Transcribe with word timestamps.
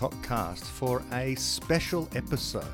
ToKCast 0.00 0.64
for 0.64 1.02
a 1.12 1.34
special 1.34 2.08
episode, 2.14 2.64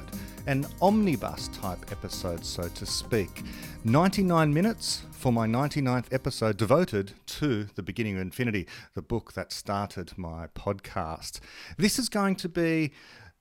an 0.46 0.64
omnibus 0.80 1.48
type 1.48 1.90
episode, 1.90 2.44
so 2.44 2.68
to 2.68 2.86
speak. 2.86 3.42
99 3.82 4.54
minutes 4.54 5.02
for 5.10 5.32
my 5.32 5.44
99th 5.44 6.12
episode 6.12 6.56
devoted 6.56 7.14
to 7.26 7.64
The 7.74 7.82
Beginning 7.82 8.14
of 8.14 8.22
Infinity, 8.22 8.68
the 8.94 9.02
book 9.02 9.32
that 9.32 9.52
started 9.52 10.16
my 10.16 10.46
podcast. 10.54 11.40
This 11.76 11.98
is 11.98 12.08
going 12.08 12.36
to 12.36 12.48
be 12.48 12.92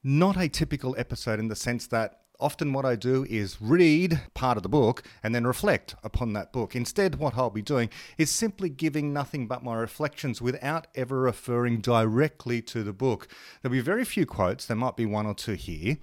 not 0.04 0.36
a 0.36 0.50
typical 0.50 0.96
episode 0.98 1.38
in 1.38 1.50
the 1.50 1.56
sense 1.56 1.86
that 1.86 2.22
often 2.40 2.74
what 2.74 2.86
I 2.86 2.96
do 2.96 3.26
is 3.30 3.62
read 3.62 4.22
part 4.34 4.58
of 4.58 4.64
the 4.64 4.70
book 4.70 5.04
and 5.24 5.34
then 5.34 5.46
reflect 5.46 5.96
upon 6.04 6.34
that 6.34 6.52
book. 6.52 6.76
Instead, 6.76 7.16
what 7.16 7.38
I'll 7.38 7.50
be 7.50 7.62
doing 7.62 7.90
is 8.18 8.32
simply 8.32 8.70
giving 8.70 9.14
nothing 9.14 9.48
but 9.48 9.64
my 9.64 9.76
reflections 9.76 10.42
without 10.42 10.88
ever 10.96 11.20
referring 11.20 11.82
directly 11.82 12.62
to 12.64 12.84
the 12.84 12.94
book. 12.94 13.28
There'll 13.62 13.74
be 13.74 13.82
very 13.82 14.06
few 14.06 14.26
quotes, 14.26 14.66
there 14.66 14.78
might 14.78 14.98
be 14.98 15.06
one 15.06 15.26
or 15.26 15.36
two 15.36 15.54
here, 15.54 15.98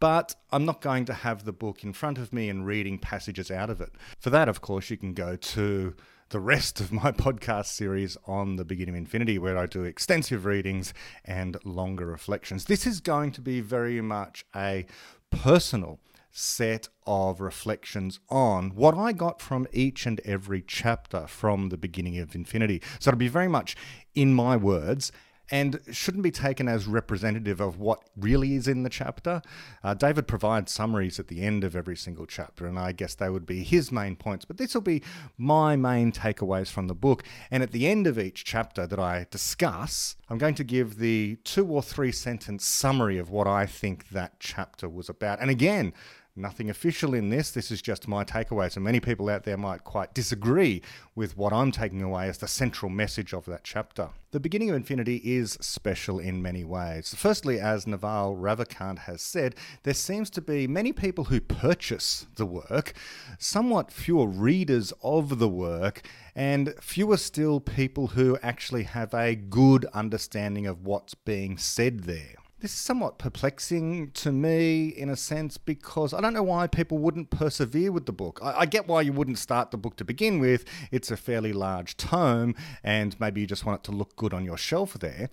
but 0.00 0.34
I'm 0.50 0.64
not 0.64 0.80
going 0.80 1.04
to 1.06 1.14
have 1.14 1.44
the 1.44 1.52
book 1.52 1.84
in 1.84 1.92
front 1.92 2.18
of 2.18 2.32
me 2.32 2.48
and 2.48 2.66
reading 2.66 2.98
passages 2.98 3.50
out 3.50 3.70
of 3.70 3.80
it. 3.80 3.92
For 4.18 4.30
that, 4.30 4.48
of 4.48 4.60
course, 4.60 4.90
you 4.90 4.96
can 4.96 5.14
go 5.14 5.36
to 5.36 5.94
the 6.32 6.40
rest 6.40 6.80
of 6.80 6.90
my 6.90 7.12
podcast 7.12 7.66
series 7.66 8.16
on 8.26 8.56
the 8.56 8.64
beginning 8.64 8.94
of 8.94 8.98
infinity, 8.98 9.38
where 9.38 9.56
I 9.56 9.66
do 9.66 9.84
extensive 9.84 10.44
readings 10.44 10.92
and 11.24 11.56
longer 11.64 12.06
reflections. 12.06 12.64
This 12.64 12.86
is 12.86 13.00
going 13.00 13.32
to 13.32 13.40
be 13.40 13.60
very 13.60 14.00
much 14.00 14.44
a 14.56 14.86
personal 15.32 15.98
set 16.30 16.88
of 17.06 17.40
reflections 17.40 18.20
on 18.30 18.70
what 18.70 18.96
I 18.96 19.12
got 19.12 19.40
from 19.40 19.66
each 19.72 20.06
and 20.06 20.20
every 20.24 20.62
chapter 20.62 21.26
from 21.26 21.68
the 21.68 21.76
beginning 21.76 22.18
of 22.18 22.34
Infinity. 22.34 22.80
So 22.98 23.10
it'll 23.10 23.18
be 23.18 23.28
very 23.28 23.48
much 23.48 23.76
in 24.14 24.34
my 24.34 24.56
words 24.56 25.12
and 25.50 25.80
shouldn't 25.90 26.22
be 26.22 26.30
taken 26.30 26.68
as 26.68 26.86
representative 26.86 27.60
of 27.60 27.78
what 27.78 28.02
really 28.16 28.54
is 28.54 28.68
in 28.68 28.82
the 28.82 28.90
chapter. 28.90 29.42
Uh, 29.84 29.94
David 29.94 30.26
provides 30.26 30.72
summaries 30.72 31.18
at 31.18 31.28
the 31.28 31.42
end 31.42 31.64
of 31.64 31.76
every 31.76 31.96
single 31.96 32.26
chapter, 32.26 32.66
and 32.66 32.78
I 32.78 32.92
guess 32.92 33.14
they 33.14 33.28
would 33.28 33.46
be 33.46 33.62
his 33.62 33.92
main 33.92 34.16
points, 34.16 34.44
but 34.44 34.56
this 34.56 34.74
will 34.74 34.80
be 34.80 35.02
my 35.36 35.76
main 35.76 36.12
takeaways 36.12 36.70
from 36.70 36.86
the 36.88 36.94
book. 36.94 37.22
And 37.50 37.62
at 37.62 37.72
the 37.72 37.86
end 37.86 38.06
of 38.06 38.18
each 38.18 38.44
chapter 38.44 38.86
that 38.86 38.98
I 38.98 39.26
discuss, 39.30 40.16
I'm 40.28 40.38
going 40.38 40.54
to 40.54 40.64
give 40.64 40.98
the 40.98 41.36
two 41.44 41.66
or 41.66 41.82
three 41.82 42.12
sentence 42.12 42.64
summary 42.64 43.18
of 43.18 43.30
what 43.30 43.46
I 43.46 43.66
think 43.66 44.08
that 44.10 44.40
chapter 44.40 44.88
was 44.88 45.08
about. 45.08 45.40
And 45.40 45.50
again, 45.50 45.92
Nothing 46.34 46.70
official 46.70 47.12
in 47.12 47.28
this. 47.28 47.50
This 47.50 47.70
is 47.70 47.82
just 47.82 48.08
my 48.08 48.24
takeaway. 48.24 48.72
So 48.72 48.80
many 48.80 49.00
people 49.00 49.28
out 49.28 49.44
there 49.44 49.58
might 49.58 49.84
quite 49.84 50.14
disagree 50.14 50.80
with 51.14 51.36
what 51.36 51.52
I'm 51.52 51.70
taking 51.70 52.00
away 52.00 52.26
as 52.26 52.38
the 52.38 52.48
central 52.48 52.88
message 52.88 53.34
of 53.34 53.44
that 53.44 53.64
chapter. 53.64 54.08
The 54.30 54.40
beginning 54.40 54.70
of 54.70 54.76
Infinity 54.76 55.16
is 55.16 55.58
special 55.60 56.18
in 56.18 56.40
many 56.40 56.64
ways. 56.64 57.14
Firstly, 57.14 57.60
as 57.60 57.86
Naval 57.86 58.34
Ravikant 58.34 59.00
has 59.00 59.20
said, 59.20 59.54
there 59.82 59.92
seems 59.92 60.30
to 60.30 60.40
be 60.40 60.66
many 60.66 60.90
people 60.90 61.24
who 61.24 61.38
purchase 61.38 62.26
the 62.36 62.46
work, 62.46 62.94
somewhat 63.38 63.92
fewer 63.92 64.26
readers 64.26 64.94
of 65.02 65.38
the 65.38 65.50
work, 65.50 66.00
and 66.34 66.72
fewer 66.80 67.18
still 67.18 67.60
people 67.60 68.06
who 68.06 68.38
actually 68.42 68.84
have 68.84 69.12
a 69.12 69.34
good 69.34 69.84
understanding 69.92 70.66
of 70.66 70.86
what's 70.86 71.14
being 71.14 71.58
said 71.58 72.04
there. 72.04 72.36
This 72.62 72.74
is 72.74 72.78
somewhat 72.78 73.18
perplexing 73.18 74.12
to 74.12 74.30
me 74.30 74.86
in 74.86 75.08
a 75.08 75.16
sense 75.16 75.58
because 75.58 76.14
I 76.14 76.20
don't 76.20 76.32
know 76.32 76.44
why 76.44 76.68
people 76.68 76.96
wouldn't 76.98 77.28
persevere 77.28 77.90
with 77.90 78.06
the 78.06 78.12
book. 78.12 78.38
I, 78.40 78.60
I, 78.60 78.66
get 78.66 78.86
why 78.86 79.00
you 79.00 79.12
wouldn't 79.12 79.40
start 79.40 79.72
the 79.72 79.76
book 79.76 79.96
to 79.96 80.04
begin 80.04 80.38
with. 80.38 80.64
It's 80.92 81.10
a 81.10 81.16
fairly 81.16 81.52
large 81.52 81.96
tome 81.96 82.54
and 82.84 83.18
maybe 83.18 83.40
you 83.40 83.48
just 83.48 83.66
want 83.66 83.80
it 83.80 83.84
to 83.90 83.90
look 83.90 84.14
good 84.14 84.32
on 84.32 84.44
your 84.44 84.56
shelf 84.56 84.92
there. 84.92 85.28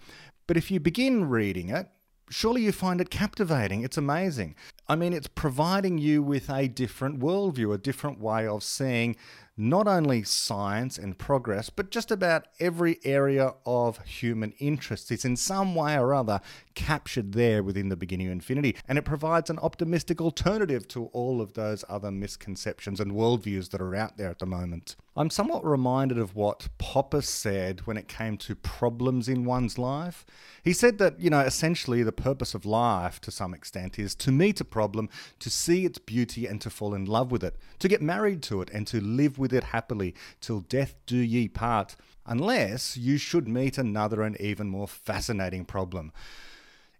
But 0.48 0.58
if 0.58 0.72
you 0.72 0.80
begin 0.80 1.30
reading 1.30 1.70
it, 1.70 1.90
surely 2.31 2.64
you 2.64 2.72
find 2.72 3.00
it 3.00 3.12
captivating. 3.12 3.84
It's 3.84 3.98
amazing. 3.98 4.56
I 4.88 4.96
mean, 4.96 5.14
it's 5.14 5.28
providing 5.28 6.00
you 6.00 6.24
with 6.24 6.50
a 6.50 6.68
different 6.68 7.20
worldview, 7.20 7.72
a 7.76 7.78
different 7.78 8.20
way 8.20 8.48
of 8.48 8.64
seeing 8.64 9.16
not 9.59 9.88
only 9.88 10.24
science 10.24 10.97
and 10.97 11.18
progress, 11.18 11.70
but 11.70 11.92
just 11.92 12.12
about 12.12 12.47
every 12.59 12.97
area 13.03 13.53
of 13.66 14.03
human 14.06 14.53
interest 14.53 15.12
is 15.12 15.25
in 15.25 15.36
some 15.36 15.75
way 15.75 15.97
or 15.97 16.14
other 16.14 16.40
captured 16.75 17.34
there 17.34 17.62
within 17.62 17.90
the 17.90 17.97
beginning 17.97 18.28
of 18.28 18.31
infinity. 18.31 18.75
And 18.88 18.97
it 18.97 19.03
provides 19.03 19.50
an 19.50 19.59
optimistic 19.59 20.22
alternative 20.22 20.88
to 20.90 21.08
all 21.08 21.42
of 21.42 21.53
those 21.53 21.84
other 21.90 22.09
misconceptions 22.09 23.02
and 23.02 23.12
worldviews 23.12 23.72
that 23.72 23.81
are 23.81 23.96
out 23.96 24.16
there 24.16 24.30
at 24.30 24.40
the 24.40 24.46
moment. 24.46 24.96
I'm 25.18 25.30
somewhat 25.30 25.66
reminded 25.66 26.18
of 26.18 26.34
what 26.34 26.70
Popper 26.78 27.22
said 27.22 27.81
when 27.81 27.97
it 27.97 28.08
came 28.08 28.38
to 28.38 28.56
problems 28.56 29.28
in 29.28 29.44
one's 29.44 29.78
life. 29.78 30.26
He 30.64 30.72
said 30.72 30.97
that, 31.00 31.20
you 31.20 31.30
know, 31.30 31.41
essentially 31.41 32.03
the 32.03 32.14
purpose 32.14 32.53
of 32.53 32.66
life 32.66 33.20
to 33.22 33.31
some 33.31 33.53
extent 33.53 34.00
is 34.00 34.16
to 34.16 34.31
meet 34.31 34.62
a 34.62 34.66
problem, 34.66 35.09
to 35.40 35.50
see 35.50 35.84
its 35.84 35.97
beauty 35.97 36.46
and 36.46 36.62
to 36.62 36.70
fall 36.70 36.94
in 36.94 37.03
love 37.03 37.31
with 37.31 37.44
it, 37.44 37.58
to 37.80 37.90
get 37.90 38.02
married 38.02 38.41
to 38.44 38.62
it 38.62 38.70
and 38.70 38.88
to 38.88 39.02
live 39.02 39.38
with 39.38 39.49
it 39.54 39.66
happily 39.66 40.16
till 40.42 40.62
death 40.62 40.96
do 41.06 41.18
ye 41.18 41.48
part, 41.48 41.96
unless 42.26 42.98
you 42.98 43.18
should 43.18 43.48
meet 43.48 43.78
another 43.78 44.22
and 44.22 44.40
even 44.40 44.70
more 44.70 44.88
fascinating 44.88 45.66
problem. 45.66 46.12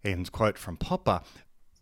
End 0.04 0.32
quote 0.32 0.58
from 0.58 0.78
Popper. 0.78 1.22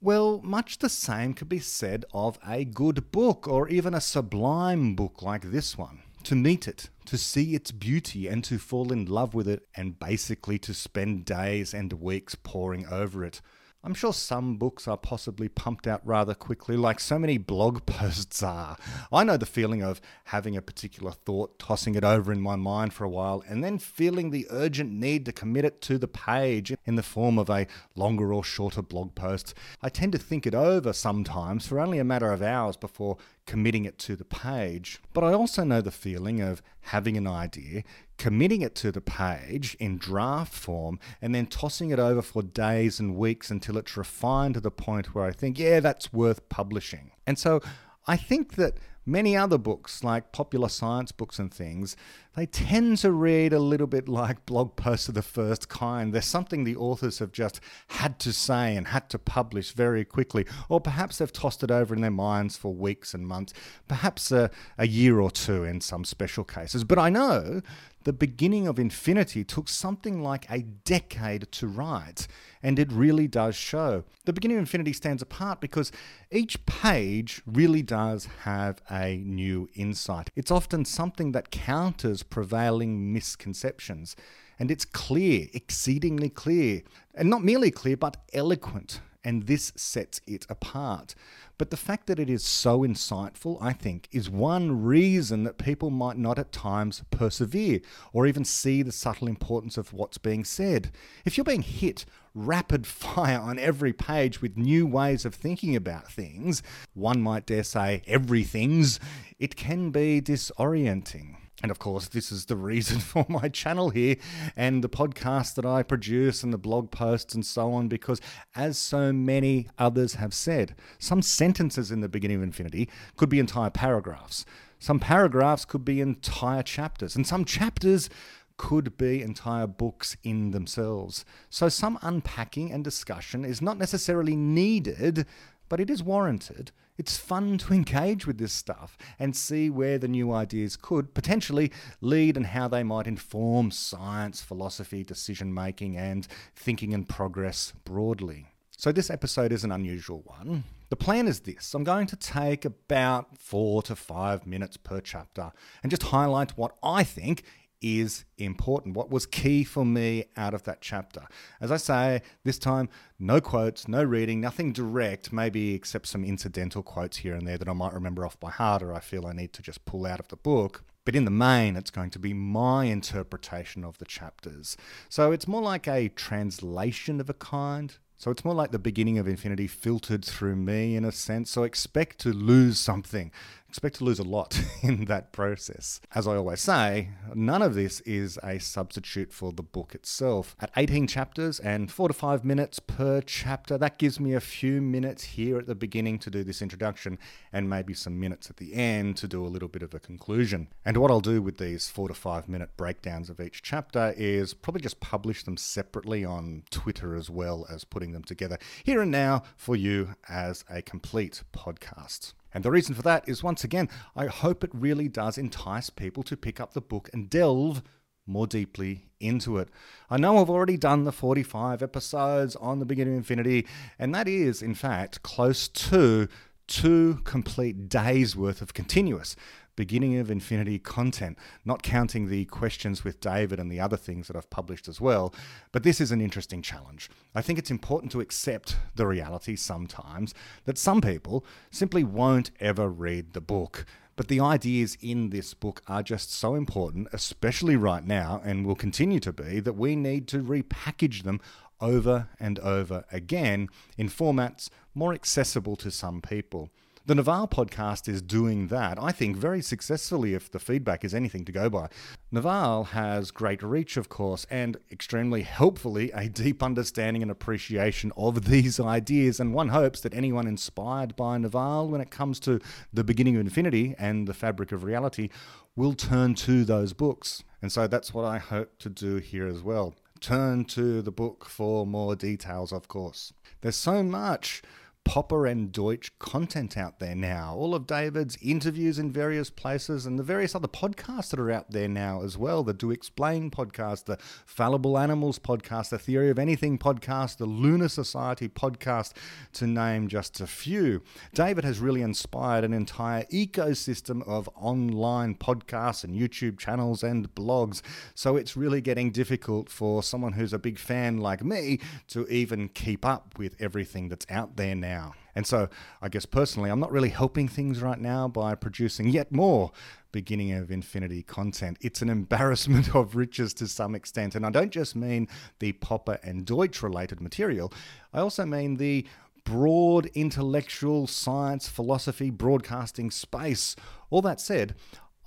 Well, 0.02 0.42
much 0.44 0.78
the 0.78 0.90
same 0.90 1.34
could 1.34 1.50
be 1.50 1.60
said 1.60 2.06
of 2.14 2.38
a 2.48 2.66
good 2.66 3.12
book 3.12 3.48
or 3.48 3.68
even 3.68 3.94
a 3.94 4.02
sublime 4.02 4.96
book 4.96 5.22
like 5.22 5.52
this 5.52 5.78
one 5.78 6.02
to 6.28 6.36
meet 6.36 6.68
it, 6.68 6.90
to 7.06 7.18
see 7.18 7.56
its 7.56 7.72
beauty, 7.72 8.28
and 8.28 8.44
to 8.44 8.58
fall 8.58 8.92
in 8.92 9.06
love 9.06 9.34
with 9.34 9.48
it, 9.48 9.66
and 9.76 9.98
basically 9.98 10.60
to 10.60 10.74
spend 10.74 11.24
days 11.24 11.74
and 11.74 11.94
weeks 11.94 12.36
poring 12.36 12.86
over 12.88 13.24
it. 13.24 13.40
I'm 13.84 13.94
sure 13.94 14.12
some 14.12 14.58
books 14.58 14.88
are 14.88 14.98
possibly 14.98 15.48
pumped 15.48 15.88
out 15.88 16.02
rather 16.06 16.34
quickly, 16.34 16.76
like 16.76 17.00
so 17.00 17.20
many 17.20 17.38
blog 17.38 17.86
posts 17.86 18.42
are. 18.42 18.76
I 19.14 19.24
know 19.24 19.38
the 19.38 19.46
feeling 19.46 19.84
of 19.84 20.02
having 20.26 20.58
a 20.58 20.62
particular 20.62 21.12
thought, 21.12 21.58
tossing 21.60 21.96
it 21.96 22.04
over 22.04 22.32
in 22.32 22.42
my 22.42 22.56
mind 22.56 22.94
for 22.94 23.04
a 23.04 23.10
while, 23.10 23.44
and 23.48 23.64
then 23.64 23.78
feeling 23.78 24.32
the 24.32 24.48
urgent 24.50 24.92
need 24.92 25.26
to 25.26 25.32
commit 25.32 25.64
it 25.64 25.80
to 25.84 25.98
the 25.98 26.08
page 26.08 26.74
in 26.86 26.96
the 26.96 27.04
form 27.04 27.38
of 27.38 27.50
a 27.50 27.68
longer 27.96 28.34
or 28.34 28.44
shorter 28.44 28.82
blog 28.82 29.16
post. 29.16 29.54
I 29.82 29.90
tend 29.90 30.12
to 30.14 30.18
think 30.18 30.48
it 30.48 30.56
over 30.56 30.92
sometimes 30.92 31.68
for 31.68 31.80
only 31.80 32.00
a 32.00 32.04
matter 32.04 32.32
of 32.32 32.42
hours 32.42 32.78
before 32.78 33.18
committing 33.48 33.86
it 33.86 33.98
to 33.98 34.16
the 34.16 34.26
page. 34.26 35.00
But 35.14 35.24
I 35.24 35.34
also 35.34 35.64
know 35.64 35.82
the 35.82 35.90
feeling 35.90 36.42
of 36.42 36.62
having 36.82 37.18
an 37.18 37.26
idea, 37.26 37.84
committing 38.18 38.62
it 38.62 38.76
to 38.76 38.92
the 38.92 39.02
page 39.02 39.76
in 39.80 39.98
draft 39.98 40.54
form, 40.54 41.00
and 41.22 41.34
then 41.34 41.48
tossing 41.48 41.90
it 41.90 41.98
over 41.98 42.22
for 42.22 42.44
days 42.44 43.00
and 43.00 43.16
weeks 43.16 43.50
until 43.50 43.78
it's 43.78 43.98
refined 43.98 44.54
to 44.54 44.60
the 44.60 44.70
point 44.70 45.16
where 45.16 45.26
I 45.26 45.32
think, 45.32 45.58
yeah, 45.58 45.80
that's 45.80 46.14
worth 46.14 46.48
publishing. 46.50 47.12
And 47.26 47.40
so 47.40 47.62
I 48.06 48.18
think 48.18 48.56
that 48.56 48.78
Many 49.10 49.38
other 49.38 49.58
books, 49.58 50.04
like 50.04 50.34
popular 50.34 50.68
science 50.68 51.14
books 51.14 51.40
and 51.40 51.52
things, 51.52 51.96
they 52.36 52.46
tend 52.46 52.98
to 52.98 53.12
read 53.14 53.54
a 53.54 53.60
little 53.60 53.88
bit 53.88 54.10
like 54.10 54.46
blog 54.46 54.76
posts 54.76 55.08
of 55.08 55.16
the 55.16 55.22
first 55.22 55.70
kind. 55.70 56.14
There's 56.14 56.26
something 56.26 56.66
the 56.66 56.76
authors 56.76 57.20
have 57.20 57.32
just 57.32 57.62
had 57.88 58.20
to 58.20 58.34
say 58.34 58.76
and 58.76 58.90
had 58.90 59.10
to 59.12 59.18
publish 59.18 59.72
very 59.72 60.04
quickly, 60.04 60.46
or 60.68 60.82
perhaps 60.82 61.20
they've 61.20 61.32
tossed 61.32 61.64
it 61.64 61.72
over 61.72 61.96
in 61.96 62.02
their 62.02 62.12
minds 62.12 62.58
for 62.58 62.74
weeks 62.74 63.14
and 63.14 63.26
months, 63.26 63.54
perhaps 63.88 64.30
a, 64.30 64.52
a 64.78 64.88
year 64.88 65.22
or 65.22 65.32
two 65.32 65.64
in 65.64 65.80
some 65.80 66.04
special 66.04 66.44
cases. 66.44 66.84
But 66.84 67.00
I 67.00 67.10
know 67.10 67.62
the 68.08 68.14
beginning 68.14 68.70
of 68.70 68.80
Infinity 68.80 69.44
took 69.44 69.68
something 69.68 70.24
like 70.24 70.50
a 70.50 70.62
decade 70.62 71.52
to 71.52 71.68
write, 71.68 72.26
and 72.64 72.80
it 72.80 72.90
really 72.90 73.28
does 73.28 73.54
show. 73.54 74.06
The 74.24 74.32
beginning 74.32 74.56
of 74.56 74.62
Infinity 74.62 74.94
stands 74.94 75.22
apart 75.22 75.60
because 75.60 75.92
each 76.32 76.66
page 76.66 77.42
really 77.46 77.82
does 77.82 78.30
have 78.44 78.82
a 78.90 79.18
new 79.18 79.68
insight. 79.76 80.30
It's 80.38 80.52
often 80.52 80.86
something 80.86 81.34
that 81.34 81.52
counters 81.52 82.24
prevailing 82.24 83.12
misconceptions. 83.12 84.16
And 84.58 84.72
it's 84.72 84.86
clear, 84.86 85.48
exceedingly 85.54 86.30
clear, 86.30 86.84
and 87.14 87.30
not 87.30 87.44
merely 87.44 87.72
clear, 87.72 87.98
but 87.98 88.16
eloquent 88.32 89.02
and 89.28 89.44
this 89.44 89.74
sets 89.76 90.22
it 90.26 90.46
apart. 90.50 91.14
But 91.58 91.72
the 91.72 91.78
fact 91.78 92.06
that 92.08 92.20
it 92.20 92.30
is 92.30 92.44
so 92.44 92.82
insightful, 92.82 93.58
I 93.60 93.74
think, 93.74 94.08
is 94.12 94.30
one 94.30 94.84
reason 94.84 95.44
that 95.44 95.58
people 95.58 95.90
might 95.90 96.18
not 96.18 96.38
at 96.38 96.52
times 96.52 97.04
persevere 97.10 97.80
or 98.14 98.28
even 98.28 98.46
see 98.46 98.84
the 98.84 98.92
subtle 98.92 99.28
importance 99.28 99.76
of 99.78 99.92
what's 99.92 100.20
being 100.20 100.44
said. 100.44 100.92
If 101.26 101.36
you're 101.36 101.44
being 101.44 101.64
hit 101.64 102.06
rapid 102.36 102.86
fire 102.88 103.40
on 103.40 103.58
every 103.58 103.94
page 103.94 104.42
with 104.42 104.56
new 104.56 104.86
ways 104.86 105.26
of 105.26 105.34
thinking 105.34 105.76
about 105.76 106.12
things, 106.12 106.62
one 106.94 107.22
might 107.22 107.48
dare 107.48 107.64
say 107.64 108.04
everything's, 108.06 109.00
it 109.40 109.56
can 109.56 109.90
be 109.90 110.22
disorienting. 110.22 111.37
And 111.64 111.72
of 111.72 111.80
course, 111.80 112.08
this 112.08 112.32
is 112.32 112.46
the 112.46 112.56
reason 112.56 113.00
for 113.12 113.26
my 113.28 113.50
channel 113.50 113.90
here 113.90 114.18
and 114.56 114.84
the 114.84 114.90
podcast 114.90 115.56
that 115.56 115.66
I 115.66 115.82
produce 115.84 116.44
and 116.44 116.54
the 116.54 116.58
blog 116.58 116.92
posts 116.92 117.34
and 117.34 117.46
so 117.46 117.74
on, 117.74 117.88
because 117.88 118.22
as 118.56 118.78
so 118.78 119.12
many 119.12 119.68
others 119.78 120.16
have 120.16 120.34
said, 120.34 120.76
some 121.00 121.22
sentences 121.22 121.92
in 121.92 122.02
the 122.02 122.10
beginning 122.10 122.38
of 122.38 122.44
Infinity 122.44 122.90
could 123.16 123.30
be 123.30 123.40
entire 123.40 123.72
paragraphs. 123.72 124.46
Some 124.80 125.00
paragraphs 125.00 125.66
could 125.66 125.84
be 125.84 126.02
entire 126.02 126.62
chapters, 126.62 127.16
and 127.16 127.26
some 127.26 127.46
chapters 127.46 128.10
could 128.58 128.98
be 128.98 129.22
entire 129.22 129.68
books 129.68 130.18
in 130.24 130.52
themselves. 130.52 131.26
So 131.50 131.70
some 131.70 131.98
unpacking 132.02 132.72
and 132.72 132.84
discussion 132.84 133.46
is 133.46 133.62
not 133.62 133.78
necessarily 133.78 134.36
needed, 134.36 135.26
but 135.70 135.80
it 135.80 135.90
is 135.90 136.04
warranted. 136.04 136.72
It's 136.98 137.18
fun 137.18 137.58
to 137.60 137.74
engage 137.80 138.26
with 138.26 138.38
this 138.38 138.54
stuff 138.54 138.98
and 139.20 139.36
see 139.36 139.70
where 139.70 139.98
the 139.98 140.08
new 140.08 140.34
ideas 140.34 140.76
could 140.76 141.14
potentially 141.14 141.72
lead 142.02 142.38
and 142.38 142.48
how 142.48 142.68
they 142.68 142.84
might 142.84 143.08
inform 143.08 143.72
science, 143.72 144.42
philosophy, 144.42 145.04
decision 145.04 145.54
making, 145.54 145.96
and 145.98 146.28
thinking 146.56 146.94
and 146.94 147.08
progress 147.08 147.74
broadly. 147.86 148.48
So, 148.80 148.92
this 148.92 149.10
episode 149.10 149.52
is 149.52 149.64
an 149.64 149.72
unusual 149.72 150.22
one. 150.26 150.64
The 150.90 150.96
plan 150.96 151.28
is 151.28 151.42
this 151.42 151.74
I'm 151.74 151.84
going 151.84 152.08
to 152.08 152.16
take 152.16 152.64
about 152.64 153.38
four 153.38 153.82
to 153.84 153.96
five 153.96 154.46
minutes 154.46 154.78
per 154.78 155.02
chapter 155.02 155.52
and 155.82 155.90
just 155.90 156.04
highlight 156.04 156.58
what 156.58 156.78
I 156.84 157.04
think 157.04 157.44
is 157.82 158.26
important, 158.38 158.96
what 158.96 159.10
was 159.10 159.26
key 159.26 159.64
for 159.64 159.86
me 159.86 160.26
out 160.36 160.54
of 160.54 160.64
that 160.64 160.82
chapter. 160.82 161.28
As 161.62 161.72
I 161.72 161.78
say, 161.78 162.22
this 162.44 162.58
time, 162.58 162.90
no 163.20 163.40
quotes, 163.42 163.88
no 163.88 164.04
reading, 164.04 164.42
nothing 164.42 164.74
direct, 164.74 165.32
maybe 165.32 165.74
except 165.74 166.08
some 166.08 166.24
incidental 166.24 166.84
quotes 166.84 167.18
here 167.18 167.36
and 167.36 167.48
there 167.48 167.58
that 167.58 167.70
I 167.70 167.74
might 167.74 167.94
remember 167.94 168.26
off 168.26 168.40
by 168.40 168.52
heart 168.52 168.84
or 168.84 168.94
I 168.94 169.00
feel 169.00 169.28
I 169.28 169.34
need 169.34 169.54
to 169.54 169.62
just 169.62 169.86
pull 169.86 170.06
out 170.06 170.20
of 170.20 170.28
the 170.28 170.38
book. 170.38 170.84
But 171.06 171.16
in 171.16 171.26
the 171.26 171.32
main, 171.32 171.78
it's 171.78 171.92
going 171.92 172.10
to 172.12 172.20
be 172.20 172.34
my 172.34 172.86
interpretation 172.86 173.86
of 173.86 173.98
the 173.98 174.06
chapters. 174.06 174.76
So 175.08 175.32
it's 175.32 175.48
more 175.48 175.62
like 175.62 175.88
a 175.88 176.10
translation 176.10 177.22
of 177.22 177.30
a 177.30 177.34
kind 177.34 177.96
so 178.20 178.32
it's 178.32 178.44
more 178.44 178.56
like 178.56 178.72
the 178.72 178.80
beginning 178.80 179.20
of 179.20 179.28
Infinity 179.28 179.68
filtered 179.68 180.26
through 180.26 180.56
me 180.56 180.96
in 180.96 181.06
a 181.06 181.12
sense. 181.12 181.52
So 181.52 181.62
expect 181.62 182.18
to 182.22 182.34
lose 182.34 182.80
something 182.80 183.32
expect 183.70 183.98
to 183.98 184.04
lose 184.04 184.20
a 184.20 184.24
lot 184.24 184.60
in 184.82 185.06
that 185.06 185.32
process. 185.32 186.00
As 186.14 186.28
I 186.28 186.36
always 186.36 186.62
say, 186.62 187.10
none 187.34 187.62
of 187.62 187.76
this 187.76 188.00
is 188.02 188.40
a 188.44 188.60
substitute 188.60 189.32
for 189.34 189.52
the 189.52 189.64
book 189.64 189.94
itself. 189.94 190.56
At 190.60 190.72
18 190.76 191.08
chapters 191.08 191.60
and 191.60 191.92
4 191.92 192.10
to 192.10 192.14
5 192.14 192.46
minutes 192.46 192.80
per 192.80 193.22
chapter, 193.22 193.78
that 193.78 193.98
gives 193.98 194.20
me 194.20 194.34
a 194.34 194.40
few 194.40 194.82
minutes 194.82 195.24
here 195.24 195.58
at 195.58 195.68
the 195.68 195.76
beginning 195.76 196.20
to 196.20 196.30
do 196.30 196.44
this 196.44 196.62
introduction 196.62 197.18
and 197.52 197.70
maybe 197.70 197.94
some 197.94 198.20
minutes 198.20 198.50
at 198.50 198.58
the 198.58 198.74
end 198.74 199.18
to 199.18 199.28
do 199.28 199.46
a 199.46 199.48
little 199.48 199.70
bit 199.70 199.84
of 199.84 199.94
a 199.94 200.00
conclusion. 200.00 200.70
And 200.86 200.98
what 200.98 201.12
I'll 201.12 201.20
do 201.20 201.42
with 201.42 201.58
these 201.58 201.90
4 201.90 202.08
to 202.08 202.14
5 202.14 202.48
minute 202.50 202.78
breakdowns 202.78 203.30
of 203.30 203.40
each 203.40 203.62
chapter 203.62 204.14
is 204.18 204.54
probably 204.54 204.82
just 204.82 205.00
publish 205.00 205.44
them 205.44 205.58
separately 205.58 206.24
on 206.24 206.64
Twitter 206.70 207.16
as 207.16 207.30
well 207.30 207.66
as 207.70 207.84
putting 207.84 208.14
them 208.14 208.24
together 208.24 208.58
here 208.84 209.02
and 209.02 209.12
now 209.12 209.44
for 209.56 209.76
you 209.76 210.16
as 210.30 210.64
a 210.70 210.82
complete 210.82 211.44
podcast. 211.54 212.34
And 212.58 212.64
the 212.64 212.72
reason 212.72 212.96
for 212.96 213.04
that 213.04 213.30
is 213.30 213.44
once 213.44 213.64
again, 213.64 213.88
I 214.16 214.26
hope 214.26 214.64
it 214.64 214.72
really 214.74 215.08
does 215.08 215.38
entice 215.38 215.92
people 215.92 216.24
to 216.24 216.36
pick 216.36 216.60
up 216.60 216.74
the 216.74 216.82
book 216.82 217.08
and 217.14 217.30
delve 217.30 217.84
more 218.26 218.48
deeply 218.48 219.12
into 219.20 219.60
it. 219.60 219.70
I 220.10 220.18
know 220.18 220.40
I've 220.40 220.50
already 220.50 220.76
done 220.76 221.04
the 221.04 221.12
45 221.12 221.84
episodes 221.84 222.56
on 222.56 222.80
the 222.80 222.86
beginning 222.88 223.14
of 223.14 223.20
Infinity, 223.20 223.68
and 224.00 224.16
that 224.16 224.28
is, 224.28 224.64
in 224.64 224.74
fact, 224.74 225.22
close 225.22 225.68
to 225.68 226.30
two 226.66 227.22
complete 227.26 227.90
days 227.90 228.36
worth 228.36 228.64
of 228.64 228.74
continuous 228.74 229.36
beginning 229.78 230.18
of 230.18 230.30
infinity 230.30 230.78
content, 230.80 231.38
not 231.64 231.82
counting 231.82 232.28
the 232.28 232.44
questions 232.46 233.06
with 233.06 233.22
David 233.22 233.60
and 233.62 233.72
the 233.72 233.80
other 233.80 233.96
things 233.96 234.28
that 234.28 234.36
I've 234.36 234.50
published 234.50 234.90
as 234.90 235.00
well. 235.00 235.34
But 235.72 235.84
this 235.84 236.02
is 236.02 236.12
an 236.12 236.20
interesting 236.20 236.62
challenge. 236.62 237.10
I 237.34 237.42
think 237.42 237.58
it's 237.58 237.72
important 237.72 238.12
to 238.12 238.20
accept 238.20 238.76
the 238.96 239.08
reality 239.08 239.56
sometimes 239.56 240.34
that 240.66 240.78
some 240.78 241.00
people 241.00 241.46
simply 241.72 242.04
won't 242.04 242.52
ever 242.60 242.90
read 242.90 243.32
the 243.32 243.40
book. 243.40 243.86
But 244.18 244.28
the 244.30 244.40
ideas 244.40 244.98
in 245.00 245.30
this 245.30 245.54
book 245.54 245.84
are 245.88 246.02
just 246.02 246.34
so 246.34 246.56
important, 246.56 247.08
especially 247.14 247.76
right 247.76 248.04
now, 248.04 248.42
and 248.44 248.66
will 248.66 248.76
continue 248.76 249.20
to 249.20 249.32
be, 249.32 249.60
that 249.60 249.74
we 249.74 249.96
need 249.96 250.28
to 250.30 250.42
repackage 250.42 251.22
them 251.22 251.40
over 251.80 252.28
and 252.40 252.58
over 252.60 253.06
again 253.12 253.70
in 253.96 254.10
formats 254.10 254.70
more 254.96 255.14
accessible 255.14 255.76
to 255.76 255.92
some 255.92 256.20
people. 256.20 256.72
The 257.08 257.16
Naval 257.16 257.48
podcast 257.48 258.10
is 258.10 258.22
doing 258.22 258.68
that, 258.68 259.02
I 259.02 259.14
think, 259.14 259.38
very 259.38 259.62
successfully 259.62 260.34
if 260.34 260.52
the 260.52 260.60
feedback 260.60 261.06
is 261.06 261.14
anything 261.14 261.46
to 261.46 261.54
go 261.54 261.70
by. 261.70 261.88
Naval 262.34 262.84
has 262.84 263.32
great 263.32 263.64
reach, 263.64 263.96
of 263.96 264.10
course, 264.10 264.46
and 264.50 264.76
extremely 264.92 265.44
helpfully 265.44 266.12
a 266.12 266.28
deep 266.28 266.62
understanding 266.62 267.22
and 267.22 267.32
appreciation 267.32 268.12
of 268.18 268.44
these 268.50 268.78
ideas. 268.78 269.40
And 269.40 269.54
one 269.54 269.70
hopes 269.70 270.02
that 270.02 270.14
anyone 270.14 270.48
inspired 270.48 271.16
by 271.16 271.38
Naval 271.38 271.88
when 271.88 272.02
it 272.02 272.12
comes 272.12 272.42
to 272.42 272.60
the 272.92 273.06
beginning 273.06 273.38
of 273.38 273.40
infinity 273.40 273.96
and 273.98 274.28
the 274.28 274.34
fabric 274.34 274.74
of 274.74 274.84
reality 274.84 275.30
will 275.78 275.94
turn 275.94 276.36
to 276.36 276.66
those 276.66 276.92
books. 276.92 277.42
And 277.62 277.72
so 277.72 277.88
that's 277.88 278.14
what 278.14 278.26
I 278.26 278.38
hope 278.38 278.80
to 278.80 278.90
do 278.90 279.16
here 279.16 279.48
as 279.48 279.64
well. 279.64 279.96
Turn 280.20 280.66
to 280.66 281.02
the 281.02 281.12
book 281.12 281.46
for 281.46 281.86
more 281.88 282.18
details, 282.18 282.74
of 282.74 282.90
course. 282.90 283.32
There's 283.62 283.78
so 283.78 284.04
much 284.04 284.62
Popper 285.08 285.48
and 285.48 285.72
Deutsch 285.72 286.12
content 286.20 286.78
out 286.78 287.00
there 287.00 287.16
now. 287.16 287.56
All 287.56 287.74
of 287.74 287.88
David's 287.88 288.38
interviews 288.42 289.00
in 289.00 289.10
various 289.10 289.50
places 289.50 290.06
and 290.06 290.20
the 290.20 290.24
various 290.24 290.54
other 290.54 290.68
podcasts 290.68 291.30
that 291.30 291.40
are 291.40 291.50
out 291.50 291.72
there 291.72 291.88
now 291.88 292.22
as 292.24 292.38
well. 292.38 292.62
The 292.62 292.74
Do 292.74 292.92
Explain 292.92 293.50
podcast, 293.50 294.04
the 294.04 294.18
Fallible 294.46 294.98
Animals 294.98 295.40
podcast, 295.40 295.92
the 295.92 295.98
Theory 295.98 296.30
of 296.30 296.38
Anything 296.38 296.78
podcast, 296.78 297.38
the 297.38 297.46
Lunar 297.46 297.88
Society 297.88 298.50
podcast, 298.50 299.14
to 299.54 299.66
name 299.66 300.10
just 300.10 300.42
a 300.42 300.46
few. 300.46 301.02
David 301.34 301.64
has 301.64 301.80
really 301.80 302.02
inspired 302.02 302.66
an 302.66 302.74
entire 302.74 303.24
ecosystem 303.32 304.28
of 304.28 304.50
online 304.56 305.36
podcasts 305.36 306.04
and 306.04 306.18
YouTube 306.18 306.60
channels 306.60 307.02
and 307.02 307.34
blogs. 307.34 307.82
So 308.14 308.36
it's 308.36 308.58
really 308.58 308.82
getting 308.82 309.12
difficult 309.12 309.70
for 309.70 310.04
someone 310.04 310.34
who's 310.34 310.52
a 310.52 310.60
big 310.60 310.78
fan 310.78 311.18
like 311.18 311.46
me 311.46 311.80
to 312.10 312.28
even 312.28 312.68
keep 312.68 313.06
up 313.06 313.36
with 313.38 313.56
everything 313.58 314.10
that's 314.10 314.26
out 314.30 314.58
there 314.58 314.76
now 314.76 314.97
now. 314.98 315.14
And 315.36 315.46
so, 315.46 315.70
I 316.02 316.10
guess 316.10 316.26
personally, 316.26 316.70
I'm 316.70 316.80
not 316.80 316.92
really 316.92 317.10
helping 317.10 317.48
things 317.48 317.82
right 317.82 318.00
now 318.00 318.28
by 318.28 318.56
producing 318.56 319.10
yet 319.10 319.32
more 319.32 319.72
beginning 320.12 320.54
of 320.54 320.72
infinity 320.72 321.22
content. 321.22 321.78
It's 321.82 322.02
an 322.02 322.10
embarrassment 322.10 322.96
of 322.96 323.16
riches 323.16 323.54
to 323.56 323.68
some 323.68 323.94
extent. 323.94 324.34
And 324.36 324.46
I 324.46 324.50
don't 324.50 324.72
just 324.72 324.96
mean 324.96 325.28
the 325.60 325.74
Popper 325.74 326.20
and 326.24 326.46
Deutsch 326.46 326.82
related 326.82 327.22
material, 327.22 327.72
I 328.14 328.20
also 328.20 328.46
mean 328.46 328.78
the 328.78 329.06
broad 329.44 330.08
intellectual 330.08 331.08
science, 331.08 331.70
philosophy, 331.70 332.30
broadcasting 332.30 333.12
space. 333.12 333.76
All 334.10 334.22
that 334.24 334.42
said, 334.42 334.76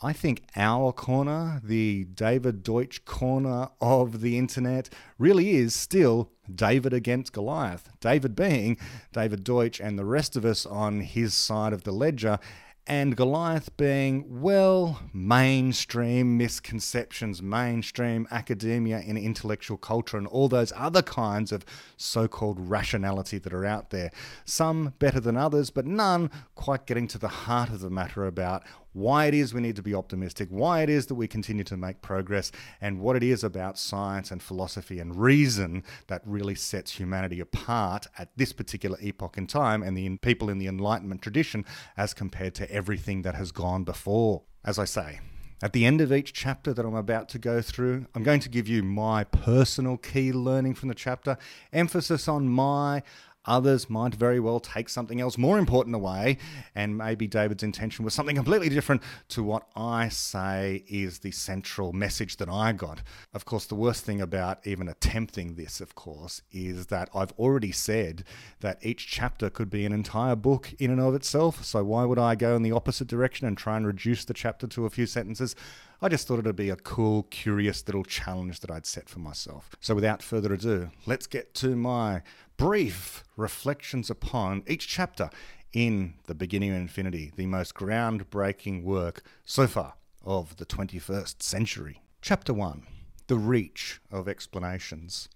I 0.03 0.15
think 0.15 0.45
our 0.57 0.93
corner, 0.93 1.61
the 1.63 2.05
David 2.05 2.63
Deutsch 2.63 3.05
corner 3.05 3.69
of 3.83 4.23
the 4.23 4.39
internet, 4.39 4.89
really 5.19 5.51
is 5.51 5.75
still 5.75 6.31
David 6.53 6.95
against 6.95 7.35
Goliath. 7.35 7.91
David 8.01 8.35
being 8.35 8.79
David 9.13 9.45
Deutsch 9.45 9.79
and 9.79 9.99
the 9.99 10.07
rest 10.07 10.37
of 10.37 10.47
us 10.47 10.65
on 10.65 11.01
his 11.01 11.35
side 11.35 11.75
of 11.75 11.85
the 11.85 11.93
ledger 11.93 12.39
and 12.87 13.17
Goliath 13.17 13.77
being, 13.77 14.41
well, 14.41 15.01
mainstream 15.13 16.37
misconceptions, 16.37 17.41
mainstream 17.41 18.27
academia 18.33 18.99
and 19.07 19.17
intellectual 19.17 19.77
culture, 19.77 20.17
and 20.17 20.27
all 20.27 20.49
those 20.49 20.73
other 20.75 21.03
kinds 21.03 21.53
of 21.53 21.65
so 21.97 22.27
called 22.27 22.59
rationality 22.59 23.39
that 23.39 23.53
are 23.53 23.65
out 23.65 23.91
there. 23.91 24.11
Some 24.45 24.95
better 24.99 25.21
than 25.21 25.37
others, 25.37 25.71
but 25.71 25.87
none 25.87 26.33
quite 26.57 26.87
getting 26.87 27.07
to 27.09 27.19
the 27.19 27.29
heart 27.29 27.69
of 27.69 27.79
the 27.81 27.91
matter 27.91 28.27
about 28.27 28.65
why 28.93 29.27
it 29.27 29.35
is 29.35 29.55
we 29.55 29.61
need 29.61 29.77
to 29.77 29.83
be 29.83 29.95
optimistic, 29.95 30.49
why 30.51 30.83
it 30.83 30.89
is 30.89 31.07
that 31.07 31.15
we 31.15 31.29
continue 31.29 31.65
to 31.65 31.77
make 31.77 32.03
progress, 32.03 32.51
and 32.81 33.01
what 33.01 33.17
it 33.17 33.23
is 33.23 33.45
about 33.45 33.79
science 33.79 34.31
and 34.31 34.43
philosophy 34.43 34.99
and 34.99 35.17
reason 35.17 35.83
that 36.09 36.23
really 36.25 36.55
sets 36.55 36.93
humanity 36.93 37.41
apart 37.41 38.07
at 38.19 38.31
this 38.37 38.53
particular 38.53 38.99
epoch 39.01 39.39
in 39.39 39.47
time 39.47 39.83
and 39.83 39.97
the 39.97 40.17
people 40.19 40.51
in 40.51 40.59
the 40.59 40.67
Enlightenment 40.67 41.23
tradition 41.23 41.65
as 41.97 42.15
compared 42.15 42.55
to 42.55 42.71
everything 42.71 43.23
that 43.23 43.35
has 43.35 43.53
gone 43.53 43.85
before. 43.85 44.43
As 44.65 44.79
I 44.79 44.85
say, 44.85 45.21
at 45.63 45.75
the 45.75 45.85
end 45.85 46.01
of 46.01 46.11
each 46.11 46.33
chapter 46.33 46.73
that 46.73 46.87
I'm 46.87 46.95
about 46.95 47.29
to 47.31 47.39
go 47.39 47.61
through, 47.61 48.07
I'm 48.15 48.23
going 48.23 48.41
to 48.41 48.49
give 48.49 48.67
you 48.67 48.83
my 48.83 49.25
personal 49.25 49.99
key 49.99 50.33
learning 50.33 50.75
from 50.75 50.89
the 50.89 50.95
chapter, 50.95 51.37
emphasis 51.73 52.29
on 52.29 52.49
my 52.49 53.03
Others 53.47 53.89
might 53.89 54.15
very 54.15 54.39
well 54.39 54.61
take 54.61 54.89
something 54.89 55.21
else 55.21 55.39
more 55.39 55.59
important 55.59 55.97
away, 55.97 56.39
and 56.75 56.97
maybe 56.97 57.27
David's 57.27 57.63
intention 57.63 58.05
was 58.05 58.13
something 58.15 58.37
completely 58.37 58.69
different 58.69 59.03
to 59.29 59.43
what 59.43 59.67
I 59.75 60.09
say 60.09 60.85
is 60.89 61.21
the 61.21 61.31
central 61.31 61.93
message 61.93 62.37
that 62.37 62.49
I 62.49 62.73
got. 62.73 63.03
Of 63.33 63.45
course, 63.45 63.65
the 63.65 63.75
worst 63.75 64.05
thing 64.05 64.21
about 64.21 64.67
even 64.67 64.89
attempting 64.89 65.55
this, 65.55 65.81
of 65.81 65.95
course, 65.95 66.43
is 66.53 66.87
that 66.87 67.09
I've 67.15 67.33
already 67.33 67.73
said 67.73 68.25
that 68.61 68.79
each 68.83 69.07
chapter 69.07 69.49
could 69.49 69.71
be 69.71 69.87
an 69.87 69.93
entire 69.93 70.37
book 70.37 70.75
in 70.79 70.91
and 70.91 71.01
of 71.01 71.15
itself. 71.15 71.65
So 71.65 71.83
why 71.85 72.05
would 72.05 72.19
I 72.19 72.35
go 72.35 72.57
in 72.57 72.63
the 72.63 72.73
opposite 72.73 73.09
direction 73.09 73.47
and 73.47 73.57
try 73.57 73.77
and 73.77 73.87
reduce 73.87 74.25
the 74.25 74.35
chapter 74.35 74.67
to 74.67 74.87
a 74.87 74.91
few 74.91 75.07
sentences? 75.07 75.57
I 76.03 76.09
just 76.09 76.27
thought 76.27 76.39
it'd 76.39 76.57
be 76.57 76.71
a 76.71 76.77
cool, 76.77 77.25
curious 77.25 77.87
little 77.87 78.05
challenge 78.05 78.61
that 78.61 78.71
I'd 78.71 78.87
set 78.87 79.09
for 79.09 79.19
myself. 79.19 79.71
So 79.81 79.95
without 79.95 80.23
further 80.23 80.55
ado, 80.55 80.91
let's 81.05 81.27
get 81.27 81.53
to 81.57 81.77
my 81.77 82.23
brief 82.61 83.25
reflections 83.39 84.11
upon 84.11 84.63
each 84.67 84.87
chapter 84.87 85.31
in 85.73 86.13
The 86.27 86.35
Beginning 86.35 86.73
of 86.73 86.77
Infinity, 86.77 87.33
the 87.35 87.47
most 87.47 87.73
groundbreaking 87.73 88.83
work 88.83 89.23
so 89.47 89.67
far 89.67 89.95
of 90.27 90.59
the 90.59 90.67
21st 90.67 91.43
century. 91.43 92.03
Chapter 92.21 92.53
1 92.53 92.87
the 93.29 93.37
reach 93.37 94.01
of 94.11 94.29
explanations. 94.29 95.31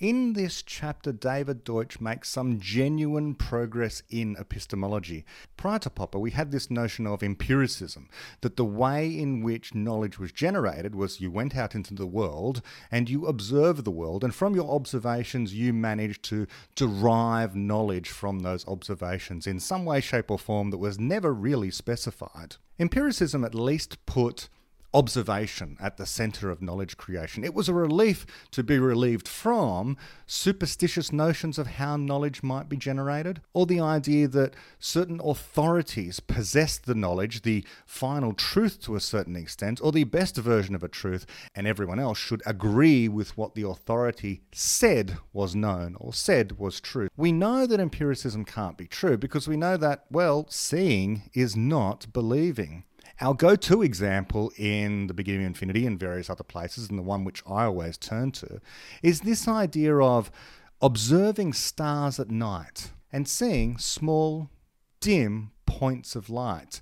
In 0.00 0.32
this 0.32 0.62
chapter, 0.62 1.12
David 1.12 1.62
Deutsch 1.62 2.00
makes 2.00 2.30
some 2.30 2.58
genuine 2.58 3.34
progress 3.34 4.02
in 4.08 4.34
epistemology. 4.40 5.26
Prior 5.58 5.78
to 5.80 5.90
Popper, 5.90 6.18
we 6.18 6.30
had 6.30 6.50
this 6.50 6.70
notion 6.70 7.06
of 7.06 7.22
empiricism, 7.22 8.08
that 8.40 8.56
the 8.56 8.64
way 8.64 9.06
in 9.10 9.42
which 9.42 9.74
knowledge 9.74 10.18
was 10.18 10.32
generated 10.32 10.94
was 10.94 11.20
you 11.20 11.30
went 11.30 11.54
out 11.54 11.74
into 11.74 11.92
the 11.92 12.06
world 12.06 12.62
and 12.90 13.10
you 13.10 13.26
observed 13.26 13.84
the 13.84 13.90
world, 13.90 14.24
and 14.24 14.34
from 14.34 14.54
your 14.54 14.70
observations, 14.74 15.52
you 15.52 15.74
managed 15.74 16.22
to 16.22 16.46
derive 16.74 17.54
knowledge 17.54 18.08
from 18.08 18.38
those 18.38 18.66
observations 18.66 19.46
in 19.46 19.60
some 19.60 19.84
way, 19.84 20.00
shape, 20.00 20.30
or 20.30 20.38
form 20.38 20.70
that 20.70 20.78
was 20.78 20.98
never 20.98 21.30
really 21.30 21.70
specified. 21.70 22.56
Empiricism 22.78 23.44
at 23.44 23.54
least 23.54 23.98
put 24.06 24.48
observation 24.92 25.76
at 25.80 25.96
the 25.96 26.06
center 26.06 26.50
of 26.50 26.60
knowledge 26.60 26.96
creation. 26.96 27.44
It 27.44 27.54
was 27.54 27.68
a 27.68 27.74
relief 27.74 28.26
to 28.50 28.62
be 28.62 28.78
relieved 28.78 29.28
from 29.28 29.96
superstitious 30.26 31.12
notions 31.12 31.58
of 31.58 31.66
how 31.66 31.96
knowledge 31.96 32.42
might 32.42 32.68
be 32.68 32.76
generated, 32.76 33.40
or 33.52 33.66
the 33.66 33.80
idea 33.80 34.28
that 34.28 34.54
certain 34.78 35.20
authorities 35.22 36.20
possessed 36.20 36.86
the 36.86 36.94
knowledge, 36.94 37.42
the 37.42 37.64
final 37.86 38.32
truth 38.32 38.80
to 38.82 38.96
a 38.96 39.00
certain 39.00 39.36
extent, 39.36 39.80
or 39.82 39.92
the 39.92 40.04
best 40.04 40.36
version 40.36 40.74
of 40.74 40.82
a 40.82 40.88
truth, 40.88 41.26
and 41.54 41.66
everyone 41.66 42.00
else 42.00 42.18
should 42.18 42.42
agree 42.46 43.08
with 43.08 43.36
what 43.36 43.54
the 43.54 43.66
authority 43.66 44.42
said 44.52 45.18
was 45.32 45.54
known 45.54 45.96
or 46.00 46.12
said 46.12 46.58
was 46.58 46.80
true. 46.80 47.08
We 47.16 47.32
know 47.32 47.66
that 47.66 47.80
empiricism 47.80 48.44
can't 48.44 48.76
be 48.76 48.86
true 48.86 49.16
because 49.16 49.46
we 49.46 49.56
know 49.56 49.76
that, 49.76 50.04
well, 50.10 50.46
seeing 50.48 51.30
is 51.34 51.56
not 51.56 52.12
believing. 52.12 52.84
Our 53.22 53.34
go 53.34 53.54
to 53.54 53.82
example 53.82 54.50
in 54.56 55.06
the 55.06 55.12
beginning 55.12 55.42
of 55.42 55.48
infinity 55.48 55.84
and 55.84 56.00
various 56.00 56.30
other 56.30 56.42
places, 56.42 56.88
and 56.88 56.98
the 56.98 57.02
one 57.02 57.22
which 57.22 57.42
I 57.46 57.64
always 57.64 57.98
turn 57.98 58.32
to, 58.32 58.62
is 59.02 59.20
this 59.20 59.46
idea 59.46 59.94
of 59.98 60.30
observing 60.80 61.52
stars 61.52 62.18
at 62.18 62.30
night 62.30 62.92
and 63.12 63.28
seeing 63.28 63.76
small, 63.76 64.48
dim 65.00 65.50
points 65.66 66.16
of 66.16 66.30
light. 66.30 66.80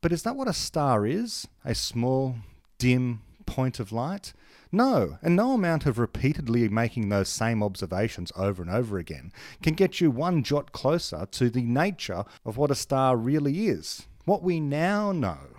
But 0.00 0.12
is 0.12 0.22
that 0.22 0.36
what 0.36 0.46
a 0.46 0.52
star 0.52 1.04
is? 1.04 1.48
A 1.64 1.74
small, 1.74 2.36
dim 2.78 3.22
point 3.44 3.80
of 3.80 3.90
light? 3.90 4.34
No, 4.70 5.18
and 5.20 5.34
no 5.34 5.52
amount 5.52 5.84
of 5.84 5.98
repeatedly 5.98 6.68
making 6.68 7.08
those 7.08 7.28
same 7.28 7.60
observations 7.60 8.30
over 8.36 8.62
and 8.62 8.70
over 8.70 8.98
again 8.98 9.32
can 9.62 9.74
get 9.74 10.00
you 10.00 10.12
one 10.12 10.44
jot 10.44 10.70
closer 10.70 11.26
to 11.32 11.50
the 11.50 11.62
nature 11.62 12.24
of 12.44 12.56
what 12.56 12.70
a 12.70 12.76
star 12.76 13.16
really 13.16 13.66
is. 13.66 14.06
What 14.26 14.42
we 14.42 14.60
now 14.60 15.10
know 15.10 15.55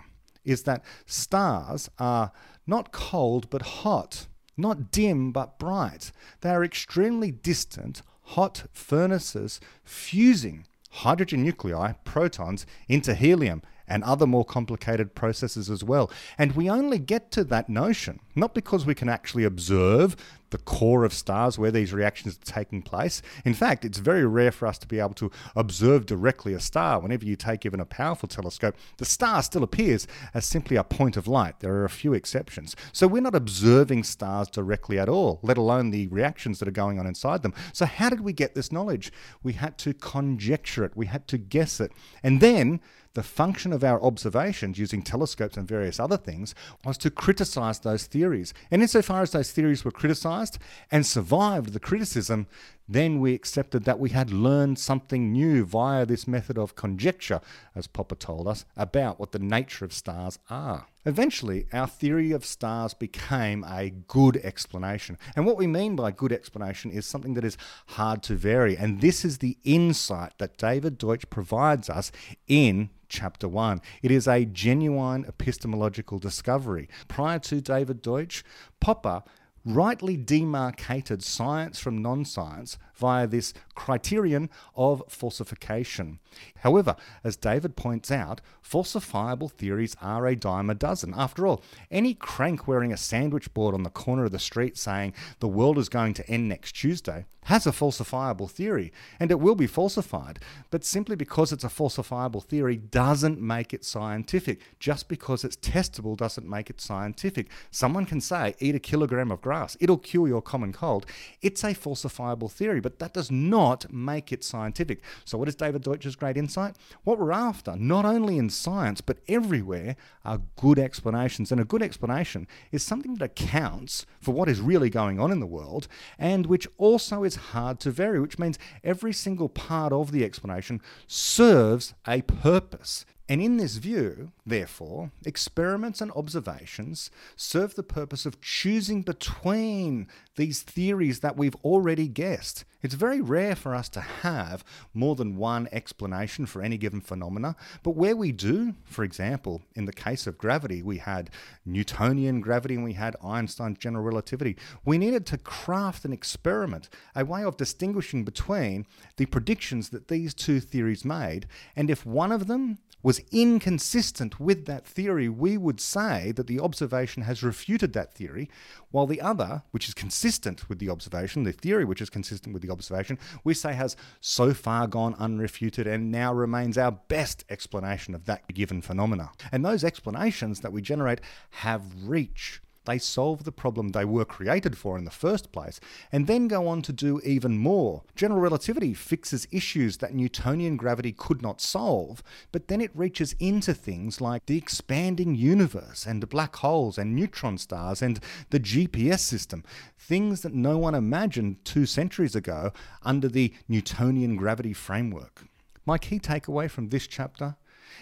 is 0.48 0.62
that 0.64 0.84
stars 1.06 1.90
are 1.98 2.32
not 2.66 2.92
cold 2.92 3.48
but 3.50 3.62
hot, 3.62 4.26
not 4.56 4.90
dim 4.90 5.32
but 5.32 5.58
bright. 5.58 6.12
They 6.40 6.50
are 6.50 6.64
extremely 6.64 7.30
distant, 7.30 8.02
hot 8.22 8.64
furnaces 8.72 9.60
fusing 9.84 10.64
hydrogen 10.90 11.44
nuclei, 11.44 11.92
protons, 12.04 12.66
into 12.88 13.14
helium 13.14 13.62
and 13.86 14.04
other 14.04 14.26
more 14.26 14.44
complicated 14.44 15.14
processes 15.14 15.70
as 15.70 15.82
well. 15.82 16.10
And 16.36 16.52
we 16.52 16.68
only 16.68 16.98
get 16.98 17.30
to 17.32 17.44
that 17.44 17.68
notion, 17.68 18.20
not 18.34 18.54
because 18.54 18.84
we 18.84 18.94
can 18.94 19.08
actually 19.08 19.44
observe 19.44 20.16
the 20.50 20.58
core 20.58 21.04
of 21.04 21.12
stars 21.12 21.58
where 21.58 21.70
these 21.70 21.92
reactions 21.92 22.36
are 22.36 22.52
taking 22.52 22.82
place. 22.82 23.22
In 23.44 23.54
fact, 23.54 23.84
it's 23.84 23.98
very 23.98 24.26
rare 24.26 24.52
for 24.52 24.66
us 24.66 24.78
to 24.78 24.86
be 24.86 24.98
able 24.98 25.14
to 25.14 25.30
observe 25.54 26.06
directly 26.06 26.54
a 26.54 26.60
star. 26.60 27.00
Whenever 27.00 27.24
you 27.24 27.36
take 27.36 27.66
even 27.66 27.80
a 27.80 27.86
powerful 27.86 28.28
telescope, 28.28 28.76
the 28.96 29.04
star 29.04 29.42
still 29.42 29.62
appears 29.62 30.06
as 30.34 30.44
simply 30.44 30.76
a 30.76 30.84
point 30.84 31.16
of 31.16 31.28
light. 31.28 31.60
There 31.60 31.74
are 31.74 31.84
a 31.84 31.90
few 31.90 32.14
exceptions. 32.14 32.74
So 32.92 33.06
we're 33.06 33.22
not 33.22 33.34
observing 33.34 34.04
stars 34.04 34.48
directly 34.48 34.98
at 34.98 35.08
all, 35.08 35.40
let 35.42 35.58
alone 35.58 35.90
the 35.90 36.08
reactions 36.08 36.58
that 36.58 36.68
are 36.68 36.72
going 36.72 36.98
on 36.98 37.06
inside 37.06 37.42
them. 37.42 37.54
So, 37.72 37.86
how 37.86 38.10
did 38.10 38.20
we 38.20 38.32
get 38.32 38.54
this 38.54 38.72
knowledge? 38.72 39.12
We 39.42 39.54
had 39.54 39.78
to 39.78 39.94
conjecture 39.94 40.84
it, 40.84 40.96
we 40.96 41.06
had 41.06 41.28
to 41.28 41.38
guess 41.38 41.80
it. 41.80 41.92
And 42.22 42.40
then 42.40 42.80
the 43.18 43.22
function 43.24 43.72
of 43.72 43.82
our 43.82 44.00
observations 44.00 44.78
using 44.78 45.02
telescopes 45.02 45.56
and 45.56 45.66
various 45.66 45.98
other 45.98 46.16
things 46.16 46.54
was 46.84 46.96
to 46.96 47.10
criticize 47.10 47.80
those 47.80 48.06
theories. 48.06 48.54
And 48.70 48.80
insofar 48.80 49.22
as 49.22 49.32
those 49.32 49.50
theories 49.50 49.84
were 49.84 49.90
criticized 49.90 50.56
and 50.92 51.04
survived 51.04 51.72
the 51.72 51.80
criticism, 51.80 52.46
then 52.88 53.20
we 53.20 53.34
accepted 53.34 53.84
that 53.84 53.98
we 53.98 54.10
had 54.10 54.30
learned 54.30 54.78
something 54.78 55.30
new 55.30 55.64
via 55.64 56.06
this 56.06 56.26
method 56.26 56.56
of 56.56 56.74
conjecture, 56.74 57.40
as 57.74 57.86
Popper 57.86 58.14
told 58.14 58.48
us, 58.48 58.64
about 58.76 59.20
what 59.20 59.32
the 59.32 59.38
nature 59.38 59.84
of 59.84 59.92
stars 59.92 60.38
are. 60.48 60.86
Eventually, 61.04 61.66
our 61.72 61.86
theory 61.86 62.32
of 62.32 62.44
stars 62.44 62.94
became 62.94 63.64
a 63.64 63.90
good 63.90 64.36
explanation. 64.38 65.18
And 65.36 65.46
what 65.46 65.56
we 65.56 65.66
mean 65.66 65.96
by 65.96 66.10
good 66.10 66.32
explanation 66.32 66.90
is 66.90 67.06
something 67.06 67.34
that 67.34 67.44
is 67.44 67.58
hard 67.88 68.22
to 68.24 68.34
vary. 68.34 68.76
And 68.76 69.00
this 69.00 69.24
is 69.24 69.38
the 69.38 69.58
insight 69.64 70.32
that 70.38 70.56
David 70.56 70.98
Deutsch 70.98 71.28
provides 71.30 71.88
us 71.88 72.10
in 72.46 72.90
chapter 73.08 73.48
1. 73.48 73.80
It 74.02 74.10
is 74.10 74.28
a 74.28 74.44
genuine 74.44 75.24
epistemological 75.24 76.18
discovery. 76.18 76.88
Prior 77.08 77.38
to 77.40 77.60
David 77.60 78.02
Deutsch, 78.02 78.44
Popper 78.80 79.22
rightly 79.68 80.16
demarcated 80.16 81.22
science 81.22 81.78
from 81.78 82.00
non 82.00 82.24
science 82.24 82.78
via 82.98 83.26
this 83.26 83.54
criterion 83.74 84.50
of 84.76 85.02
falsification. 85.08 86.18
However, 86.58 86.96
as 87.24 87.36
David 87.36 87.76
points 87.76 88.10
out, 88.10 88.40
falsifiable 88.62 89.50
theories 89.50 89.96
are 90.02 90.26
a 90.26 90.36
dime 90.36 90.68
a 90.68 90.74
dozen. 90.74 91.14
After 91.16 91.46
all, 91.46 91.62
any 91.90 92.14
crank 92.14 92.66
wearing 92.66 92.92
a 92.92 92.96
sandwich 92.96 93.54
board 93.54 93.74
on 93.74 93.84
the 93.84 93.90
corner 93.90 94.24
of 94.24 94.32
the 94.32 94.38
street 94.38 94.76
saying 94.76 95.14
the 95.38 95.48
world 95.48 95.78
is 95.78 95.88
going 95.88 96.14
to 96.14 96.28
end 96.28 96.48
next 96.48 96.72
Tuesday 96.72 97.24
has 97.48 97.66
a 97.66 97.72
falsifiable 97.72 98.50
theory, 98.50 98.92
and 99.18 99.30
it 99.30 99.40
will 99.40 99.54
be 99.54 99.66
falsified. 99.66 100.38
But 100.70 100.84
simply 100.84 101.16
because 101.16 101.50
it's 101.50 101.64
a 101.64 101.68
falsifiable 101.68 102.44
theory 102.44 102.76
doesn't 102.76 103.40
make 103.40 103.72
it 103.72 103.86
scientific. 103.86 104.60
Just 104.78 105.08
because 105.08 105.44
it's 105.44 105.56
testable 105.56 106.14
doesn't 106.14 106.46
make 106.46 106.68
it 106.68 106.78
scientific. 106.78 107.48
Someone 107.70 108.04
can 108.04 108.20
say, 108.20 108.54
eat 108.58 108.74
a 108.74 108.78
kilogram 108.78 109.30
of 109.30 109.40
grass, 109.40 109.78
it'll 109.80 109.96
cure 109.96 110.28
your 110.28 110.42
common 110.42 110.74
cold. 110.74 111.06
It's 111.40 111.64
a 111.64 111.68
falsifiable 111.68 112.52
theory, 112.52 112.80
but 112.88 112.98
that 113.00 113.12
does 113.12 113.30
not 113.30 113.92
make 113.92 114.32
it 114.32 114.42
scientific. 114.42 115.02
So, 115.26 115.36
what 115.36 115.48
is 115.48 115.54
David 115.54 115.82
Deutsch's 115.82 116.16
great 116.16 116.38
insight? 116.38 116.76
What 117.04 117.18
we're 117.18 117.32
after, 117.32 117.76
not 117.76 118.06
only 118.06 118.38
in 118.38 118.48
science, 118.48 119.02
but 119.02 119.18
everywhere, 119.28 119.94
are 120.24 120.40
good 120.56 120.78
explanations. 120.78 121.52
And 121.52 121.60
a 121.60 121.64
good 121.64 121.82
explanation 121.82 122.46
is 122.72 122.82
something 122.82 123.16
that 123.16 123.24
accounts 123.24 124.06
for 124.20 124.32
what 124.32 124.48
is 124.48 124.60
really 124.60 124.88
going 124.88 125.20
on 125.20 125.30
in 125.30 125.40
the 125.40 125.46
world 125.46 125.86
and 126.18 126.46
which 126.46 126.66
also 126.78 127.24
is 127.24 127.36
hard 127.36 127.78
to 127.80 127.90
vary, 127.90 128.20
which 128.20 128.38
means 128.38 128.58
every 128.82 129.12
single 129.12 129.50
part 129.50 129.92
of 129.92 130.10
the 130.10 130.24
explanation 130.24 130.80
serves 131.06 131.92
a 132.06 132.22
purpose. 132.22 133.04
And 133.30 133.42
in 133.42 133.58
this 133.58 133.76
view, 133.76 134.32
therefore, 134.46 135.10
experiments 135.26 136.00
and 136.00 136.10
observations 136.12 137.10
serve 137.36 137.74
the 137.74 137.82
purpose 137.82 138.24
of 138.24 138.40
choosing 138.40 139.02
between 139.02 140.08
these 140.36 140.62
theories 140.62 141.20
that 141.20 141.36
we've 141.36 141.56
already 141.56 142.08
guessed. 142.08 142.64
It's 142.80 142.94
very 142.94 143.20
rare 143.20 143.54
for 143.54 143.74
us 143.74 143.90
to 143.90 144.00
have 144.00 144.64
more 144.94 145.14
than 145.14 145.36
one 145.36 145.68
explanation 145.72 146.46
for 146.46 146.62
any 146.62 146.78
given 146.78 147.02
phenomena, 147.02 147.54
but 147.82 147.96
where 147.96 148.16
we 148.16 148.32
do, 148.32 148.74
for 148.84 149.04
example, 149.04 149.60
in 149.74 149.84
the 149.84 149.92
case 149.92 150.26
of 150.26 150.38
gravity, 150.38 150.80
we 150.80 150.98
had 150.98 151.28
Newtonian 151.66 152.40
gravity 152.40 152.76
and 152.76 152.84
we 152.84 152.94
had 152.94 153.16
Einstein's 153.22 153.78
general 153.78 154.04
relativity. 154.04 154.56
We 154.86 154.96
needed 154.96 155.26
to 155.26 155.38
craft 155.38 156.06
an 156.06 156.14
experiment, 156.14 156.88
a 157.14 157.26
way 157.26 157.42
of 157.42 157.58
distinguishing 157.58 158.24
between 158.24 158.86
the 159.16 159.26
predictions 159.26 159.90
that 159.90 160.08
these 160.08 160.32
two 160.32 160.60
theories 160.60 161.04
made, 161.04 161.46
and 161.76 161.90
if 161.90 162.06
one 162.06 162.32
of 162.32 162.46
them 162.46 162.78
was 163.02 163.20
inconsistent 163.30 164.40
with 164.40 164.66
that 164.66 164.86
theory, 164.86 165.28
we 165.28 165.56
would 165.56 165.80
say 165.80 166.32
that 166.32 166.46
the 166.46 166.60
observation 166.60 167.22
has 167.22 167.42
refuted 167.42 167.92
that 167.92 168.12
theory, 168.12 168.50
while 168.90 169.06
the 169.06 169.20
other, 169.20 169.62
which 169.70 169.88
is 169.88 169.94
consistent 169.94 170.68
with 170.68 170.78
the 170.78 170.90
observation, 170.90 171.44
the 171.44 171.52
theory 171.52 171.84
which 171.84 172.00
is 172.00 172.10
consistent 172.10 172.52
with 172.52 172.62
the 172.62 172.70
observation, 172.70 173.18
we 173.44 173.54
say 173.54 173.72
has 173.72 173.96
so 174.20 174.52
far 174.52 174.86
gone 174.86 175.14
unrefuted 175.14 175.86
and 175.86 176.10
now 176.10 176.32
remains 176.32 176.76
our 176.76 176.92
best 176.92 177.44
explanation 177.48 178.14
of 178.14 178.24
that 178.24 178.52
given 178.52 178.82
phenomena. 178.82 179.30
And 179.52 179.64
those 179.64 179.84
explanations 179.84 180.60
that 180.60 180.72
we 180.72 180.82
generate 180.82 181.20
have 181.50 181.82
reach. 182.08 182.60
They 182.88 182.96
solve 182.96 183.44
the 183.44 183.52
problem 183.52 183.90
they 183.90 184.06
were 184.06 184.24
created 184.24 184.78
for 184.78 184.96
in 184.96 185.04
the 185.04 185.10
first 185.10 185.52
place, 185.52 185.78
and 186.10 186.26
then 186.26 186.48
go 186.48 186.66
on 186.66 186.80
to 186.82 186.92
do 186.92 187.20
even 187.22 187.58
more. 187.58 188.02
General 188.16 188.40
relativity 188.40 188.94
fixes 188.94 189.46
issues 189.50 189.98
that 189.98 190.14
Newtonian 190.14 190.78
gravity 190.78 191.12
could 191.12 191.42
not 191.42 191.60
solve, 191.60 192.22
but 192.50 192.68
then 192.68 192.80
it 192.80 192.90
reaches 192.94 193.34
into 193.38 193.74
things 193.74 194.22
like 194.22 194.46
the 194.46 194.56
expanding 194.56 195.34
universe 195.34 196.06
and 196.06 196.30
black 196.30 196.56
holes 196.56 196.96
and 196.96 197.14
neutron 197.14 197.58
stars 197.58 198.00
and 198.00 198.20
the 198.48 198.58
GPS 198.58 199.20
system, 199.20 199.64
things 199.98 200.40
that 200.40 200.54
no 200.54 200.78
one 200.78 200.94
imagined 200.94 201.62
two 201.66 201.84
centuries 201.84 202.34
ago 202.34 202.72
under 203.02 203.28
the 203.28 203.52
Newtonian 203.68 204.34
gravity 204.34 204.72
framework. 204.72 205.44
My 205.84 205.98
key 205.98 206.18
takeaway 206.18 206.70
from 206.70 206.88
this 206.88 207.06
chapter 207.06 207.56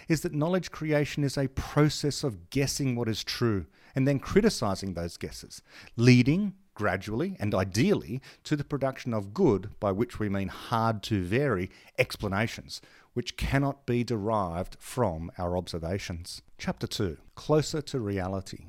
is 0.07 0.21
that 0.21 0.33
knowledge 0.33 0.71
creation 0.71 1.25
is 1.25 1.37
a 1.37 1.49
process 1.49 2.23
of 2.23 2.49
guessing 2.49 2.95
what 2.95 3.09
is 3.09 3.21
true 3.21 3.65
and 3.97 4.07
then 4.07 4.19
criticizing 4.19 4.93
those 4.93 5.17
guesses, 5.17 5.63
leading 5.95 6.53
gradually 6.75 7.35
and 7.39 7.55
ideally 7.55 8.21
to 8.43 8.55
the 8.55 8.63
production 8.63 9.11
of 9.11 9.33
good, 9.33 9.71
by 9.79 9.91
which 9.91 10.19
we 10.19 10.29
mean 10.29 10.49
hard 10.49 11.01
to 11.01 11.23
vary, 11.23 11.71
explanations, 11.97 12.79
which 13.15 13.37
cannot 13.37 13.87
be 13.87 14.03
derived 14.03 14.77
from 14.79 15.31
our 15.39 15.57
observations. 15.57 16.43
Chapter 16.59 16.85
2 16.85 17.17
Closer 17.33 17.81
to 17.81 17.99
Reality. 17.99 18.65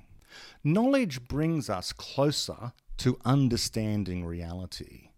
Knowledge 0.65 1.29
brings 1.29 1.69
us 1.69 1.93
closer 1.93 2.73
to 2.97 3.19
understanding 3.27 4.25
reality. 4.25 5.11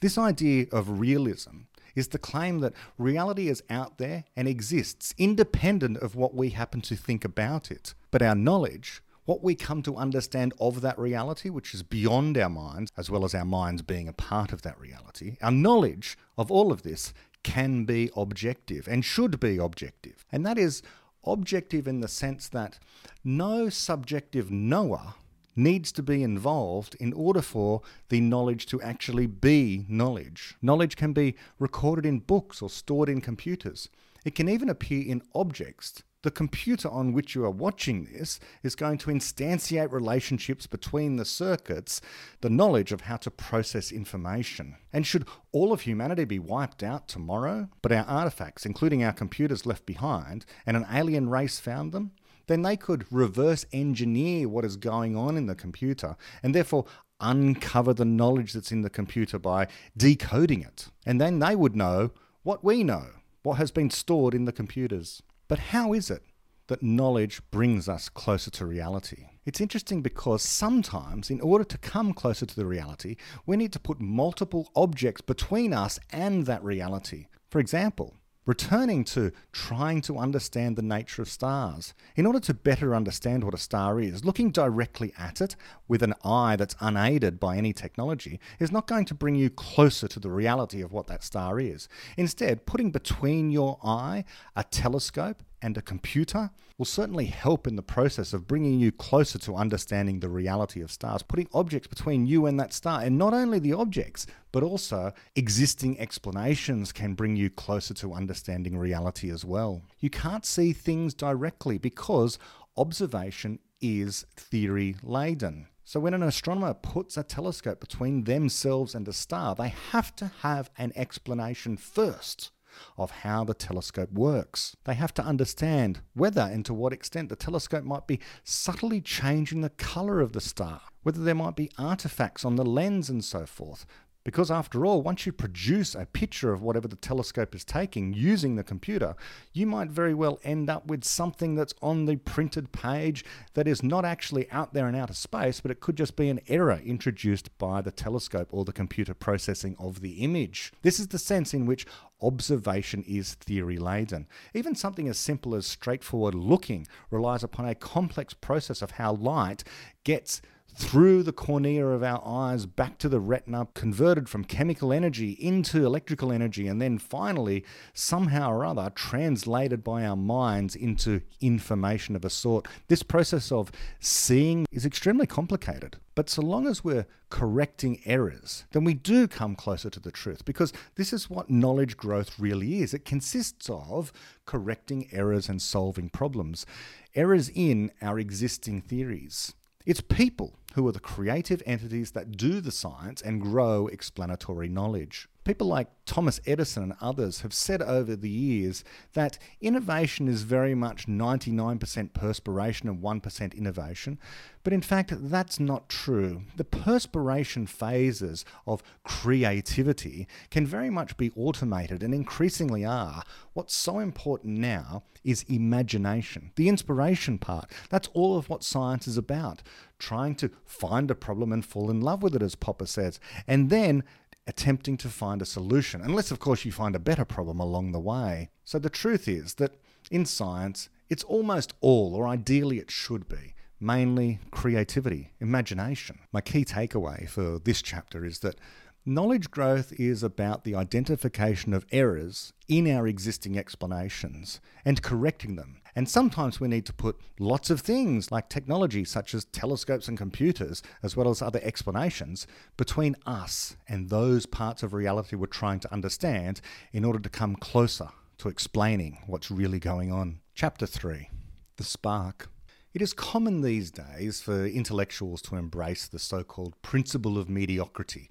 This 0.00 0.18
idea 0.18 0.66
of 0.72 0.98
realism 0.98 1.68
is 1.94 2.08
the 2.08 2.18
claim 2.18 2.58
that 2.58 2.74
reality 2.98 3.46
is 3.48 3.62
out 3.70 3.98
there 3.98 4.24
and 4.34 4.48
exists 4.48 5.14
independent 5.16 5.98
of 5.98 6.16
what 6.16 6.34
we 6.34 6.50
happen 6.50 6.80
to 6.80 6.96
think 6.96 7.24
about 7.24 7.70
it. 7.70 7.94
But 8.10 8.20
our 8.20 8.34
knowledge, 8.34 9.00
what 9.24 9.42
we 9.42 9.54
come 9.54 9.82
to 9.82 9.96
understand 9.96 10.52
of 10.60 10.80
that 10.82 10.98
reality, 10.98 11.48
which 11.48 11.74
is 11.74 11.82
beyond 11.82 12.36
our 12.36 12.50
minds, 12.50 12.90
as 12.96 13.10
well 13.10 13.24
as 13.24 13.34
our 13.34 13.44
minds 13.44 13.82
being 13.82 14.08
a 14.08 14.12
part 14.12 14.52
of 14.52 14.62
that 14.62 14.78
reality, 14.78 15.36
our 15.40 15.50
knowledge 15.50 16.16
of 16.36 16.50
all 16.50 16.72
of 16.72 16.82
this 16.82 17.14
can 17.42 17.84
be 17.84 18.10
objective 18.16 18.88
and 18.88 19.04
should 19.04 19.38
be 19.40 19.58
objective. 19.58 20.24
And 20.32 20.44
that 20.46 20.58
is 20.58 20.82
objective 21.24 21.86
in 21.86 22.00
the 22.00 22.08
sense 22.08 22.48
that 22.48 22.78
no 23.22 23.68
subjective 23.68 24.50
knower 24.50 25.14
needs 25.56 25.92
to 25.92 26.02
be 26.02 26.22
involved 26.22 26.96
in 26.96 27.12
order 27.12 27.40
for 27.40 27.80
the 28.08 28.20
knowledge 28.20 28.66
to 28.66 28.82
actually 28.82 29.26
be 29.26 29.84
knowledge. 29.88 30.56
Knowledge 30.60 30.96
can 30.96 31.12
be 31.12 31.36
recorded 31.58 32.04
in 32.04 32.18
books 32.18 32.60
or 32.60 32.68
stored 32.68 33.08
in 33.08 33.20
computers. 33.20 33.88
It 34.24 34.34
can 34.34 34.48
even 34.48 34.68
appear 34.68 35.04
in 35.06 35.22
objects 35.34 36.02
the 36.24 36.30
computer 36.30 36.88
on 36.88 37.12
which 37.12 37.34
you 37.34 37.44
are 37.44 37.50
watching 37.50 38.06
this 38.06 38.40
is 38.62 38.74
going 38.74 38.96
to 38.96 39.10
instantiate 39.10 39.92
relationships 39.92 40.66
between 40.66 41.16
the 41.16 41.24
circuits, 41.24 42.00
the 42.40 42.48
knowledge 42.48 42.92
of 42.92 43.02
how 43.02 43.18
to 43.18 43.30
process 43.30 43.92
information. 43.92 44.76
And 44.90 45.06
should 45.06 45.26
all 45.52 45.70
of 45.70 45.82
humanity 45.82 46.24
be 46.24 46.38
wiped 46.38 46.82
out 46.82 47.08
tomorrow, 47.08 47.68
but 47.82 47.92
our 47.92 48.06
artifacts, 48.06 48.64
including 48.64 49.04
our 49.04 49.12
computers, 49.12 49.66
left 49.66 49.84
behind, 49.84 50.46
and 50.64 50.78
an 50.78 50.86
alien 50.90 51.28
race 51.28 51.60
found 51.60 51.92
them, 51.92 52.12
then 52.46 52.62
they 52.62 52.76
could 52.76 53.04
reverse 53.12 53.66
engineer 53.70 54.48
what 54.48 54.64
is 54.64 54.76
going 54.78 55.16
on 55.16 55.36
in 55.36 55.44
the 55.46 55.54
computer 55.54 56.16
and 56.42 56.54
therefore 56.54 56.86
uncover 57.20 57.92
the 57.92 58.06
knowledge 58.06 58.54
that's 58.54 58.72
in 58.72 58.80
the 58.80 58.90
computer 58.90 59.38
by 59.38 59.66
decoding 59.94 60.62
it. 60.62 60.88
And 61.04 61.20
then 61.20 61.38
they 61.38 61.54
would 61.54 61.76
know 61.76 62.12
what 62.42 62.64
we 62.64 62.82
know, 62.82 63.08
what 63.42 63.58
has 63.58 63.70
been 63.70 63.90
stored 63.90 64.32
in 64.32 64.46
the 64.46 64.52
computers. 64.52 65.22
But 65.46 65.58
how 65.58 65.92
is 65.92 66.10
it 66.10 66.22
that 66.68 66.82
knowledge 66.82 67.42
brings 67.50 67.88
us 67.88 68.08
closer 68.08 68.50
to 68.52 68.66
reality? 68.66 69.26
It's 69.44 69.60
interesting 69.60 70.00
because 70.00 70.42
sometimes, 70.42 71.30
in 71.30 71.40
order 71.40 71.64
to 71.64 71.78
come 71.78 72.14
closer 72.14 72.46
to 72.46 72.56
the 72.56 72.64
reality, 72.64 73.16
we 73.44 73.58
need 73.58 73.72
to 73.74 73.78
put 73.78 74.00
multiple 74.00 74.70
objects 74.74 75.20
between 75.20 75.74
us 75.74 75.98
and 76.10 76.46
that 76.46 76.64
reality. 76.64 77.26
For 77.50 77.58
example, 77.58 78.16
returning 78.46 79.04
to 79.04 79.32
trying 79.52 80.00
to 80.02 80.18
understand 80.18 80.76
the 80.76 80.82
nature 80.82 81.22
of 81.22 81.28
stars. 81.28 81.94
In 82.16 82.26
order 82.26 82.40
to 82.40 82.54
better 82.54 82.94
understand 82.94 83.44
what 83.44 83.54
a 83.54 83.58
star 83.58 84.00
is, 84.00 84.24
looking 84.24 84.50
directly 84.50 85.12
at 85.18 85.40
it 85.40 85.56
with 85.88 86.02
an 86.02 86.14
eye 86.24 86.56
that's 86.56 86.76
unaided 86.80 87.40
by 87.40 87.56
any 87.56 87.72
technology 87.72 88.40
is 88.58 88.72
not 88.72 88.86
going 88.86 89.04
to 89.06 89.14
bring 89.14 89.34
you 89.34 89.50
closer 89.50 90.08
to 90.08 90.20
the 90.20 90.30
reality 90.30 90.82
of 90.82 90.92
what 90.92 91.06
that 91.06 91.24
star 91.24 91.58
is. 91.58 91.88
Instead, 92.16 92.66
putting 92.66 92.90
between 92.90 93.50
your 93.50 93.78
eye 93.82 94.24
a 94.56 94.64
telescope 94.64 95.42
and 95.62 95.76
a 95.76 95.82
computer 95.82 96.50
will 96.76 96.84
certainly 96.84 97.26
help 97.26 97.66
in 97.66 97.76
the 97.76 97.82
process 97.82 98.32
of 98.32 98.46
bringing 98.46 98.78
you 98.80 98.90
closer 98.90 99.38
to 99.38 99.54
understanding 99.54 100.20
the 100.20 100.28
reality 100.28 100.80
of 100.80 100.90
stars, 100.90 101.22
putting 101.22 101.48
objects 101.54 101.86
between 101.86 102.26
you 102.26 102.46
and 102.46 102.58
that 102.58 102.72
star. 102.72 103.02
And 103.02 103.16
not 103.16 103.32
only 103.32 103.58
the 103.58 103.72
objects, 103.72 104.26
but 104.52 104.62
also 104.62 105.12
existing 105.36 105.98
explanations 106.00 106.92
can 106.92 107.14
bring 107.14 107.36
you 107.36 107.50
closer 107.50 107.94
to 107.94 108.12
understanding 108.12 108.76
reality 108.76 109.30
as 109.30 109.44
well. 109.44 109.82
You 110.00 110.10
can't 110.10 110.44
see 110.44 110.72
things 110.72 111.14
directly 111.14 111.78
because 111.78 112.38
observation 112.76 113.58
is 113.80 114.26
theory 114.36 114.96
laden. 115.02 115.68
So, 115.86 116.00
when 116.00 116.14
an 116.14 116.22
astronomer 116.22 116.72
puts 116.72 117.18
a 117.18 117.22
telescope 117.22 117.78
between 117.78 118.24
themselves 118.24 118.94
and 118.94 119.06
a 119.06 119.12
star, 119.12 119.54
they 119.54 119.74
have 119.90 120.16
to 120.16 120.30
have 120.40 120.70
an 120.78 120.92
explanation 120.96 121.76
first 121.76 122.50
of 122.96 123.10
how 123.10 123.44
the 123.44 123.54
telescope 123.54 124.12
works. 124.12 124.76
They 124.84 124.94
have 124.94 125.14
to 125.14 125.24
understand 125.24 126.00
whether 126.14 126.42
and 126.42 126.64
to 126.66 126.74
what 126.74 126.92
extent 126.92 127.28
the 127.28 127.36
telescope 127.36 127.84
might 127.84 128.06
be 128.06 128.20
subtly 128.42 129.00
changing 129.00 129.60
the 129.60 129.70
colour 129.70 130.20
of 130.20 130.32
the 130.32 130.40
star, 130.40 130.80
whether 131.02 131.22
there 131.22 131.34
might 131.34 131.56
be 131.56 131.70
artifacts 131.78 132.44
on 132.44 132.56
the 132.56 132.64
lens 132.64 133.08
and 133.10 133.24
so 133.24 133.46
forth. 133.46 133.86
Because 134.24 134.50
after 134.50 134.86
all, 134.86 135.02
once 135.02 135.26
you 135.26 135.32
produce 135.32 135.94
a 135.94 136.06
picture 136.06 136.54
of 136.54 136.62
whatever 136.62 136.88
the 136.88 136.96
telescope 136.96 137.54
is 137.54 137.62
taking 137.62 138.14
using 138.14 138.56
the 138.56 138.64
computer, 138.64 139.14
you 139.52 139.66
might 139.66 139.90
very 139.90 140.14
well 140.14 140.40
end 140.42 140.70
up 140.70 140.86
with 140.86 141.04
something 141.04 141.54
that's 141.54 141.74
on 141.82 142.06
the 142.06 142.16
printed 142.16 142.72
page 142.72 143.22
that 143.52 143.68
is 143.68 143.82
not 143.82 144.06
actually 144.06 144.50
out 144.50 144.72
there 144.72 144.88
in 144.88 144.94
outer 144.94 145.12
space, 145.12 145.60
but 145.60 145.70
it 145.70 145.80
could 145.80 145.96
just 145.96 146.16
be 146.16 146.30
an 146.30 146.40
error 146.48 146.80
introduced 146.82 147.56
by 147.58 147.82
the 147.82 147.90
telescope 147.90 148.48
or 148.50 148.64
the 148.64 148.72
computer 148.72 149.12
processing 149.12 149.76
of 149.78 150.00
the 150.00 150.12
image. 150.24 150.72
This 150.80 150.98
is 150.98 151.08
the 151.08 151.18
sense 151.18 151.52
in 151.52 151.66
which 151.66 151.86
observation 152.24 153.04
is 153.06 153.34
theory 153.34 153.78
laden. 153.78 154.26
Even 154.54 154.74
something 154.74 155.08
as 155.08 155.18
simple 155.18 155.54
as 155.54 155.66
straightforward 155.66 156.34
looking 156.34 156.86
relies 157.10 157.44
upon 157.44 157.68
a 157.68 157.74
complex 157.74 158.34
process 158.34 158.82
of 158.82 158.92
how 158.92 159.12
light 159.12 159.64
gets 160.04 160.40
through 160.76 161.22
the 161.22 161.32
cornea 161.32 161.86
of 161.86 162.02
our 162.02 162.22
eyes 162.26 162.66
back 162.66 162.98
to 162.98 163.08
the 163.08 163.20
retina, 163.20 163.68
converted 163.74 164.28
from 164.28 164.44
chemical 164.44 164.92
energy 164.92 165.30
into 165.32 165.86
electrical 165.86 166.32
energy, 166.32 166.66
and 166.66 166.82
then 166.82 166.98
finally, 166.98 167.64
somehow 167.92 168.50
or 168.50 168.64
other, 168.64 168.90
translated 168.94 169.84
by 169.84 170.04
our 170.04 170.16
minds 170.16 170.74
into 170.74 171.20
information 171.40 172.16
of 172.16 172.24
a 172.24 172.30
sort. 172.30 172.66
This 172.88 173.02
process 173.02 173.52
of 173.52 173.70
seeing 174.00 174.66
is 174.72 174.84
extremely 174.84 175.26
complicated. 175.26 175.96
But 176.14 176.30
so 176.30 176.42
long 176.42 176.66
as 176.66 176.84
we're 176.84 177.06
correcting 177.30 178.00
errors, 178.04 178.64
then 178.72 178.84
we 178.84 178.94
do 178.94 179.26
come 179.26 179.56
closer 179.56 179.90
to 179.90 180.00
the 180.00 180.12
truth 180.12 180.44
because 180.44 180.72
this 180.94 181.12
is 181.12 181.28
what 181.28 181.50
knowledge 181.50 181.96
growth 181.96 182.38
really 182.38 182.80
is. 182.82 182.94
It 182.94 183.04
consists 183.04 183.68
of 183.68 184.12
correcting 184.46 185.08
errors 185.12 185.48
and 185.48 185.60
solving 185.60 186.08
problems, 186.08 186.66
errors 187.14 187.50
in 187.54 187.90
our 188.00 188.18
existing 188.18 188.82
theories. 188.82 189.54
It's 189.86 190.00
people 190.00 190.54
who 190.74 190.86
are 190.86 190.92
the 190.92 191.00
creative 191.00 191.62
entities 191.66 192.10
that 192.12 192.36
do 192.36 192.60
the 192.60 192.72
science 192.72 193.22
and 193.22 193.40
grow 193.40 193.86
explanatory 193.86 194.68
knowledge. 194.68 195.28
People 195.44 195.66
like 195.66 195.88
Thomas 196.06 196.40
Edison 196.46 196.82
and 196.82 196.94
others 197.00 197.42
have 197.42 197.52
said 197.52 197.82
over 197.82 198.16
the 198.16 198.30
years 198.30 198.82
that 199.12 199.38
innovation 199.60 200.28
is 200.28 200.42
very 200.42 200.74
much 200.74 201.06
99% 201.06 202.12
perspiration 202.12 202.88
and 202.88 203.02
1% 203.02 203.54
innovation, 203.54 204.18
but 204.62 204.72
in 204.72 204.80
fact, 204.80 205.12
that's 205.14 205.60
not 205.60 205.90
true. 205.90 206.42
The 206.56 206.64
perspiration 206.64 207.66
phases 207.66 208.44
of 208.66 208.82
creativity 209.04 210.26
can 210.50 210.66
very 210.66 210.90
much 210.90 211.16
be 211.18 211.30
automated 211.36 212.02
and 212.02 212.14
increasingly 212.14 212.84
are. 212.84 213.22
What's 213.52 213.74
so 213.74 213.98
important 213.98 214.58
now 214.58 215.02
is 215.22 215.44
imagination, 215.48 216.52
the 216.56 216.68
inspiration 216.68 217.38
part. 217.38 217.70
That's 217.90 218.08
all 218.14 218.38
of 218.38 218.48
what 218.48 218.64
science 218.64 219.06
is 219.06 219.18
about 219.18 219.62
trying 219.98 220.34
to 220.34 220.50
find 220.64 221.10
a 221.10 221.14
problem 221.14 221.52
and 221.52 221.64
fall 221.64 221.90
in 221.90 222.00
love 222.00 222.22
with 222.22 222.34
it, 222.34 222.42
as 222.42 222.54
Popper 222.54 222.86
says, 222.86 223.20
and 223.46 223.70
then 223.70 224.02
attempting 224.46 224.96
to 224.98 225.08
find 225.08 225.40
a 225.40 225.46
solution, 225.46 226.00
unless, 226.00 226.30
of 226.30 226.38
course, 226.38 226.64
you 226.64 226.72
find 226.72 226.94
a 226.94 227.00
better 227.00 227.24
problem 227.24 227.60
along 227.60 227.92
the 227.92 228.00
way. 228.00 228.50
So 228.64 228.78
the 228.78 228.90
truth 228.90 229.26
is 229.28 229.54
that 229.54 229.76
in 230.10 230.26
science, 230.26 230.88
it's 231.08 231.24
almost 231.24 231.74
all, 231.80 232.14
or 232.14 232.28
ideally 232.28 232.78
it 232.78 232.90
should 232.90 233.28
be, 233.28 233.54
mainly 233.80 234.40
creativity, 234.50 235.32
imagination. 235.40 236.18
My 236.32 236.40
key 236.40 236.64
takeaway 236.64 237.28
for 237.28 237.58
this 237.58 237.82
chapter 237.82 238.24
is 238.24 238.40
that 238.40 238.58
knowledge 239.06 239.50
growth 239.50 239.92
is 239.98 240.22
about 240.22 240.64
the 240.64 240.74
identification 240.74 241.72
of 241.72 241.86
errors 241.92 242.52
in 242.68 242.90
our 242.90 243.06
existing 243.06 243.58
explanations 243.58 244.60
and 244.84 245.02
correcting 245.02 245.56
them 245.56 245.80
and 245.96 246.08
sometimes 246.08 246.60
we 246.60 246.68
need 246.68 246.86
to 246.86 246.92
put 246.92 247.20
lots 247.38 247.70
of 247.70 247.80
things 247.80 248.32
like 248.32 248.48
technology, 248.48 249.04
such 249.04 249.34
as 249.34 249.44
telescopes 249.46 250.08
and 250.08 250.18
computers, 250.18 250.82
as 251.02 251.16
well 251.16 251.28
as 251.28 251.40
other 251.40 251.60
explanations, 251.62 252.46
between 252.76 253.16
us 253.26 253.76
and 253.88 254.10
those 254.10 254.46
parts 254.46 254.82
of 254.82 254.92
reality 254.92 255.36
we're 255.36 255.46
trying 255.46 255.80
to 255.80 255.92
understand 255.92 256.60
in 256.92 257.04
order 257.04 257.18
to 257.18 257.28
come 257.28 257.54
closer 257.56 258.08
to 258.38 258.48
explaining 258.48 259.18
what's 259.26 259.50
really 259.50 259.78
going 259.78 260.12
on. 260.12 260.40
Chapter 260.54 260.86
3 260.86 261.30
The 261.76 261.84
Spark. 261.84 262.48
It 262.92 263.02
is 263.02 263.12
common 263.12 263.62
these 263.62 263.90
days 263.90 264.40
for 264.40 264.66
intellectuals 264.66 265.42
to 265.42 265.56
embrace 265.56 266.06
the 266.06 266.20
so 266.20 266.44
called 266.44 266.80
principle 266.80 267.38
of 267.38 267.48
mediocrity. 267.48 268.30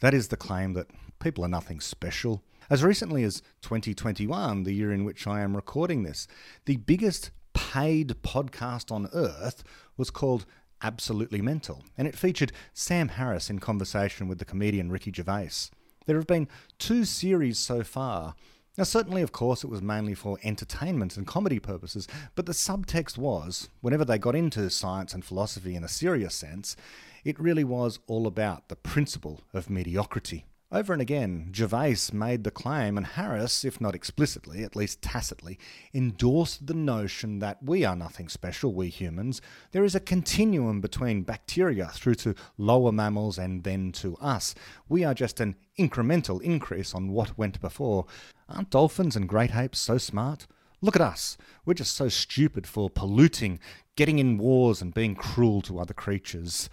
That 0.00 0.14
is 0.14 0.28
the 0.28 0.36
claim 0.36 0.72
that 0.72 0.88
people 1.20 1.44
are 1.44 1.48
nothing 1.48 1.80
special, 1.80 2.42
as 2.70 2.84
recently 2.84 3.24
as 3.24 3.42
2021, 3.62 4.62
the 4.62 4.72
year 4.72 4.92
in 4.92 5.04
which 5.04 5.26
I 5.26 5.40
am 5.40 5.56
recording 5.56 6.04
this, 6.04 6.28
the 6.66 6.76
biggest 6.76 7.32
paid 7.52 8.14
podcast 8.22 8.92
on 8.92 9.08
Earth 9.12 9.64
was 9.96 10.10
called 10.10 10.46
Absolutely 10.80 11.42
Mental, 11.42 11.82
and 11.98 12.06
it 12.06 12.16
featured 12.16 12.52
Sam 12.72 13.08
Harris 13.08 13.50
in 13.50 13.58
conversation 13.58 14.28
with 14.28 14.38
the 14.38 14.44
comedian 14.44 14.92
Ricky 14.92 15.12
Gervais. 15.12 15.70
There 16.06 16.16
have 16.16 16.28
been 16.28 16.46
two 16.78 17.04
series 17.04 17.58
so 17.58 17.82
far. 17.82 18.36
Now, 18.78 18.84
certainly, 18.84 19.22
of 19.22 19.32
course, 19.32 19.64
it 19.64 19.68
was 19.68 19.82
mainly 19.82 20.14
for 20.14 20.38
entertainment 20.44 21.16
and 21.16 21.26
comedy 21.26 21.58
purposes, 21.58 22.06
but 22.36 22.46
the 22.46 22.52
subtext 22.52 23.18
was, 23.18 23.68
whenever 23.80 24.04
they 24.04 24.16
got 24.16 24.36
into 24.36 24.70
science 24.70 25.12
and 25.12 25.24
philosophy 25.24 25.74
in 25.74 25.82
a 25.82 25.88
serious 25.88 26.36
sense, 26.36 26.76
it 27.24 27.38
really 27.40 27.64
was 27.64 27.98
all 28.06 28.28
about 28.28 28.68
the 28.68 28.76
principle 28.76 29.40
of 29.52 29.68
mediocrity. 29.68 30.46
Over 30.72 30.92
and 30.92 31.02
again, 31.02 31.50
Gervais 31.52 32.12
made 32.12 32.44
the 32.44 32.52
claim, 32.52 32.96
and 32.96 33.04
Harris, 33.04 33.64
if 33.64 33.80
not 33.80 33.96
explicitly, 33.96 34.62
at 34.62 34.76
least 34.76 35.02
tacitly, 35.02 35.58
endorsed 35.92 36.68
the 36.68 36.74
notion 36.74 37.40
that 37.40 37.60
we 37.60 37.84
are 37.84 37.96
nothing 37.96 38.28
special, 38.28 38.72
we 38.72 38.88
humans. 38.88 39.42
There 39.72 39.82
is 39.82 39.96
a 39.96 40.00
continuum 40.00 40.80
between 40.80 41.24
bacteria 41.24 41.88
through 41.88 42.14
to 42.16 42.36
lower 42.56 42.92
mammals 42.92 43.36
and 43.36 43.64
then 43.64 43.90
to 43.94 44.16
us. 44.18 44.54
We 44.88 45.02
are 45.02 45.12
just 45.12 45.40
an 45.40 45.56
incremental 45.76 46.40
increase 46.40 46.94
on 46.94 47.10
what 47.10 47.36
went 47.36 47.60
before. 47.60 48.06
Aren't 48.48 48.70
dolphins 48.70 49.16
and 49.16 49.28
great 49.28 49.52
apes 49.52 49.80
so 49.80 49.98
smart? 49.98 50.46
Look 50.80 50.94
at 50.94 51.02
us. 51.02 51.36
We're 51.64 51.74
just 51.74 51.96
so 51.96 52.08
stupid 52.08 52.64
for 52.64 52.88
polluting, 52.88 53.58
getting 53.96 54.20
in 54.20 54.38
wars, 54.38 54.80
and 54.80 54.94
being 54.94 55.16
cruel 55.16 55.62
to 55.62 55.80
other 55.80 55.94
creatures. 55.94 56.70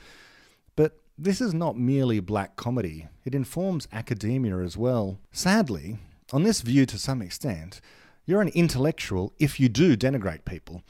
But 0.75 1.01
this 1.17 1.41
is 1.41 1.53
not 1.53 1.77
merely 1.77 2.19
black 2.19 2.55
comedy, 2.55 3.07
it 3.25 3.33
informs 3.33 3.87
academia 3.91 4.59
as 4.59 4.77
well. 4.77 5.17
Sadly, 5.31 5.97
on 6.31 6.43
this 6.43 6.61
view 6.61 6.85
to 6.85 6.97
some 6.97 7.21
extent, 7.21 7.81
you're 8.25 8.41
an 8.41 8.49
intellectual 8.49 9.33
if 9.39 9.59
you 9.59 9.69
do 9.69 9.97
denigrate 9.97 10.45
people. 10.45 10.83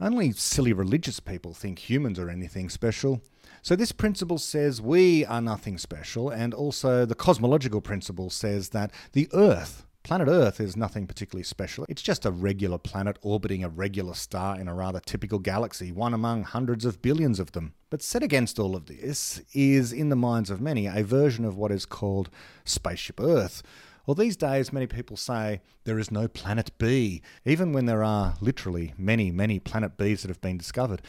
Only 0.00 0.32
silly 0.32 0.72
religious 0.72 1.20
people 1.20 1.52
think 1.52 1.78
humans 1.78 2.18
are 2.18 2.30
anything 2.30 2.68
special. 2.68 3.20
So, 3.62 3.76
this 3.76 3.92
principle 3.92 4.38
says 4.38 4.82
we 4.82 5.24
are 5.24 5.40
nothing 5.40 5.78
special, 5.78 6.28
and 6.28 6.52
also 6.52 7.06
the 7.06 7.14
cosmological 7.14 7.80
principle 7.80 8.28
says 8.30 8.70
that 8.70 8.90
the 9.12 9.28
Earth 9.32 9.83
Planet 10.04 10.28
Earth 10.28 10.60
is 10.60 10.76
nothing 10.76 11.06
particularly 11.06 11.44
special. 11.44 11.86
It's 11.88 12.02
just 12.02 12.26
a 12.26 12.30
regular 12.30 12.76
planet 12.76 13.18
orbiting 13.22 13.64
a 13.64 13.70
regular 13.70 14.12
star 14.12 14.60
in 14.60 14.68
a 14.68 14.74
rather 14.74 15.00
typical 15.00 15.38
galaxy, 15.38 15.92
one 15.92 16.12
among 16.12 16.42
hundreds 16.42 16.84
of 16.84 17.00
billions 17.00 17.40
of 17.40 17.52
them. 17.52 17.72
But 17.88 18.02
set 18.02 18.22
against 18.22 18.58
all 18.58 18.76
of 18.76 18.84
this 18.84 19.40
is, 19.54 19.94
in 19.94 20.10
the 20.10 20.14
minds 20.14 20.50
of 20.50 20.60
many, 20.60 20.86
a 20.86 21.02
version 21.02 21.46
of 21.46 21.56
what 21.56 21.72
is 21.72 21.86
called 21.86 22.28
Spaceship 22.66 23.18
Earth. 23.18 23.62
Well, 24.04 24.14
these 24.14 24.36
days, 24.36 24.74
many 24.74 24.86
people 24.86 25.16
say 25.16 25.62
there 25.84 25.98
is 25.98 26.10
no 26.10 26.28
Planet 26.28 26.70
B, 26.76 27.22
even 27.46 27.72
when 27.72 27.86
there 27.86 28.04
are 28.04 28.34
literally 28.42 28.92
many, 28.98 29.30
many 29.30 29.58
Planet 29.58 29.96
Bs 29.96 30.20
that 30.20 30.28
have 30.28 30.42
been 30.42 30.58
discovered. 30.58 31.00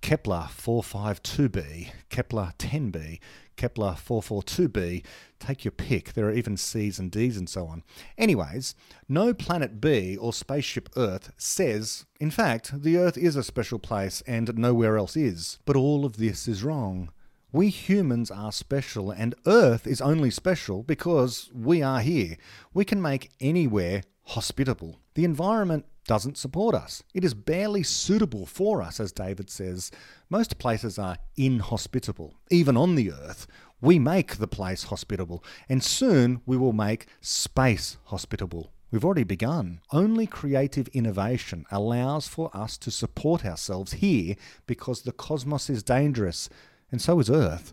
Kepler 0.00 0.48
452b, 0.50 1.90
Kepler 2.08 2.52
10b, 2.58 3.20
Kepler 3.56 3.92
442b, 3.92 5.04
take 5.38 5.64
your 5.64 5.72
pick. 5.72 6.14
There 6.14 6.26
are 6.26 6.32
even 6.32 6.56
C's 6.56 6.98
and 6.98 7.10
D's 7.10 7.36
and 7.36 7.48
so 7.48 7.66
on. 7.66 7.82
Anyways, 8.16 8.74
no 9.08 9.34
planet 9.34 9.80
B 9.80 10.16
or 10.16 10.32
spaceship 10.32 10.88
Earth 10.96 11.32
says, 11.36 12.06
in 12.18 12.30
fact, 12.30 12.82
the 12.82 12.96
Earth 12.96 13.18
is 13.18 13.36
a 13.36 13.42
special 13.42 13.78
place 13.78 14.22
and 14.26 14.56
nowhere 14.56 14.96
else 14.96 15.16
is. 15.16 15.58
But 15.66 15.76
all 15.76 16.06
of 16.06 16.16
this 16.16 16.48
is 16.48 16.64
wrong. 16.64 17.10
We 17.52 17.68
humans 17.68 18.30
are 18.30 18.52
special, 18.52 19.10
and 19.10 19.34
Earth 19.44 19.84
is 19.84 20.00
only 20.00 20.30
special 20.30 20.84
because 20.84 21.50
we 21.52 21.82
are 21.82 22.00
here. 22.00 22.36
We 22.72 22.84
can 22.84 23.02
make 23.02 23.32
anywhere 23.40 24.02
hospitable. 24.26 25.00
The 25.14 25.24
environment 25.24 25.86
doesn't 26.10 26.36
support 26.36 26.74
us. 26.74 27.04
It 27.14 27.22
is 27.22 27.34
barely 27.34 27.84
suitable 27.84 28.44
for 28.44 28.82
us, 28.82 28.98
as 28.98 29.12
David 29.12 29.48
says. 29.48 29.92
Most 30.28 30.58
places 30.58 30.98
are 30.98 31.18
inhospitable, 31.36 32.34
even 32.50 32.76
on 32.76 32.96
the 32.96 33.12
earth. 33.12 33.46
We 33.80 34.00
make 34.00 34.34
the 34.34 34.48
place 34.48 34.82
hospitable, 34.82 35.44
and 35.68 35.84
soon 35.84 36.40
we 36.46 36.56
will 36.56 36.72
make 36.72 37.06
space 37.20 37.96
hospitable. 38.06 38.72
We've 38.90 39.04
already 39.04 39.22
begun. 39.22 39.82
Only 39.92 40.26
creative 40.26 40.88
innovation 40.88 41.64
allows 41.70 42.26
for 42.26 42.50
us 42.52 42.76
to 42.78 42.90
support 42.90 43.46
ourselves 43.46 43.92
here 43.92 44.34
because 44.66 45.02
the 45.02 45.12
cosmos 45.12 45.70
is 45.70 45.84
dangerous, 45.84 46.48
and 46.90 47.00
so 47.00 47.20
is 47.20 47.30
Earth. 47.30 47.72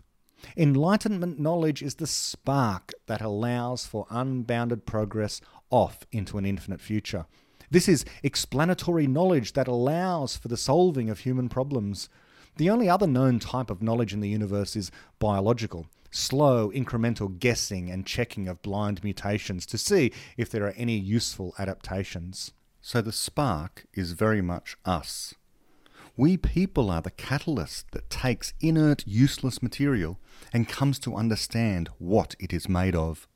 Enlightenment 0.56 1.40
knowledge 1.40 1.82
is 1.82 1.96
the 1.96 2.06
spark 2.06 2.92
that 3.06 3.20
allows 3.20 3.84
for 3.84 4.06
unbounded 4.10 4.86
progress 4.86 5.40
off 5.70 6.06
into 6.12 6.38
an 6.38 6.46
infinite 6.46 6.80
future. 6.80 7.26
This 7.70 7.88
is 7.88 8.04
explanatory 8.22 9.06
knowledge 9.06 9.52
that 9.52 9.68
allows 9.68 10.36
for 10.36 10.48
the 10.48 10.56
solving 10.56 11.10
of 11.10 11.20
human 11.20 11.48
problems. 11.48 12.08
The 12.56 12.70
only 12.70 12.88
other 12.88 13.06
known 13.06 13.38
type 13.38 13.70
of 13.70 13.82
knowledge 13.82 14.14
in 14.14 14.20
the 14.20 14.28
universe 14.28 14.74
is 14.74 14.90
biological, 15.18 15.86
slow 16.10 16.70
incremental 16.70 17.38
guessing 17.38 17.90
and 17.90 18.06
checking 18.06 18.48
of 18.48 18.62
blind 18.62 19.04
mutations 19.04 19.66
to 19.66 19.78
see 19.78 20.12
if 20.36 20.50
there 20.50 20.64
are 20.64 20.74
any 20.76 20.96
useful 20.96 21.54
adaptations. 21.58 22.52
So 22.80 23.02
the 23.02 23.12
spark 23.12 23.86
is 23.92 24.12
very 24.12 24.40
much 24.40 24.78
us. 24.86 25.34
We 26.16 26.36
people 26.36 26.90
are 26.90 27.02
the 27.02 27.10
catalyst 27.10 27.92
that 27.92 28.10
takes 28.10 28.54
inert, 28.60 29.06
useless 29.06 29.62
material 29.62 30.18
and 30.52 30.68
comes 30.68 30.98
to 31.00 31.14
understand 31.14 31.90
what 31.98 32.34
it 32.40 32.52
is 32.52 32.68
made 32.68 32.96
of. 32.96 33.28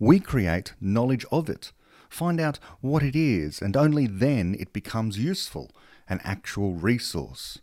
We 0.00 0.20
create 0.20 0.74
knowledge 0.80 1.24
of 1.32 1.48
it, 1.48 1.72
Find 2.08 2.40
out 2.40 2.58
what 2.80 3.02
it 3.02 3.14
is, 3.14 3.60
and 3.60 3.76
only 3.76 4.06
then 4.06 4.56
it 4.58 4.72
becomes 4.72 5.18
useful, 5.18 5.70
an 6.08 6.20
actual 6.24 6.74
resource. 6.74 7.58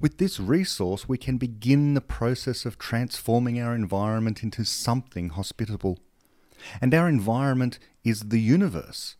With 0.00 0.18
this 0.18 0.40
resource, 0.40 1.08
we 1.08 1.18
can 1.18 1.38
begin 1.38 1.94
the 1.94 2.00
process 2.00 2.66
of 2.66 2.78
transforming 2.78 3.60
our 3.60 3.74
environment 3.74 4.42
into 4.42 4.64
something 4.64 5.28
hospitable. 5.28 5.98
And 6.80 6.92
our 6.92 7.08
environment 7.08 7.78
is 8.02 8.28
the 8.30 8.40
universe. 8.40 9.16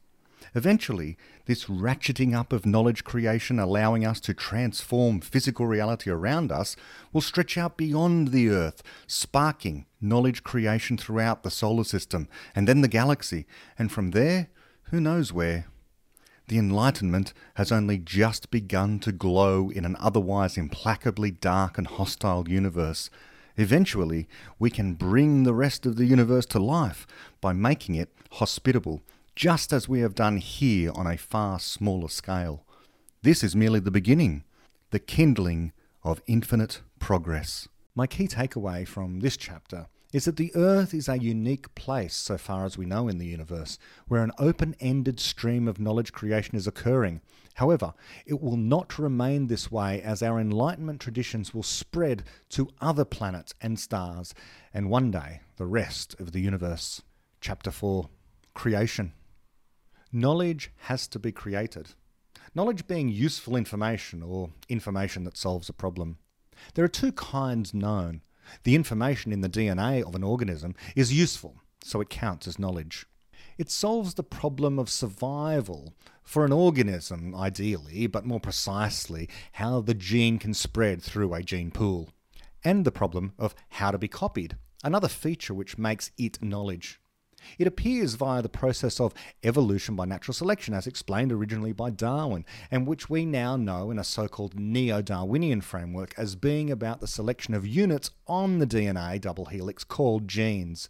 Eventually, 0.55 1.17
this 1.47 1.65
ratcheting 1.65 2.35
up 2.35 2.53
of 2.53 2.67
knowledge 2.67 3.05
creation, 3.05 3.59
allowing 3.59 4.05
us 4.05 4.21
to 4.21 4.35
transform 4.35 5.21
physical 5.21 5.67
reality 5.67 6.11
around 6.11 6.53
us, 6.53 6.77
will 7.13 7.21
stretch 7.21 7.57
out 7.57 7.77
beyond 7.77 8.29
the 8.29 8.49
Earth, 8.49 8.83
sparking 9.07 9.87
knowledge 10.01 10.43
creation 10.43 10.97
throughout 10.99 11.43
the 11.43 11.51
solar 11.51 11.85
system 11.85 12.29
and 12.55 12.69
then 12.69 12.81
the 12.81 12.89
galaxy, 12.89 13.47
and 13.79 13.91
from 13.91 14.11
there 14.11 14.49
who 14.92 15.00
knows 15.00 15.33
where? 15.33 15.64
The 16.48 16.59
Enlightenment 16.59 17.33
has 17.55 17.72
only 17.72 17.96
just 17.96 18.50
begun 18.50 18.98
to 19.00 19.11
glow 19.11 19.70
in 19.70 19.87
an 19.87 19.96
otherwise 19.98 20.59
implacably 20.59 21.31
dark 21.31 21.78
and 21.78 21.87
hostile 21.87 22.46
universe. 22.46 23.09
Eventually, 23.57 24.28
we 24.59 24.68
can 24.68 24.92
bring 24.92 25.44
the 25.44 25.55
rest 25.55 25.87
of 25.87 25.96
the 25.96 26.05
universe 26.05 26.44
to 26.46 26.59
life 26.59 27.07
by 27.40 27.55
making 27.55 27.94
it 27.94 28.11
hospitable, 28.33 29.00
just 29.35 29.72
as 29.72 29.88
we 29.88 30.00
have 30.00 30.14
done 30.14 30.37
here 30.37 30.92
on 30.94 31.07
a 31.07 31.16
far 31.16 31.59
smaller 31.59 32.09
scale. 32.09 32.66
This 33.22 33.42
is 33.42 33.57
merely 33.57 33.81
the 33.81 33.90
beginning, 33.90 34.44
the 34.90 34.98
kindling 34.98 35.72
of 36.05 36.20
infinite 36.26 36.83
progress. 36.98 37.66
My 37.94 38.07
key 38.07 38.28
takeaway 38.28 38.87
from 38.87 39.20
this 39.20 39.38
chapter 39.38 39.87
is 40.12 40.27
that 40.27 40.37
the 40.37 40.53
Earth 40.55 40.92
is 40.92 41.09
a 41.09 41.18
unique 41.18 41.75
place, 41.75 42.14
so 42.14 42.37
far 42.37 42.64
as 42.66 42.77
we 42.77 42.85
know 42.85 43.09
in 43.09 43.18
the 43.18 43.27
universe, 43.27 43.79
where 44.07 44.22
an 44.22 44.33
open 44.38 44.77
ended 44.79 45.18
stream 45.18 45.66
of 45.66 45.81
knowledge 45.81 46.12
creation 46.12 46.55
is 46.55 46.66
occurring. 46.66 47.22
However, 47.55 47.94
it 48.27 48.40
will 48.40 48.57
not 48.57 48.98
remain 48.98 49.46
this 49.46 49.70
way 49.70 50.03
as 50.03 50.22
our 50.22 50.38
Enlightenment 50.38 51.01
traditions 51.01 51.55
will 51.55 51.62
spread 51.62 52.25
to 52.51 52.68
other 52.81 53.05
planets 53.05 53.55
and 53.61 53.81
stars, 53.81 54.35
and 54.72 54.90
one 54.90 55.11
day 55.11 55.40
the 55.57 55.66
rest 55.66 56.18
of 56.20 56.33
the 56.33 56.40
universe. 56.40 57.03
Chapter 57.40 57.70
4 57.70 58.09
Creation. 58.55 59.14
Knowledge 60.12 60.70
has 60.77 61.09
to 61.09 61.18
be 61.18 61.33
created. 61.33 61.88
Knowledge 62.55 62.87
being 62.87 63.09
useful 63.09 63.57
information 63.57 64.22
or 64.22 64.51
information 64.68 65.25
that 65.25 65.38
solves 65.38 65.70
a 65.70 65.72
problem. 65.72 66.18
There 66.75 66.85
are 66.85 66.88
two 66.88 67.12
kinds 67.12 67.72
known 67.72 68.20
the 68.65 68.75
information 68.75 69.33
in 69.33 69.41
the 69.41 69.49
DNA 69.49 70.03
of 70.03 70.15
an 70.15 70.23
organism 70.23 70.75
is 70.97 71.12
useful, 71.12 71.57
so 71.83 72.01
it 72.01 72.11
counts 72.11 72.47
as 72.47 72.59
knowledge. 72.59 73.07
It 73.59 73.71
solves 73.71 74.15
the 74.15 74.23
problem 74.23 74.79
of 74.79 74.88
survival 74.88 75.95
for 76.23 76.45
an 76.45 76.53
organism, 76.53 77.35
ideally, 77.35 78.07
but 78.07 78.25
more 78.25 78.41
precisely, 78.41 79.29
how 79.53 79.81
the 79.81 79.95
gene 79.95 80.38
can 80.38 80.55
spread 80.55 81.03
through 81.03 81.35
a 81.35 81.43
gene 81.43 81.71
pool, 81.71 82.11
and 82.65 82.85
the 82.85 82.93
problem 82.93 83.33
of 83.38 83.55
how 83.71 83.91
to 83.91 83.99
be 83.99 84.09
copied, 84.09 84.57
another 84.83 85.09
feature 85.09 85.55
which 85.55 85.79
makes 85.79 86.11
it 86.17 86.43
knowledge. 86.43 87.02
It 87.59 87.66
appears 87.66 88.14
via 88.14 88.42
the 88.42 88.48
process 88.48 89.00
of 89.00 89.14
evolution 89.42 89.96
by 89.96 90.05
natural 90.05 90.35
selection, 90.35 90.74
as 90.74 90.87
explained 90.87 91.33
originally 91.33 91.72
by 91.72 91.90
Darwin, 91.90 92.44
and 92.70 92.87
which 92.87 93.11
we 93.11 93.24
now 93.24 93.57
know 93.57 93.90
in 93.90 93.98
a 93.98 94.05
so 94.05 94.28
called 94.28 94.59
neo 94.59 95.02
Darwinian 95.02 95.61
framework 95.61 96.14
as 96.16 96.37
being 96.37 96.70
about 96.70 97.00
the 97.00 97.07
selection 97.07 97.55
of 97.55 97.66
units 97.66 98.11
on 98.26 98.59
the 98.59 98.66
DNA 98.66 99.20
double 99.20 99.46
helix 99.46 99.85
called 99.85 100.28
genes. 100.28 100.88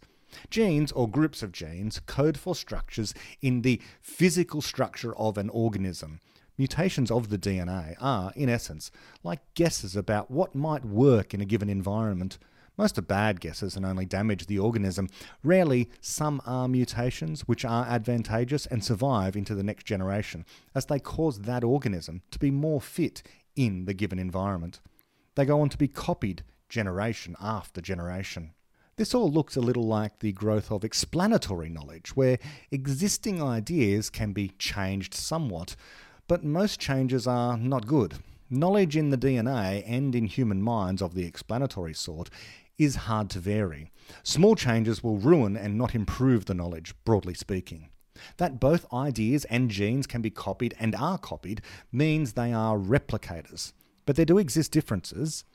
Genes, 0.49 0.91
or 0.91 1.09
groups 1.09 1.43
of 1.43 1.51
genes, 1.51 1.99
code 2.05 2.37
for 2.37 2.55
structures 2.55 3.13
in 3.41 3.61
the 3.61 3.81
physical 4.01 4.61
structure 4.61 5.15
of 5.15 5.37
an 5.37 5.49
organism. 5.49 6.19
Mutations 6.57 7.09
of 7.09 7.29
the 7.29 7.37
DNA 7.37 7.95
are, 7.99 8.31
in 8.35 8.49
essence, 8.49 8.91
like 9.23 9.41
guesses 9.55 9.95
about 9.95 10.29
what 10.29 10.53
might 10.53 10.85
work 10.85 11.33
in 11.33 11.41
a 11.41 11.45
given 11.45 11.69
environment. 11.69 12.37
Most 12.77 12.97
are 12.97 13.03
bad 13.03 13.39
guesses 13.39 13.75
and 13.75 13.85
only 13.85 14.05
damage 14.05 14.47
the 14.47 14.57
organism. 14.57 15.07
Rarely, 15.43 15.89
some 16.01 16.41
are 16.45 16.67
mutations 16.67 17.41
which 17.41 17.63
are 17.63 17.85
advantageous 17.85 18.65
and 18.65 18.83
survive 18.83 19.35
into 19.35 19.53
the 19.53 19.63
next 19.63 19.85
generation, 19.85 20.45
as 20.73 20.87
they 20.87 20.99
cause 20.99 21.41
that 21.41 21.63
organism 21.63 22.23
to 22.31 22.39
be 22.39 22.49
more 22.49 22.81
fit 22.81 23.21
in 23.55 23.85
the 23.85 23.93
given 23.93 24.17
environment. 24.17 24.81
They 25.35 25.45
go 25.45 25.61
on 25.61 25.69
to 25.69 25.77
be 25.77 25.87
copied 25.87 26.43
generation 26.67 27.35
after 27.39 27.79
generation. 27.79 28.53
This 28.95 29.13
all 29.13 29.31
looks 29.31 29.55
a 29.55 29.61
little 29.61 29.87
like 29.87 30.19
the 30.19 30.31
growth 30.31 30.71
of 30.71 30.83
explanatory 30.83 31.69
knowledge, 31.69 32.15
where 32.15 32.39
existing 32.71 33.41
ideas 33.41 34.09
can 34.09 34.33
be 34.33 34.49
changed 34.57 35.13
somewhat, 35.13 35.75
but 36.27 36.43
most 36.43 36.79
changes 36.79 37.27
are 37.27 37.57
not 37.57 37.85
good. 37.85 38.15
Knowledge 38.49 38.95
in 38.95 39.09
the 39.09 39.17
DNA 39.17 39.83
and 39.87 40.13
in 40.13 40.25
human 40.25 40.61
minds 40.61 41.01
of 41.01 41.15
the 41.15 41.25
explanatory 41.25 41.93
sort 41.93 42.29
is 42.77 42.95
hard 42.95 43.29
to 43.31 43.39
vary. 43.39 43.91
Small 44.23 44.55
changes 44.55 45.03
will 45.03 45.17
ruin 45.17 45.55
and 45.55 45.77
not 45.77 45.95
improve 45.95 46.45
the 46.45 46.53
knowledge, 46.53 46.93
broadly 47.05 47.33
speaking. 47.33 47.89
That 48.37 48.59
both 48.59 48.91
ideas 48.93 49.45
and 49.45 49.69
genes 49.69 50.07
can 50.07 50.21
be 50.21 50.29
copied 50.29 50.75
and 50.79 50.95
are 50.95 51.17
copied 51.17 51.61
means 51.91 52.33
they 52.33 52.53
are 52.53 52.77
replicators. 52.77 53.73
But 54.05 54.15
there 54.15 54.25
do 54.25 54.37
exist 54.37 54.71
differences, 54.71 55.45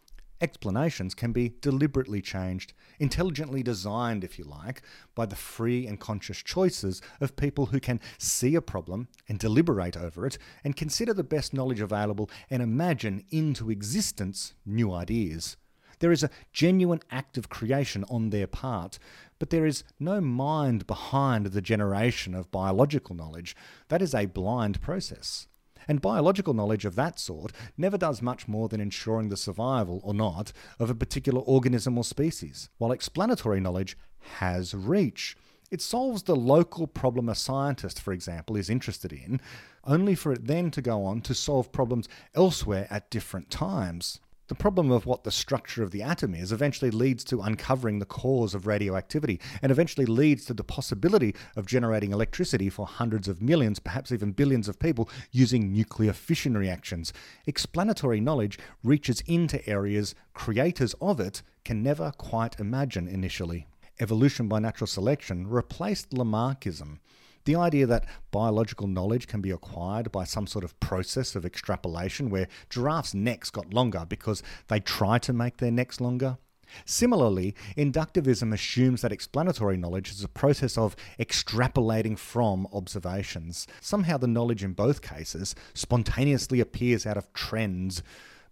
Explanations 0.40 1.14
can 1.14 1.32
be 1.32 1.54
deliberately 1.60 2.22
changed, 2.22 2.72
intelligently 3.00 3.62
designed, 3.62 4.22
if 4.22 4.38
you 4.38 4.44
like, 4.44 4.82
by 5.16 5.26
the 5.26 5.34
free 5.34 5.84
and 5.86 5.98
conscious 5.98 6.38
choices 6.38 7.02
of 7.20 7.34
people 7.34 7.66
who 7.66 7.80
can 7.80 8.00
see 8.18 8.54
a 8.54 8.62
problem 8.62 9.08
and 9.28 9.40
deliberate 9.40 9.96
over 9.96 10.26
it 10.26 10.38
and 10.62 10.76
consider 10.76 11.12
the 11.12 11.24
best 11.24 11.52
knowledge 11.52 11.80
available 11.80 12.30
and 12.50 12.62
imagine 12.62 13.24
into 13.30 13.70
existence 13.70 14.54
new 14.64 14.92
ideas. 14.92 15.56
There 16.00 16.12
is 16.12 16.22
a 16.22 16.30
genuine 16.52 17.00
act 17.10 17.36
of 17.36 17.48
creation 17.48 18.04
on 18.08 18.30
their 18.30 18.46
part, 18.46 18.98
but 19.38 19.50
there 19.50 19.66
is 19.66 19.84
no 19.98 20.20
mind 20.20 20.86
behind 20.86 21.46
the 21.46 21.62
generation 21.62 22.34
of 22.34 22.50
biological 22.50 23.14
knowledge. 23.14 23.56
That 23.88 24.02
is 24.02 24.14
a 24.14 24.26
blind 24.26 24.80
process. 24.80 25.46
And 25.86 26.02
biological 26.02 26.52
knowledge 26.52 26.84
of 26.84 26.96
that 26.96 27.18
sort 27.18 27.52
never 27.76 27.96
does 27.96 28.20
much 28.20 28.46
more 28.46 28.68
than 28.68 28.80
ensuring 28.80 29.30
the 29.30 29.36
survival 29.36 30.00
or 30.04 30.12
not 30.12 30.52
of 30.78 30.90
a 30.90 30.94
particular 30.94 31.40
organism 31.40 31.96
or 31.96 32.04
species, 32.04 32.68
while 32.76 32.92
explanatory 32.92 33.60
knowledge 33.60 33.96
has 34.38 34.74
reach. 34.74 35.36
It 35.70 35.80
solves 35.82 36.22
the 36.22 36.36
local 36.36 36.86
problem 36.86 37.28
a 37.28 37.34
scientist, 37.34 38.00
for 38.00 38.12
example, 38.12 38.56
is 38.56 38.70
interested 38.70 39.12
in, 39.12 39.40
only 39.84 40.14
for 40.14 40.32
it 40.32 40.46
then 40.46 40.70
to 40.72 40.82
go 40.82 41.04
on 41.04 41.20
to 41.22 41.34
solve 41.34 41.72
problems 41.72 42.08
elsewhere 42.34 42.86
at 42.90 43.10
different 43.10 43.50
times. 43.50 44.20
The 44.48 44.54
problem 44.54 44.90
of 44.90 45.04
what 45.04 45.24
the 45.24 45.30
structure 45.30 45.82
of 45.82 45.90
the 45.90 46.02
atom 46.02 46.34
is 46.34 46.52
eventually 46.52 46.90
leads 46.90 47.22
to 47.24 47.42
uncovering 47.42 47.98
the 47.98 48.06
cause 48.06 48.54
of 48.54 48.66
radioactivity 48.66 49.40
and 49.60 49.70
eventually 49.70 50.06
leads 50.06 50.46
to 50.46 50.54
the 50.54 50.64
possibility 50.64 51.34
of 51.54 51.66
generating 51.66 52.12
electricity 52.12 52.70
for 52.70 52.86
hundreds 52.86 53.28
of 53.28 53.42
millions, 53.42 53.78
perhaps 53.78 54.10
even 54.10 54.32
billions 54.32 54.66
of 54.66 54.78
people 54.78 55.10
using 55.32 55.70
nuclear 55.70 56.14
fission 56.14 56.56
reactions. 56.56 57.12
Explanatory 57.46 58.22
knowledge 58.22 58.58
reaches 58.82 59.20
into 59.26 59.66
areas 59.68 60.14
creators 60.32 60.94
of 60.94 61.20
it 61.20 61.42
can 61.62 61.82
never 61.82 62.10
quite 62.16 62.58
imagine 62.58 63.06
initially. 63.06 63.66
Evolution 64.00 64.48
by 64.48 64.60
natural 64.60 64.86
selection 64.86 65.46
replaced 65.46 66.10
Lamarckism 66.10 67.00
the 67.48 67.56
idea 67.56 67.86
that 67.86 68.04
biological 68.30 68.86
knowledge 68.86 69.26
can 69.26 69.40
be 69.40 69.50
acquired 69.50 70.12
by 70.12 70.22
some 70.22 70.46
sort 70.46 70.66
of 70.66 70.78
process 70.80 71.34
of 71.34 71.46
extrapolation 71.46 72.28
where 72.28 72.46
giraffes' 72.68 73.14
necks 73.14 73.48
got 73.48 73.72
longer 73.72 74.04
because 74.06 74.42
they 74.66 74.78
tried 74.78 75.22
to 75.22 75.32
make 75.32 75.56
their 75.56 75.70
necks 75.70 75.98
longer. 75.98 76.36
Similarly, 76.84 77.54
inductivism 77.74 78.52
assumes 78.52 79.00
that 79.00 79.12
explanatory 79.12 79.78
knowledge 79.78 80.10
is 80.10 80.22
a 80.22 80.28
process 80.28 80.76
of 80.76 80.94
extrapolating 81.18 82.18
from 82.18 82.68
observations. 82.70 83.66
Somehow, 83.80 84.18
the 84.18 84.26
knowledge 84.26 84.62
in 84.62 84.74
both 84.74 85.00
cases 85.00 85.54
spontaneously 85.72 86.60
appears 86.60 87.06
out 87.06 87.16
of 87.16 87.32
trends. 87.32 88.02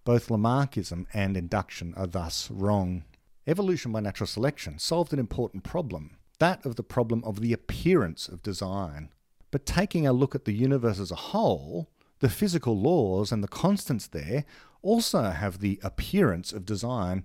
Both 0.04 0.28
Lamarckism 0.28 1.04
and 1.12 1.36
induction 1.36 1.92
are 1.98 2.06
thus 2.06 2.50
wrong. 2.50 3.04
Evolution 3.46 3.92
by 3.92 4.00
natural 4.00 4.26
selection 4.26 4.78
solved 4.78 5.12
an 5.12 5.18
important 5.18 5.64
problem 5.64 6.15
that 6.38 6.64
of 6.66 6.76
the 6.76 6.82
problem 6.82 7.22
of 7.24 7.40
the 7.40 7.52
appearance 7.52 8.28
of 8.28 8.42
design. 8.42 9.10
But 9.50 9.66
taking 9.66 10.06
a 10.06 10.12
look 10.12 10.34
at 10.34 10.44
the 10.44 10.52
universe 10.52 10.98
as 10.98 11.10
a 11.10 11.16
whole, 11.16 11.88
the 12.20 12.28
physical 12.28 12.78
laws 12.78 13.32
and 13.32 13.42
the 13.42 13.48
constants 13.48 14.06
there 14.06 14.44
also 14.82 15.30
have 15.30 15.60
the 15.60 15.80
appearance 15.82 16.52
of 16.52 16.64
design. 16.64 17.24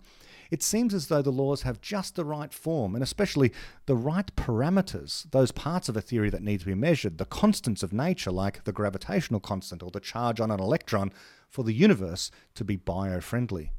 It 0.49 0.61
seems 0.61 0.93
as 0.93 1.07
though 1.07 1.21
the 1.21 1.31
laws 1.31 1.61
have 1.61 1.79
just 1.79 2.15
the 2.15 2.25
right 2.25 2.53
form, 2.53 2.93
and 2.93 3.03
especially 3.03 3.53
the 3.85 3.95
right 3.95 4.29
parameters, 4.35 5.29
those 5.31 5.51
parts 5.51 5.87
of 5.87 5.95
a 5.95 6.01
theory 6.01 6.29
that 6.29 6.43
need 6.43 6.59
to 6.59 6.65
be 6.65 6.75
measured, 6.75 7.17
the 7.17 7.25
constants 7.25 7.83
of 7.83 7.93
nature, 7.93 8.31
like 8.31 8.65
the 8.65 8.73
gravitational 8.73 9.39
constant 9.39 9.81
or 9.81 9.91
the 9.91 10.01
charge 10.01 10.41
on 10.41 10.51
an 10.51 10.59
electron, 10.59 11.13
for 11.47 11.63
the 11.63 11.73
universe 11.73 12.31
to 12.55 12.65
be 12.65 12.75
bio 12.75 13.21
friendly. 13.21 13.71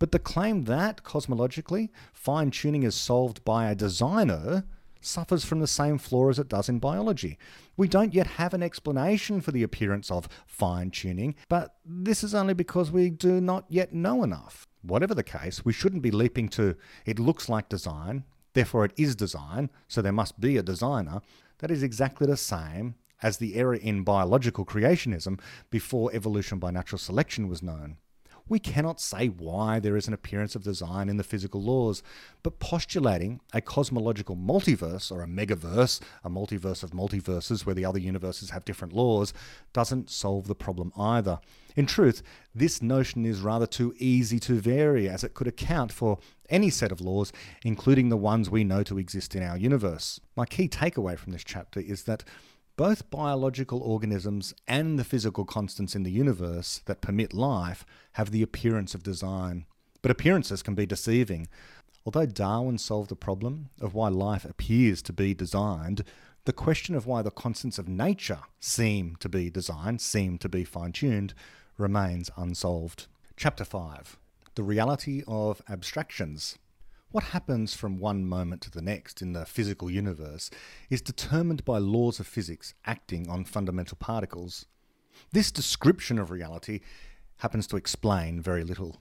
But 0.00 0.10
the 0.10 0.18
claim 0.18 0.64
that, 0.64 1.04
cosmologically, 1.04 1.90
fine 2.12 2.50
tuning 2.50 2.82
is 2.82 2.96
solved 2.96 3.44
by 3.44 3.70
a 3.70 3.76
designer 3.76 4.64
suffers 5.06 5.44
from 5.44 5.60
the 5.60 5.66
same 5.66 5.98
flaw 5.98 6.28
as 6.28 6.38
it 6.38 6.48
does 6.48 6.68
in 6.68 6.78
biology. 6.78 7.38
We 7.76 7.88
don't 7.88 8.14
yet 8.14 8.26
have 8.26 8.52
an 8.54 8.62
explanation 8.62 9.40
for 9.40 9.52
the 9.52 9.62
appearance 9.62 10.10
of 10.10 10.28
fine 10.46 10.90
tuning, 10.90 11.34
but 11.48 11.76
this 11.84 12.24
is 12.24 12.34
only 12.34 12.54
because 12.54 12.90
we 12.90 13.10
do 13.10 13.40
not 13.40 13.64
yet 13.68 13.92
know 13.92 14.22
enough. 14.22 14.66
Whatever 14.82 15.14
the 15.14 15.22
case, 15.22 15.64
we 15.64 15.72
shouldn't 15.72 16.02
be 16.02 16.10
leaping 16.10 16.48
to 16.50 16.76
it 17.04 17.18
looks 17.18 17.48
like 17.48 17.68
design, 17.68 18.24
therefore 18.52 18.84
it 18.84 18.92
is 18.96 19.16
design, 19.16 19.70
so 19.88 20.02
there 20.02 20.12
must 20.12 20.40
be 20.40 20.56
a 20.56 20.62
designer. 20.62 21.20
That 21.58 21.70
is 21.70 21.82
exactly 21.82 22.26
the 22.26 22.36
same 22.36 22.96
as 23.22 23.38
the 23.38 23.54
error 23.54 23.74
in 23.74 24.04
biological 24.04 24.64
creationism 24.64 25.40
before 25.70 26.10
evolution 26.12 26.58
by 26.58 26.70
natural 26.70 26.98
selection 26.98 27.48
was 27.48 27.62
known. 27.62 27.96
We 28.48 28.58
cannot 28.60 29.00
say 29.00 29.26
why 29.26 29.80
there 29.80 29.96
is 29.96 30.06
an 30.06 30.14
appearance 30.14 30.54
of 30.54 30.62
design 30.62 31.08
in 31.08 31.16
the 31.16 31.24
physical 31.24 31.60
laws, 31.60 32.02
but 32.44 32.60
postulating 32.60 33.40
a 33.52 33.60
cosmological 33.60 34.36
multiverse 34.36 35.10
or 35.10 35.22
a 35.22 35.26
megaverse, 35.26 36.00
a 36.22 36.30
multiverse 36.30 36.84
of 36.84 36.92
multiverses 36.92 37.66
where 37.66 37.74
the 37.74 37.84
other 37.84 37.98
universes 37.98 38.50
have 38.50 38.64
different 38.64 38.92
laws, 38.92 39.34
doesn't 39.72 40.10
solve 40.10 40.46
the 40.46 40.54
problem 40.54 40.92
either. 40.96 41.40
In 41.74 41.86
truth, 41.86 42.22
this 42.54 42.80
notion 42.80 43.26
is 43.26 43.40
rather 43.40 43.66
too 43.66 43.94
easy 43.98 44.38
to 44.40 44.54
vary 44.54 45.08
as 45.08 45.24
it 45.24 45.34
could 45.34 45.48
account 45.48 45.92
for 45.92 46.18
any 46.48 46.70
set 46.70 46.92
of 46.92 47.00
laws, 47.00 47.32
including 47.64 48.08
the 48.08 48.16
ones 48.16 48.48
we 48.48 48.62
know 48.62 48.84
to 48.84 48.98
exist 48.98 49.34
in 49.34 49.42
our 49.42 49.58
universe. 49.58 50.20
My 50.36 50.46
key 50.46 50.68
takeaway 50.68 51.18
from 51.18 51.32
this 51.32 51.44
chapter 51.44 51.80
is 51.80 52.04
that 52.04 52.22
both 52.76 53.10
biological 53.10 53.80
organisms 53.80 54.54
and 54.68 54.98
the 54.98 55.04
physical 55.04 55.44
constants 55.44 55.94
in 55.94 56.02
the 56.02 56.10
universe 56.10 56.82
that 56.84 57.00
permit 57.00 57.32
life 57.32 57.86
have 58.12 58.30
the 58.30 58.42
appearance 58.42 58.94
of 58.94 59.02
design. 59.02 59.64
But 60.02 60.10
appearances 60.10 60.62
can 60.62 60.74
be 60.74 60.86
deceiving. 60.86 61.48
Although 62.04 62.26
Darwin 62.26 62.78
solved 62.78 63.08
the 63.08 63.16
problem 63.16 63.70
of 63.80 63.94
why 63.94 64.08
life 64.08 64.44
appears 64.44 65.00
to 65.02 65.12
be 65.12 65.34
designed, 65.34 66.04
the 66.44 66.52
question 66.52 66.94
of 66.94 67.06
why 67.06 67.22
the 67.22 67.30
constants 67.30 67.78
of 67.78 67.88
nature 67.88 68.40
seem 68.60 69.16
to 69.20 69.28
be 69.28 69.50
designed, 69.50 70.00
seem 70.00 70.38
to 70.38 70.48
be 70.48 70.62
fine 70.62 70.92
tuned, 70.92 71.34
remains 71.78 72.30
unsolved. 72.36 73.06
Chapter 73.36 73.64
5 73.64 74.18
The 74.54 74.62
Reality 74.62 75.24
of 75.26 75.62
Abstractions. 75.68 76.58
What 77.16 77.32
happens 77.32 77.72
from 77.72 77.98
one 77.98 78.26
moment 78.26 78.60
to 78.60 78.70
the 78.70 78.82
next 78.82 79.22
in 79.22 79.32
the 79.32 79.46
physical 79.46 79.90
universe 79.90 80.50
is 80.90 81.00
determined 81.00 81.64
by 81.64 81.78
laws 81.78 82.20
of 82.20 82.26
physics 82.26 82.74
acting 82.84 83.30
on 83.30 83.46
fundamental 83.46 83.96
particles. 83.96 84.66
This 85.32 85.50
description 85.50 86.18
of 86.18 86.30
reality 86.30 86.80
happens 87.38 87.66
to 87.68 87.78
explain 87.78 88.42
very 88.42 88.64
little. 88.64 89.00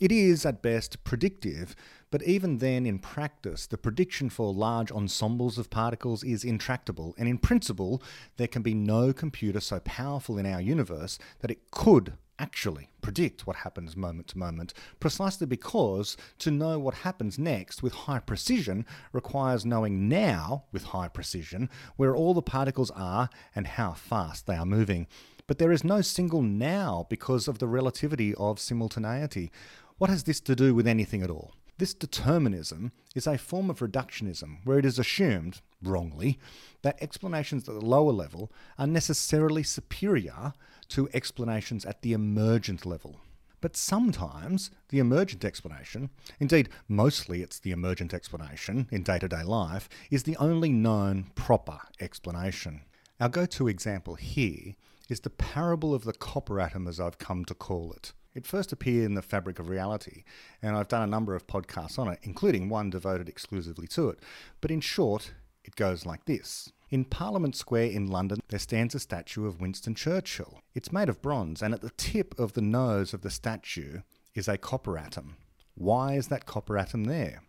It 0.00 0.10
is, 0.10 0.44
at 0.44 0.60
best, 0.60 1.04
predictive, 1.04 1.76
but 2.10 2.24
even 2.24 2.58
then, 2.58 2.84
in 2.84 2.98
practice, 2.98 3.68
the 3.68 3.78
prediction 3.78 4.28
for 4.28 4.52
large 4.52 4.90
ensembles 4.90 5.56
of 5.56 5.70
particles 5.70 6.24
is 6.24 6.42
intractable, 6.42 7.14
and 7.16 7.28
in 7.28 7.38
principle, 7.38 8.02
there 8.38 8.48
can 8.48 8.62
be 8.62 8.74
no 8.74 9.12
computer 9.12 9.60
so 9.60 9.78
powerful 9.78 10.36
in 10.36 10.46
our 10.46 10.60
universe 10.60 11.16
that 11.38 11.52
it 11.52 11.70
could 11.70 12.14
actually 12.42 12.90
predict 13.02 13.46
what 13.46 13.56
happens 13.56 13.96
moment 13.96 14.26
to 14.26 14.38
moment, 14.38 14.74
precisely 14.98 15.46
because 15.46 16.16
to 16.38 16.50
know 16.50 16.76
what 16.78 16.94
happens 16.94 17.38
next 17.38 17.82
with 17.82 17.94
high 17.94 18.18
precision 18.18 18.84
requires 19.12 19.64
knowing 19.64 20.08
now 20.08 20.64
with 20.72 20.82
high 20.86 21.08
precision 21.08 21.70
where 21.96 22.16
all 22.16 22.34
the 22.34 22.42
particles 22.42 22.90
are 22.90 23.30
and 23.54 23.66
how 23.66 23.92
fast 23.92 24.46
they 24.46 24.56
are 24.56 24.66
moving. 24.66 25.06
But 25.46 25.58
there 25.58 25.72
is 25.72 25.84
no 25.84 26.00
single 26.00 26.42
now 26.42 27.06
because 27.08 27.46
of 27.46 27.58
the 27.58 27.68
relativity 27.68 28.34
of 28.34 28.58
simultaneity. 28.58 29.52
What 29.98 30.10
has 30.10 30.24
this 30.24 30.40
to 30.40 30.56
do 30.56 30.74
with 30.74 30.86
anything 30.86 31.22
at 31.22 31.30
all? 31.30 31.54
This 31.78 31.94
determinism 31.94 32.92
is 33.14 33.26
a 33.26 33.38
form 33.38 33.70
of 33.70 33.78
reductionism 33.78 34.58
where 34.64 34.78
it 34.78 34.84
is 34.84 34.98
assumed, 34.98 35.60
wrongly, 35.82 36.38
that 36.82 37.00
explanations 37.00 37.68
at 37.68 37.74
the 37.74 37.86
lower 37.86 38.12
level 38.12 38.52
are 38.78 38.86
necessarily 38.86 39.62
superior 39.62 40.52
to 40.92 41.08
explanations 41.12 41.84
at 41.84 42.02
the 42.02 42.12
emergent 42.12 42.84
level. 42.86 43.16
But 43.62 43.76
sometimes 43.76 44.70
the 44.88 44.98
emergent 44.98 45.44
explanation, 45.44 46.10
indeed, 46.40 46.68
mostly 46.88 47.42
it's 47.42 47.60
the 47.60 47.70
emergent 47.70 48.12
explanation 48.12 48.88
in 48.90 49.02
day 49.02 49.18
to 49.20 49.28
day 49.28 49.42
life, 49.42 49.88
is 50.10 50.24
the 50.24 50.36
only 50.36 50.70
known 50.70 51.30
proper 51.34 51.80
explanation. 52.00 52.82
Our 53.20 53.28
go 53.28 53.46
to 53.46 53.68
example 53.68 54.16
here 54.16 54.74
is 55.08 55.20
the 55.20 55.30
parable 55.30 55.94
of 55.94 56.04
the 56.04 56.12
copper 56.12 56.60
atom, 56.60 56.88
as 56.88 56.98
I've 56.98 57.18
come 57.18 57.44
to 57.46 57.54
call 57.54 57.92
it. 57.92 58.12
It 58.34 58.46
first 58.46 58.72
appeared 58.72 59.04
in 59.04 59.14
the 59.14 59.22
Fabric 59.22 59.58
of 59.58 59.68
Reality, 59.68 60.24
and 60.60 60.76
I've 60.76 60.88
done 60.88 61.02
a 61.02 61.06
number 61.06 61.34
of 61.34 61.46
podcasts 61.46 61.98
on 61.98 62.08
it, 62.08 62.18
including 62.22 62.68
one 62.68 62.90
devoted 62.90 63.28
exclusively 63.28 63.86
to 63.88 64.08
it. 64.08 64.18
But 64.60 64.70
in 64.70 64.80
short, 64.80 65.32
it 65.64 65.76
goes 65.76 66.04
like 66.04 66.24
this. 66.24 66.72
In 66.92 67.06
Parliament 67.06 67.56
Square 67.56 67.86
in 67.86 68.08
London, 68.08 68.40
there 68.48 68.58
stands 68.58 68.94
a 68.94 69.00
statue 69.00 69.46
of 69.46 69.62
Winston 69.62 69.94
Churchill. 69.94 70.60
It's 70.74 70.92
made 70.92 71.08
of 71.08 71.22
bronze, 71.22 71.62
and 71.62 71.72
at 71.72 71.80
the 71.80 71.88
tip 71.96 72.38
of 72.38 72.52
the 72.52 72.60
nose 72.60 73.14
of 73.14 73.22
the 73.22 73.30
statue 73.30 74.02
is 74.34 74.46
a 74.46 74.58
copper 74.58 74.98
atom. 74.98 75.38
Why 75.74 76.16
is 76.16 76.28
that 76.28 76.44
copper 76.44 76.76
atom 76.76 77.04
there? 77.04 77.44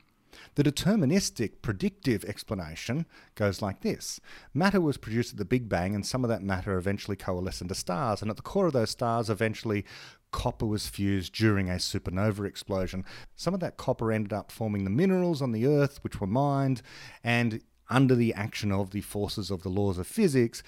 The 0.56 0.64
deterministic 0.64 1.62
predictive 1.62 2.24
explanation 2.24 3.06
goes 3.36 3.62
like 3.62 3.82
this 3.82 4.22
Matter 4.54 4.80
was 4.80 4.96
produced 4.96 5.34
at 5.34 5.38
the 5.38 5.44
Big 5.44 5.68
Bang, 5.68 5.94
and 5.94 6.06
some 6.06 6.24
of 6.24 6.30
that 6.30 6.42
matter 6.42 6.78
eventually 6.78 7.18
coalesced 7.18 7.62
into 7.62 7.76
stars, 7.76 8.22
and 8.22 8.32
at 8.32 8.38
the 8.38 8.44
core 8.44 8.68
of 8.68 8.74
those 8.74 8.92
stars, 8.92 9.30
eventually 9.30 9.84
copper 10.32 10.66
was 10.66 10.88
fused 10.88 11.34
during 11.34 11.70
a 11.70 11.74
supernova 11.74 12.46
explosion. 12.46 13.04
Some 13.36 13.54
of 13.54 13.60
that 13.60 13.76
copper 13.76 14.10
ended 14.10 14.32
up 14.32 14.54
forming 14.54 14.86
the 14.86 14.90
minerals 14.90 15.42
on 15.42 15.52
the 15.52 15.68
Earth, 15.68 16.02
which 16.02 16.22
were 16.22 16.28
mined, 16.28 16.82
and 17.26 17.62
under 17.94 18.16
the 18.16 18.34
action 18.34 18.72
of 18.72 18.92
the 18.92 19.02
forces 19.02 19.52
of 19.52 19.64
the 19.64 19.70
laws 19.70 19.98
of 19.98 20.08
physics, 20.08 20.64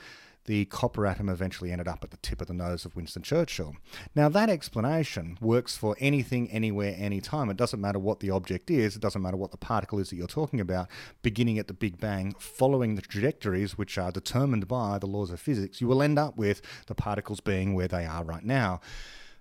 the 0.46 0.66
copper 0.66 1.08
atom 1.08 1.28
eventually 1.28 1.72
ended 1.72 1.88
up 1.88 2.04
at 2.04 2.12
the 2.12 2.18
tip 2.18 2.40
of 2.40 2.48
the 2.48 2.54
nose 2.54 2.86
of 2.86 2.96
Winston 2.96 3.24
Churchill. 3.24 3.76
Now, 4.14 4.30
that 4.30 4.50
explanation 4.50 5.38
works 5.42 5.76
for 5.76 5.96
anything, 6.00 6.52
anywhere, 6.52 6.96
anytime. 6.98 7.50
It 7.50 7.58
doesn't 7.58 7.82
matter 7.82 7.98
what 7.98 8.20
the 8.20 8.30
object 8.30 8.70
is, 8.70 8.96
it 8.96 9.02
doesn't 9.02 9.22
matter 9.22 9.38
what 9.38 9.50
the 9.50 9.58
particle 9.58 10.00
is 10.00 10.10
that 10.10 10.18
you're 10.18 10.28
talking 10.28 10.60
about, 10.60 10.88
beginning 11.24 11.58
at 11.58 11.68
the 11.68 11.74
Big 11.74 12.00
Bang, 12.00 12.36
following 12.38 12.94
the 12.94 13.02
trajectories 13.02 13.78
which 13.78 13.98
are 13.98 14.12
determined 14.12 14.68
by 14.68 15.00
the 15.00 15.08
laws 15.08 15.32
of 15.32 15.40
physics, 15.40 15.82
you 15.82 15.88
will 15.88 16.04
end 16.04 16.20
up 16.20 16.38
with 16.38 16.62
the 16.86 16.96
particles 16.96 17.40
being 17.40 17.74
where 17.74 17.88
they 17.88 18.06
are 18.06 18.24
right 18.24 18.46
now. 18.46 18.82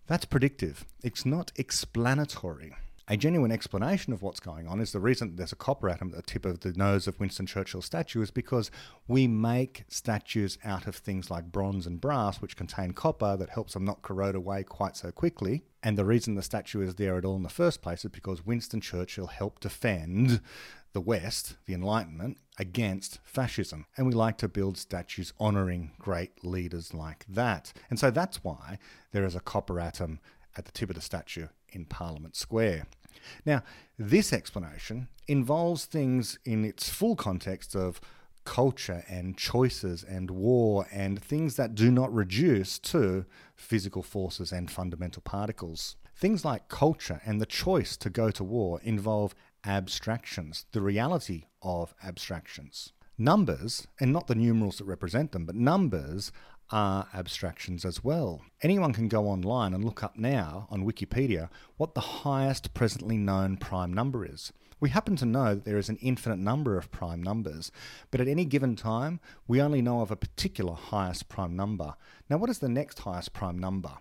That's 0.06 0.24
predictive, 0.24 0.84
it's 1.02 1.26
not 1.26 1.52
explanatory 1.56 2.74
a 3.06 3.16
genuine 3.16 3.52
explanation 3.52 4.12
of 4.12 4.22
what's 4.22 4.40
going 4.40 4.66
on 4.66 4.80
is 4.80 4.92
the 4.92 5.00
reason 5.00 5.36
there's 5.36 5.52
a 5.52 5.56
copper 5.56 5.90
atom 5.90 6.08
at 6.08 6.16
the 6.16 6.22
tip 6.22 6.46
of 6.46 6.60
the 6.60 6.72
nose 6.72 7.06
of 7.06 7.20
Winston 7.20 7.44
Churchill's 7.44 7.84
statue 7.84 8.22
is 8.22 8.30
because 8.30 8.70
we 9.06 9.26
make 9.26 9.84
statues 9.88 10.56
out 10.64 10.86
of 10.86 10.96
things 10.96 11.30
like 11.30 11.52
bronze 11.52 11.86
and 11.86 12.00
brass, 12.00 12.40
which 12.40 12.56
contain 12.56 12.92
copper 12.92 13.36
that 13.36 13.50
helps 13.50 13.74
them 13.74 13.84
not 13.84 14.00
corrode 14.00 14.34
away 14.34 14.62
quite 14.62 14.96
so 14.96 15.10
quickly. 15.10 15.64
And 15.82 15.98
the 15.98 16.04
reason 16.06 16.34
the 16.34 16.42
statue 16.42 16.80
is 16.80 16.94
there 16.94 17.18
at 17.18 17.26
all 17.26 17.36
in 17.36 17.42
the 17.42 17.50
first 17.50 17.82
place 17.82 18.06
is 18.06 18.10
because 18.10 18.46
Winston 18.46 18.80
Churchill 18.80 19.26
helped 19.26 19.62
defend 19.62 20.40
the 20.94 21.00
West, 21.02 21.56
the 21.66 21.74
Enlightenment, 21.74 22.38
against 22.58 23.18
fascism. 23.22 23.84
And 23.98 24.06
we 24.06 24.14
like 24.14 24.38
to 24.38 24.48
build 24.48 24.78
statues 24.78 25.34
honouring 25.38 25.90
great 25.98 26.42
leaders 26.42 26.94
like 26.94 27.26
that. 27.28 27.74
And 27.90 27.98
so 27.98 28.10
that's 28.10 28.42
why 28.42 28.78
there 29.12 29.26
is 29.26 29.34
a 29.34 29.40
copper 29.40 29.78
atom 29.78 30.20
at 30.56 30.64
the 30.64 30.72
tip 30.72 30.88
of 30.88 30.94
the 30.94 31.02
statue 31.02 31.48
in 31.74 31.84
Parliament 31.84 32.36
Square. 32.36 32.86
Now, 33.44 33.62
this 33.98 34.32
explanation 34.32 35.08
involves 35.28 35.84
things 35.84 36.38
in 36.44 36.64
its 36.64 36.88
full 36.88 37.16
context 37.16 37.74
of 37.74 38.00
culture 38.44 39.04
and 39.08 39.36
choices 39.36 40.04
and 40.04 40.30
war 40.30 40.86
and 40.92 41.22
things 41.22 41.56
that 41.56 41.74
do 41.74 41.90
not 41.90 42.12
reduce 42.12 42.78
to 42.78 43.24
physical 43.56 44.02
forces 44.02 44.52
and 44.52 44.70
fundamental 44.70 45.22
particles. 45.22 45.96
Things 46.16 46.44
like 46.44 46.68
culture 46.68 47.20
and 47.24 47.40
the 47.40 47.46
choice 47.46 47.96
to 47.96 48.10
go 48.10 48.30
to 48.30 48.44
war 48.44 48.80
involve 48.82 49.34
abstractions, 49.64 50.66
the 50.72 50.82
reality 50.82 51.44
of 51.62 51.94
abstractions. 52.04 52.92
Numbers, 53.16 53.86
and 54.00 54.12
not 54.12 54.26
the 54.26 54.34
numerals 54.34 54.78
that 54.78 54.84
represent 54.84 55.32
them, 55.32 55.46
but 55.46 55.54
numbers 55.54 56.32
are 56.70 57.08
abstractions 57.14 57.84
as 57.84 58.02
well. 58.02 58.42
Anyone 58.62 58.92
can 58.92 59.08
go 59.08 59.28
online 59.28 59.74
and 59.74 59.84
look 59.84 60.02
up 60.02 60.16
now 60.16 60.66
on 60.70 60.84
Wikipedia 60.84 61.48
what 61.76 61.94
the 61.94 62.00
highest 62.00 62.74
presently 62.74 63.16
known 63.16 63.56
prime 63.56 63.92
number 63.92 64.24
is. 64.24 64.52
We 64.80 64.90
happen 64.90 65.16
to 65.16 65.26
know 65.26 65.54
that 65.54 65.64
there 65.64 65.78
is 65.78 65.88
an 65.88 65.98
infinite 66.02 66.38
number 66.38 66.76
of 66.76 66.90
prime 66.90 67.22
numbers, 67.22 67.70
but 68.10 68.20
at 68.20 68.28
any 68.28 68.44
given 68.44 68.76
time, 68.76 69.20
we 69.46 69.62
only 69.62 69.80
know 69.80 70.00
of 70.00 70.10
a 70.10 70.16
particular 70.16 70.74
highest 70.74 71.28
prime 71.28 71.56
number. 71.56 71.94
Now, 72.28 72.36
what 72.38 72.50
is 72.50 72.58
the 72.58 72.68
next 72.68 72.98
highest 72.98 73.32
prime 73.32 73.58
number? 73.58 73.92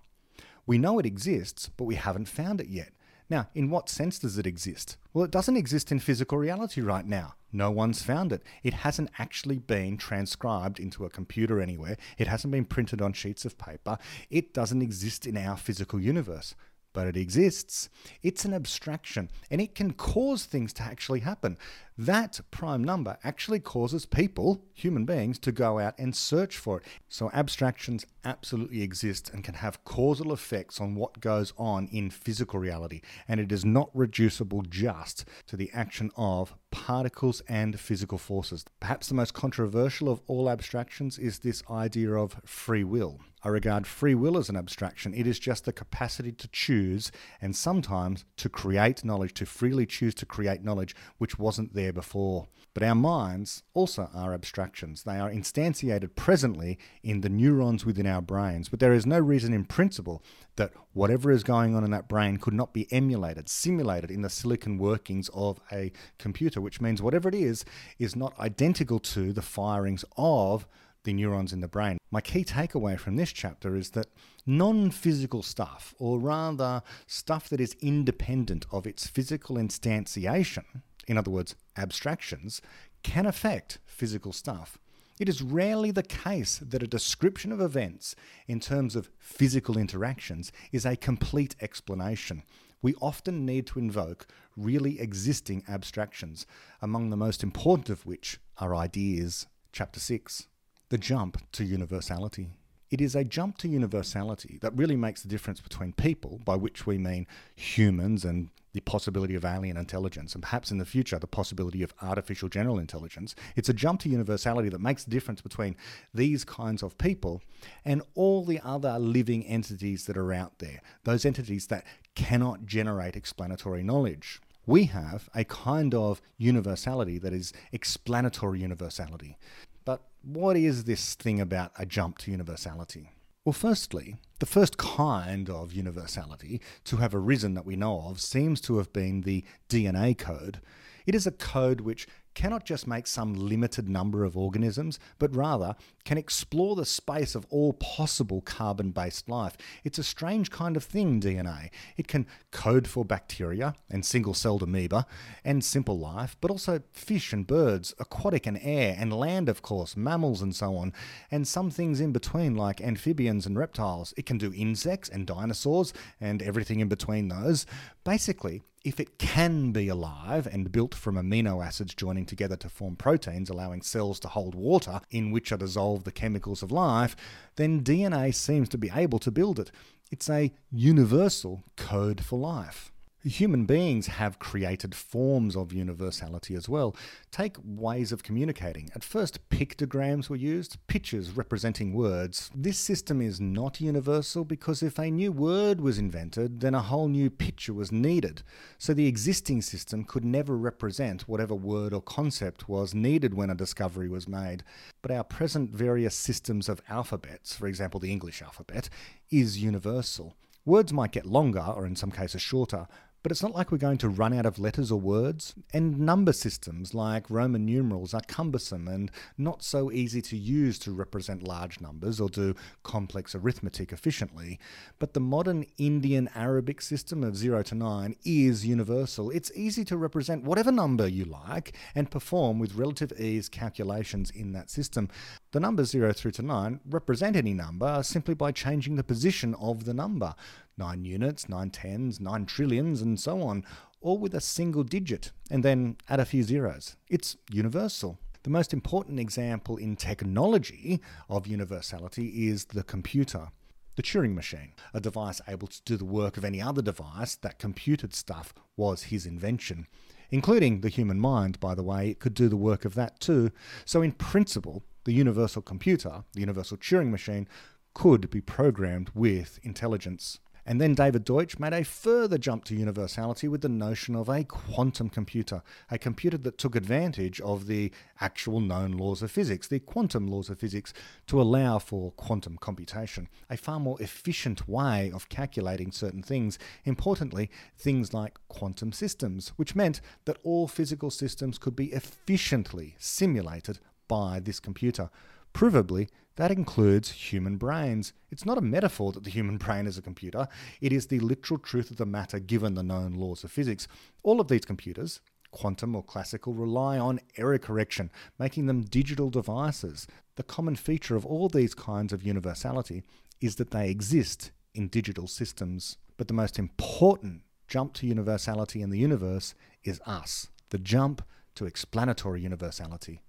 We 0.65 0.77
know 0.77 0.99
it 0.99 1.05
exists, 1.05 1.69
but 1.77 1.85
we 1.85 1.95
haven't 1.95 2.27
found 2.27 2.59
it 2.59 2.67
yet. 2.67 2.91
Now, 3.29 3.49
in 3.53 3.69
what 3.69 3.89
sense 3.89 4.19
does 4.19 4.37
it 4.37 4.45
exist? 4.45 4.97
Well, 5.13 5.23
it 5.23 5.31
doesn't 5.31 5.57
exist 5.57 5.91
in 5.91 5.99
physical 5.99 6.37
reality 6.37 6.81
right 6.81 7.05
now. 7.05 7.35
No 7.51 7.71
one's 7.71 8.01
found 8.01 8.31
it. 8.31 8.43
It 8.63 8.73
hasn't 8.73 9.11
actually 9.17 9.59
been 9.59 9.97
transcribed 9.97 10.79
into 10.79 11.05
a 11.05 11.09
computer 11.09 11.61
anywhere. 11.61 11.97
It 12.17 12.27
hasn't 12.27 12.51
been 12.51 12.65
printed 12.65 13.01
on 13.01 13.13
sheets 13.13 13.45
of 13.45 13.57
paper. 13.57 13.97
It 14.29 14.53
doesn't 14.53 14.81
exist 14.81 15.25
in 15.25 15.37
our 15.37 15.57
physical 15.57 15.99
universe 15.99 16.55
but 16.93 17.07
it 17.07 17.17
exists. 17.17 17.89
It's 18.21 18.45
an 18.45 18.53
abstraction 18.53 19.29
and 19.49 19.59
it 19.59 19.75
can 19.75 19.93
cause 19.93 20.45
things 20.45 20.71
to 20.73 20.83
actually 20.83 21.21
happen. 21.21 21.57
That 21.97 22.39
prime 22.49 22.83
number 22.83 23.17
actually 23.23 23.59
causes 23.59 24.07
people, 24.07 24.63
human 24.73 25.05
beings, 25.05 25.37
to 25.39 25.51
go 25.51 25.77
out 25.77 25.93
and 25.99 26.15
search 26.15 26.57
for 26.57 26.79
it. 26.79 26.87
So 27.07 27.29
abstractions 27.33 28.05
absolutely 28.25 28.81
exist 28.81 29.29
and 29.31 29.43
can 29.43 29.55
have 29.55 29.83
causal 29.83 30.33
effects 30.33 30.81
on 30.81 30.95
what 30.95 31.19
goes 31.19 31.53
on 31.55 31.87
in 31.91 32.09
physical 32.09 32.59
reality. 32.59 33.01
And 33.27 33.39
it 33.39 33.51
is 33.51 33.63
not 33.63 33.91
reducible 33.93 34.63
just 34.63 35.25
to 35.47 35.55
the 35.55 35.69
action 35.71 36.09
of 36.17 36.55
particles 36.71 37.41
and 37.47 37.79
physical 37.79 38.17
forces. 38.17 38.65
Perhaps 38.79 39.09
the 39.09 39.13
most 39.13 39.35
controversial 39.35 40.09
of 40.09 40.21
all 40.25 40.49
abstractions 40.49 41.19
is 41.19 41.39
this 41.39 41.61
idea 41.69 42.11
of 42.13 42.41
free 42.43 42.83
will. 42.83 43.19
I 43.45 43.49
regard 43.49 43.85
free 43.85 44.15
will 44.15 44.37
as 44.37 44.47
an 44.47 44.55
abstraction. 44.55 45.13
It 45.13 45.27
is 45.27 45.37
just 45.37 45.65
the 45.65 45.73
capacity 45.73 46.31
to 46.31 46.47
choose 46.47 47.11
and 47.41 47.53
sometimes 47.53 48.23
to 48.37 48.47
create 48.47 49.03
knowledge, 49.03 49.33
to 49.35 49.45
freely 49.45 49.85
choose 49.85 50.15
to 50.15 50.25
create 50.25 50.63
knowledge 50.63 50.95
which 51.17 51.37
wasn't 51.37 51.73
there 51.73 51.82
before. 51.91 52.47
But 52.73 52.83
our 52.83 52.95
minds 52.95 53.61
also 53.75 54.09
are 54.15 54.33
abstractions. 54.33 55.03
They 55.03 55.19
are 55.19 55.29
instantiated 55.29 56.15
presently 56.15 56.79
in 57.03 57.21
the 57.21 57.29
neurons 57.29 57.85
within 57.85 58.07
our 58.07 58.21
brains. 58.21 58.69
But 58.69 58.79
there 58.79 58.93
is 58.93 59.05
no 59.05 59.19
reason 59.19 59.53
in 59.53 59.65
principle 59.65 60.23
that 60.55 60.73
whatever 60.93 61.31
is 61.31 61.43
going 61.43 61.75
on 61.75 61.83
in 61.83 61.91
that 61.91 62.07
brain 62.07 62.37
could 62.37 62.53
not 62.53 62.73
be 62.73 62.91
emulated, 62.91 63.47
simulated 63.47 64.09
in 64.09 64.23
the 64.23 64.29
silicon 64.29 64.79
workings 64.79 65.29
of 65.33 65.59
a 65.71 65.91
computer, 66.17 66.61
which 66.61 66.81
means 66.81 67.01
whatever 67.01 67.29
it 67.29 67.35
is, 67.35 67.63
is 67.99 68.15
not 68.15 68.37
identical 68.39 68.99
to 68.99 69.33
the 69.33 69.41
firings 69.43 70.03
of 70.17 70.65
the 71.03 71.13
neurons 71.13 71.53
in 71.53 71.61
the 71.61 71.67
brain. 71.67 71.97
My 72.11 72.21
key 72.21 72.43
takeaway 72.43 72.97
from 72.97 73.17
this 73.17 73.31
chapter 73.31 73.75
is 73.75 73.91
that 73.91 74.07
non 74.45 74.89
physical 74.89 75.43
stuff, 75.43 75.93
or 75.99 76.19
rather 76.19 76.81
stuff 77.07 77.49
that 77.49 77.59
is 77.59 77.75
independent 77.81 78.65
of 78.71 78.87
its 78.87 79.07
physical 79.07 79.57
instantiation, 79.57 80.81
in 81.07 81.17
other 81.17 81.31
words, 81.31 81.55
abstractions, 81.77 82.61
can 83.03 83.25
affect 83.25 83.79
physical 83.85 84.31
stuff. 84.31 84.77
It 85.19 85.29
is 85.29 85.41
rarely 85.41 85.91
the 85.91 86.03
case 86.03 86.57
that 86.57 86.83
a 86.83 86.87
description 86.87 87.51
of 87.51 87.61
events 87.61 88.15
in 88.47 88.59
terms 88.59 88.95
of 88.95 89.11
physical 89.19 89.77
interactions 89.77 90.51
is 90.71 90.85
a 90.85 90.95
complete 90.95 91.55
explanation. 91.61 92.43
We 92.81 92.95
often 92.95 93.45
need 93.45 93.67
to 93.67 93.79
invoke 93.79 94.27
really 94.57 94.99
existing 94.99 95.63
abstractions, 95.67 96.45
among 96.81 97.09
the 97.09 97.17
most 97.17 97.43
important 97.43 97.89
of 97.89 98.05
which 98.05 98.39
are 98.57 98.75
ideas. 98.75 99.45
Chapter 99.71 99.99
6 99.99 100.47
the 100.93 100.97
jump 100.99 101.41
to 101.51 101.63
universality. 101.63 102.51
It 102.91 103.01
is 103.01 103.15
a 103.15 103.23
jump 103.23 103.57
to 103.57 103.67
universality 103.67 104.59
that 104.61 104.77
really 104.77 104.95
makes 104.95 105.23
the 105.23 105.27
difference 105.27 105.59
between 105.59 105.93
people, 105.93 106.39
by 106.45 106.55
which 106.55 106.85
we 106.85 106.99
mean 106.99 107.25
humans 107.55 108.23
and 108.23 108.49
the 108.73 108.81
possibility 108.81 109.35
of 109.35 109.45
alien 109.45 109.77
intelligence, 109.77 110.33
and 110.33 110.41
perhaps 110.41 110.71
in 110.71 110.79
the 110.79 110.85
future, 110.85 111.17
the 111.19 111.27
possibility 111.27 111.83
of 111.83 111.93
artificial 112.01 112.49
general 112.49 112.79
intelligence. 112.79 113.35
It's 113.55 113.69
a 113.69 113.73
jump 113.73 114.01
to 114.01 114.09
universality 114.09 114.69
that 114.69 114.81
makes 114.81 115.03
the 115.03 115.11
difference 115.11 115.41
between 115.41 115.75
these 116.13 116.43
kinds 116.43 116.83
of 116.83 116.97
people 116.97 117.41
and 117.85 118.01
all 118.15 118.43
the 118.43 118.59
other 118.63 118.97
living 118.99 119.45
entities 119.45 120.05
that 120.05 120.17
are 120.17 120.33
out 120.33 120.59
there, 120.59 120.81
those 121.03 121.23
entities 121.23 121.67
that 121.67 121.85
cannot 122.15 122.65
generate 122.65 123.15
explanatory 123.15 123.83
knowledge. 123.83 124.41
We 124.65 124.85
have 124.85 125.29
a 125.35 125.43
kind 125.43 125.93
of 125.93 126.21
universality 126.37 127.19
that 127.19 127.33
is 127.33 127.53
explanatory 127.71 128.61
universality. 128.61 129.37
But 129.85 130.01
what 130.23 130.55
is 130.55 130.85
this 130.85 131.15
thing 131.15 131.39
about 131.41 131.71
a 131.77 131.85
jump 131.85 132.17
to 132.19 132.31
universality? 132.31 133.11
Well, 133.45 133.51
firstly, 133.51 134.15
the 134.39 134.45
first 134.45 134.77
kind 134.77 135.49
of 135.49 135.73
universality 135.73 136.61
to 136.85 136.97
have 136.97 137.13
arisen 137.13 137.55
that 137.55 137.65
we 137.65 137.75
know 137.75 138.03
of 138.07 138.21
seems 138.21 138.61
to 138.61 138.77
have 138.77 138.93
been 138.93 139.21
the 139.21 139.43
DNA 139.67 140.17
code. 140.17 140.61
It 141.05 141.13
is 141.13 141.27
a 141.27 141.31
code 141.31 141.81
which 141.81 142.07
cannot 142.33 142.65
just 142.65 142.87
make 142.87 143.07
some 143.07 143.33
limited 143.33 143.87
number 143.87 144.23
of 144.23 144.37
organisms, 144.37 144.99
but 145.19 145.35
rather 145.35 145.75
can 146.05 146.17
explore 146.17 146.75
the 146.75 146.85
space 146.85 147.35
of 147.35 147.45
all 147.49 147.73
possible 147.73 148.41
carbon 148.41 148.91
based 148.91 149.29
life. 149.29 149.57
It's 149.83 149.97
a 149.97 150.03
strange 150.03 150.51
kind 150.51 150.75
of 150.75 150.83
thing, 150.83 151.21
DNA. 151.21 151.69
It 151.97 152.07
can 152.07 152.27
code 152.51 152.87
for 152.87 153.05
bacteria 153.05 153.75
and 153.89 154.05
single 154.05 154.33
celled 154.33 154.63
amoeba 154.63 155.05
and 155.43 155.63
simple 155.63 155.97
life, 155.97 156.35
but 156.41 156.51
also 156.51 156.81
fish 156.91 157.33
and 157.33 157.47
birds, 157.47 157.93
aquatic 157.99 158.45
and 158.45 158.59
air, 158.61 158.95
and 158.97 159.13
land, 159.13 159.49
of 159.49 159.61
course, 159.61 159.95
mammals 159.95 160.41
and 160.41 160.55
so 160.55 160.75
on, 160.75 160.93
and 161.31 161.47
some 161.47 161.69
things 161.69 161.99
in 161.99 162.11
between, 162.11 162.55
like 162.55 162.81
amphibians 162.81 163.45
and 163.45 163.57
reptiles. 163.57 164.13
It 164.17 164.25
can 164.25 164.37
do 164.37 164.53
insects 164.53 165.09
and 165.09 165.25
dinosaurs 165.25 165.93
and 166.19 166.41
everything 166.41 166.79
in 166.79 166.87
between 166.87 167.27
those. 167.27 167.65
Basically, 168.03 168.61
if 168.83 168.99
it 168.99 169.17
can 169.17 169.71
be 169.71 169.87
alive 169.87 170.45
and 170.45 170.71
built 170.71 170.93
from 170.93 171.15
amino 171.15 171.65
acids 171.65 171.95
joining 171.95 172.25
together 172.25 172.57
to 172.57 172.67
form 172.69 172.97
proteins, 172.97 173.49
allowing 173.49 173.81
cells 173.81 174.19
to 174.21 174.27
hold 174.27 174.55
water 174.55 174.99
in 175.09 175.31
which 175.31 175.51
are 175.51 175.57
dissolved 175.57 176.03
the 176.03 176.11
chemicals 176.11 176.61
of 176.61 176.71
life, 176.71 177.15
then 177.55 177.81
DNA 177.81 178.33
seems 178.33 178.67
to 178.69 178.77
be 178.77 178.91
able 178.93 179.19
to 179.19 179.31
build 179.31 179.59
it. 179.59 179.71
It's 180.11 180.29
a 180.29 180.51
universal 180.69 181.63
code 181.77 182.23
for 182.23 182.37
life. 182.37 182.92
Human 183.25 183.63
beings 183.63 184.07
have 184.07 184.37
created 184.37 184.93
forms 184.93 185.55
of 185.55 185.71
universality 185.71 186.55
as 186.55 186.67
well. 186.67 186.93
Take 187.31 187.55
ways 187.63 188.11
of 188.11 188.21
communicating. 188.21 188.91
At 188.93 189.03
first, 189.05 189.47
pictograms 189.49 190.27
were 190.27 190.35
used, 190.35 190.75
pictures 190.87 191.31
representing 191.31 191.93
words. 191.93 192.51
This 192.53 192.77
system 192.77 193.21
is 193.21 193.39
not 193.39 193.79
universal 193.79 194.43
because 194.43 194.83
if 194.83 194.99
a 194.99 195.09
new 195.09 195.31
word 195.31 195.79
was 195.79 195.97
invented, 195.97 196.59
then 196.59 196.75
a 196.75 196.81
whole 196.81 197.07
new 197.07 197.29
picture 197.29 197.73
was 197.73 197.93
needed. 197.93 198.43
So 198.77 198.93
the 198.93 199.07
existing 199.07 199.61
system 199.61 200.03
could 200.03 200.25
never 200.25 200.57
represent 200.57 201.21
whatever 201.21 201.55
word 201.55 201.93
or 201.93 202.01
concept 202.01 202.67
was 202.67 202.93
needed 202.93 203.35
when 203.35 203.49
a 203.49 203.55
discovery 203.55 204.09
was 204.09 204.27
made. 204.27 204.65
But 205.01 205.11
our 205.11 205.23
present 205.23 205.69
various 205.69 206.13
systems 206.13 206.67
of 206.67 206.81
alphabets, 206.89 207.55
for 207.55 207.67
example, 207.67 208.01
the 208.01 208.11
English 208.11 208.41
alphabet, 208.41 208.89
is 209.31 209.63
universal. 209.63 210.35
Words 210.65 210.91
might 210.93 211.11
get 211.11 211.25
longer, 211.25 211.59
or 211.75 211.85
in 211.85 211.95
some 211.95 212.11
cases 212.11 212.41
shorter, 212.41 212.87
but 213.23 213.31
it's 213.31 213.41
not 213.41 213.55
like 213.55 213.71
we're 213.71 213.77
going 213.77 213.97
to 213.97 214.09
run 214.09 214.33
out 214.33 214.45
of 214.45 214.59
letters 214.59 214.91
or 214.91 214.99
words. 214.99 215.55
And 215.73 215.97
number 215.99 216.33
systems 216.33 216.93
like 216.93 217.29
Roman 217.29 217.65
numerals 217.65 218.13
are 218.13 218.21
cumbersome 218.27 218.89
and 218.89 219.09
not 219.37 219.63
so 219.63 219.91
easy 219.91 220.21
to 220.23 220.37
use 220.37 220.77
to 220.79 220.91
represent 220.91 221.47
large 221.47 221.79
numbers 221.79 222.19
or 222.19 222.27
do 222.27 222.53
complex 222.83 223.33
arithmetic 223.33 223.93
efficiently. 223.93 224.59
But 224.99 225.13
the 225.13 225.21
modern 225.21 225.65
Indian 225.77 226.29
Arabic 226.35 226.81
system 226.81 227.23
of 227.23 227.37
0 227.37 227.63
to 227.63 227.75
9 227.75 228.15
is 228.25 228.65
universal. 228.65 229.31
It's 229.31 229.51
easy 229.55 229.85
to 229.85 229.95
represent 229.95 230.43
whatever 230.43 230.71
number 230.71 231.07
you 231.07 231.23
like 231.23 231.77
and 231.95 232.11
perform 232.11 232.59
with 232.59 232.75
relative 232.75 233.13
ease 233.17 233.47
calculations 233.47 234.31
in 234.31 234.51
that 234.51 234.69
system. 234.69 235.07
The 235.53 235.61
numbers 235.61 235.91
0 235.91 236.11
through 236.11 236.31
to 236.31 236.41
9 236.41 236.81
represent 236.89 237.37
any 237.37 237.53
number 237.53 238.03
simply 238.03 238.33
by 238.33 238.51
changing 238.51 238.97
the 238.97 239.03
position 239.03 239.55
of 239.55 239.85
the 239.85 239.93
number 239.93 240.35
nine 240.77 241.05
units, 241.05 241.49
nine 241.49 241.69
tens, 241.69 242.19
nine 242.19 242.45
trillions, 242.45 243.01
and 243.01 243.19
so 243.19 243.41
on, 243.41 243.63
all 244.01 244.17
with 244.17 244.33
a 244.33 244.41
single 244.41 244.83
digit, 244.83 245.31
and 245.49 245.63
then 245.63 245.97
add 246.09 246.19
a 246.19 246.25
few 246.25 246.43
zeros. 246.43 246.95
It's 247.09 247.37
universal. 247.51 248.19
The 248.43 248.49
most 248.49 248.73
important 248.73 249.19
example 249.19 249.77
in 249.77 249.95
technology 249.95 250.99
of 251.29 251.47
universality 251.47 252.47
is 252.49 252.65
the 252.65 252.83
computer. 252.83 253.47
The 253.95 254.03
Turing 254.03 254.33
machine, 254.33 254.73
a 254.93 254.99
device 254.99 255.39
able 255.47 255.67
to 255.67 255.81
do 255.85 255.95
the 255.95 256.03
work 256.03 256.35
of 256.35 256.43
any 256.43 256.61
other 256.61 256.81
device 256.81 257.35
that 257.35 257.59
computed 257.59 258.13
stuff, 258.13 258.53
was 258.75 259.03
his 259.03 259.25
invention. 259.25 259.87
Including 260.31 260.81
the 260.81 260.89
human 260.89 261.19
mind, 261.19 261.59
by 261.59 261.75
the 261.75 261.83
way, 261.83 262.09
it 262.09 262.19
could 262.19 262.33
do 262.33 262.49
the 262.49 262.57
work 262.57 262.85
of 262.85 262.95
that 262.95 263.19
too. 263.19 263.51
So, 263.85 264.01
in 264.01 264.13
principle, 264.13 264.83
the 265.03 265.13
universal 265.13 265.61
computer, 265.61 266.23
the 266.33 266.39
universal 266.39 266.75
Turing 266.75 267.11
machine, 267.11 267.47
could 267.93 268.29
be 268.29 268.41
programmed 268.41 269.11
with 269.13 269.59
intelligence. 269.63 270.39
And 270.65 270.79
then 270.79 270.93
David 270.93 271.25
Deutsch 271.25 271.59
made 271.59 271.73
a 271.73 271.83
further 271.83 272.37
jump 272.37 272.63
to 272.65 272.75
universality 272.75 273.49
with 273.49 273.61
the 273.61 273.69
notion 273.69 274.15
of 274.15 274.29
a 274.29 274.45
quantum 274.45 275.09
computer, 275.09 275.61
a 275.91 275.97
computer 275.97 276.37
that 276.37 276.57
took 276.57 276.75
advantage 276.75 277.41
of 277.41 277.67
the 277.67 277.91
actual 278.21 278.61
known 278.61 278.93
laws 278.93 279.21
of 279.21 279.29
physics, 279.29 279.67
the 279.67 279.79
quantum 279.79 280.27
laws 280.27 280.49
of 280.49 280.59
physics, 280.59 280.93
to 281.27 281.41
allow 281.41 281.79
for 281.79 282.11
quantum 282.13 282.57
computation, 282.57 283.27
a 283.49 283.57
far 283.57 283.79
more 283.79 284.01
efficient 284.01 284.67
way 284.69 285.11
of 285.13 285.27
calculating 285.27 285.91
certain 285.91 286.23
things. 286.23 286.57
Importantly, 286.85 287.49
things 287.77 288.13
like 288.13 288.39
quantum 288.47 288.93
systems, 288.93 289.49
which 289.57 289.75
meant 289.75 289.99
that 290.23 290.37
all 290.43 290.69
physical 290.69 291.11
systems 291.11 291.57
could 291.57 291.75
be 291.75 291.91
efficiently 291.91 292.95
simulated 292.99 293.79
by 294.07 294.39
this 294.39 294.59
computer. 294.61 295.09
Provably, 295.53 296.09
that 296.35 296.51
includes 296.51 297.11
human 297.11 297.57
brains. 297.57 298.13
It's 298.31 298.45
not 298.45 298.57
a 298.57 298.61
metaphor 298.61 299.11
that 299.11 299.23
the 299.23 299.29
human 299.29 299.57
brain 299.63 299.85
is 299.85 299.97
a 299.97 300.01
computer, 300.01 300.47
it 300.81 300.91
is 300.91 301.07
the 301.07 301.19
literal 301.19 301.59
truth 301.59 301.91
of 301.91 301.97
the 301.97 302.05
matter 302.05 302.39
given 302.39 302.73
the 302.73 302.83
known 302.83 303.13
laws 303.13 303.43
of 303.43 303.51
physics. 303.51 303.87
All 304.23 304.41
of 304.41 304.47
these 304.47 304.65
computers, 304.65 305.21
quantum 305.51 305.95
or 305.95 306.03
classical, 306.03 306.53
rely 306.53 306.97
on 306.97 307.19
error 307.37 307.59
correction, 307.59 308.09
making 308.39 308.65
them 308.65 308.81
digital 308.81 309.29
devices. 309.29 310.07
The 310.35 310.43
common 310.43 310.75
feature 310.75 311.15
of 311.15 311.25
all 311.25 311.49
these 311.49 311.75
kinds 311.75 312.11
of 312.11 312.23
universality 312.23 313.03
is 313.39 313.57
that 313.57 313.71
they 313.71 313.89
exist 313.89 314.51
in 314.73 314.87
digital 314.87 315.27
systems. 315.27 315.97
But 316.17 316.27
the 316.27 316.33
most 316.33 316.57
important 316.57 317.41
jump 317.67 317.93
to 317.95 318.07
universality 318.07 318.81
in 318.81 318.89
the 318.89 318.99
universe 318.99 319.53
is 319.83 320.01
us, 320.05 320.47
the 320.69 320.77
jump 320.77 321.21
to 321.55 321.65
explanatory 321.65 322.41
universality. 322.41 323.21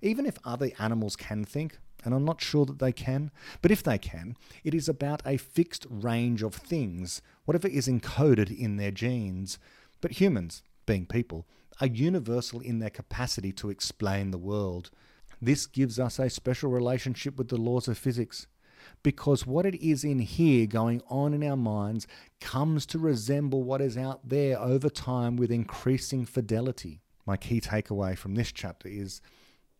Even 0.00 0.26
if 0.26 0.38
other 0.44 0.70
animals 0.78 1.16
can 1.16 1.44
think, 1.44 1.78
and 2.04 2.14
I'm 2.14 2.24
not 2.24 2.40
sure 2.40 2.66
that 2.66 2.78
they 2.78 2.92
can, 2.92 3.30
but 3.60 3.70
if 3.70 3.82
they 3.82 3.98
can, 3.98 4.36
it 4.64 4.74
is 4.74 4.88
about 4.88 5.22
a 5.24 5.36
fixed 5.36 5.86
range 5.88 6.42
of 6.42 6.54
things, 6.54 7.22
whatever 7.44 7.68
is 7.68 7.88
encoded 7.88 8.56
in 8.56 8.76
their 8.76 8.90
genes. 8.90 9.58
But 10.00 10.20
humans, 10.20 10.62
being 10.86 11.06
people, 11.06 11.46
are 11.80 11.86
universal 11.86 12.60
in 12.60 12.80
their 12.80 12.90
capacity 12.90 13.52
to 13.52 13.70
explain 13.70 14.30
the 14.30 14.38
world. 14.38 14.90
This 15.40 15.66
gives 15.66 15.98
us 15.98 16.18
a 16.18 16.30
special 16.30 16.70
relationship 16.70 17.36
with 17.36 17.48
the 17.48 17.56
laws 17.56 17.88
of 17.88 17.98
physics. 17.98 18.46
Because 19.02 19.46
what 19.46 19.66
it 19.66 19.74
is 19.84 20.04
in 20.04 20.18
here 20.18 20.66
going 20.66 21.02
on 21.08 21.34
in 21.34 21.44
our 21.44 21.56
minds 21.56 22.06
comes 22.40 22.84
to 22.86 22.98
resemble 22.98 23.62
what 23.62 23.80
is 23.80 23.96
out 23.96 24.28
there 24.28 24.58
over 24.58 24.88
time 24.88 25.36
with 25.36 25.50
increasing 25.50 26.26
fidelity. 26.26 27.00
My 27.26 27.36
key 27.36 27.60
takeaway 27.60 28.18
from 28.18 28.34
this 28.34 28.50
chapter 28.50 28.88
is 28.88 29.20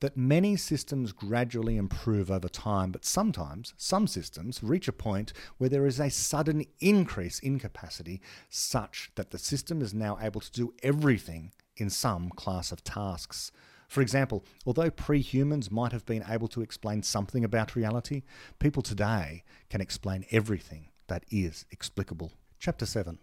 that 0.02 0.16
many 0.16 0.56
systems 0.56 1.12
gradually 1.12 1.76
improve 1.76 2.28
over 2.28 2.48
time, 2.48 2.90
but 2.90 3.04
sometimes 3.04 3.72
some 3.76 4.08
systems 4.08 4.60
reach 4.60 4.88
a 4.88 4.92
point 4.92 5.32
where 5.58 5.70
there 5.70 5.86
is 5.86 6.00
a 6.00 6.10
sudden 6.10 6.66
increase 6.80 7.38
in 7.38 7.56
capacity 7.60 8.20
such 8.50 9.12
that 9.14 9.30
the 9.30 9.38
system 9.38 9.80
is 9.80 9.94
now 9.94 10.18
able 10.20 10.40
to 10.40 10.50
do 10.50 10.74
everything 10.82 11.52
in 11.76 11.88
some 11.88 12.30
class 12.30 12.72
of 12.72 12.82
tasks. 12.82 13.52
For 13.86 14.00
example, 14.00 14.44
although 14.66 14.90
pre 14.90 15.20
humans 15.20 15.70
might 15.70 15.92
have 15.92 16.04
been 16.04 16.24
able 16.28 16.48
to 16.48 16.62
explain 16.62 17.04
something 17.04 17.44
about 17.44 17.76
reality, 17.76 18.22
people 18.58 18.82
today 18.82 19.44
can 19.70 19.80
explain 19.80 20.24
everything 20.32 20.88
that 21.06 21.24
is 21.30 21.64
explicable. 21.70 22.32
Chapter 22.58 22.86
7 22.86 23.20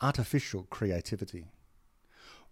Artificial 0.00 0.68
Creativity. 0.70 1.46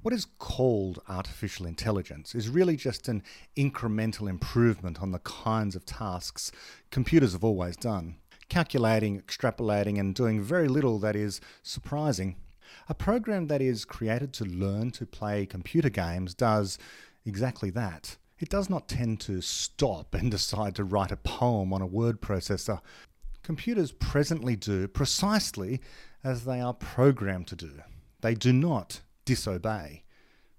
What 0.03 0.15
is 0.15 0.27
called 0.39 1.03
artificial 1.11 1.67
intelligence 1.67 2.35
is 2.35 2.49
really 2.49 2.75
just 2.75 3.07
an 3.07 3.23
incremental 3.55 4.31
improvement 4.31 5.03
on 5.03 5.13
the 5.13 5.19
kinds 5.19 5.77
of 5.77 5.85
tasks 5.85 6.51
computers 6.91 7.35
have 7.35 7.45
always 7.45 7.77
done, 7.77 8.17
calculating, 8.49 9.21
extrapolating, 9.21 10.01
and 10.01 10.15
doing 10.15 10.41
very 10.41 10.69
little 10.69 10.99
that 11.01 11.17
is 11.17 11.43
surprising. 11.63 12.37
A 12.89 12.95
program 12.95 13.49
that 13.49 13.61
is 13.61 13.85
created 13.85 14.33
to 14.35 14.47
learn 14.47 14.91
to 14.93 15.05
play 15.05 15.45
computer 15.45 15.91
games 15.91 16.33
does 16.33 16.79
exactly 17.27 17.69
that. 17.69 18.17
It 18.39 18.49
does 18.49 18.71
not 18.71 18.89
tend 18.89 19.21
to 19.21 19.43
stop 19.43 20.15
and 20.15 20.31
decide 20.31 20.77
to 20.77 20.85
write 20.85 21.13
a 21.13 21.17
poem 21.19 21.75
on 21.75 21.83
a 21.83 21.87
word 21.87 22.23
processor. 22.23 22.81
Computers 23.43 23.93
presently 23.93 24.57
do 24.57 24.89
precisely 24.89 25.83
as 26.25 26.47
they 26.47 26.59
are 26.63 26.73
programmed 26.73 27.49
to 27.49 27.57
do. 27.57 27.83
They 28.23 28.35
do 28.35 28.55
not 28.55 29.03
disobey, 29.25 30.05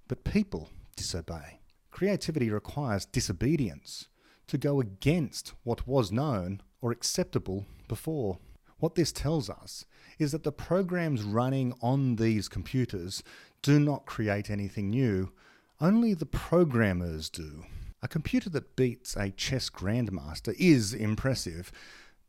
but 0.07 0.23
people 0.23 0.69
disobey. 0.95 1.59
Creativity 1.91 2.49
requires 2.49 3.05
disobedience, 3.05 4.07
to 4.51 4.57
go 4.57 4.81
against 4.81 5.53
what 5.63 5.87
was 5.87 6.11
known 6.11 6.61
or 6.81 6.91
acceptable 6.91 7.65
before. 7.87 8.37
What 8.79 8.95
this 8.95 9.13
tells 9.13 9.49
us 9.49 9.85
is 10.19 10.33
that 10.33 10.43
the 10.43 10.51
programs 10.51 11.23
running 11.23 11.73
on 11.81 12.17
these 12.17 12.49
computers 12.49 13.23
do 13.61 13.79
not 13.79 14.05
create 14.05 14.49
anything 14.49 14.89
new, 14.89 15.31
only 15.79 16.13
the 16.13 16.25
programmers 16.25 17.29
do. 17.29 17.63
A 18.01 18.09
computer 18.09 18.49
that 18.49 18.75
beats 18.75 19.15
a 19.15 19.29
chess 19.29 19.69
grandmaster 19.69 20.53
is 20.59 20.93
impressive, 20.93 21.71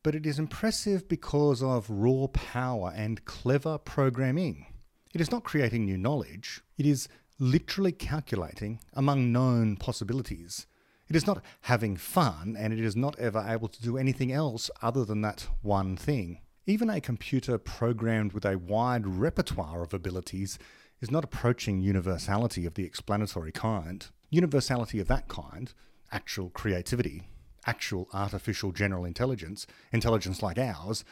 but 0.05 0.15
it 0.15 0.25
is 0.25 0.39
impressive 0.39 1.09
because 1.09 1.61
of 1.61 1.91
raw 1.91 2.29
power 2.33 2.93
and 2.95 3.25
clever 3.25 3.79
programming. 3.79 4.67
It 5.13 5.21
is 5.21 5.31
not 5.31 5.45
creating 5.45 5.85
new 5.85 5.99
knowledge, 5.99 6.63
it 6.79 6.87
is 6.87 7.09
literally 7.39 7.93
calculating 7.93 8.81
among 8.95 9.33
known 9.33 9.77
possibilities. 9.77 10.67
It 11.09 11.17
is 11.17 11.27
not 11.27 11.45
having 11.63 11.97
fun, 11.97 12.57
and 12.59 12.73
it 12.73 12.81
is 12.81 12.97
not 12.97 13.19
ever 13.19 13.45
able 13.47 13.69
to 13.69 13.83
do 13.83 13.99
anything 13.99 14.33
else 14.33 14.71
other 14.81 15.05
than 15.05 15.21
that 15.21 15.49
one 15.61 15.97
thing. 15.97 16.41
Even 16.67 16.89
a 16.89 17.01
computer 17.01 17.59
programmed 17.59 18.33
with 18.33 18.47
a 18.47 18.57
wide 18.57 19.07
repertoire 19.07 19.83
of 19.83 19.93
abilities 19.93 20.59
is 21.03 21.11
not 21.11 21.25
approaching 21.25 21.81
universality 21.81 22.65
of 22.65 22.75
the 22.75 22.85
explanatory 22.85 23.53
kind. 23.53 24.07
Universality 24.31 25.01
of 25.01 25.09
that 25.09 25.29
kind, 25.29 25.75
actual 26.11 26.49
creativity, 26.49 27.25
actual 27.67 28.09
artificial 28.15 28.73
general 28.73 29.05
intelligence, 29.05 29.67
intelligence 29.93 30.43
like 30.43 30.57
ours, 30.57 31.05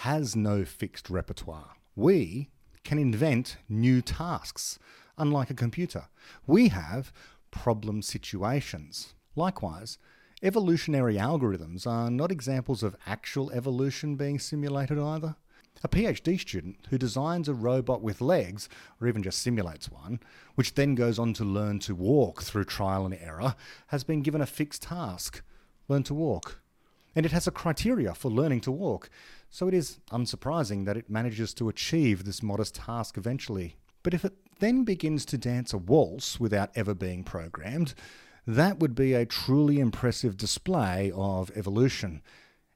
has 0.00 0.36
no 0.36 0.64
fixed 0.64 1.08
repertoire. 1.08 1.70
We 1.94 2.50
can 2.86 2.98
invent 3.00 3.56
new 3.68 4.00
tasks, 4.00 4.78
unlike 5.18 5.50
a 5.50 5.54
computer. 5.54 6.04
We 6.46 6.68
have 6.68 7.12
problem 7.50 8.00
situations. 8.00 9.14
Likewise, 9.34 9.98
evolutionary 10.40 11.16
algorithms 11.16 11.84
are 11.84 12.10
not 12.10 12.30
examples 12.30 12.84
of 12.84 12.94
actual 13.04 13.50
evolution 13.50 14.14
being 14.14 14.38
simulated 14.38 15.00
either. 15.00 15.34
A 15.82 15.88
PhD 15.88 16.38
student 16.38 16.76
who 16.88 16.96
designs 16.96 17.48
a 17.48 17.54
robot 17.54 18.02
with 18.02 18.20
legs, 18.20 18.68
or 19.00 19.08
even 19.08 19.22
just 19.22 19.40
simulates 19.40 19.90
one, 19.90 20.20
which 20.54 20.74
then 20.74 20.94
goes 20.94 21.18
on 21.18 21.34
to 21.34 21.44
learn 21.44 21.80
to 21.80 21.94
walk 21.94 22.44
through 22.44 22.64
trial 22.64 23.04
and 23.04 23.14
error, 23.14 23.56
has 23.88 24.04
been 24.04 24.22
given 24.22 24.40
a 24.40 24.46
fixed 24.46 24.82
task 24.82 25.42
learn 25.88 26.04
to 26.04 26.14
walk. 26.14 26.60
And 27.16 27.26
it 27.26 27.32
has 27.32 27.48
a 27.48 27.50
criteria 27.50 28.14
for 28.14 28.30
learning 28.30 28.60
to 28.60 28.70
walk, 28.70 29.10
so 29.50 29.68
it 29.68 29.74
is 29.74 29.98
unsurprising 30.10 30.84
that 30.84 30.96
it 30.96 31.10
manages 31.10 31.54
to 31.54 31.68
achieve 31.68 32.24
this 32.24 32.42
modest 32.42 32.74
task 32.74 33.16
eventually. 33.16 33.76
But 34.02 34.14
if 34.14 34.24
it 34.24 34.34
then 34.58 34.84
begins 34.84 35.24
to 35.26 35.38
dance 35.38 35.72
a 35.72 35.78
waltz 35.78 36.38
without 36.40 36.70
ever 36.74 36.94
being 36.94 37.24
programmed, 37.24 37.94
that 38.46 38.78
would 38.78 38.94
be 38.94 39.12
a 39.12 39.26
truly 39.26 39.80
impressive 39.80 40.36
display 40.36 41.10
of 41.14 41.50
evolution. 41.56 42.22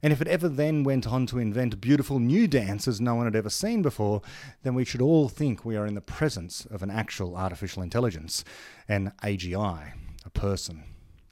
And 0.02 0.12
if 0.12 0.20
it 0.20 0.28
ever 0.28 0.48
then 0.48 0.82
went 0.82 1.06
on 1.06 1.26
to 1.26 1.38
invent 1.38 1.80
beautiful 1.80 2.18
new 2.18 2.48
dances 2.48 3.00
no 3.00 3.14
one 3.14 3.26
had 3.26 3.36
ever 3.36 3.50
seen 3.50 3.82
before, 3.82 4.22
then 4.62 4.74
we 4.74 4.84
should 4.84 5.02
all 5.02 5.28
think 5.28 5.64
we 5.64 5.76
are 5.76 5.86
in 5.86 5.94
the 5.94 6.00
presence 6.00 6.64
of 6.66 6.82
an 6.82 6.90
actual 6.90 7.36
artificial 7.36 7.82
intelligence, 7.82 8.44
an 8.88 9.12
AGI, 9.22 9.92
a 10.24 10.30
person. 10.30 10.84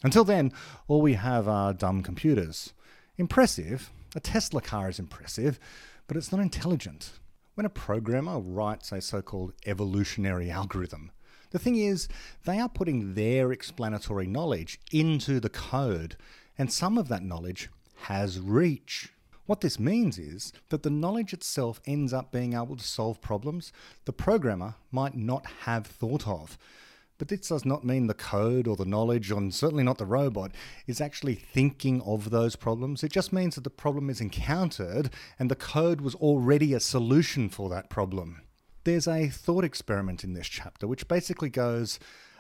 Until 0.05 0.25
then, 0.25 0.53
all 0.87 1.01
we 1.01 1.15
have 1.15 1.49
are 1.49 1.73
dumb 1.73 2.03
computers. 2.03 2.75
Impressive, 3.17 3.91
a 4.15 4.21
Tesla 4.21 4.61
car 4.61 4.89
is 4.89 4.99
impressive, 4.99 5.59
but 6.07 6.17
it's 6.17 6.33
not 6.33 6.41
intelligent. 6.41 7.13
When 7.55 7.67
a 7.67 7.71
programmer 7.71 8.39
writes 8.39 8.93
a 8.93 9.01
so 9.01 9.21
called 9.21 9.53
evolutionary 9.67 10.51
algorithm, 10.51 11.11
the 11.51 11.59
thing 11.59 11.77
is, 11.77 12.09
they 12.45 12.59
are 12.59 12.69
putting 12.69 13.15
their 13.15 13.53
explanatory 13.53 14.27
knowledge 14.27 14.81
into 14.93 15.41
the 15.41 15.49
code, 15.49 16.17
and 16.57 16.73
some 16.73 16.99
of 16.99 17.09
that 17.09 17.23
knowledge 17.23 17.71
has 18.03 18.39
reach. 18.39 19.13
What 19.47 19.63
this 19.63 19.79
means 19.79 20.19
is 20.19 20.53
that 20.69 20.83
the 20.83 20.91
knowledge 20.91 21.33
itself 21.33 21.81
ends 21.87 22.13
up 22.13 22.31
being 22.31 22.53
able 22.53 22.77
to 22.77 22.85
solve 22.85 23.23
problems 23.23 23.73
the 24.05 24.13
programmer 24.13 24.75
might 24.91 25.17
not 25.17 25.47
have 25.63 25.87
thought 25.87 26.29
of. 26.29 26.59
But 27.19 27.29
this 27.29 27.49
does 27.49 27.65
not 27.65 27.85
mean 27.85 28.07
the 28.07 28.15
code 28.15 28.69
or 28.69 28.77
the 28.77 28.85
knowledge, 28.85 29.33
and 29.33 29.53
certainly 29.53 29.83
not 29.83 29.99
the 29.99 30.07
robot, 30.07 30.53
is 30.87 31.01
actually 31.01 31.35
thinking 31.35 32.01
of 32.03 32.31
those 32.31 32.55
problems. 32.55 33.03
It 33.03 33.13
just 33.13 33.33
means 33.33 33.57
that 33.57 33.65
the 33.65 33.71
problem 33.71 34.09
is 34.09 34.21
encountered 34.21 35.11
and 35.39 35.51
the 35.51 35.57
code 35.57 36.01
was 36.01 36.15
already 36.15 36.73
a 36.73 36.81
solution 36.81 37.49
for 37.49 37.69
that 37.71 37.91
problem. 37.91 38.43
There's 38.85 39.09
a 39.09 39.29
thought 39.29 39.65
experiment 39.65 40.23
in 40.23 40.35
this 40.35 40.49
chapter 40.49 40.87
which 40.87 41.09
basically 41.09 41.51
goes 41.51 41.99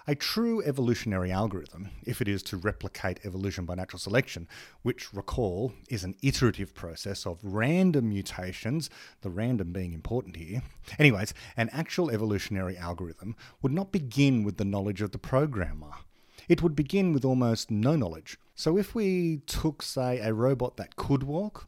a 0.09 0.14
true 0.14 0.62
evolutionary 0.62 1.30
algorithm, 1.30 1.90
if 2.02 2.22
it 2.22 2.28
is 2.28 2.42
to 2.42 2.56
replicate 2.56 3.20
evolution 3.24 3.66
by 3.66 3.74
natural 3.74 4.00
selection, 4.00 4.48
which, 4.80 5.12
recall, 5.12 5.74
is 5.90 6.02
an 6.02 6.14
iterative 6.22 6.74
process 6.74 7.26
of 7.26 7.38
random 7.42 8.09
mutations, 8.09 8.88
the 9.20 9.28
random 9.28 9.70
being 9.70 9.92
important 9.92 10.36
here. 10.36 10.62
Anyways, 10.98 11.34
an 11.59 11.68
actual 11.74 12.11
evolutionary 12.11 12.74
algorithm 12.74 13.36
would 13.61 13.70
not 13.70 13.92
begin 13.92 14.44
with 14.44 14.56
the 14.56 14.64
knowledge 14.64 15.02
of 15.02 15.12
the 15.12 15.18
programmer. 15.18 15.90
It 16.48 16.62
would 16.62 16.74
begin 16.74 17.12
with 17.12 17.26
almost 17.26 17.70
no 17.70 17.94
knowledge. 17.94 18.38
So 18.54 18.78
if 18.78 18.94
we 18.94 19.42
took, 19.46 19.82
say, 19.82 20.20
a 20.20 20.32
robot 20.32 20.78
that 20.78 20.96
could 20.96 21.22
walk, 21.22 21.67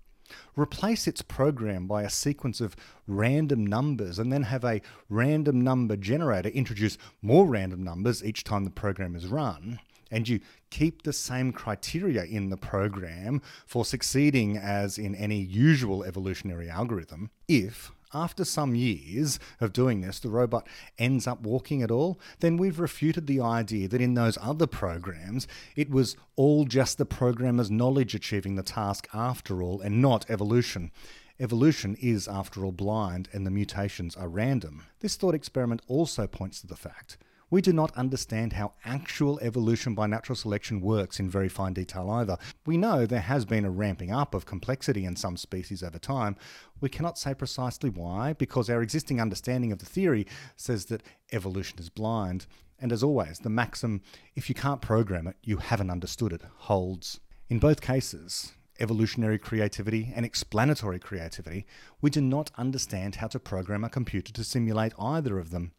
Replace 0.56 1.06
its 1.06 1.22
program 1.22 1.86
by 1.86 2.02
a 2.02 2.10
sequence 2.10 2.60
of 2.60 2.76
random 3.06 3.66
numbers 3.66 4.18
and 4.18 4.32
then 4.32 4.44
have 4.44 4.64
a 4.64 4.80
random 5.08 5.60
number 5.60 5.96
generator 5.96 6.48
introduce 6.50 6.98
more 7.22 7.46
random 7.46 7.82
numbers 7.82 8.24
each 8.24 8.44
time 8.44 8.64
the 8.64 8.70
program 8.70 9.14
is 9.14 9.26
run. 9.26 9.80
And 10.10 10.28
you 10.28 10.40
keep 10.70 11.02
the 11.02 11.12
same 11.12 11.52
criteria 11.52 12.24
in 12.24 12.50
the 12.50 12.56
program 12.56 13.42
for 13.66 13.84
succeeding 13.84 14.56
as 14.56 14.98
in 14.98 15.14
any 15.14 15.40
usual 15.40 16.02
evolutionary 16.02 16.68
algorithm 16.68 17.30
if 17.46 17.92
after 18.12 18.44
some 18.44 18.74
years 18.74 19.38
of 19.60 19.72
doing 19.72 20.00
this, 20.00 20.20
the 20.20 20.28
robot 20.28 20.66
ends 20.98 21.26
up 21.26 21.42
walking 21.42 21.82
at 21.82 21.90
all, 21.90 22.18
then 22.40 22.56
we've 22.56 22.80
refuted 22.80 23.26
the 23.26 23.40
idea 23.40 23.88
that 23.88 24.00
in 24.00 24.14
those 24.14 24.38
other 24.40 24.66
programs, 24.66 25.46
it 25.76 25.90
was 25.90 26.16
all 26.36 26.64
just 26.64 26.98
the 26.98 27.06
programmer's 27.06 27.70
knowledge 27.70 28.14
achieving 28.14 28.56
the 28.56 28.62
task 28.62 29.08
after 29.14 29.62
all, 29.62 29.80
and 29.80 30.02
not 30.02 30.28
evolution. 30.28 30.90
Evolution 31.38 31.96
is, 32.00 32.28
after 32.28 32.64
all, 32.64 32.72
blind, 32.72 33.28
and 33.32 33.46
the 33.46 33.50
mutations 33.50 34.14
are 34.16 34.28
random. 34.28 34.82
This 35.00 35.16
thought 35.16 35.34
experiment 35.34 35.80
also 35.88 36.26
points 36.26 36.60
to 36.60 36.66
the 36.66 36.76
fact 36.76 37.16
we 37.50 37.60
do 37.60 37.72
not 37.72 37.96
understand 37.96 38.52
how 38.52 38.72
actual 38.84 39.40
evolution 39.40 39.94
by 39.94 40.06
natural 40.06 40.36
selection 40.36 40.80
works 40.80 41.18
in 41.18 41.28
very 41.28 41.48
fine 41.48 41.72
detail 41.72 42.08
either. 42.10 42.38
We 42.64 42.76
know 42.76 43.06
there 43.06 43.20
has 43.20 43.44
been 43.44 43.64
a 43.64 43.70
ramping 43.70 44.12
up 44.12 44.34
of 44.34 44.46
complexity 44.46 45.04
in 45.04 45.16
some 45.16 45.36
species 45.36 45.82
over 45.82 45.98
time. 45.98 46.36
We 46.80 46.88
cannot 46.88 47.18
say 47.18 47.34
precisely 47.34 47.90
why, 47.90 48.34
because 48.34 48.70
our 48.70 48.82
existing 48.82 49.20
understanding 49.20 49.72
of 49.72 49.80
the 49.80 49.86
theory 49.86 50.26
says 50.56 50.86
that 50.86 51.02
evolution 51.32 51.80
is 51.80 51.88
blind. 51.88 52.46
And 52.78 52.92
as 52.92 53.02
always, 53.02 53.40
the 53.40 53.50
maxim, 53.50 54.00
if 54.36 54.48
you 54.48 54.54
can't 54.54 54.80
program 54.80 55.26
it, 55.26 55.36
you 55.42 55.56
haven't 55.56 55.90
understood 55.90 56.32
it, 56.32 56.42
holds. 56.56 57.18
In 57.48 57.58
both 57.58 57.80
cases, 57.80 58.52
evolutionary 58.78 59.38
creativity 59.38 60.12
and 60.14 60.24
explanatory 60.24 61.00
creativity, 61.00 61.66
we 62.00 62.10
do 62.10 62.20
not 62.20 62.50
understand 62.56 63.16
how 63.16 63.26
to 63.26 63.40
program 63.40 63.84
a 63.84 63.90
computer 63.90 64.32
to 64.32 64.44
simulate 64.44 64.94
either 64.98 65.38
of 65.38 65.50
them 65.50 65.72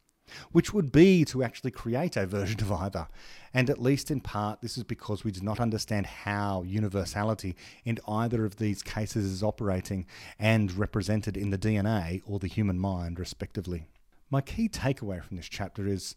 which 0.51 0.73
would 0.73 0.91
be 0.91 1.25
to 1.25 1.43
actually 1.43 1.71
create 1.71 2.17
a 2.17 2.25
version 2.25 2.61
of 2.61 2.71
either. 2.71 3.07
And 3.53 3.69
at 3.69 3.81
least 3.81 4.11
in 4.11 4.21
part, 4.21 4.61
this 4.61 4.77
is 4.77 4.83
because 4.83 5.23
we 5.23 5.31
do 5.31 5.41
not 5.41 5.59
understand 5.59 6.05
how 6.05 6.63
universality 6.63 7.55
in 7.85 7.99
either 8.07 8.45
of 8.45 8.57
these 8.57 8.81
cases 8.81 9.25
is 9.25 9.43
operating 9.43 10.05
and 10.39 10.71
represented 10.77 11.35
in 11.35 11.49
the 11.49 11.57
DNA 11.57 12.21
or 12.25 12.39
the 12.39 12.47
human 12.47 12.79
mind, 12.79 13.19
respectively. 13.19 13.85
My 14.29 14.41
key 14.41 14.69
takeaway 14.69 15.23
from 15.23 15.37
this 15.37 15.49
chapter 15.49 15.87
is 15.87 16.15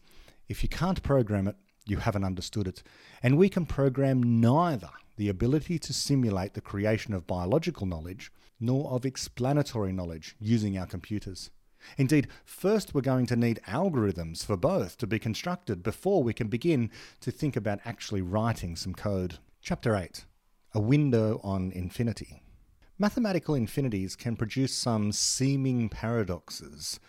if 0.49 0.63
you 0.63 0.69
can't 0.69 1.03
program 1.03 1.49
it, 1.49 1.57
you 1.87 1.99
haven't 1.99 2.25
understood 2.25 2.69
it. 2.69 2.83
And 3.23 3.37
we 3.37 3.49
can 3.49 3.67
program 3.67 4.41
neither 4.41 4.91
the 5.17 5.29
ability 5.29 5.79
to 5.79 5.93
simulate 5.93 6.55
the 6.55 6.61
creation 6.61 7.15
of 7.15 7.27
biological 7.27 7.87
knowledge 7.87 8.33
nor 8.61 8.91
of 8.91 9.05
explanatory 9.05 9.93
knowledge 9.93 10.37
using 10.41 10.79
our 10.79 10.87
computers. 10.87 11.51
Indeed, 11.97 12.29
first 12.45 12.95
we're 12.95 13.01
going 13.01 13.27
to 13.27 13.37
need 13.37 13.61
algorithms 13.67 14.45
for 14.45 14.57
both 14.57 14.99
to 14.99 15.07
be 15.07 15.19
constructed 15.19 15.83
before 15.83 16.23
we 16.23 16.33
can 16.33 16.49
begin 16.49 16.91
to 17.21 17.31
think 17.31 17.57
about 17.57 17.81
actually 17.85 18.23
writing 18.23 18.77
some 18.77 18.95
code. 18.95 19.39
Chapter 19.61 19.97
8 19.97 20.25
A 20.75 20.81
Window 20.81 21.41
on 21.43 21.73
Infinity. 21.73 22.43
Mathematical 22.99 23.55
infinities 23.55 24.15
can 24.15 24.37
produce 24.37 24.73
some 24.73 25.11
seeming 25.11 25.89
paradoxes. 25.89 27.01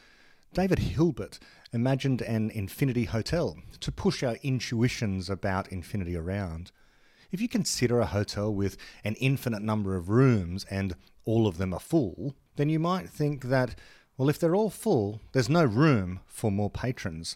David 0.53 0.79
Hilbert 0.79 1.37
imagined 1.73 2.21
an 2.21 2.49
infinity 2.49 3.03
hotel 3.03 3.57
to 3.81 3.91
push 3.91 4.23
our 4.23 4.37
intuitions 4.41 5.29
about 5.29 5.67
infinity 5.67 6.15
around. 6.15 6.71
If 7.31 7.41
you 7.41 7.49
consider 7.49 7.99
a 7.99 8.05
hotel 8.05 8.53
with 8.53 8.77
an 9.03 9.15
infinite 9.15 9.61
number 9.61 9.95
of 9.95 10.09
rooms 10.09 10.65
and 10.71 10.95
all 11.25 11.45
of 11.45 11.57
them 11.57 11.73
are 11.73 11.79
full, 11.79 12.35
then 12.55 12.69
you 12.69 12.79
might 12.79 13.09
think 13.09 13.43
that 13.45 13.75
well, 14.17 14.29
if 14.29 14.39
they're 14.39 14.55
all 14.55 14.69
full, 14.69 15.19
there's 15.33 15.49
no 15.49 15.65
room 15.65 16.21
for 16.25 16.51
more 16.51 16.69
patrons. 16.69 17.35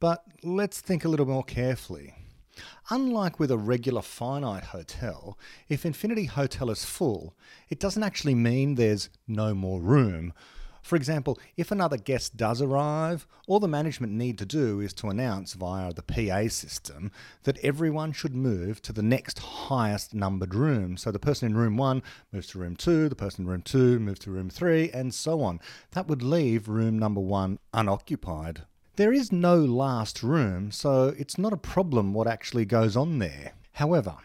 But 0.00 0.24
let's 0.42 0.80
think 0.80 1.04
a 1.04 1.08
little 1.08 1.26
more 1.26 1.44
carefully. 1.44 2.14
Unlike 2.90 3.38
with 3.38 3.50
a 3.50 3.58
regular 3.58 4.02
finite 4.02 4.64
hotel, 4.64 5.38
if 5.68 5.84
Infinity 5.84 6.24
Hotel 6.24 6.70
is 6.70 6.84
full, 6.84 7.34
it 7.68 7.78
doesn't 7.78 8.02
actually 8.02 8.34
mean 8.34 8.74
there's 8.74 9.10
no 9.26 9.54
more 9.54 9.80
room. 9.80 10.32
For 10.86 10.94
example, 10.94 11.36
if 11.56 11.72
another 11.72 11.96
guest 11.96 12.36
does 12.36 12.62
arrive, 12.62 13.26
all 13.48 13.58
the 13.58 13.66
management 13.66 14.12
need 14.12 14.38
to 14.38 14.46
do 14.46 14.78
is 14.78 14.92
to 14.94 15.08
announce 15.08 15.54
via 15.54 15.92
the 15.92 16.00
PA 16.00 16.46
system 16.46 17.10
that 17.42 17.58
everyone 17.58 18.12
should 18.12 18.36
move 18.36 18.80
to 18.82 18.92
the 18.92 19.02
next 19.02 19.40
highest 19.40 20.14
numbered 20.14 20.54
room. 20.54 20.96
So 20.96 21.10
the 21.10 21.18
person 21.18 21.46
in 21.46 21.56
room 21.56 21.76
one 21.76 22.04
moves 22.30 22.46
to 22.48 22.60
room 22.60 22.76
two, 22.76 23.08
the 23.08 23.16
person 23.16 23.42
in 23.42 23.50
room 23.50 23.62
two 23.62 23.98
moves 23.98 24.20
to 24.20 24.30
room 24.30 24.48
three, 24.48 24.88
and 24.92 25.12
so 25.12 25.42
on. 25.42 25.58
That 25.90 26.06
would 26.06 26.22
leave 26.22 26.68
room 26.68 27.00
number 27.00 27.20
one 27.20 27.58
unoccupied. 27.74 28.62
There 28.94 29.12
is 29.12 29.32
no 29.32 29.56
last 29.56 30.22
room, 30.22 30.70
so 30.70 31.12
it's 31.18 31.36
not 31.36 31.52
a 31.52 31.56
problem 31.56 32.14
what 32.14 32.28
actually 32.28 32.64
goes 32.64 32.96
on 32.96 33.18
there. 33.18 33.54
However, 33.72 34.18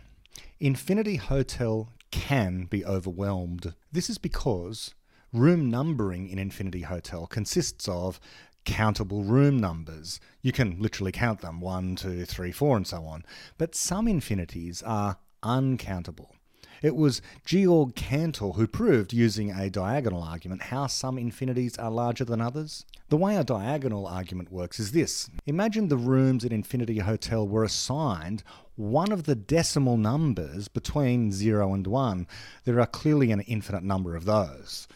Infinity 0.60 1.16
Hotel 1.16 1.90
can 2.12 2.66
be 2.66 2.86
overwhelmed. 2.86 3.74
This 3.92 4.12
is 4.12 4.20
because 4.20 4.94
room 5.34 5.70
numbering 5.70 6.28
in 6.28 6.38
Infinity 6.38 6.82
Hotel 6.82 7.26
consists 7.28 7.88
of 7.88 8.20
countable 8.66 9.24
room 9.24 9.58
numbers. 9.58 10.20
You 10.42 10.52
can 10.52 10.78
literally 10.80 11.12
count 11.12 11.42
them 11.42 11.62
one, 11.62 11.96
two, 11.96 12.26
three, 12.26 12.52
four, 12.52 12.78
and 12.78 12.86
so 12.86 13.04
on. 13.04 13.24
But 13.58 13.76
some 13.76 14.08
infinities 14.08 14.84
are 14.84 15.18
uncountable. 15.44 16.36
It 16.82 16.96
was 16.96 17.22
Georg 17.46 17.94
Cantor 17.96 18.54
who 18.54 18.66
proved, 18.66 19.14
using 19.14 19.52
a 19.52 19.70
diagonal 19.70 20.24
argument, 20.24 20.64
how 20.64 20.88
some 20.88 21.20
infinities 21.20 21.78
are 21.78 21.92
larger 21.92 22.26
than 22.26 22.42
others. 22.42 22.86
The 23.10 23.18
way 23.18 23.36
a 23.36 23.44
diagonal 23.44 24.08
argument 24.08 24.52
works 24.52 24.80
is 24.80 24.92
this 24.92 25.30
Imagine 25.46 25.90
the 25.90 25.98
rooms 25.98 26.44
at 26.44 26.52
Infinity 26.52 26.98
Hotel 26.98 27.48
were 27.48 27.64
assigned 27.64 28.44
one 28.76 29.12
of 29.12 29.26
the 29.26 29.36
decimal 29.36 29.96
numbers 29.96 30.68
between 30.68 31.32
0 31.32 31.72
and 31.74 31.86
1. 31.86 32.28
There 32.64 32.80
are 32.80 32.88
clearly 32.88 33.32
an 33.32 33.42
infinite 33.42 33.84
number 33.84 34.16
of 34.16 34.26
those. 34.26 34.88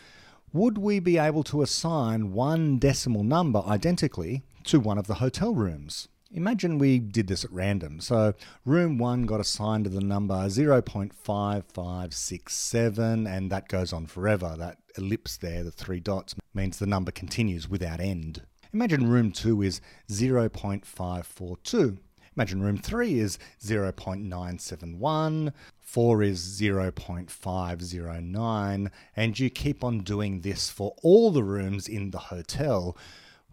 Would 0.56 0.78
we 0.78 1.00
be 1.02 1.18
able 1.18 1.44
to 1.44 1.62
assign 1.64 2.32
one 2.32 2.80
decimal 2.80 3.26
number 3.26 3.62
identically 3.68 4.46
to 4.64 4.80
one 4.80 4.98
of 4.98 5.06
the 5.06 5.16
hotel 5.16 5.54
rooms? 5.54 6.08
Imagine 6.32 6.78
we 6.78 6.98
did 6.98 7.28
this 7.28 7.44
at 7.44 7.52
random. 7.52 8.00
So, 8.00 8.36
room 8.64 8.98
1 8.98 9.24
got 9.24 9.42
assigned 9.42 9.84
to 9.84 9.90
the 9.90 10.00
number 10.00 10.34
0.5567, 10.34 13.30
and 13.30 13.52
that 13.52 13.68
goes 13.68 13.92
on 13.92 14.06
forever. 14.06 14.56
That 14.58 14.78
ellipse 14.98 15.36
there, 15.36 15.62
the 15.62 15.72
three 15.72 16.00
dots, 16.00 16.36
means 16.54 16.80
the 16.80 16.86
number 16.86 17.12
continues 17.12 17.70
without 17.70 18.00
end. 18.00 18.44
Imagine 18.74 19.10
room 19.10 19.34
2 19.34 19.62
is 19.62 19.82
0.542. 20.10 21.98
Imagine 22.38 22.62
room 22.62 22.78
3 22.78 23.18
is 23.18 23.40
0.971, 23.64 25.54
4 25.80 26.24
is 26.24 26.60
0.509, 26.60 28.92
and 29.16 29.40
you 29.40 29.50
keep 29.50 29.86
on 29.86 30.00
doing 30.00 30.42
this 30.42 30.70
for 30.70 30.94
all 31.02 31.32
the 31.32 31.44
rooms 31.44 31.88
in 31.88 32.12
the 32.12 32.18
hotel. 32.18 32.98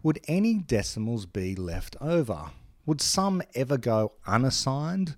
Would 0.01 0.19
any 0.27 0.55
decimals 0.55 1.25
be 1.25 1.55
left 1.55 1.95
over? 2.01 2.47
Would 2.85 2.99
some 2.99 3.41
ever 3.55 3.77
go 3.77 4.11
unassigned? 4.27 5.15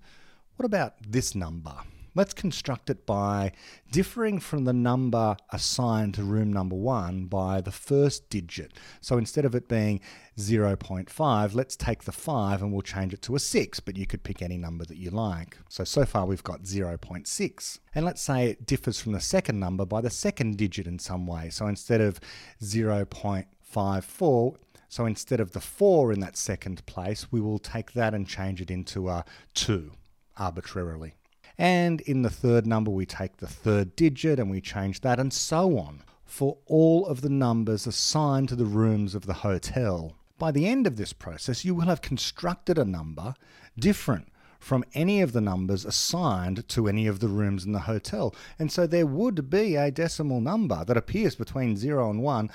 What 0.54 0.64
about 0.64 0.94
this 1.04 1.34
number? 1.34 1.74
Let's 2.16 2.32
construct 2.32 2.88
it 2.88 3.04
by 3.04 3.52
differing 3.90 4.38
from 4.38 4.64
the 4.64 4.72
number 4.72 5.36
assigned 5.52 6.14
to 6.14 6.24
room 6.24 6.50
number 6.50 6.74
one 6.74 7.26
by 7.26 7.60
the 7.60 7.72
first 7.72 8.30
digit. 8.30 8.72
So 9.02 9.18
instead 9.18 9.44
of 9.44 9.54
it 9.54 9.68
being 9.68 10.00
0.5, 10.38 11.54
let's 11.54 11.76
take 11.76 12.04
the 12.04 12.12
5 12.12 12.62
and 12.62 12.72
we'll 12.72 12.82
change 12.82 13.14
it 13.14 13.22
to 13.22 13.34
a 13.34 13.38
6, 13.38 13.80
but 13.80 13.96
you 13.96 14.06
could 14.06 14.22
pick 14.22 14.42
any 14.42 14.58
number 14.58 14.84
that 14.84 14.98
you 14.98 15.10
like. 15.10 15.56
So, 15.68 15.82
so 15.84 16.04
far 16.04 16.26
we've 16.26 16.44
got 16.44 16.62
0.6. 16.62 17.78
And 17.94 18.04
let's 18.04 18.20
say 18.20 18.50
it 18.50 18.66
differs 18.66 19.00
from 19.00 19.12
the 19.12 19.20
second 19.20 19.58
number 19.58 19.86
by 19.86 20.02
the 20.02 20.10
second 20.10 20.58
digit 20.58 20.86
in 20.86 20.98
some 20.98 21.26
way. 21.26 21.48
So 21.48 21.66
instead 21.66 22.02
of 22.02 22.20
0.54, 22.62 24.56
so 24.88 25.06
instead 25.06 25.40
of 25.40 25.52
the 25.52 25.60
4 25.60 26.12
in 26.12 26.20
that 26.20 26.36
second 26.36 26.84
place, 26.86 27.32
we 27.32 27.40
will 27.40 27.58
take 27.58 27.92
that 27.92 28.14
and 28.14 28.28
change 28.28 28.60
it 28.60 28.70
into 28.70 29.08
a 29.08 29.24
2 29.54 29.90
arbitrarily. 30.36 31.14
And 31.58 32.02
in 32.02 32.20
the 32.22 32.30
third 32.30 32.66
number, 32.66 32.90
we 32.90 33.06
take 33.06 33.38
the 33.38 33.46
third 33.46 33.96
digit 33.96 34.38
and 34.38 34.50
we 34.50 34.60
change 34.60 35.00
that, 35.00 35.18
and 35.18 35.32
so 35.32 35.78
on, 35.78 36.02
for 36.26 36.58
all 36.66 37.06
of 37.06 37.22
the 37.22 37.30
numbers 37.30 37.86
assigned 37.86 38.50
to 38.50 38.56
the 38.56 38.66
rooms 38.66 39.14
of 39.14 39.24
the 39.24 39.32
hotel. 39.32 40.14
By 40.38 40.50
the 40.50 40.66
end 40.66 40.86
of 40.86 40.96
this 40.96 41.12
process, 41.12 41.64
you 41.64 41.74
will 41.74 41.86
have 41.86 42.02
constructed 42.02 42.78
a 42.78 42.84
number 42.84 43.34
different 43.78 44.28
from 44.58 44.84
any 44.94 45.20
of 45.22 45.32
the 45.32 45.40
numbers 45.40 45.84
assigned 45.84 46.68
to 46.68 46.88
any 46.88 47.06
of 47.06 47.20
the 47.20 47.28
rooms 47.28 47.64
in 47.64 47.72
the 47.72 47.80
hotel. 47.80 48.34
And 48.58 48.70
so 48.70 48.86
there 48.86 49.06
would 49.06 49.48
be 49.48 49.76
a 49.76 49.90
decimal 49.90 50.40
number 50.40 50.84
that 50.84 50.96
appears 50.96 51.36
between 51.36 51.76
0 51.76 52.10
and 52.10 52.22
1 52.22 52.50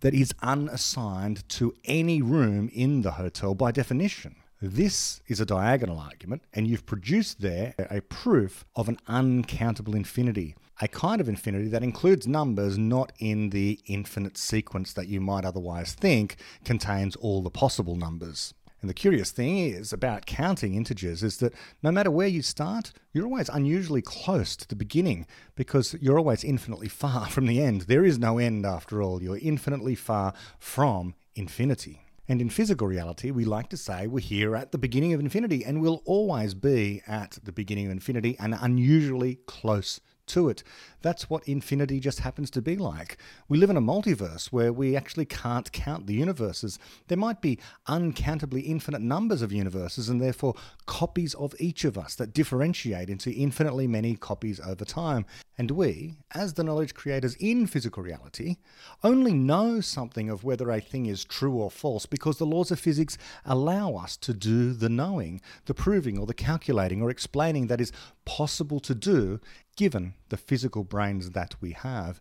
that 0.00 0.14
is 0.14 0.34
unassigned 0.42 1.48
to 1.48 1.74
any 1.84 2.20
room 2.20 2.68
in 2.72 3.02
the 3.02 3.12
hotel 3.12 3.54
by 3.54 3.72
definition. 3.72 4.36
This 4.60 5.20
is 5.26 5.40
a 5.40 5.46
diagonal 5.46 5.98
argument, 5.98 6.42
and 6.52 6.68
you've 6.68 6.86
produced 6.86 7.40
there 7.40 7.74
a 7.78 8.00
proof 8.00 8.64
of 8.76 8.88
an 8.88 8.98
uncountable 9.08 9.94
infinity, 9.94 10.54
a 10.80 10.88
kind 10.88 11.20
of 11.20 11.28
infinity 11.28 11.68
that 11.68 11.82
includes 11.82 12.26
numbers 12.26 12.76
not 12.78 13.12
in 13.18 13.50
the 13.50 13.80
infinite 13.86 14.36
sequence 14.36 14.92
that 14.92 15.08
you 15.08 15.20
might 15.20 15.44
otherwise 15.44 15.94
think 15.94 16.36
contains 16.64 17.16
all 17.16 17.42
the 17.42 17.50
possible 17.50 17.96
numbers. 17.96 18.54
And 18.84 18.90
the 18.90 18.94
curious 18.94 19.30
thing 19.30 19.56
is 19.60 19.94
about 19.94 20.26
counting 20.26 20.74
integers 20.74 21.22
is 21.22 21.38
that 21.38 21.54
no 21.82 21.90
matter 21.90 22.10
where 22.10 22.28
you 22.28 22.42
start, 22.42 22.92
you're 23.14 23.24
always 23.24 23.48
unusually 23.48 24.02
close 24.02 24.54
to 24.56 24.68
the 24.68 24.76
beginning 24.76 25.26
because 25.54 25.96
you're 26.02 26.18
always 26.18 26.44
infinitely 26.44 26.88
far 26.88 27.26
from 27.30 27.46
the 27.46 27.62
end. 27.62 27.82
There 27.82 28.04
is 28.04 28.18
no 28.18 28.36
end 28.36 28.66
after 28.66 29.00
all. 29.00 29.22
You're 29.22 29.38
infinitely 29.38 29.94
far 29.94 30.34
from 30.58 31.14
infinity. 31.34 32.02
And 32.28 32.42
in 32.42 32.50
physical 32.50 32.86
reality, 32.86 33.30
we 33.30 33.46
like 33.46 33.70
to 33.70 33.78
say 33.78 34.06
we're 34.06 34.20
here 34.20 34.54
at 34.54 34.70
the 34.70 34.76
beginning 34.76 35.14
of 35.14 35.20
infinity 35.20 35.64
and 35.64 35.80
we'll 35.80 36.02
always 36.04 36.52
be 36.52 37.02
at 37.06 37.38
the 37.42 37.52
beginning 37.52 37.86
of 37.86 37.92
infinity 37.92 38.36
and 38.38 38.54
unusually 38.60 39.36
close 39.46 39.98
to 40.28 40.48
it. 40.48 40.62
That's 41.02 41.28
what 41.28 41.46
infinity 41.46 42.00
just 42.00 42.20
happens 42.20 42.50
to 42.50 42.62
be 42.62 42.76
like. 42.76 43.18
We 43.48 43.58
live 43.58 43.70
in 43.70 43.76
a 43.76 43.82
multiverse 43.82 44.46
where 44.46 44.72
we 44.72 44.96
actually 44.96 45.26
can't 45.26 45.70
count 45.72 46.06
the 46.06 46.14
universes. 46.14 46.78
There 47.08 47.18
might 47.18 47.42
be 47.42 47.58
uncountably 47.86 48.62
infinite 48.62 49.02
numbers 49.02 49.42
of 49.42 49.52
universes 49.52 50.08
and 50.08 50.20
therefore 50.20 50.54
copies 50.86 51.34
of 51.34 51.54
each 51.58 51.84
of 51.84 51.98
us 51.98 52.14
that 52.14 52.32
differentiate 52.32 53.10
into 53.10 53.30
infinitely 53.30 53.86
many 53.86 54.16
copies 54.16 54.60
over 54.60 54.84
time. 54.84 55.26
And 55.58 55.70
we, 55.70 56.16
as 56.34 56.54
the 56.54 56.64
knowledge 56.64 56.94
creators 56.94 57.36
in 57.36 57.66
physical 57.66 58.02
reality, 58.02 58.56
only 59.02 59.32
know 59.32 59.80
something 59.80 60.30
of 60.30 60.42
whether 60.42 60.70
a 60.70 60.80
thing 60.80 61.06
is 61.06 61.24
true 61.24 61.54
or 61.54 61.70
false 61.70 62.06
because 62.06 62.38
the 62.38 62.46
laws 62.46 62.70
of 62.70 62.80
physics 62.80 63.18
allow 63.44 63.94
us 63.94 64.16
to 64.16 64.32
do 64.32 64.72
the 64.72 64.88
knowing, 64.88 65.40
the 65.66 65.74
proving, 65.74 66.18
or 66.18 66.26
the 66.26 66.34
calculating 66.34 67.02
or 67.02 67.10
explaining 67.10 67.66
that 67.68 67.80
is 67.80 67.92
possible 68.24 68.80
to 68.80 68.94
do 68.94 69.40
given 69.76 70.14
the 70.28 70.36
physical 70.36 70.84
brains 70.84 71.30
that 71.30 71.54
we 71.60 71.72
have. 71.72 72.20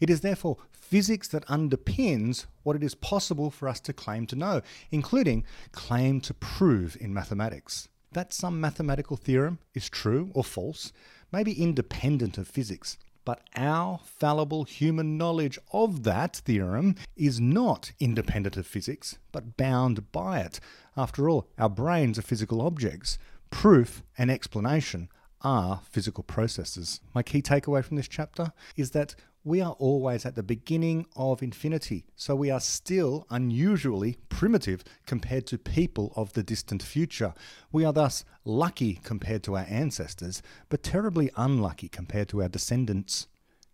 It 0.00 0.10
is 0.10 0.22
therefore 0.22 0.56
physics 0.72 1.28
that 1.28 1.46
underpins 1.46 2.46
what 2.62 2.76
it 2.76 2.82
is 2.82 2.94
possible 2.94 3.50
for 3.50 3.68
us 3.68 3.80
to 3.80 3.92
claim 3.92 4.26
to 4.26 4.36
know, 4.36 4.62
including 4.90 5.44
claim 5.72 6.20
to 6.22 6.34
prove 6.34 6.96
in 7.00 7.14
mathematics. 7.14 7.88
That 8.12 8.32
some 8.32 8.60
mathematical 8.60 9.16
theorem 9.16 9.58
is 9.74 9.88
true 9.88 10.30
or 10.34 10.42
false 10.42 10.92
may 11.30 11.44
be 11.44 11.62
independent 11.62 12.38
of 12.38 12.48
physics, 12.48 12.98
but 13.24 13.42
our 13.54 14.00
fallible 14.04 14.64
human 14.64 15.16
knowledge 15.16 15.58
of 15.72 16.02
that 16.02 16.36
theorem 16.36 16.96
is 17.16 17.38
not 17.38 17.92
independent 18.00 18.56
of 18.56 18.66
physics, 18.66 19.18
but 19.30 19.56
bound 19.56 20.10
by 20.10 20.40
it. 20.40 20.58
After 20.96 21.28
all, 21.28 21.46
our 21.56 21.68
brains 21.68 22.18
are 22.18 22.22
physical 22.22 22.62
objects. 22.62 23.18
Proof 23.50 24.02
and 24.18 24.30
explanation 24.30 25.08
are 25.42 25.82
physical 25.90 26.24
processes. 26.24 27.00
My 27.14 27.22
key 27.22 27.42
takeaway 27.42 27.84
from 27.84 27.96
this 27.96 28.08
chapter 28.08 28.52
is 28.76 28.90
that 28.92 29.14
we 29.42 29.62
are 29.62 29.72
always 29.78 30.26
at 30.26 30.34
the 30.34 30.42
beginning 30.42 31.06
of 31.16 31.42
infinity, 31.42 32.04
so 32.14 32.34
we 32.34 32.50
are 32.50 32.60
still 32.60 33.26
unusually 33.30 34.18
primitive 34.28 34.84
compared 35.06 35.46
to 35.46 35.56
people 35.56 36.12
of 36.14 36.34
the 36.34 36.42
distant 36.42 36.82
future. 36.82 37.32
We 37.72 37.86
are 37.86 37.92
thus 37.92 38.24
lucky 38.44 39.00
compared 39.02 39.42
to 39.44 39.56
our 39.56 39.64
ancestors, 39.66 40.42
but 40.68 40.82
terribly 40.82 41.30
unlucky 41.36 41.88
compared 41.88 42.28
to 42.30 42.42
our 42.42 42.50
descendants. 42.50 43.28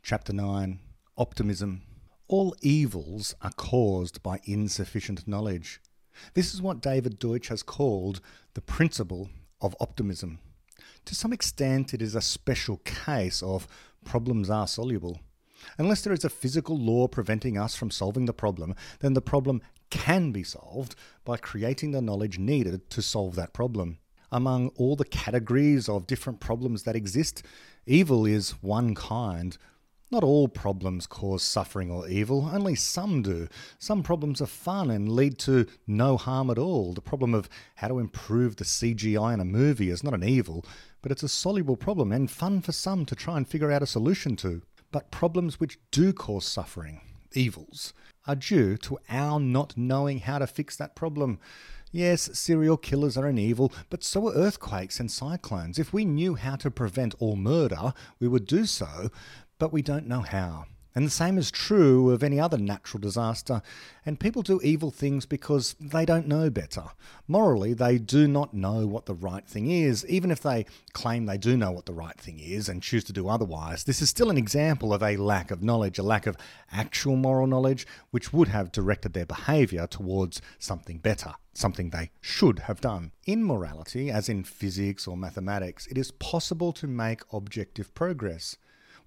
Chapter 0.05 0.33
9 0.33 0.79
Optimism. 1.19 1.83
All 2.29 2.55
evils 2.61 3.35
are 3.43 3.53
caused 3.53 4.23
by 4.23 4.41
insufficient 4.45 5.27
knowledge. 5.27 5.81
This 6.35 6.55
is 6.55 6.63
what 6.63 6.81
David 6.81 7.19
Deutsch 7.19 7.49
has 7.49 7.63
called 7.63 8.21
the 8.55 8.61
principle 8.61 9.31
of 9.61 9.77
optimism. 9.81 10.39
To 11.07 11.15
some 11.15 11.33
extent, 11.33 11.95
it 11.95 12.03
is 12.03 12.17
a 12.17 12.21
special 12.21 12.79
case 12.79 13.41
of 13.41 13.69
problems 14.05 14.51
are 14.51 14.67
soluble. 14.67 15.21
Unless 15.79 16.03
there 16.03 16.13
is 16.13 16.25
a 16.25 16.29
physical 16.29 16.77
law 16.77 17.07
preventing 17.07 17.57
us 17.57 17.77
from 17.77 17.93
solving 17.93 18.25
the 18.25 18.33
problem, 18.33 18.75
then 18.99 19.15
the 19.15 19.23
problem 19.23 19.63
can 19.89 20.33
be 20.33 20.43
solved 20.43 20.97
by 21.25 21.37
creating 21.37 21.93
the 21.93 22.03
knowledge 22.03 22.41
needed 22.41 22.91
to 22.91 23.03
solve 23.03 23.37
that 23.37 23.53
problem. 23.53 23.99
Among 24.33 24.71
all 24.71 24.97
the 24.97 25.05
categories 25.05 25.89
of 25.89 26.09
different 26.09 26.41
problems 26.41 26.83
that 26.83 26.97
exist, 26.97 27.45
evil 27.87 28.27
is 28.27 28.61
one 28.61 28.97
kind. 28.97 29.57
Not 30.17 30.25
all 30.25 30.49
problems 30.49 31.07
cause 31.07 31.43
suffering 31.43 31.91
or 31.91 32.09
evil, 32.09 32.49
only 32.51 32.75
some 32.75 33.21
do. 33.21 33.49
Some 33.79 34.03
problems 34.03 34.41
are 34.41 34.47
fun 34.47 34.91
and 34.91 35.13
lead 35.13 35.39
to 35.41 35.67
no 35.87 36.17
harm 36.17 36.49
at 36.49 36.57
all. 36.57 36.95
The 36.95 37.03
problem 37.03 37.35
of 37.35 37.51
how 37.75 37.89
to 37.89 37.99
improve 37.99 38.57
the 38.57 38.65
CGI 38.65 39.35
in 39.35 39.41
a 39.41 39.45
movie 39.45 39.91
is 39.91 40.03
not 40.03 40.15
an 40.15 40.25
evil, 40.25 40.65
but 41.03 41.13
it's 41.13 41.23
a 41.23 41.29
soluble 41.29 41.77
problem 41.77 42.13
and 42.13 42.31
fun 42.31 42.63
for 42.63 42.73
some 42.73 43.05
to 43.05 43.15
try 43.15 43.37
and 43.37 43.47
figure 43.47 43.71
out 43.71 43.83
a 43.83 43.87
solution 43.87 44.37
to. 44.37 44.63
But 44.91 45.11
problems 45.11 45.61
which 45.61 45.79
do 45.91 46.15
cause 46.15 46.47
suffering, 46.47 47.03
evils, 47.35 47.93
are 48.27 48.37
due 48.37 48.79
to 48.79 48.99
our 49.11 49.39
not 49.39 49.77
knowing 49.77 50.21
how 50.21 50.39
to 50.39 50.47
fix 50.47 50.77
that 50.77 50.97
problem. 50.97 51.41
Yes, 51.93 52.31
serial 52.39 52.77
killers 52.77 53.17
are 53.17 53.27
an 53.27 53.39
evil, 53.39 53.73
but 53.91 54.03
so 54.03 54.29
are 54.29 54.35
earthquakes 54.35 54.99
and 54.99 55.11
cyclones. 55.11 55.79
If 55.79 55.93
we 55.93 56.05
knew 56.05 56.35
how 56.35 56.57
to 56.57 56.71
prevent 56.71 57.15
all 57.21 57.37
murder, 57.37 57.95
we 58.19 58.29
would 58.29 58.47
do 58.47 58.67
so, 58.67 59.11
but 59.59 59.73
we 59.73 59.83
don't 59.83 60.07
know 60.07 60.21
how. 60.21 60.67
And 60.97 61.05
the 61.05 61.11
same 61.11 61.37
is 61.37 61.51
true 61.51 62.11
of 62.11 62.23
any 62.23 62.41
other 62.41 62.57
natural 62.57 63.03
disaster. 63.03 63.61
And 64.07 64.19
people 64.19 64.41
do 64.41 64.63
evil 64.63 64.91
things 64.91 65.27
because 65.27 65.77
they 65.79 66.07
don't 66.07 66.27
know 66.27 66.49
better. 66.49 66.85
Morally, 67.29 67.75
they 67.75 67.99
do 67.99 68.27
not 68.27 68.55
know 68.55 68.87
what 68.87 69.05
the 69.05 69.15
right 69.15 69.47
thing 69.47 69.71
is. 69.71 70.07
Even 70.07 70.31
if 70.31 70.41
they 70.41 70.65
claim 70.95 71.27
they 71.27 71.37
do 71.37 71.55
know 71.55 71.71
what 71.71 71.85
the 71.85 71.93
right 71.93 72.19
thing 72.19 72.39
is 72.39 72.67
and 72.67 72.83
choose 72.83 73.05
to 73.05 73.13
do 73.13 73.29
otherwise, 73.29 73.85
this 73.85 74.01
is 74.01 74.09
still 74.09 74.31
an 74.31 74.39
example 74.39 74.95
of 74.95 75.03
a 75.03 75.19
lack 75.19 75.51
of 75.51 75.63
knowledge, 75.63 75.99
a 75.99 76.03
lack 76.03 76.27
of 76.27 76.39
actual 76.73 77.17
moral 77.17 77.47
knowledge, 77.47 77.87
which 78.11 78.33
would 78.33 78.49
have 78.49 78.73
directed 78.73 79.13
their 79.13 79.27
behaviour 79.27 79.87
towards 79.87 80.41
something 80.59 80.97
better, 80.97 81.35
something 81.53 81.91
they 81.91 82.09
should 82.23 82.61
have 82.61 82.81
done. 82.81 83.13
In 83.27 83.45
morality, 83.45 84.11
as 84.11 84.31
in 84.31 84.45
physics 84.45 85.07
or 85.07 85.15
mathematics, 85.15 85.87
it 85.89 85.99
is 85.99 86.11
possible 86.11 86.73
to 86.73 86.87
make 86.87 87.21
objective 87.35 87.93
progress 87.93 88.57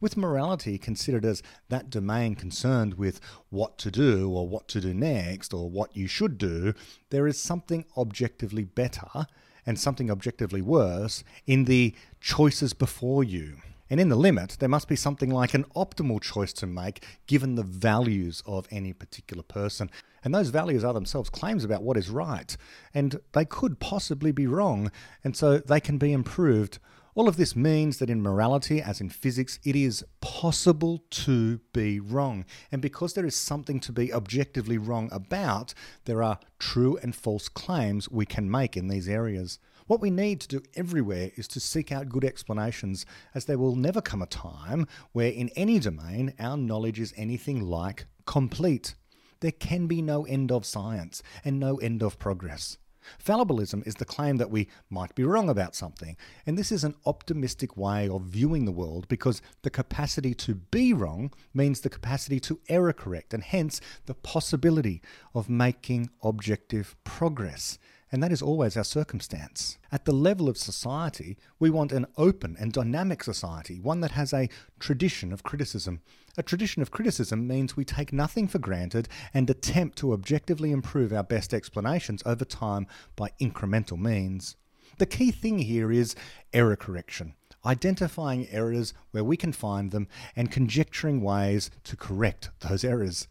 with 0.02 0.18
morality 0.18 0.78
considered 0.78 1.26
as 1.26 1.44
that 1.70 1.90
domain 1.90 2.36
concerned 2.36 2.96
with 2.96 3.20
what 3.50 3.78
to 3.80 3.92
do 3.92 4.30
or 4.30 4.48
what 4.48 4.68
to 4.70 4.82
do 4.82 4.94
next 4.94 5.54
or 5.54 5.70
what 5.70 5.96
you 5.96 6.08
should 6.08 6.38
do, 6.38 6.74
there 7.10 7.28
is 7.28 7.42
something 7.42 7.86
objectively 7.98 8.64
better 8.64 9.28
and 9.66 9.80
something 9.80 10.10
objectively 10.10 10.62
worse 10.62 11.24
in 11.46 11.66
the 11.66 11.94
choices 12.22 12.74
before 12.74 13.24
you. 13.24 13.58
And 13.90 14.00
in 14.00 14.10
the 14.10 14.16
limit, 14.16 14.58
there 14.60 14.70
must 14.70 14.88
be 14.88 14.96
something 14.96 15.32
like 15.32 15.54
an 15.54 15.66
optimal 15.76 16.22
choice 16.22 16.54
to 16.54 16.68
make 16.68 17.04
given 17.26 17.56
the 17.56 17.64
values 17.64 18.44
of 18.46 18.68
any 18.70 18.94
particular 18.94 19.42
person. 19.42 19.90
And 20.24 20.34
those 20.34 20.50
values 20.50 20.84
are 20.84 20.94
themselves 20.94 21.30
claims 21.30 21.64
about 21.64 21.82
what 21.82 21.98
is 21.98 22.10
right. 22.10 22.56
And 22.94 23.20
they 23.34 23.46
could 23.46 23.80
possibly 23.80 24.32
be 24.32 24.46
wrong. 24.46 24.92
And 25.24 25.36
so 25.36 25.58
they 25.58 25.80
can 25.80 25.98
be 25.98 26.14
improved 26.14 26.78
all 27.20 27.28
of 27.28 27.36
this 27.36 27.54
means 27.54 27.98
that 27.98 28.10
in 28.10 28.22
morality, 28.22 28.82
as 28.82 29.02
in 29.02 29.10
physics, 29.10 29.60
it 29.66 29.76
is 29.76 30.06
possible 30.22 31.04
to 31.10 31.60
be 31.74 32.00
wrong. 32.00 32.46
And 32.72 32.82
because 32.82 33.12
there 33.12 33.26
is 33.26 33.36
something 33.36 33.82
to 33.82 33.92
be 33.92 34.14
objectively 34.14 34.78
wrong 34.78 35.10
about, 35.12 35.74
there 36.06 36.24
are 36.24 36.40
true 36.60 36.98
and 37.04 37.14
false 37.14 37.50
claims 37.50 38.10
we 38.10 38.26
can 38.26 38.50
make 38.50 38.78
in 38.78 38.88
these 38.88 39.10
areas. 39.10 39.60
What 39.86 40.00
we 40.00 40.10
need 40.10 40.40
to 40.40 40.48
do 40.48 40.62
everywhere 40.76 41.32
is 41.36 41.50
to 41.50 41.60
seek 41.60 41.92
out 41.92 42.08
good 42.08 42.24
explanations, 42.24 43.06
as 43.36 43.44
there 43.44 43.60
will 43.60 43.76
never 43.76 44.00
come 44.00 44.22
a 44.22 44.26
time 44.26 44.88
where, 45.12 45.30
in 45.30 45.50
any 45.58 45.78
domain, 45.78 46.34
our 46.40 46.56
knowledge 46.56 47.02
is 47.02 47.14
anything 47.18 47.60
like 47.60 48.06
complete. 48.28 48.96
There 49.42 49.52
can 49.52 49.88
be 49.88 50.02
no 50.02 50.24
end 50.24 50.54
of 50.54 50.66
science 50.66 51.22
and 51.44 51.60
no 51.60 51.76
end 51.80 52.02
of 52.02 52.18
progress. 52.18 52.78
Fallibilism 53.18 53.86
is 53.88 53.96
the 53.96 54.06
claim 54.06 54.38
that 54.38 54.52
we 54.52 54.68
might 54.90 55.16
be 55.16 55.24
wrong 55.24 55.50
about 55.50 55.76
something, 55.76 56.16
and 56.46 56.58
this 56.58 56.72
is 56.72 56.84
an 56.84 56.96
optimistic 57.06 57.76
way 57.76 58.08
of 58.08 58.24
viewing 58.24 58.66
the 58.66 58.72
world 58.72 59.08
because 59.08 59.42
the 59.64 59.70
capacity 59.70 60.34
to 60.36 60.56
be 60.56 60.94
wrong 60.94 61.32
means 61.54 61.82
the 61.82 61.90
capacity 61.90 62.40
to 62.42 62.60
error 62.70 62.94
correct, 62.94 63.34
and 63.34 63.44
hence 63.44 63.82
the 64.06 64.14
possibility 64.14 65.02
of 65.34 65.50
making 65.50 66.10
objective 66.24 66.96
progress 67.04 67.80
and 68.12 68.24
that 68.24 68.32
is 68.32 68.42
always 68.42 68.76
our 68.76 68.84
circumstance. 68.84 69.78
At 69.92 70.06
the 70.06 70.12
level 70.12 70.50
of 70.50 70.58
society, 70.58 71.38
we 71.60 71.70
want 71.70 71.92
an 71.92 72.08
open 72.18 72.56
and 72.60 72.72
dynamic 72.72 73.24
society, 73.24 73.80
one 73.80 74.02
that 74.02 74.12
has 74.12 74.34
a 74.34 74.50
tradition 74.80 75.32
of 75.32 75.44
criticism. 75.44 76.02
A 76.38 76.44
tradition 76.44 76.82
of 76.82 76.92
criticism 76.92 77.48
means 77.48 77.76
we 77.76 77.86
take 77.86 78.14
nothing 78.14 78.48
for 78.48 78.60
granted 78.60 79.08
and 79.34 79.50
attempt 79.50 79.98
to 80.00 80.14
objectively 80.14 80.72
improve 80.72 81.14
our 81.14 81.24
best 81.24 81.54
explanations 81.54 82.24
over 82.26 82.46
time 82.46 82.88
by 83.16 83.32
incremental 83.42 83.98
means. 83.98 84.56
The 84.98 85.06
key 85.06 85.32
thing 85.32 85.60
here 85.60 85.92
is 85.92 86.16
error 86.54 86.76
correction 86.76 87.36
identifying 87.66 88.48
errors 88.50 88.94
where 89.12 89.24
we 89.24 89.38
can 89.38 89.52
find 89.52 89.92
them 89.92 90.08
and 90.36 90.52
conjecturing 90.52 91.22
ways 91.22 91.70
to 91.84 91.98
correct 91.98 92.50
those 92.62 92.84
errors. 92.84 93.28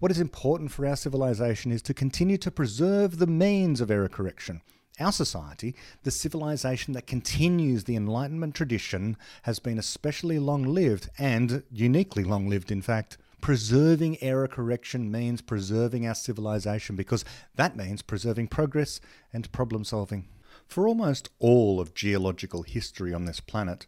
What 0.00 0.10
is 0.10 0.18
important 0.18 0.72
for 0.72 0.84
our 0.86 0.96
civilization 0.96 1.70
is 1.70 1.80
to 1.82 1.94
continue 1.94 2.36
to 2.38 2.50
preserve 2.50 3.18
the 3.18 3.28
means 3.28 3.80
of 3.80 3.92
error 3.92 4.08
correction. 4.08 4.60
Our 4.98 5.12
society, 5.12 5.76
the 6.02 6.10
civilization 6.10 6.94
that 6.94 7.06
continues 7.06 7.84
the 7.84 7.94
Enlightenment 7.94 8.56
tradition, 8.56 9.16
has 9.42 9.60
been 9.60 9.78
especially 9.78 10.40
long 10.40 10.64
lived 10.64 11.10
and 11.16 11.62
uniquely 11.70 12.24
long 12.24 12.48
lived, 12.48 12.72
in 12.72 12.82
fact. 12.82 13.18
Preserving 13.40 14.20
error 14.20 14.48
correction 14.48 15.12
means 15.12 15.40
preserving 15.40 16.06
our 16.08 16.14
civilization 16.14 16.96
because 16.96 17.24
that 17.54 17.76
means 17.76 18.02
preserving 18.02 18.48
progress 18.48 19.00
and 19.32 19.50
problem 19.52 19.84
solving. 19.84 20.26
For 20.66 20.88
almost 20.88 21.28
all 21.38 21.80
of 21.80 21.94
geological 21.94 22.64
history 22.64 23.14
on 23.14 23.26
this 23.26 23.38
planet, 23.38 23.86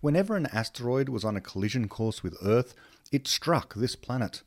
whenever 0.00 0.36
an 0.36 0.46
asteroid 0.46 1.08
was 1.08 1.24
on 1.24 1.36
a 1.36 1.40
collision 1.40 1.86
course 1.86 2.24
with 2.24 2.36
Earth, 2.42 2.74
it 3.12 3.28
struck 3.28 3.74
this 3.74 3.94
planet. 3.94 4.42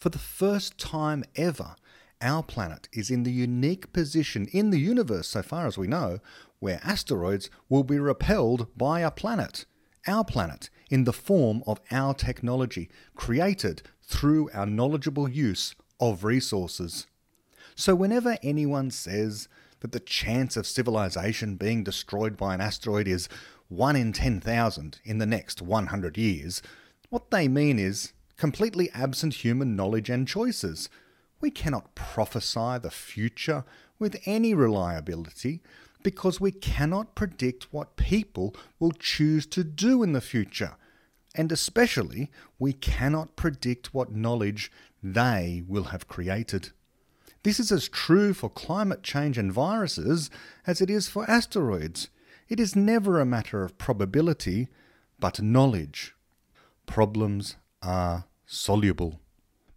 For 0.00 0.08
the 0.08 0.18
first 0.18 0.78
time 0.78 1.24
ever, 1.36 1.76
our 2.22 2.42
planet 2.42 2.88
is 2.90 3.10
in 3.10 3.22
the 3.22 3.32
unique 3.32 3.92
position 3.92 4.46
in 4.50 4.70
the 4.70 4.80
universe, 4.80 5.28
so 5.28 5.42
far 5.42 5.66
as 5.66 5.76
we 5.76 5.86
know, 5.86 6.20
where 6.58 6.80
asteroids 6.82 7.50
will 7.68 7.84
be 7.84 7.98
repelled 7.98 8.66
by 8.78 9.00
a 9.00 9.10
planet. 9.10 9.66
Our 10.06 10.24
planet, 10.24 10.70
in 10.88 11.04
the 11.04 11.12
form 11.12 11.62
of 11.66 11.82
our 11.90 12.14
technology, 12.14 12.88
created 13.14 13.82
through 14.02 14.48
our 14.54 14.64
knowledgeable 14.64 15.28
use 15.28 15.74
of 16.00 16.24
resources. 16.24 17.06
So, 17.74 17.94
whenever 17.94 18.38
anyone 18.42 18.90
says 18.90 19.48
that 19.80 19.92
the 19.92 20.00
chance 20.00 20.56
of 20.56 20.66
civilization 20.66 21.56
being 21.56 21.84
destroyed 21.84 22.38
by 22.38 22.54
an 22.54 22.62
asteroid 22.62 23.06
is 23.06 23.28
1 23.68 23.96
in 23.96 24.14
10,000 24.14 24.98
in 25.04 25.18
the 25.18 25.26
next 25.26 25.60
100 25.60 26.16
years, 26.16 26.62
what 27.10 27.30
they 27.30 27.48
mean 27.48 27.78
is 27.78 28.14
completely 28.40 28.90
absent 28.94 29.34
human 29.44 29.76
knowledge 29.76 30.08
and 30.08 30.26
choices. 30.26 30.88
We 31.42 31.50
cannot 31.50 31.94
prophesy 31.94 32.78
the 32.78 32.90
future 32.90 33.64
with 33.98 34.18
any 34.24 34.54
reliability 34.54 35.60
because 36.02 36.40
we 36.40 36.50
cannot 36.50 37.14
predict 37.14 37.70
what 37.70 37.96
people 37.96 38.56
will 38.78 38.92
choose 38.92 39.44
to 39.48 39.62
do 39.62 40.02
in 40.02 40.14
the 40.14 40.22
future. 40.22 40.76
And 41.34 41.52
especially, 41.52 42.30
we 42.58 42.72
cannot 42.72 43.36
predict 43.36 43.92
what 43.92 44.16
knowledge 44.16 44.72
they 45.02 45.62
will 45.68 45.84
have 45.92 46.08
created. 46.08 46.70
This 47.42 47.60
is 47.60 47.70
as 47.70 47.88
true 47.90 48.32
for 48.32 48.48
climate 48.48 49.02
change 49.02 49.36
and 49.36 49.52
viruses 49.52 50.30
as 50.66 50.80
it 50.80 50.88
is 50.88 51.08
for 51.08 51.30
asteroids. 51.30 52.08
It 52.48 52.58
is 52.58 52.74
never 52.74 53.20
a 53.20 53.26
matter 53.26 53.62
of 53.64 53.76
probability, 53.76 54.68
but 55.18 55.42
knowledge. 55.42 56.14
Problems 56.86 57.56
are 57.82 58.24
soluble. 58.50 59.20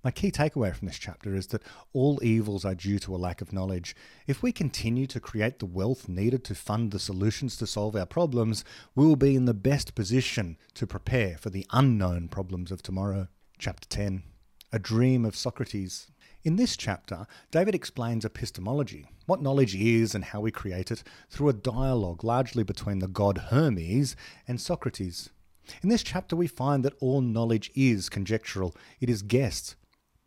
My 0.04 0.10
key 0.10 0.32
takeaway 0.32 0.76
from 0.76 0.88
this 0.88 0.98
chapter 0.98 1.36
is 1.36 1.48
that 1.48 1.62
all 1.94 2.20
evils 2.24 2.66
are 2.66 2.74
due 2.74 2.98
to 3.00 3.16
a 3.16 3.18
lack 3.18 3.40
of 3.40 3.54
knowledge. 3.54 3.96
If 4.28 4.42
we 4.42 4.52
continue 4.52 5.06
to 5.08 5.20
create 5.20 5.60
the 5.60 5.68
wealth 5.68 6.10
needed 6.10 6.44
to 6.46 6.56
fund 6.56 6.92
the 6.92 7.00
solutions 7.00 7.56
to 7.58 7.68
solve 7.68 7.96
our 7.96 8.08
problems, 8.08 8.66
we 8.96 9.06
will 9.06 9.16
be 9.16 9.36
in 9.36 9.46
the 9.46 9.54
best 9.54 9.94
position 9.94 10.58
to 10.74 10.88
prepare 10.88 11.38
for 11.38 11.52
the 11.52 11.68
unknown 11.72 12.28
problems 12.30 12.72
of 12.72 12.82
tomorrow. 12.82 13.28
Chapter 13.60 13.88
10 13.88 14.24
A 14.74 14.80
Dream 14.80 15.24
of 15.24 15.36
Socrates. 15.36 16.08
In 16.44 16.56
this 16.56 16.76
chapter, 16.76 17.28
David 17.52 17.76
explains 17.76 18.26
epistemology, 18.26 19.08
what 19.28 19.42
knowledge 19.42 19.76
is 19.76 20.16
and 20.16 20.26
how 20.26 20.42
we 20.42 20.52
create 20.52 20.92
it, 20.92 21.04
through 21.30 21.50
a 21.50 21.54
dialogue 21.54 22.24
largely 22.24 22.64
between 22.64 23.00
the 23.00 23.08
god 23.08 23.38
Hermes 23.50 24.16
and 24.48 24.60
Socrates. 24.60 25.30
In 25.82 25.90
this 25.90 26.04
chapter, 26.04 26.36
we 26.36 26.48
find 26.48 26.84
that 26.84 26.96
all 27.00 27.22
knowledge 27.22 27.72
is 27.76 28.10
conjectural, 28.10 28.76
it 29.00 29.10
is 29.10 29.22
guessed. 29.22 29.76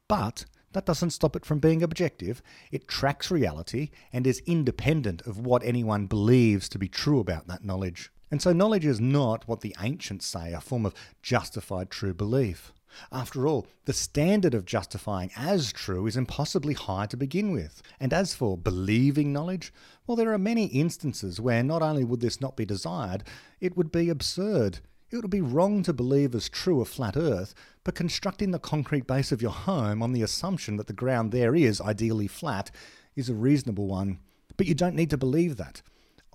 But 0.08 0.44
that 0.72 0.86
doesn't 0.86 1.10
stop 1.10 1.36
it 1.36 1.46
from 1.46 1.58
being 1.58 1.82
objective. 1.82 2.42
It 2.70 2.86
tracks 2.86 3.30
reality 3.30 3.90
and 4.12 4.26
is 4.26 4.42
independent 4.46 5.22
of 5.26 5.38
what 5.38 5.64
anyone 5.64 6.06
believes 6.06 6.68
to 6.68 6.78
be 6.78 6.88
true 6.88 7.18
about 7.18 7.46
that 7.46 7.64
knowledge. 7.64 8.10
And 8.30 8.42
so, 8.42 8.52
knowledge 8.52 8.84
is 8.84 9.00
not 9.00 9.46
what 9.48 9.60
the 9.60 9.74
ancients 9.80 10.26
say, 10.26 10.52
a 10.52 10.60
form 10.60 10.84
of 10.84 10.94
justified 11.22 11.90
true 11.90 12.12
belief. 12.12 12.72
After 13.12 13.46
all, 13.46 13.66
the 13.84 13.92
standard 13.92 14.54
of 14.54 14.64
justifying 14.64 15.30
as 15.36 15.72
true 15.72 16.06
is 16.06 16.16
impossibly 16.16 16.74
high 16.74 17.06
to 17.06 17.16
begin 17.16 17.52
with. 17.52 17.82
And 18.00 18.12
as 18.12 18.34
for 18.34 18.56
believing 18.56 19.32
knowledge, 19.32 19.72
well, 20.06 20.16
there 20.16 20.32
are 20.32 20.38
many 20.38 20.66
instances 20.66 21.40
where 21.40 21.62
not 21.62 21.82
only 21.82 22.04
would 22.04 22.20
this 22.20 22.40
not 22.40 22.56
be 22.56 22.64
desired, 22.64 23.24
it 23.60 23.76
would 23.76 23.92
be 23.92 24.08
absurd. 24.08 24.80
It 25.10 25.16
would 25.16 25.30
be 25.30 25.40
wrong 25.40 25.82
to 25.84 25.92
believe 25.92 26.34
as 26.34 26.48
true 26.48 26.80
a 26.80 26.84
flat 26.84 27.16
earth, 27.16 27.54
but 27.84 27.94
constructing 27.94 28.50
the 28.50 28.58
concrete 28.58 29.06
base 29.06 29.30
of 29.30 29.40
your 29.40 29.52
home 29.52 30.02
on 30.02 30.12
the 30.12 30.22
assumption 30.22 30.76
that 30.76 30.88
the 30.88 30.92
ground 30.92 31.30
there 31.30 31.54
is 31.54 31.80
ideally 31.80 32.26
flat 32.26 32.72
is 33.14 33.28
a 33.28 33.34
reasonable 33.34 33.86
one. 33.86 34.18
But 34.56 34.66
you 34.66 34.74
don't 34.74 34.96
need 34.96 35.10
to 35.10 35.16
believe 35.16 35.56
that. 35.58 35.82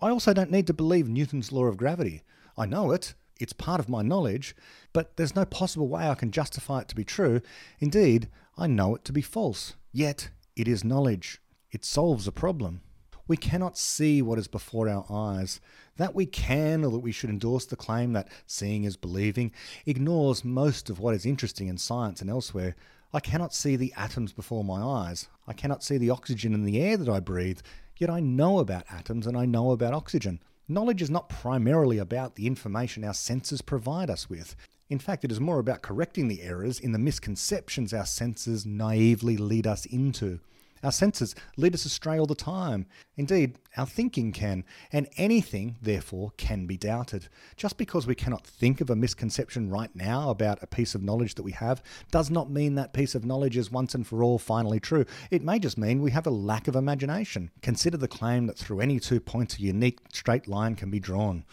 I 0.01 0.09
also 0.09 0.33
don't 0.33 0.51
need 0.51 0.67
to 0.67 0.73
believe 0.73 1.09
Newton's 1.09 1.51
law 1.51 1.65
of 1.65 1.77
gravity. 1.77 2.21
I 2.57 2.65
know 2.65 2.91
it, 2.91 3.13
it's 3.39 3.53
part 3.53 3.79
of 3.79 3.89
my 3.89 4.01
knowledge, 4.01 4.55
but 4.93 5.17
there's 5.17 5.35
no 5.35 5.45
possible 5.45 5.87
way 5.87 6.07
I 6.07 6.15
can 6.15 6.31
justify 6.31 6.79
it 6.79 6.87
to 6.89 6.95
be 6.95 7.03
true. 7.03 7.41
Indeed, 7.79 8.29
I 8.57 8.67
know 8.67 8.95
it 8.95 9.03
to 9.05 9.11
be 9.11 9.21
false. 9.21 9.73
Yet, 9.91 10.29
it 10.55 10.67
is 10.67 10.83
knowledge. 10.83 11.41
It 11.71 11.83
solves 11.83 12.27
a 12.27 12.31
problem. 12.31 12.81
We 13.27 13.37
cannot 13.37 13.77
see 13.77 14.21
what 14.21 14.39
is 14.39 14.47
before 14.47 14.89
our 14.89 15.05
eyes. 15.09 15.59
That 15.97 16.15
we 16.15 16.25
can, 16.25 16.83
or 16.83 16.91
that 16.91 16.99
we 16.99 17.11
should 17.11 17.29
endorse 17.29 17.65
the 17.65 17.75
claim 17.75 18.13
that 18.13 18.29
seeing 18.47 18.85
is 18.85 18.97
believing, 18.97 19.51
ignores 19.85 20.45
most 20.45 20.89
of 20.89 20.99
what 20.99 21.13
is 21.13 21.25
interesting 21.25 21.67
in 21.67 21.77
science 21.77 22.21
and 22.21 22.29
elsewhere. 22.29 22.75
I 23.13 23.19
cannot 23.19 23.53
see 23.53 23.75
the 23.75 23.93
atoms 23.97 24.31
before 24.31 24.63
my 24.63 24.81
eyes. 24.81 25.27
I 25.47 25.53
cannot 25.53 25.83
see 25.83 25.97
the 25.97 26.09
oxygen 26.09 26.53
in 26.53 26.63
the 26.63 26.79
air 26.81 26.95
that 26.95 27.09
I 27.09 27.19
breathe. 27.19 27.59
Yet 27.97 28.09
I 28.09 28.21
know 28.21 28.59
about 28.59 28.85
atoms 28.89 29.27
and 29.27 29.37
I 29.37 29.45
know 29.45 29.71
about 29.71 29.93
oxygen. 29.93 30.41
Knowledge 30.67 31.01
is 31.01 31.09
not 31.09 31.27
primarily 31.27 31.97
about 31.97 32.35
the 32.35 32.47
information 32.47 33.03
our 33.03 33.13
senses 33.13 33.61
provide 33.61 34.09
us 34.09 34.29
with. 34.29 34.55
In 34.89 34.99
fact, 34.99 35.25
it 35.25 35.31
is 35.31 35.39
more 35.39 35.59
about 35.59 35.81
correcting 35.81 36.29
the 36.29 36.41
errors 36.41 36.79
in 36.79 36.93
the 36.93 36.99
misconceptions 36.99 37.93
our 37.93 38.05
senses 38.05 38.65
naively 38.65 39.35
lead 39.37 39.67
us 39.67 39.85
into. 39.85 40.39
Our 40.83 40.91
senses 40.91 41.35
lead 41.57 41.75
us 41.75 41.85
astray 41.85 42.17
all 42.17 42.25
the 42.25 42.35
time. 42.35 42.87
Indeed, 43.15 43.59
our 43.77 43.85
thinking 43.85 44.31
can, 44.31 44.63
and 44.91 45.07
anything, 45.17 45.77
therefore, 45.81 46.31
can 46.37 46.65
be 46.65 46.77
doubted. 46.77 47.27
Just 47.55 47.77
because 47.77 48.07
we 48.07 48.15
cannot 48.15 48.47
think 48.47 48.81
of 48.81 48.89
a 48.89 48.95
misconception 48.95 49.69
right 49.69 49.95
now 49.95 50.29
about 50.29 50.63
a 50.63 50.67
piece 50.67 50.95
of 50.95 51.03
knowledge 51.03 51.35
that 51.35 51.43
we 51.43 51.51
have 51.51 51.83
does 52.09 52.31
not 52.31 52.49
mean 52.49 52.75
that 52.75 52.93
piece 52.93 53.13
of 53.13 53.25
knowledge 53.25 53.57
is 53.57 53.71
once 53.71 53.93
and 53.93 54.07
for 54.07 54.23
all 54.23 54.39
finally 54.39 54.79
true. 54.79 55.05
It 55.29 55.43
may 55.43 55.59
just 55.59 55.77
mean 55.77 56.01
we 56.01 56.11
have 56.11 56.25
a 56.25 56.31
lack 56.31 56.67
of 56.67 56.75
imagination. 56.75 57.51
Consider 57.61 57.97
the 57.97 58.07
claim 58.07 58.47
that 58.47 58.57
through 58.57 58.79
any 58.79 58.99
two 58.99 59.19
points 59.19 59.57
a 59.57 59.61
unique 59.61 59.99
straight 60.11 60.47
line 60.47 60.75
can 60.75 60.89
be 60.89 60.99
drawn. 60.99 61.45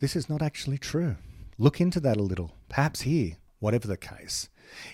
This 0.00 0.16
is 0.16 0.28
not 0.28 0.42
actually 0.42 0.78
true. 0.78 1.16
Look 1.58 1.80
into 1.80 2.00
that 2.00 2.16
a 2.16 2.22
little, 2.22 2.54
perhaps 2.68 3.02
here, 3.02 3.36
whatever 3.58 3.86
the 3.86 3.96
case. 3.96 4.48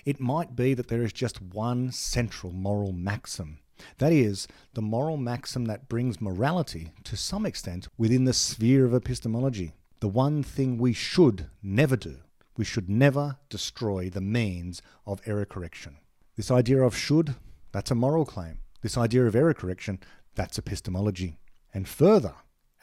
It 0.05 0.19
might 0.19 0.55
be 0.55 0.73
that 0.73 0.87
there 0.87 1.03
is 1.03 1.13
just 1.13 1.41
one 1.41 1.91
central 1.91 2.51
moral 2.51 2.91
maxim. 2.91 3.59
That 3.99 4.11
is, 4.11 4.47
the 4.73 4.81
moral 4.81 5.17
maxim 5.17 5.65
that 5.65 5.87
brings 5.87 6.19
morality, 6.19 6.91
to 7.03 7.15
some 7.15 7.45
extent, 7.45 7.87
within 7.97 8.25
the 8.25 8.33
sphere 8.33 8.85
of 8.85 8.93
epistemology. 8.93 9.73
The 9.99 10.07
one 10.07 10.43
thing 10.43 10.77
we 10.77 10.93
should 10.93 11.47
never 11.61 11.95
do. 11.95 12.17
We 12.55 12.65
should 12.65 12.89
never 12.89 13.37
destroy 13.49 14.09
the 14.09 14.21
means 14.21 14.81
of 15.05 15.21
error 15.25 15.45
correction. 15.45 15.97
This 16.35 16.49
idea 16.51 16.81
of 16.81 16.97
should, 16.97 17.35
that's 17.71 17.91
a 17.91 17.95
moral 17.95 18.25
claim. 18.25 18.59
This 18.81 18.97
idea 18.97 19.25
of 19.25 19.35
error 19.35 19.53
correction, 19.53 19.99
that's 20.35 20.57
epistemology. 20.57 21.37
And 21.73 21.87
further, 21.87 22.33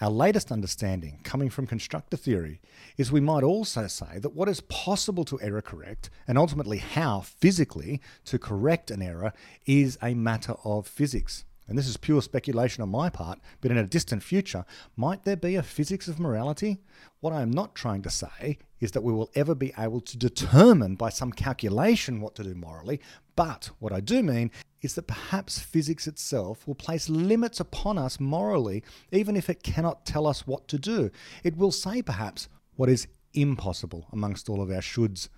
our 0.00 0.10
latest 0.10 0.50
understanding, 0.50 1.20
coming 1.22 1.50
from 1.50 1.66
constructor 1.66 2.16
theory, 2.16 2.60
is 2.96 3.12
we 3.12 3.20
might 3.20 3.44
also 3.44 3.86
say 3.86 4.18
that 4.18 4.34
what 4.34 4.48
is 4.48 4.60
possible 4.62 5.24
to 5.24 5.40
error 5.40 5.62
correct, 5.62 6.10
and 6.26 6.36
ultimately 6.36 6.78
how 6.78 7.20
physically 7.20 8.00
to 8.24 8.38
correct 8.38 8.90
an 8.90 9.02
error, 9.02 9.32
is 9.66 9.96
a 10.02 10.14
matter 10.14 10.54
of 10.64 10.86
physics. 10.86 11.44
And 11.66 11.78
this 11.78 11.88
is 11.88 11.96
pure 11.96 12.20
speculation 12.20 12.82
on 12.82 12.90
my 12.90 13.08
part, 13.08 13.38
but 13.60 13.70
in 13.70 13.78
a 13.78 13.86
distant 13.86 14.22
future, 14.22 14.66
might 14.96 15.24
there 15.24 15.36
be 15.36 15.54
a 15.54 15.62
physics 15.62 16.08
of 16.08 16.20
morality? 16.20 16.78
What 17.20 17.32
I 17.32 17.40
am 17.40 17.50
not 17.50 17.74
trying 17.74 18.02
to 18.02 18.10
say 18.10 18.58
is 18.80 18.92
that 18.92 19.02
we 19.02 19.14
will 19.14 19.30
ever 19.34 19.54
be 19.54 19.72
able 19.78 20.02
to 20.02 20.18
determine 20.18 20.94
by 20.94 21.08
some 21.08 21.32
calculation 21.32 22.20
what 22.20 22.34
to 22.34 22.44
do 22.44 22.54
morally, 22.54 23.00
but 23.36 23.70
what 23.78 23.92
I 23.92 24.00
do 24.00 24.22
mean 24.22 24.50
is 24.82 24.94
that 24.94 25.06
perhaps 25.06 25.58
physics 25.58 26.06
itself 26.06 26.66
will 26.66 26.74
place 26.74 27.08
limits 27.08 27.58
upon 27.60 27.98
us 27.98 28.20
morally, 28.20 28.84
even 29.10 29.36
if 29.36 29.48
it 29.48 29.62
cannot 29.62 30.04
tell 30.04 30.26
us 30.26 30.46
what 30.46 30.68
to 30.68 30.78
do. 30.78 31.10
It 31.42 31.56
will 31.56 31.72
say 31.72 32.02
perhaps 32.02 32.48
what 32.76 32.88
is 32.88 33.08
impossible 33.32 34.06
amongst 34.12 34.48
all 34.48 34.60
of 34.60 34.70
our 34.70 34.80
shoulds. 34.80 35.28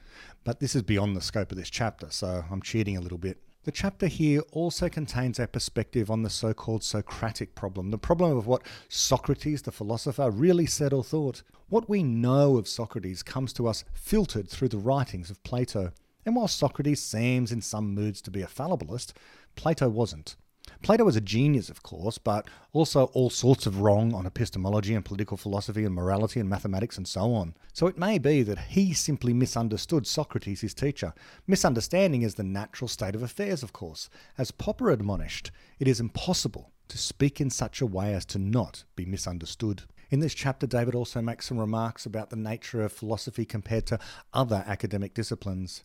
But 0.45 0.61
this 0.61 0.75
is 0.75 0.83
beyond 0.83 1.17
the 1.17 1.21
scope 1.21 1.53
of 1.53 1.59
this 1.59 1.71
chapter, 1.71 2.09
so 2.11 2.45
I'm 2.51 2.63
cheating 2.63 2.97
a 2.97 3.01
little 3.01 3.19
bit. 3.19 3.39
The 3.65 3.73
chapter 3.73 4.07
here 4.07 4.43
also 4.53 4.89
contains 4.89 5.41
a 5.41 5.49
perspective 5.49 6.09
on 6.09 6.23
the 6.23 6.31
so 6.31 6.55
called 6.55 6.85
Socratic 6.85 7.57
problem, 7.57 7.91
the 7.91 7.99
problem 7.99 8.37
of 8.37 8.47
what 8.47 8.63
Socrates, 8.89 9.63
the 9.63 9.73
philosopher, 9.73 10.31
really 10.31 10.67
said 10.67 10.93
or 10.93 11.03
thought. 11.03 11.43
What 11.69 11.89
we 11.89 12.05
know 12.05 12.59
of 12.59 12.69
Socrates 12.69 13.25
comes 13.25 13.53
to 13.55 13.67
us 13.67 13.85
filtered 13.93 14.49
through 14.49 14.69
the 14.69 14.79
writings 14.79 15.31
of 15.31 15.43
Plato. 15.43 15.93
And 16.27 16.35
while 16.35 16.49
Socrates 16.49 17.01
seems 17.01 17.53
in 17.53 17.63
some 17.63 17.95
moods 17.95 18.21
to 18.23 18.33
be 18.33 18.43
a 18.43 18.49
fallibilist, 18.49 19.13
Plato 19.55 19.89
wasn't. 19.89 20.35
Plato 20.83 21.05
was 21.05 21.15
a 21.15 21.21
genius, 21.21 21.71
of 21.71 21.85
course, 21.85 22.19
but 22.19 22.49
also 22.73 23.05
all 23.15 23.31
sorts 23.31 23.67
of 23.67 23.81
wrong 23.81 24.13
on 24.13 24.27
epistemology 24.27 24.95
and 24.95 25.05
political 25.05 25.37
philosophy 25.37 25.85
and 25.85 25.95
morality 25.95 26.41
and 26.41 26.49
mathematics 26.49 26.97
and 26.97 27.07
so 27.07 27.33
on. 27.33 27.55
So 27.73 27.87
it 27.87 27.97
may 27.97 28.19
be 28.19 28.43
that 28.43 28.59
he 28.59 28.93
simply 28.93 29.33
misunderstood 29.33 30.05
Socrates, 30.05 30.63
his 30.63 30.75
teacher. 30.75 31.15
Misunderstanding 31.47 32.23
is 32.23 32.35
the 32.35 32.43
natural 32.43 32.89
state 32.89 33.15
of 33.15 33.23
affairs, 33.23 33.63
of 33.63 33.73
course. 33.73 34.11
As 34.37 34.51
Popper 34.51 34.91
admonished, 34.91 35.53
it 35.79 35.87
is 35.87 36.01
impossible 36.01 36.73
to 36.89 36.99
speak 36.99 37.41
in 37.41 37.51
such 37.51 37.81
a 37.81 37.87
way 37.87 38.13
as 38.13 38.27
to 38.27 38.39
not 38.41 38.83
be 38.97 39.07
misunderstood. 39.07 39.85
In 40.11 40.19
this 40.19 40.35
chapter, 40.35 40.67
David 40.67 40.97
also 40.97 41.23
makes 41.23 41.47
some 41.47 41.59
remarks 41.59 42.05
about 42.05 42.31
the 42.31 42.37
nature 42.37 42.83
of 42.83 42.93
philosophy 42.93 43.45
compared 43.45 43.87
to 43.87 44.01
other 44.33 44.65
academic 44.67 45.15
disciplines. 45.15 45.85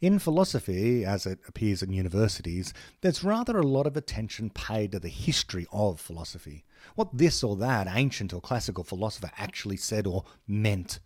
In 0.00 0.18
philosophy, 0.18 1.04
as 1.04 1.26
it 1.26 1.40
appears 1.46 1.82
in 1.82 1.92
universities, 1.92 2.72
there's 3.00 3.24
rather 3.24 3.58
a 3.58 3.66
lot 3.66 3.86
of 3.86 3.96
attention 3.96 4.50
paid 4.50 4.92
to 4.92 5.00
the 5.00 5.08
history 5.08 5.66
of 5.72 6.00
philosophy, 6.00 6.64
what 6.94 7.16
this 7.16 7.42
or 7.42 7.56
that 7.56 7.88
ancient 7.88 8.32
or 8.32 8.40
classical 8.40 8.84
philosopher 8.84 9.30
actually 9.36 9.76
said 9.76 10.06
or 10.06 10.24
meant. 10.46 11.00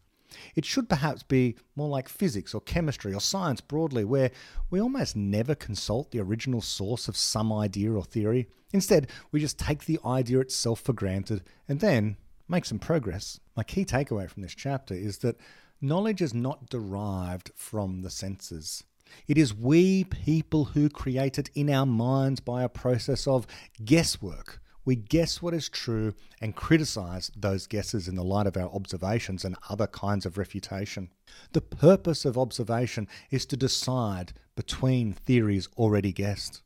It 0.54 0.64
should 0.64 0.88
perhaps 0.88 1.22
be 1.22 1.56
more 1.76 1.88
like 1.88 2.08
physics 2.08 2.52
or 2.54 2.60
chemistry 2.60 3.14
or 3.14 3.20
science 3.20 3.60
broadly, 3.60 4.04
where 4.04 4.30
we 4.70 4.80
almost 4.80 5.16
never 5.16 5.54
consult 5.54 6.10
the 6.10 6.20
original 6.20 6.60
source 6.60 7.08
of 7.08 7.16
some 7.16 7.52
idea 7.52 7.92
or 7.92 8.04
theory. 8.04 8.48
Instead, 8.72 9.08
we 9.30 9.40
just 9.40 9.58
take 9.58 9.84
the 9.84 10.00
idea 10.04 10.40
itself 10.40 10.80
for 10.80 10.92
granted 10.92 11.44
and 11.68 11.80
then 11.80 12.16
make 12.48 12.64
some 12.64 12.78
progress. 12.78 13.40
My 13.56 13.62
key 13.62 13.84
takeaway 13.84 14.28
from 14.28 14.42
this 14.42 14.54
chapter 14.54 14.94
is 14.94 15.18
that 15.18 15.38
Knowledge 15.80 16.22
is 16.22 16.32
not 16.32 16.70
derived 16.70 17.50
from 17.54 18.00
the 18.00 18.10
senses. 18.10 18.82
It 19.28 19.36
is 19.36 19.54
we 19.54 20.04
people 20.04 20.66
who 20.66 20.88
create 20.88 21.38
it 21.38 21.50
in 21.54 21.68
our 21.68 21.84
minds 21.84 22.40
by 22.40 22.62
a 22.62 22.68
process 22.68 23.26
of 23.26 23.46
guesswork. 23.84 24.62
We 24.86 24.96
guess 24.96 25.42
what 25.42 25.52
is 25.52 25.68
true 25.68 26.14
and 26.40 26.56
criticize 26.56 27.30
those 27.36 27.66
guesses 27.66 28.08
in 28.08 28.14
the 28.14 28.24
light 28.24 28.46
of 28.46 28.56
our 28.56 28.70
observations 28.70 29.44
and 29.44 29.56
other 29.68 29.86
kinds 29.86 30.24
of 30.24 30.38
refutation. 30.38 31.10
The 31.52 31.60
purpose 31.60 32.24
of 32.24 32.38
observation 32.38 33.06
is 33.30 33.44
to 33.46 33.56
decide 33.56 34.32
between 34.54 35.12
theories 35.12 35.68
already 35.76 36.12
guessed. 36.12 36.62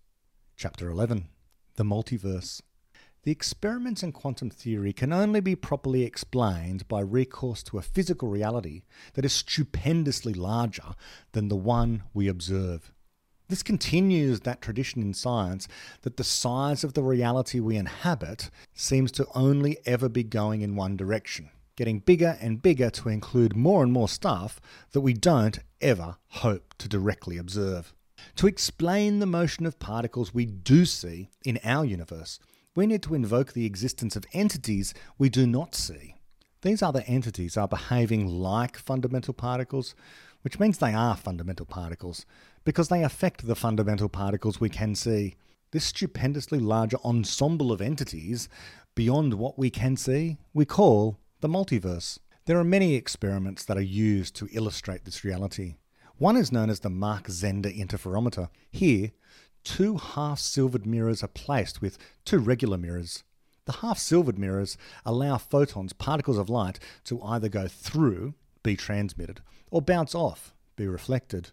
Chapter 0.56 0.88
11 0.88 1.28
The 1.74 1.84
Multiverse. 1.84 2.60
The 3.22 3.30
experiments 3.30 4.02
in 4.02 4.12
quantum 4.12 4.48
theory 4.48 4.94
can 4.94 5.12
only 5.12 5.40
be 5.40 5.54
properly 5.54 6.04
explained 6.04 6.88
by 6.88 7.00
recourse 7.00 7.62
to 7.64 7.76
a 7.76 7.82
physical 7.82 8.28
reality 8.28 8.82
that 9.12 9.26
is 9.26 9.34
stupendously 9.34 10.32
larger 10.32 10.94
than 11.32 11.48
the 11.48 11.56
one 11.56 12.04
we 12.14 12.28
observe. 12.28 12.90
This 13.48 13.62
continues 13.62 14.40
that 14.40 14.62
tradition 14.62 15.02
in 15.02 15.12
science 15.12 15.68
that 16.00 16.16
the 16.16 16.24
size 16.24 16.82
of 16.82 16.94
the 16.94 17.02
reality 17.02 17.60
we 17.60 17.76
inhabit 17.76 18.48
seems 18.72 19.12
to 19.12 19.26
only 19.34 19.76
ever 19.84 20.08
be 20.08 20.22
going 20.22 20.62
in 20.62 20.74
one 20.74 20.96
direction, 20.96 21.50
getting 21.76 21.98
bigger 21.98 22.38
and 22.40 22.62
bigger 22.62 22.88
to 22.88 23.10
include 23.10 23.54
more 23.54 23.82
and 23.82 23.92
more 23.92 24.08
stuff 24.08 24.62
that 24.92 25.02
we 25.02 25.12
don't 25.12 25.58
ever 25.82 26.16
hope 26.28 26.72
to 26.78 26.88
directly 26.88 27.36
observe. 27.36 27.92
To 28.36 28.46
explain 28.46 29.18
the 29.18 29.26
motion 29.26 29.66
of 29.66 29.78
particles 29.78 30.32
we 30.32 30.46
do 30.46 30.86
see 30.86 31.28
in 31.44 31.58
our 31.64 31.84
universe, 31.84 32.38
we 32.74 32.86
need 32.86 33.02
to 33.02 33.14
invoke 33.14 33.52
the 33.52 33.66
existence 33.66 34.16
of 34.16 34.24
entities 34.32 34.94
we 35.18 35.28
do 35.28 35.46
not 35.46 35.74
see. 35.74 36.14
These 36.62 36.82
other 36.82 37.02
entities 37.06 37.56
are 37.56 37.66
behaving 37.66 38.26
like 38.26 38.76
fundamental 38.76 39.34
particles, 39.34 39.94
which 40.42 40.60
means 40.60 40.78
they 40.78 40.94
are 40.94 41.16
fundamental 41.16 41.66
particles, 41.66 42.26
because 42.64 42.88
they 42.88 43.02
affect 43.02 43.46
the 43.46 43.56
fundamental 43.56 44.08
particles 44.08 44.60
we 44.60 44.68
can 44.68 44.94
see. 44.94 45.36
This 45.72 45.86
stupendously 45.86 46.58
large 46.58 46.94
ensemble 47.04 47.72
of 47.72 47.80
entities, 47.80 48.48
beyond 48.94 49.34
what 49.34 49.58
we 49.58 49.70
can 49.70 49.96
see, 49.96 50.36
we 50.52 50.64
call 50.64 51.18
the 51.40 51.48
multiverse. 51.48 52.18
There 52.44 52.58
are 52.58 52.64
many 52.64 52.94
experiments 52.94 53.64
that 53.64 53.76
are 53.76 53.82
used 53.82 54.34
to 54.36 54.48
illustrate 54.52 55.04
this 55.04 55.24
reality. 55.24 55.76
One 56.18 56.36
is 56.36 56.52
known 56.52 56.68
as 56.68 56.80
the 56.80 56.90
Mach 56.90 57.28
Zehnder 57.28 57.74
interferometer. 57.74 58.48
Here, 58.70 59.12
two 59.64 59.96
half 59.96 60.38
silvered 60.38 60.86
mirrors 60.86 61.22
are 61.22 61.28
placed 61.28 61.80
with 61.80 61.98
two 62.24 62.38
regular 62.38 62.78
mirrors. 62.78 63.24
The 63.66 63.72
half 63.72 63.98
silvered 63.98 64.38
mirrors 64.38 64.76
allow 65.04 65.38
photons, 65.38 65.92
particles 65.92 66.38
of 66.38 66.48
light, 66.48 66.78
to 67.04 67.22
either 67.22 67.48
go 67.48 67.68
through 67.68 68.34
be 68.62 68.76
transmitted, 68.76 69.40
or 69.70 69.82
bounce 69.82 70.14
off, 70.14 70.54
be 70.76 70.86
reflected. 70.86 71.50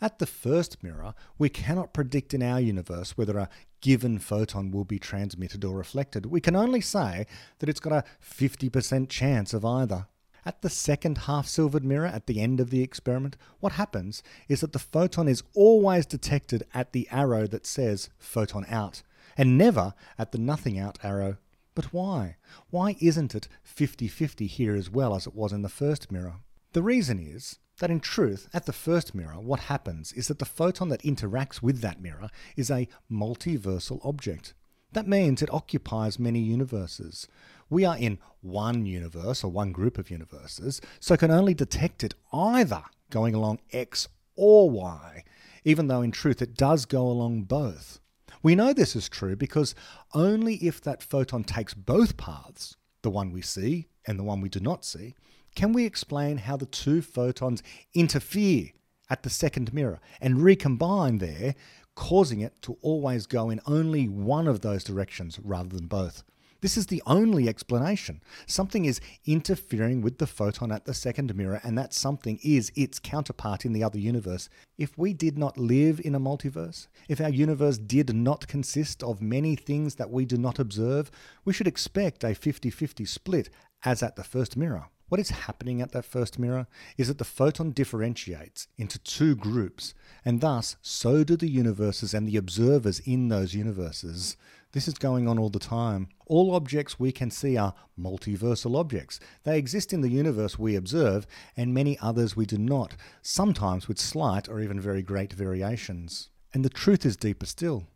At 0.00 0.18
the 0.18 0.26
first 0.26 0.82
mirror, 0.82 1.14
we 1.38 1.48
cannot 1.48 1.92
predict 1.92 2.34
in 2.34 2.42
our 2.42 2.60
universe 2.60 3.16
whether 3.16 3.38
a 3.38 3.48
given 3.80 4.18
photon 4.18 4.70
will 4.70 4.84
be 4.84 4.98
transmitted 4.98 5.64
or 5.64 5.76
reflected. 5.76 6.26
We 6.26 6.40
can 6.40 6.56
only 6.56 6.80
say 6.80 7.26
that 7.58 7.68
it's 7.68 7.80
got 7.80 7.92
a 7.92 8.04
50% 8.22 9.08
chance 9.08 9.52
of 9.52 9.64
either. 9.64 10.06
At 10.46 10.62
the 10.62 10.70
second 10.70 11.18
half 11.18 11.48
silvered 11.48 11.84
mirror 11.84 12.06
at 12.06 12.28
the 12.28 12.40
end 12.40 12.60
of 12.60 12.70
the 12.70 12.80
experiment, 12.80 13.36
what 13.58 13.72
happens 13.72 14.22
is 14.46 14.60
that 14.60 14.72
the 14.72 14.78
photon 14.78 15.26
is 15.26 15.42
always 15.54 16.06
detected 16.06 16.64
at 16.72 16.92
the 16.92 17.08
arrow 17.10 17.48
that 17.48 17.66
says 17.66 18.10
photon 18.16 18.64
out, 18.68 19.02
and 19.36 19.58
never 19.58 19.92
at 20.16 20.30
the 20.30 20.38
nothing 20.38 20.78
out 20.78 21.00
arrow. 21.02 21.38
But 21.74 21.92
why? 21.92 22.36
Why 22.70 22.94
isn't 23.00 23.34
it 23.34 23.48
50 23.64 24.06
50 24.06 24.46
here 24.46 24.76
as 24.76 24.88
well 24.88 25.16
as 25.16 25.26
it 25.26 25.34
was 25.34 25.52
in 25.52 25.62
the 25.62 25.68
first 25.68 26.12
mirror? 26.12 26.36
The 26.74 26.82
reason 26.82 27.18
is 27.18 27.58
that 27.78 27.90
in 27.90 27.98
truth, 27.98 28.48
at 28.54 28.66
the 28.66 28.72
first 28.72 29.16
mirror, 29.16 29.40
what 29.40 29.60
happens 29.60 30.12
is 30.12 30.28
that 30.28 30.38
the 30.38 30.44
photon 30.44 30.90
that 30.90 31.02
interacts 31.02 31.60
with 31.60 31.80
that 31.80 32.00
mirror 32.00 32.30
is 32.56 32.70
a 32.70 32.86
multiversal 33.10 33.98
object. 34.06 34.54
That 34.92 35.08
means 35.08 35.42
it 35.42 35.52
occupies 35.52 36.20
many 36.20 36.38
universes. 36.38 37.26
We 37.68 37.84
are 37.84 37.96
in 37.98 38.18
one 38.42 38.86
universe 38.86 39.42
or 39.42 39.50
one 39.50 39.72
group 39.72 39.98
of 39.98 40.10
universes, 40.10 40.80
so 41.00 41.16
can 41.16 41.30
only 41.30 41.54
detect 41.54 42.04
it 42.04 42.14
either 42.32 42.82
going 43.10 43.34
along 43.34 43.60
X 43.72 44.08
or 44.36 44.70
Y, 44.70 45.24
even 45.64 45.88
though 45.88 46.02
in 46.02 46.12
truth 46.12 46.40
it 46.40 46.56
does 46.56 46.84
go 46.84 47.08
along 47.08 47.42
both. 47.42 48.00
We 48.42 48.54
know 48.54 48.72
this 48.72 48.94
is 48.94 49.08
true 49.08 49.34
because 49.34 49.74
only 50.14 50.54
if 50.56 50.80
that 50.82 51.02
photon 51.02 51.42
takes 51.42 51.74
both 51.74 52.16
paths, 52.16 52.76
the 53.02 53.10
one 53.10 53.32
we 53.32 53.42
see 53.42 53.88
and 54.06 54.18
the 54.18 54.24
one 54.24 54.40
we 54.40 54.48
do 54.48 54.60
not 54.60 54.84
see, 54.84 55.14
can 55.56 55.72
we 55.72 55.84
explain 55.84 56.38
how 56.38 56.56
the 56.56 56.66
two 56.66 57.02
photons 57.02 57.62
interfere 57.94 58.70
at 59.10 59.24
the 59.24 59.30
second 59.30 59.72
mirror 59.74 60.00
and 60.20 60.42
recombine 60.42 61.18
there, 61.18 61.56
causing 61.96 62.40
it 62.40 62.60
to 62.62 62.76
always 62.82 63.26
go 63.26 63.50
in 63.50 63.60
only 63.66 64.06
one 64.06 64.46
of 64.46 64.60
those 64.60 64.84
directions 64.84 65.40
rather 65.42 65.74
than 65.74 65.86
both? 65.86 66.22
This 66.66 66.76
is 66.76 66.86
the 66.86 67.02
only 67.06 67.48
explanation. 67.48 68.20
Something 68.48 68.86
is 68.86 69.00
interfering 69.24 70.00
with 70.02 70.18
the 70.18 70.26
photon 70.26 70.72
at 70.72 70.84
the 70.84 70.94
second 70.94 71.32
mirror, 71.36 71.60
and 71.62 71.78
that 71.78 71.94
something 71.94 72.40
is 72.42 72.72
its 72.74 72.98
counterpart 72.98 73.64
in 73.64 73.72
the 73.72 73.84
other 73.84 74.00
universe. 74.00 74.48
If 74.76 74.98
we 74.98 75.12
did 75.12 75.38
not 75.38 75.56
live 75.56 76.00
in 76.04 76.16
a 76.16 76.18
multiverse, 76.18 76.88
if 77.08 77.20
our 77.20 77.30
universe 77.30 77.78
did 77.78 78.12
not 78.12 78.48
consist 78.48 79.04
of 79.04 79.22
many 79.22 79.54
things 79.54 79.94
that 79.94 80.10
we 80.10 80.24
do 80.24 80.36
not 80.36 80.58
observe, 80.58 81.08
we 81.44 81.52
should 81.52 81.68
expect 81.68 82.24
a 82.24 82.34
50 82.34 82.68
50 82.70 83.04
split 83.04 83.48
as 83.84 84.02
at 84.02 84.16
the 84.16 84.24
first 84.24 84.56
mirror. 84.56 84.88
What 85.08 85.20
is 85.20 85.30
happening 85.30 85.80
at 85.80 85.92
that 85.92 86.04
first 86.04 86.36
mirror 86.36 86.66
is 86.98 87.06
that 87.06 87.18
the 87.18 87.24
photon 87.24 87.70
differentiates 87.70 88.66
into 88.76 88.98
two 88.98 89.36
groups, 89.36 89.94
and 90.24 90.40
thus 90.40 90.74
so 90.82 91.22
do 91.22 91.36
the 91.36 91.48
universes 91.48 92.12
and 92.12 92.26
the 92.26 92.36
observers 92.36 92.98
in 92.98 93.28
those 93.28 93.54
universes. 93.54 94.36
This 94.72 94.88
is 94.88 94.94
going 94.94 95.28
on 95.28 95.38
all 95.38 95.48
the 95.48 95.60
time. 95.60 96.08
All 96.26 96.54
objects 96.54 96.98
we 96.98 97.12
can 97.12 97.30
see 97.30 97.56
are 97.56 97.74
multiversal 97.98 98.76
objects. 98.78 99.20
They 99.44 99.58
exist 99.58 99.92
in 99.92 100.00
the 100.00 100.10
universe 100.10 100.58
we 100.58 100.74
observe, 100.74 101.26
and 101.56 101.72
many 101.72 101.96
others 102.00 102.34
we 102.34 102.46
do 102.46 102.58
not, 102.58 102.96
sometimes 103.22 103.86
with 103.86 103.98
slight 103.98 104.48
or 104.48 104.60
even 104.60 104.80
very 104.80 105.02
great 105.02 105.32
variations. 105.32 106.30
And 106.52 106.64
the 106.64 106.68
truth 106.68 107.06
is 107.06 107.16
deeper 107.16 107.46
still. 107.46 107.86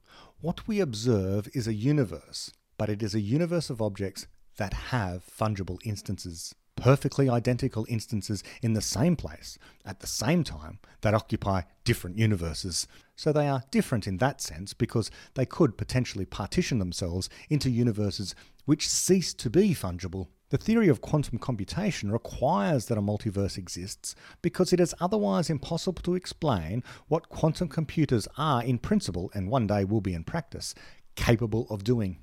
What 0.40 0.68
we 0.68 0.78
observe 0.78 1.48
is 1.54 1.66
a 1.66 1.74
universe, 1.74 2.52
but 2.78 2.88
it 2.88 3.02
is 3.02 3.14
a 3.14 3.20
universe 3.20 3.68
of 3.68 3.82
objects 3.82 4.28
that 4.58 4.74
have 4.74 5.24
fungible 5.26 5.78
instances 5.84 6.54
perfectly 6.80 7.28
identical 7.28 7.86
instances 7.88 8.42
in 8.62 8.72
the 8.72 8.80
same 8.80 9.14
place 9.14 9.58
at 9.84 10.00
the 10.00 10.06
same 10.06 10.42
time 10.42 10.78
that 11.02 11.14
occupy 11.14 11.62
different 11.84 12.18
universes. 12.18 12.88
So 13.16 13.32
they 13.32 13.48
are 13.48 13.62
different 13.70 14.06
in 14.06 14.16
that 14.16 14.40
sense 14.40 14.72
because 14.72 15.10
they 15.34 15.46
could 15.46 15.76
potentially 15.76 16.24
partition 16.24 16.78
themselves 16.78 17.28
into 17.48 17.70
universes 17.70 18.34
which 18.64 18.88
cease 18.88 19.34
to 19.34 19.50
be 19.50 19.74
fungible. 19.74 20.28
The 20.50 20.58
theory 20.58 20.88
of 20.88 21.00
quantum 21.00 21.38
computation 21.38 22.10
requires 22.10 22.86
that 22.86 22.98
a 22.98 23.02
multiverse 23.02 23.56
exists 23.56 24.16
because 24.42 24.72
it 24.72 24.80
is 24.80 24.94
otherwise 25.00 25.48
impossible 25.48 26.02
to 26.02 26.16
explain 26.16 26.82
what 27.06 27.28
quantum 27.28 27.68
computers 27.68 28.26
are 28.36 28.62
in 28.62 28.78
principle 28.78 29.30
and 29.32 29.48
one 29.48 29.66
day 29.66 29.84
will 29.84 30.00
be 30.00 30.14
in 30.14 30.24
practice 30.24 30.74
capable 31.14 31.66
of 31.70 31.84
doing. 31.84 32.18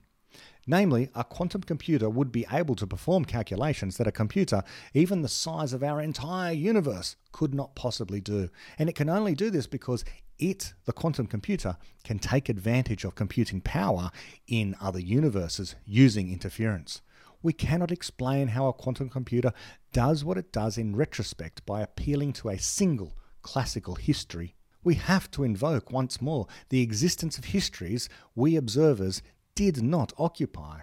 Namely, 0.65 1.09
a 1.15 1.23
quantum 1.23 1.61
computer 1.61 2.09
would 2.09 2.31
be 2.31 2.45
able 2.51 2.75
to 2.75 2.85
perform 2.85 3.25
calculations 3.25 3.97
that 3.97 4.07
a 4.07 4.11
computer, 4.11 4.63
even 4.93 5.21
the 5.21 5.29
size 5.29 5.71
of 5.73 5.83
our 5.83 6.01
entire 6.01 6.51
universe, 6.51 7.15
could 7.31 7.53
not 7.53 7.75
possibly 7.75 8.19
do. 8.19 8.49
And 8.77 8.89
it 8.89 8.95
can 8.95 9.09
only 9.09 9.33
do 9.33 9.49
this 9.49 9.67
because 9.67 10.03
it, 10.39 10.73
the 10.85 10.93
quantum 10.93 11.27
computer, 11.27 11.77
can 12.03 12.19
take 12.19 12.49
advantage 12.49 13.03
of 13.03 13.15
computing 13.15 13.61
power 13.61 14.11
in 14.47 14.75
other 14.81 14.99
universes 14.99 15.75
using 15.85 16.31
interference. 16.31 17.01
We 17.41 17.53
cannot 17.53 17.91
explain 17.91 18.49
how 18.49 18.67
a 18.67 18.73
quantum 18.73 19.09
computer 19.09 19.53
does 19.93 20.25
what 20.25 20.37
it 20.37 20.51
does 20.51 20.77
in 20.77 20.95
retrospect 20.95 21.65
by 21.65 21.81
appealing 21.81 22.33
to 22.33 22.49
a 22.49 22.57
single 22.57 23.15
classical 23.41 23.95
history. 23.95 24.55
We 24.83 24.95
have 24.95 25.29
to 25.31 25.43
invoke 25.43 25.91
once 25.91 26.21
more 26.21 26.47
the 26.69 26.81
existence 26.81 27.37
of 27.37 27.45
histories 27.45 28.09
we 28.35 28.55
observers 28.55 29.21
did 29.57 29.81
not 29.81 30.13
occupy. 30.17 30.81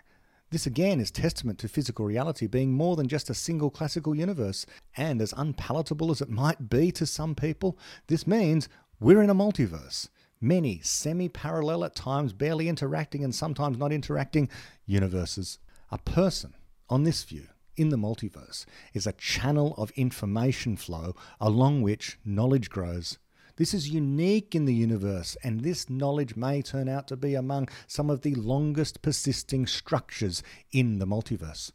This 0.51 0.67
again 0.67 1.01
is 1.01 1.11
testament 1.11 1.59
to 1.61 1.69
physical 1.69 2.05
reality 2.05 2.47
being 2.47 2.73
more 2.73 2.97
than 2.97 3.09
just 3.09 3.31
a 3.31 3.35
single 3.35 3.71
classical 3.71 4.15
universe, 4.15 4.67
and 4.97 5.21
as 5.21 5.35
unpalatable 5.37 6.11
as 6.11 6.21
it 6.21 6.29
might 6.29 6.69
be 6.69 6.93
to 6.93 7.07
some 7.07 7.35
people, 7.35 7.79
this 8.09 8.27
means 8.27 8.69
we're 9.01 9.23
in 9.23 9.31
a 9.31 9.35
multiverse. 9.35 10.09
Many 10.41 10.81
semi 10.83 11.29
parallel, 11.29 11.85
at 11.85 11.95
times 11.95 12.33
barely 12.33 12.69
interacting 12.69 13.25
and 13.25 13.35
sometimes 13.35 13.79
not 13.79 13.93
interacting 13.93 14.49
universes. 14.87 15.59
A 15.91 15.99
person, 15.99 16.55
on 16.89 17.05
this 17.05 17.25
view, 17.25 17.47
in 17.77 17.89
the 17.89 17.97
multiverse, 17.97 18.65
is 18.93 19.07
a 19.07 19.13
channel 19.13 19.75
of 19.77 19.91
information 19.93 20.77
flow 20.77 21.15
along 21.41 21.83
which 21.83 22.19
knowledge 22.25 22.71
grows. 22.71 23.19
This 23.57 23.73
is 23.73 23.89
unique 23.89 24.57
in 24.57 24.65
the 24.65 24.75
universe, 24.75 25.37
and 25.45 25.61
this 25.61 25.89
knowledge 25.89 26.35
may 26.35 26.61
turn 26.61 26.89
out 26.89 27.07
to 27.09 27.17
be 27.17 27.37
among 27.37 27.69
some 27.87 28.11
of 28.11 28.23
the 28.23 28.35
longest 28.35 29.01
persisting 29.01 29.67
structures 29.69 30.43
in 30.73 30.99
the 30.99 31.07
multiverse. 31.07 31.71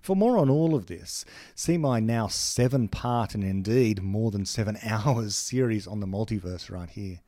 For 0.00 0.14
more 0.14 0.38
on 0.38 0.48
all 0.48 0.76
of 0.76 0.86
this, 0.86 1.24
see 1.56 1.76
my 1.76 1.98
now 1.98 2.28
seven 2.28 2.86
part 2.86 3.34
and 3.34 3.42
indeed 3.42 4.00
more 4.00 4.30
than 4.30 4.44
seven 4.44 4.78
hours 4.84 5.34
series 5.34 5.88
on 5.88 5.98
the 5.98 6.06
multiverse 6.06 6.70
right 6.70 6.88
here. 6.88 7.20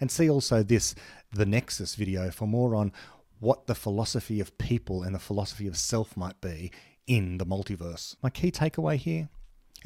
And 0.00 0.10
see 0.10 0.28
also 0.28 0.62
this, 0.62 0.94
the 1.32 1.46
Nexus 1.46 1.94
video, 1.94 2.30
for 2.30 2.46
more 2.46 2.74
on 2.74 2.92
what 3.40 3.66
the 3.66 3.74
philosophy 3.74 4.38
of 4.38 4.58
people 4.58 5.02
and 5.02 5.14
the 5.14 5.18
philosophy 5.18 5.66
of 5.66 5.78
self 5.78 6.14
might 6.14 6.42
be 6.42 6.70
in 7.06 7.38
the 7.38 7.46
multiverse. 7.46 8.16
My 8.22 8.28
key 8.28 8.50
takeaway 8.50 8.96
here 8.96 9.30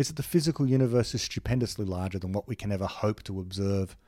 is 0.00 0.08
that 0.08 0.16
the 0.16 0.22
physical 0.22 0.66
universe 0.66 1.14
is 1.14 1.20
stupendously 1.20 1.84
larger 1.84 2.18
than 2.18 2.32
what 2.32 2.48
we 2.48 2.56
can 2.56 2.72
ever 2.72 2.86
hope 2.86 3.22
to 3.22 3.38
observe. 3.38 3.98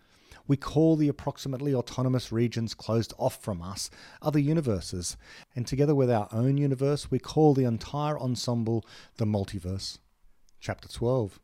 We 0.48 0.56
call 0.56 0.96
the 0.96 1.08
approximately 1.08 1.74
autonomous 1.74 2.32
regions 2.32 2.72
closed 2.72 3.12
off 3.18 3.42
from 3.42 3.60
us 3.60 3.90
other 4.22 4.38
universes, 4.38 5.18
and 5.54 5.66
together 5.66 5.94
with 5.94 6.10
our 6.10 6.28
own 6.32 6.56
universe, 6.56 7.10
we 7.10 7.18
call 7.18 7.52
the 7.52 7.64
entire 7.66 8.18
ensemble 8.18 8.86
the 9.18 9.26
multiverse. 9.26 9.98
Chapter 10.60 10.88
12 10.88 11.38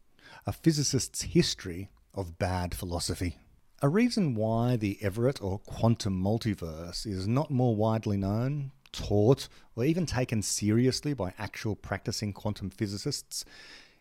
A 0.47 0.53
Physicist's 0.53 1.23
History 1.23 1.91
of 2.15 2.39
Bad 2.39 2.75
Philosophy. 2.75 3.37
A 3.83 3.89
reason 3.91 4.35
why 4.35 4.77
the 4.77 4.99
Everett 5.03 5.43
or 5.43 5.59
quantum 5.59 6.21
multiverse 6.21 7.07
is 7.07 7.29
not 7.29 7.51
more 7.51 7.77
widely 7.77 8.17
known, 8.17 8.73
taught, 8.93 9.47
or 9.77 9.85
even 9.85 10.07
taken 10.07 10.41
seriously 10.41 11.13
by 11.13 11.35
actual 11.39 11.77
practicing 11.77 12.33
quantum 12.33 12.71
physicists 12.71 13.45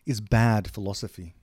is 0.07 0.21
bad 0.21 0.69
philosophy. 0.71 1.33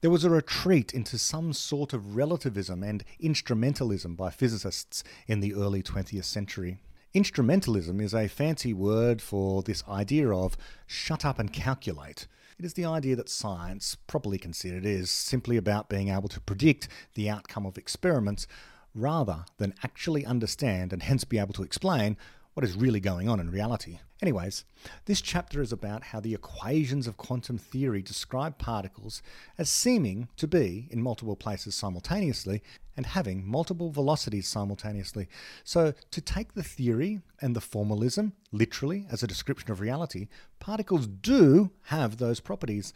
There 0.00 0.10
was 0.10 0.24
a 0.24 0.30
retreat 0.30 0.92
into 0.92 1.16
some 1.16 1.52
sort 1.52 1.92
of 1.92 2.16
relativism 2.16 2.82
and 2.82 3.04
instrumentalism 3.22 4.16
by 4.16 4.30
physicists 4.30 5.04
in 5.28 5.38
the 5.38 5.54
early 5.54 5.80
20th 5.80 6.24
century. 6.24 6.78
Instrumentalism 7.14 8.02
is 8.02 8.12
a 8.12 8.26
fancy 8.26 8.74
word 8.74 9.22
for 9.22 9.62
this 9.62 9.84
idea 9.88 10.28
of 10.30 10.56
shut 10.86 11.24
up 11.24 11.38
and 11.38 11.52
calculate. 11.52 12.26
It 12.58 12.64
is 12.64 12.74
the 12.74 12.84
idea 12.84 13.14
that 13.14 13.28
science, 13.28 13.96
properly 14.08 14.38
considered, 14.38 14.84
is 14.84 15.08
simply 15.08 15.56
about 15.56 15.88
being 15.88 16.08
able 16.08 16.28
to 16.30 16.40
predict 16.40 16.88
the 17.14 17.30
outcome 17.30 17.64
of 17.64 17.78
experiments 17.78 18.48
rather 18.96 19.44
than 19.58 19.74
actually 19.84 20.26
understand 20.26 20.92
and 20.92 21.04
hence 21.04 21.22
be 21.22 21.38
able 21.38 21.54
to 21.54 21.62
explain 21.62 22.16
what 22.54 22.64
is 22.64 22.74
really 22.74 23.00
going 23.00 23.28
on 23.28 23.38
in 23.38 23.50
reality. 23.50 24.00
Anyways, 24.22 24.64
this 25.06 25.20
chapter 25.20 25.60
is 25.60 25.72
about 25.72 26.04
how 26.04 26.20
the 26.20 26.32
equations 26.32 27.08
of 27.08 27.16
quantum 27.16 27.58
theory 27.58 28.02
describe 28.02 28.56
particles 28.56 29.20
as 29.58 29.68
seeming 29.68 30.28
to 30.36 30.46
be 30.46 30.86
in 30.92 31.02
multiple 31.02 31.34
places 31.34 31.74
simultaneously 31.74 32.62
and 32.96 33.04
having 33.04 33.44
multiple 33.44 33.90
velocities 33.90 34.46
simultaneously. 34.46 35.26
So, 35.64 35.92
to 36.12 36.20
take 36.20 36.54
the 36.54 36.62
theory 36.62 37.20
and 37.40 37.56
the 37.56 37.60
formalism 37.60 38.34
literally 38.52 39.06
as 39.10 39.24
a 39.24 39.26
description 39.26 39.72
of 39.72 39.80
reality, 39.80 40.28
particles 40.60 41.08
do 41.08 41.72
have 41.86 42.18
those 42.18 42.38
properties. 42.38 42.92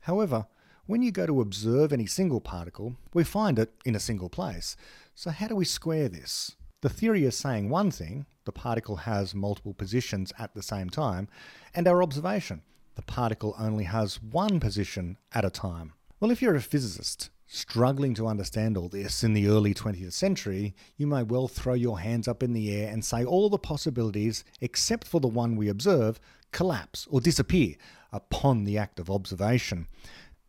However, 0.00 0.46
when 0.84 1.00
you 1.00 1.10
go 1.10 1.24
to 1.24 1.40
observe 1.40 1.90
any 1.90 2.06
single 2.06 2.42
particle, 2.42 2.96
we 3.14 3.24
find 3.24 3.58
it 3.58 3.72
in 3.86 3.94
a 3.94 4.00
single 4.00 4.28
place. 4.28 4.76
So, 5.14 5.30
how 5.30 5.48
do 5.48 5.56
we 5.56 5.64
square 5.64 6.10
this? 6.10 6.54
The 6.82 6.90
theory 6.90 7.24
is 7.24 7.34
saying 7.34 7.70
one 7.70 7.90
thing, 7.90 8.26
the 8.46 8.52
particle 8.52 8.96
has 8.96 9.34
multiple 9.34 9.74
positions 9.74 10.32
at 10.38 10.54
the 10.54 10.62
same 10.62 10.88
time, 10.88 11.28
and 11.74 11.86
our 11.86 12.02
observation, 12.02 12.62
the 12.94 13.02
particle 13.02 13.54
only 13.58 13.84
has 13.84 14.22
one 14.22 14.58
position 14.58 15.18
at 15.32 15.44
a 15.44 15.50
time. 15.50 15.92
Well, 16.18 16.30
if 16.30 16.40
you're 16.40 16.56
a 16.56 16.62
physicist 16.62 17.28
struggling 17.46 18.14
to 18.14 18.26
understand 18.26 18.76
all 18.76 18.88
this 18.88 19.22
in 19.22 19.34
the 19.34 19.46
early 19.46 19.74
20th 19.74 20.12
century, 20.12 20.74
you 20.96 21.06
may 21.06 21.22
well 21.22 21.46
throw 21.46 21.74
your 21.74 22.00
hands 22.00 22.26
up 22.26 22.42
in 22.42 22.54
the 22.54 22.74
air 22.74 22.90
and 22.90 23.04
say 23.04 23.24
all 23.24 23.50
the 23.50 23.58
possibilities, 23.58 24.44
except 24.60 25.06
for 25.06 25.20
the 25.20 25.28
one 25.28 25.56
we 25.56 25.68
observe, 25.68 26.18
collapse 26.52 27.06
or 27.10 27.20
disappear 27.20 27.74
upon 28.12 28.64
the 28.64 28.78
act 28.78 28.98
of 28.98 29.10
observation. 29.10 29.86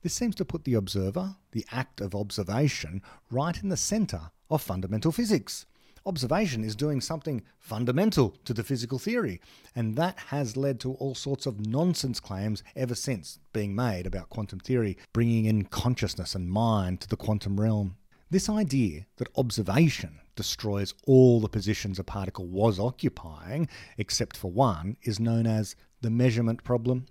This 0.02 0.14
seems 0.14 0.36
to 0.36 0.46
put 0.46 0.64
the 0.64 0.76
observer, 0.76 1.36
the 1.52 1.66
act 1.72 2.00
of 2.02 2.16
observation, 2.16 3.02
right 3.30 3.62
in 3.62 3.70
the 3.70 3.78
centre 3.78 4.32
of 4.50 4.62
fundamental 4.62 5.12
physics. 5.12 5.66
Observation 6.08 6.64
is 6.64 6.74
doing 6.74 7.02
something 7.02 7.44
fundamental 7.60 8.34
to 8.46 8.54
the 8.54 8.64
physical 8.64 8.98
theory, 8.98 9.42
and 9.76 9.98
that 9.98 10.18
has 10.28 10.56
led 10.56 10.80
to 10.80 10.94
all 10.94 11.14
sorts 11.14 11.46
of 11.46 11.68
nonsense 11.68 12.22
claims 12.22 12.64
ever 12.78 12.96
since 12.96 13.40
being 13.52 13.76
made 13.76 14.08
about 14.08 14.30
quantum 14.30 14.58
theory, 14.58 14.98
bringing 15.12 15.44
in 15.44 15.66
consciousness 15.66 16.34
and 16.34 16.50
mind 16.50 17.02
to 17.02 17.10
the 17.10 17.18
quantum 17.18 17.60
realm. 17.60 17.98
This 18.30 18.48
idea 18.48 19.06
that 19.18 19.28
observation 19.36 20.22
destroys 20.38 20.94
all 21.06 21.42
the 21.42 21.50
positions 21.50 22.00
a 22.00 22.06
particle 22.06 22.48
was 22.48 22.80
occupying, 22.80 23.68
except 23.98 24.38
for 24.38 24.50
one, 24.50 24.96
is 25.02 25.20
known 25.20 25.46
as 25.46 25.76
the 26.00 26.10
measurement 26.10 26.64
problem. 26.64 27.06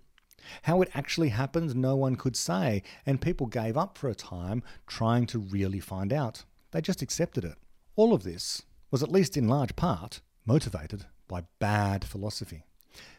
How 0.63 0.81
it 0.81 0.89
actually 0.95 1.29
happens, 1.29 1.75
no 1.75 1.97
one 1.97 2.17
could 2.17 2.35
say, 2.35 2.83
and 3.05 3.21
people 3.21 3.47
gave 3.47 3.77
up 3.77 3.99
for 3.99 4.09
a 4.09 4.15
time 4.15 4.63
trying 4.87 5.27
to 5.27 5.39
really 5.39 5.81
find 5.81 6.15
out. 6.15 6.45
They 6.71 6.81
just 6.81 7.03
accepted 7.03 7.45
it. 7.45 7.57
All 7.95 8.15
of 8.15 8.23
this 8.23 8.63
was, 8.91 9.03
at 9.03 9.13
least 9.13 9.37
in 9.37 9.49
large 9.49 9.77
part, 9.77 10.21
motivated 10.45 11.07
by 11.29 11.45
bad 11.59 12.05
philosophy. 12.05 12.65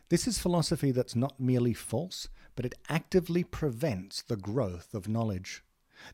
This 0.10 0.28
is 0.28 0.40
philosophy 0.40 0.92
that's 0.92 1.16
not 1.16 1.40
merely 1.40 1.74
false, 1.74 2.30
but 2.56 2.66
it 2.66 2.76
actively 2.90 3.44
prevents 3.44 4.22
the 4.22 4.38
growth 4.38 4.94
of 4.94 5.10
knowledge. 5.10 5.64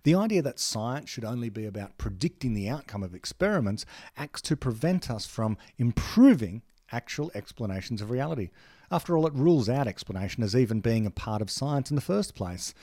The 0.03 0.15
idea 0.15 0.41
that 0.41 0.59
science 0.59 1.09
should 1.09 1.25
only 1.25 1.49
be 1.49 1.65
about 1.65 1.97
predicting 1.97 2.53
the 2.53 2.69
outcome 2.69 3.03
of 3.03 3.13
experiments 3.13 3.85
acts 4.17 4.41
to 4.43 4.55
prevent 4.55 5.11
us 5.11 5.25
from 5.25 5.57
improving 5.77 6.63
actual 6.91 7.31
explanations 7.35 8.01
of 8.01 8.09
reality. 8.09 8.49
After 8.91 9.17
all, 9.17 9.27
it 9.27 9.33
rules 9.33 9.69
out 9.69 9.87
explanation 9.87 10.43
as 10.43 10.55
even 10.55 10.79
being 10.79 11.05
a 11.05 11.11
part 11.11 11.41
of 11.41 11.51
science 11.51 11.89
in 11.89 11.95
the 11.95 12.01
first 12.01 12.35
place. 12.35 12.73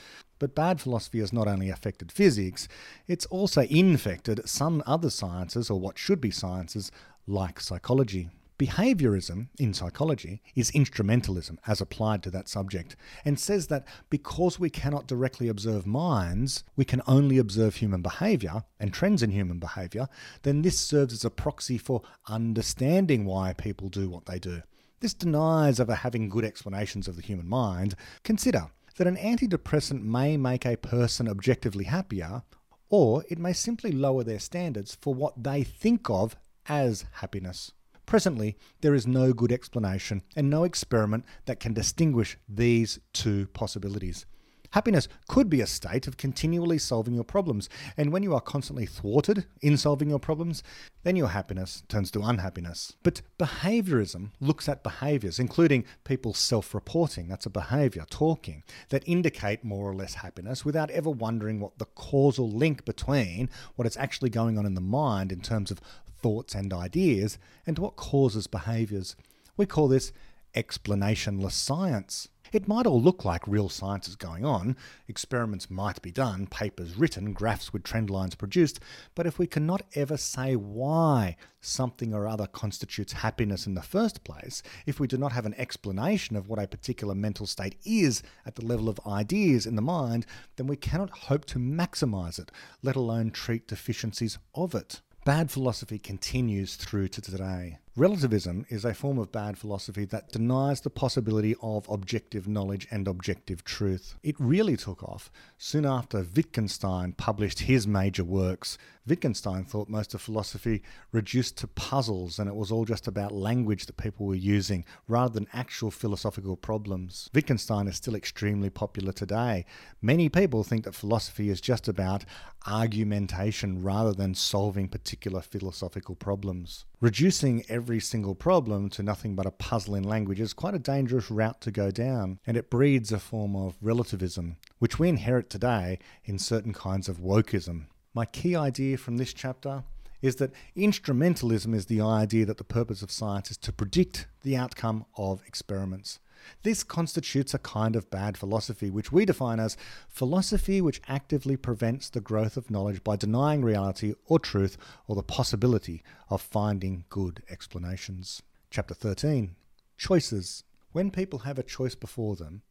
But 0.41 0.55
bad 0.55 0.80
philosophy 0.80 1.20
has 1.20 1.32
not 1.32 1.47
only 1.47 1.68
affected 1.68 2.11
physics, 2.11 2.66
it's 3.07 3.26
also 3.26 3.62
infected 3.62 4.49
some 4.49 4.82
other 4.86 5.11
sciences, 5.11 5.70
or 5.70 5.78
what 5.78 5.99
should 5.99 6.20
be 6.20 6.30
sciences, 6.32 6.91
like 7.26 7.61
psychology. 7.61 8.30
Behaviorism 8.59 9.49
in 9.59 9.72
psychology 9.74 10.43
is 10.55 10.70
instrumentalism 10.72 11.59
as 11.66 11.80
applied 11.80 12.22
to 12.22 12.30
that 12.30 12.49
subject, 12.49 12.97
and 13.24 13.38
says 13.38 13.66
that 13.66 13.86
because 14.09 14.59
we 14.59 14.70
cannot 14.70 15.07
directly 15.07 15.49
observe 15.49 15.86
minds, 15.86 16.64
we 16.74 16.86
can 16.86 17.03
only 17.07 17.36
observe 17.36 17.76
human 17.76 18.01
behavior 18.01 18.64
and 18.78 18.95
trends 18.95 19.22
in 19.22 19.30
human 19.30 19.59
behavior, 19.59 20.09
then 20.43 20.62
this 20.62 20.80
serves 20.80 21.12
as 21.12 21.24
a 21.24 21.30
proxy 21.30 21.76
for 21.76 22.01
understanding 22.28 23.26
why 23.26 23.53
people 23.53 23.91
do 23.91 24.09
what 24.09 24.24
they 24.24 24.38
do. 24.38 24.62
This 25.01 25.14
denies 25.14 25.80
ever 25.80 25.95
having 25.95 26.28
good 26.28 26.45
explanations 26.45 27.09
of 27.09 27.16
the 27.16 27.22
human 27.22 27.49
mind. 27.49 27.95
Consider 28.22 28.70
that 29.01 29.07
an 29.07 29.16
antidepressant 29.16 30.03
may 30.03 30.36
make 30.36 30.66
a 30.66 30.76
person 30.76 31.26
objectively 31.26 31.84
happier, 31.84 32.42
or 32.90 33.24
it 33.30 33.38
may 33.38 33.55
simply 33.55 33.90
lower 33.90 34.22
their 34.22 34.38
standards 34.38 34.94
for 35.01 35.14
what 35.14 35.42
they 35.42 35.62
think 35.62 36.11
of 36.11 36.36
as 36.66 37.07
happiness. 37.12 37.72
Presently, 38.05 38.59
there 38.82 38.94
is 38.94 39.07
no 39.07 39.32
good 39.32 39.53
explanation 39.53 40.20
and 40.36 40.51
no 40.51 40.64
experiment 40.64 41.24
that 41.46 41.61
can 41.61 41.72
distinguish 41.72 42.36
these 42.46 42.98
two 43.14 43.46
possibilities. 43.55 44.26
Happiness 44.73 45.09
could 45.27 45.51
be 45.51 45.61
a 45.61 45.66
state 45.66 46.07
of 46.07 46.16
continually 46.16 46.79
solving 46.79 47.14
your 47.14 47.25
problems, 47.25 47.68
and 47.97 48.12
when 48.12 48.23
you 48.23 48.33
are 48.35 48.41
constantly 48.41 48.87
thwarted 48.87 49.47
in 49.61 49.77
solving 49.77 50.09
your 50.09 50.21
problems, 50.21 50.62
then 51.03 51.16
your 51.16 51.29
happiness 51.29 51.83
turns 51.89 52.09
to 52.12 52.23
unhappiness. 52.23 52.95
But 53.03 53.23
behaviorism 53.37 54.31
looks 54.39 54.68
at 54.68 54.85
behaviors, 54.85 55.41
including 55.41 55.85
people's 56.05 56.39
self 56.39 56.73
reporting, 56.73 57.27
that's 57.27 57.47
a 57.47 57.51
behavior, 57.51 58.05
talking, 58.11 58.62
that 58.91 59.03
indicate 59.07 59.64
more 59.64 59.91
or 59.91 59.95
less 59.95 60.14
happiness 60.14 60.64
without 60.64 60.91
ever 60.91 61.11
wondering 61.11 61.59
what 61.59 61.79
the 61.79 61.87
causal 61.87 62.49
link 62.49 62.85
between 62.85 63.51
what 63.75 63.89
is 63.89 63.97
actually 63.97 64.31
going 64.31 64.57
on 64.57 64.66
in 64.66 64.75
the 64.75 64.81
mind 64.81 65.33
in 65.33 65.41
terms 65.41 65.73
of 65.73 65.81
thoughts 66.23 66.55
and 66.55 66.73
ideas 66.73 67.39
and 67.66 67.79
what 67.79 67.97
causes 67.97 68.47
behaviors. 68.47 69.16
We 69.57 69.66
call 69.66 69.89
this 69.89 70.12
explanationless 70.55 71.53
science. 71.53 72.29
It 72.53 72.66
might 72.66 72.86
all 72.86 73.01
look 73.01 73.24
like 73.24 73.46
real 73.46 73.68
science 73.68 74.09
is 74.09 74.16
going 74.16 74.44
on, 74.44 74.76
experiments 75.07 75.70
might 75.70 76.03
be 76.03 76.11
done, 76.11 76.48
papers 76.48 76.96
written, 76.96 77.32
graphs 77.32 77.72
with 77.72 77.84
trend 77.84 78.11
lines 78.11 78.34
produced, 78.34 78.80
but 79.14 79.24
if 79.24 79.38
we 79.38 79.46
cannot 79.46 79.82
ever 79.94 80.16
say 80.16 80.57
why 80.57 81.36
something 81.61 82.12
or 82.12 82.26
other 82.26 82.48
constitutes 82.48 83.12
happiness 83.12 83.66
in 83.66 83.74
the 83.74 83.82
first 83.82 84.24
place, 84.24 84.64
if 84.84 84.98
we 84.98 85.07
do 85.07 85.16
not 85.16 85.30
have 85.30 85.46
an 85.46 85.55
explanation 85.59 86.34
of 86.34 86.48
what 86.48 86.59
a 86.59 86.66
particular 86.66 87.14
mental 87.14 87.46
state 87.46 87.76
is 87.84 88.20
at 88.44 88.57
the 88.57 88.64
level 88.64 88.88
of 88.88 88.98
ideas 89.07 89.64
in 89.64 89.76
the 89.76 89.82
mind, 89.82 90.26
then 90.57 90.66
we 90.66 90.76
cannot 90.76 91.11
hope 91.11 91.44
to 91.44 91.61
maximize 91.61 92.40
it, 92.40 92.51
let 92.82 92.96
alone 92.96 93.30
treat 93.30 93.68
deficiencies 93.68 94.38
of 94.57 94.74
it. 94.74 95.03
Bad 95.24 95.51
philosophy 95.51 95.98
continues 95.98 96.76
through 96.76 97.09
to 97.09 97.20
today. 97.20 97.78
Relativism 98.01 98.64
is 98.70 98.86
a 98.86 98.94
form 98.94 99.18
of 99.18 99.30
bad 99.30 99.59
philosophy 99.59 100.07
that 100.07 100.32
denies 100.32 100.80
the 100.80 100.88
possibility 100.88 101.55
of 101.61 101.86
objective 101.90 102.48
knowledge 102.48 102.88
and 102.90 103.07
objective 103.07 103.62
truth. 103.62 104.14
It 104.22 104.36
really 104.38 104.78
took 104.78 105.03
off 105.03 105.30
soon 105.59 105.84
after 105.84 106.24
Wittgenstein 106.34 107.12
published 107.12 107.61
his 107.61 107.86
major 107.86 108.24
works. 108.24 108.78
Wittgenstein 109.11 109.65
thought 109.65 109.89
most 109.89 110.15
of 110.15 110.23
philosophy 110.23 110.83
reduced 111.11 111.59
to 111.59 111.67
puzzles 111.67 112.39
and 112.39 112.49
it 112.49 112.55
was 112.55 112.71
all 112.71 112.85
just 112.85 113.09
about 113.09 113.33
language 113.33 113.87
that 113.87 113.97
people 113.97 114.25
were 114.25 114.37
using 114.37 114.85
rather 115.09 115.35
than 115.35 115.49
actual 115.53 115.91
philosophical 115.91 116.57
problems. 116.57 117.29
Wittgenstein 117.35 117.89
is 117.89 117.97
still 117.97 118.15
extremely 118.15 118.71
popular 118.71 119.13
today. 119.13 119.67
Many 120.01 120.29
people 120.29 120.63
think 120.63 120.85
that 120.85 120.95
philosophy 120.95 121.51
is 121.51 121.61
just 121.61 121.89
about 121.89 122.25
argumentation 122.67 123.83
rather 123.83 124.13
than 124.13 124.35
solving 124.35 124.89
particular 124.89 125.41
philosophical 125.41 126.15
problems. 126.15 126.85
Reducing 127.01 127.65
every 127.69 128.01
single 128.01 128.35
problem 128.35 128.91
to 128.91 129.03
nothing 129.03 129.35
but 129.35 129.47
a 129.47 129.51
puzzle 129.51 129.95
in 129.95 130.05
language 130.05 130.41
is 130.41 130.53
quite 130.53 130.75
a 130.75 130.79
dangerous 130.79 131.31
route 131.31 131.61
to 131.63 131.71
go 131.71 131.91
down, 131.91 132.39
and 132.47 132.57
it 132.57 132.71
breeds 132.71 133.11
a 133.11 133.19
form 133.19 133.57
of 133.57 133.77
relativism, 133.81 134.57
which 134.79 134.99
we 134.99 135.09
inherit 135.09 135.49
today 135.49 135.99
in 136.25 136.39
certain 136.39 136.75
kinds 136.75 137.09
of 137.09 137.19
wokeism. 137.19 137.87
My 138.13 138.25
key 138.25 138.57
idea 138.57 138.97
from 138.97 139.19
this 139.19 139.32
chapter 139.32 139.85
is 140.20 140.37
that 140.37 140.53
instrumentalism 140.77 141.74
is 141.74 141.87
the 141.87 142.01
idea 142.01 142.45
that 142.45 142.59
the 142.59 142.65
purpose 142.65 143.03
of 143.03 143.11
science 143.11 143.51
is 143.53 143.57
to 143.59 143.73
predict 143.73 144.27
the 144.43 144.57
outcome 144.57 145.07
of 145.16 145.43
experiments. 145.47 146.19
This 146.62 146.82
constitutes 146.82 147.55
a 147.55 147.59
kind 147.59 147.95
of 147.95 148.11
bad 148.11 148.37
philosophy, 148.37 148.91
which 148.91 149.12
we 149.12 149.24
define 149.24 149.61
as 149.61 149.77
philosophy 150.09 150.81
which 150.81 151.03
actively 151.07 151.57
prevents 151.57 152.11
the 152.11 152.20
growth 152.20 152.57
of 152.57 152.70
knowledge 152.70 153.05
by 153.05 153.16
denying 153.16 153.62
reality 153.62 154.15
or 154.27 154.39
truth 154.39 154.77
or 155.07 155.15
the 155.15 155.23
possibility 155.23 156.03
of 156.28 156.43
finding 156.43 157.05
good 157.11 157.43
explanations. 157.49 158.43
Chapter 158.70 158.95
13 158.95 159.55
Choices. 159.97 160.65
When 160.93 161.11
people 161.11 161.41
have 161.41 161.59
a 161.59 161.62
choice 161.62 161.95
before 161.95 162.35
them, 162.35 162.62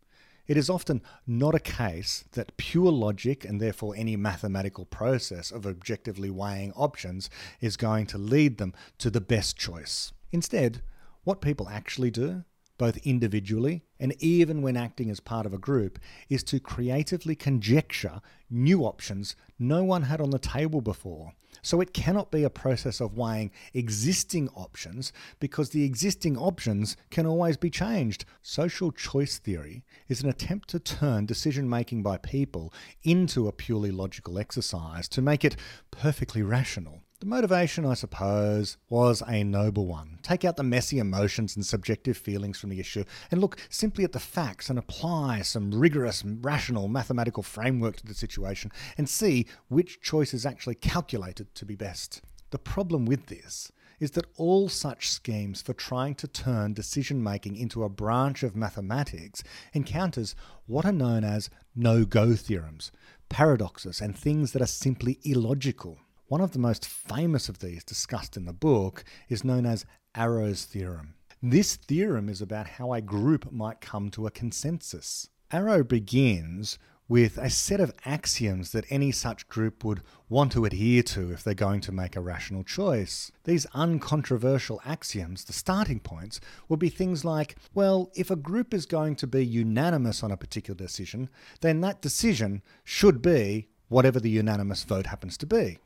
it 0.50 0.58
is 0.58 0.70
often 0.70 1.02
not 1.26 1.56
a 1.56 1.60
case 1.60 2.26
that 2.34 2.58
pure 2.58 2.92
logic 2.92 3.46
and 3.46 3.62
therefore 3.62 3.96
any 3.96 4.18
mathematical 4.18 4.84
process 4.84 5.52
of 5.52 5.66
objectively 5.66 6.30
weighing 6.30 6.74
options 6.74 7.30
is 7.62 7.78
going 7.78 8.06
to 8.08 8.18
lead 8.18 8.58
them 8.58 8.74
to 8.98 9.10
the 9.10 9.22
best 9.22 9.56
choice. 9.58 10.12
Instead, 10.34 10.82
what 11.24 11.40
people 11.40 11.70
actually 11.70 12.12
do 12.12 12.44
both 12.80 12.98
individually 13.06 13.84
and 14.00 14.16
even 14.18 14.64
when 14.64 14.76
acting 14.76 15.12
as 15.12 15.20
part 15.20 15.46
of 15.46 15.54
a 15.54 15.60
group, 15.60 16.00
is 16.30 16.42
to 16.42 16.60
creatively 16.60 17.36
conjecture 17.36 18.22
new 18.50 18.84
options 18.84 19.36
no 19.60 19.84
one 19.84 20.04
had 20.04 20.20
on 20.20 20.32
the 20.32 20.40
table 20.40 20.82
before. 20.82 21.34
So 21.62 21.82
it 21.82 21.94
cannot 21.94 22.32
be 22.32 22.44
a 22.44 22.50
process 22.50 23.00
of 23.00 23.18
weighing 23.18 23.52
existing 23.74 24.50
options 24.50 25.12
because 25.40 25.70
the 25.70 25.84
existing 25.84 26.38
options 26.38 26.98
can 27.10 27.26
always 27.26 27.58
be 27.58 27.70
changed. 27.70 28.26
Social 28.42 28.92
choice 28.92 29.38
theory 29.38 29.84
is 30.08 30.22
an 30.24 30.30
attempt 30.30 30.70
to 30.70 30.80
turn 30.80 31.26
decision 31.26 31.70
making 31.70 32.04
by 32.04 32.18
people 32.18 32.74
into 33.04 33.48
a 33.48 33.52
purely 33.52 33.92
logical 33.92 34.40
exercise 34.40 35.08
to 35.10 35.22
make 35.22 35.44
it 35.44 35.56
perfectly 35.92 36.42
rational. 36.42 37.02
The 37.22 37.26
motivation, 37.26 37.86
I 37.86 37.96
suppose, 37.96 38.78
was 38.88 39.22
a 39.28 39.44
noble 39.44 39.86
one. 39.86 40.20
Take 40.22 40.46
out 40.46 40.56
the 40.56 40.64
messy 40.64 41.00
emotions 41.00 41.54
and 41.54 41.66
subjective 41.66 42.16
feelings 42.16 42.58
from 42.58 42.70
the 42.70 42.80
issue 42.80 43.04
and 43.30 43.42
look 43.42 43.60
simply 43.70 44.06
at 44.06 44.14
the 44.14 44.22
facts 44.22 44.70
and 44.70 44.80
apply 44.80 45.42
some 45.42 45.70
rigorous, 45.70 46.24
rational, 46.24 46.88
mathematical 46.88 47.44
framework 47.44 47.98
to 47.98 48.06
the 48.06 48.14
situation 48.14 48.72
and 48.98 49.10
see 49.10 49.48
which 49.68 50.00
choice 50.00 50.34
is 50.34 50.46
actually 50.46 50.76
calculated 50.76 51.54
to 51.56 51.66
be 51.66 51.76
best. 51.76 52.22
The 52.52 52.58
problem 52.58 53.06
with 53.06 53.26
this 53.26 53.70
is 54.00 54.12
that 54.12 54.32
all 54.38 54.70
such 54.70 55.10
schemes 55.10 55.62
for 55.62 55.74
trying 55.74 56.16
to 56.16 56.28
turn 56.30 56.72
decision 56.72 57.22
making 57.22 57.58
into 57.58 57.84
a 57.84 57.90
branch 57.90 58.44
of 58.44 58.56
mathematics 58.56 59.44
encounters 59.74 60.36
what 60.68 60.86
are 60.86 60.94
known 60.94 61.26
as 61.26 61.50
no 61.76 62.06
go 62.06 62.34
theorems, 62.34 62.94
paradoxes, 63.28 64.00
and 64.00 64.18
things 64.18 64.54
that 64.54 64.62
are 64.62 64.66
simply 64.66 65.20
illogical. 65.26 66.00
One 66.30 66.42
of 66.42 66.52
the 66.52 66.60
most 66.60 66.86
famous 66.86 67.50
of 67.50 67.58
these 67.58 67.84
discussed 67.84 68.38
in 68.38 68.46
the 68.46 68.54
book 68.54 69.04
is 69.30 69.44
known 69.44 69.66
as 69.66 69.88
Arrow's 70.14 70.64
theorem. 70.64 71.16
This 71.42 71.76
theorem 71.76 72.30
is 72.30 72.40
about 72.40 72.68
how 72.68 72.94
a 72.94 73.02
group 73.02 73.52
might 73.52 73.82
come 73.82 74.12
to 74.12 74.28
a 74.28 74.32
consensus. 74.32 75.28
Arrow 75.52 75.84
begins 75.84 76.78
with 77.08 77.40
a 77.40 77.50
set 77.50 77.80
of 77.80 77.96
axioms 78.06 78.74
that 78.74 78.86
any 78.92 79.12
such 79.12 79.48
group 79.48 79.84
would 79.84 80.04
want 80.30 80.52
to 80.52 80.66
adhere 80.66 81.02
to 81.02 81.32
if 81.32 81.44
they're 81.44 81.56
going 81.56 81.82
to 81.82 81.92
make 81.92 82.16
a 82.16 82.22
rational 82.22 82.64
choice. 82.64 83.32
These 83.46 83.66
uncontroversial 83.74 84.80
axioms, 84.86 85.46
the 85.46 85.54
starting 85.54 86.00
points, 86.00 86.40
would 86.68 86.80
be 86.80 86.90
things 86.90 87.26
like 87.26 87.56
well, 87.74 88.12
if 88.16 88.30
a 88.30 88.36
group 88.36 88.72
is 88.72 88.86
going 88.86 89.16
to 89.16 89.26
be 89.26 89.44
unanimous 89.44 90.22
on 90.22 90.32
a 90.32 90.38
particular 90.38 90.78
decision, 90.78 91.28
then 91.62 91.82
that 91.82 92.04
decision 92.04 92.62
should 92.84 93.20
be 93.20 93.70
whatever 93.88 94.20
the 94.20 94.30
unanimous 94.30 94.84
vote 94.84 95.08
happens 95.08 95.36
to 95.38 95.48
be 95.48 95.80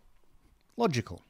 logical. 0.77 1.21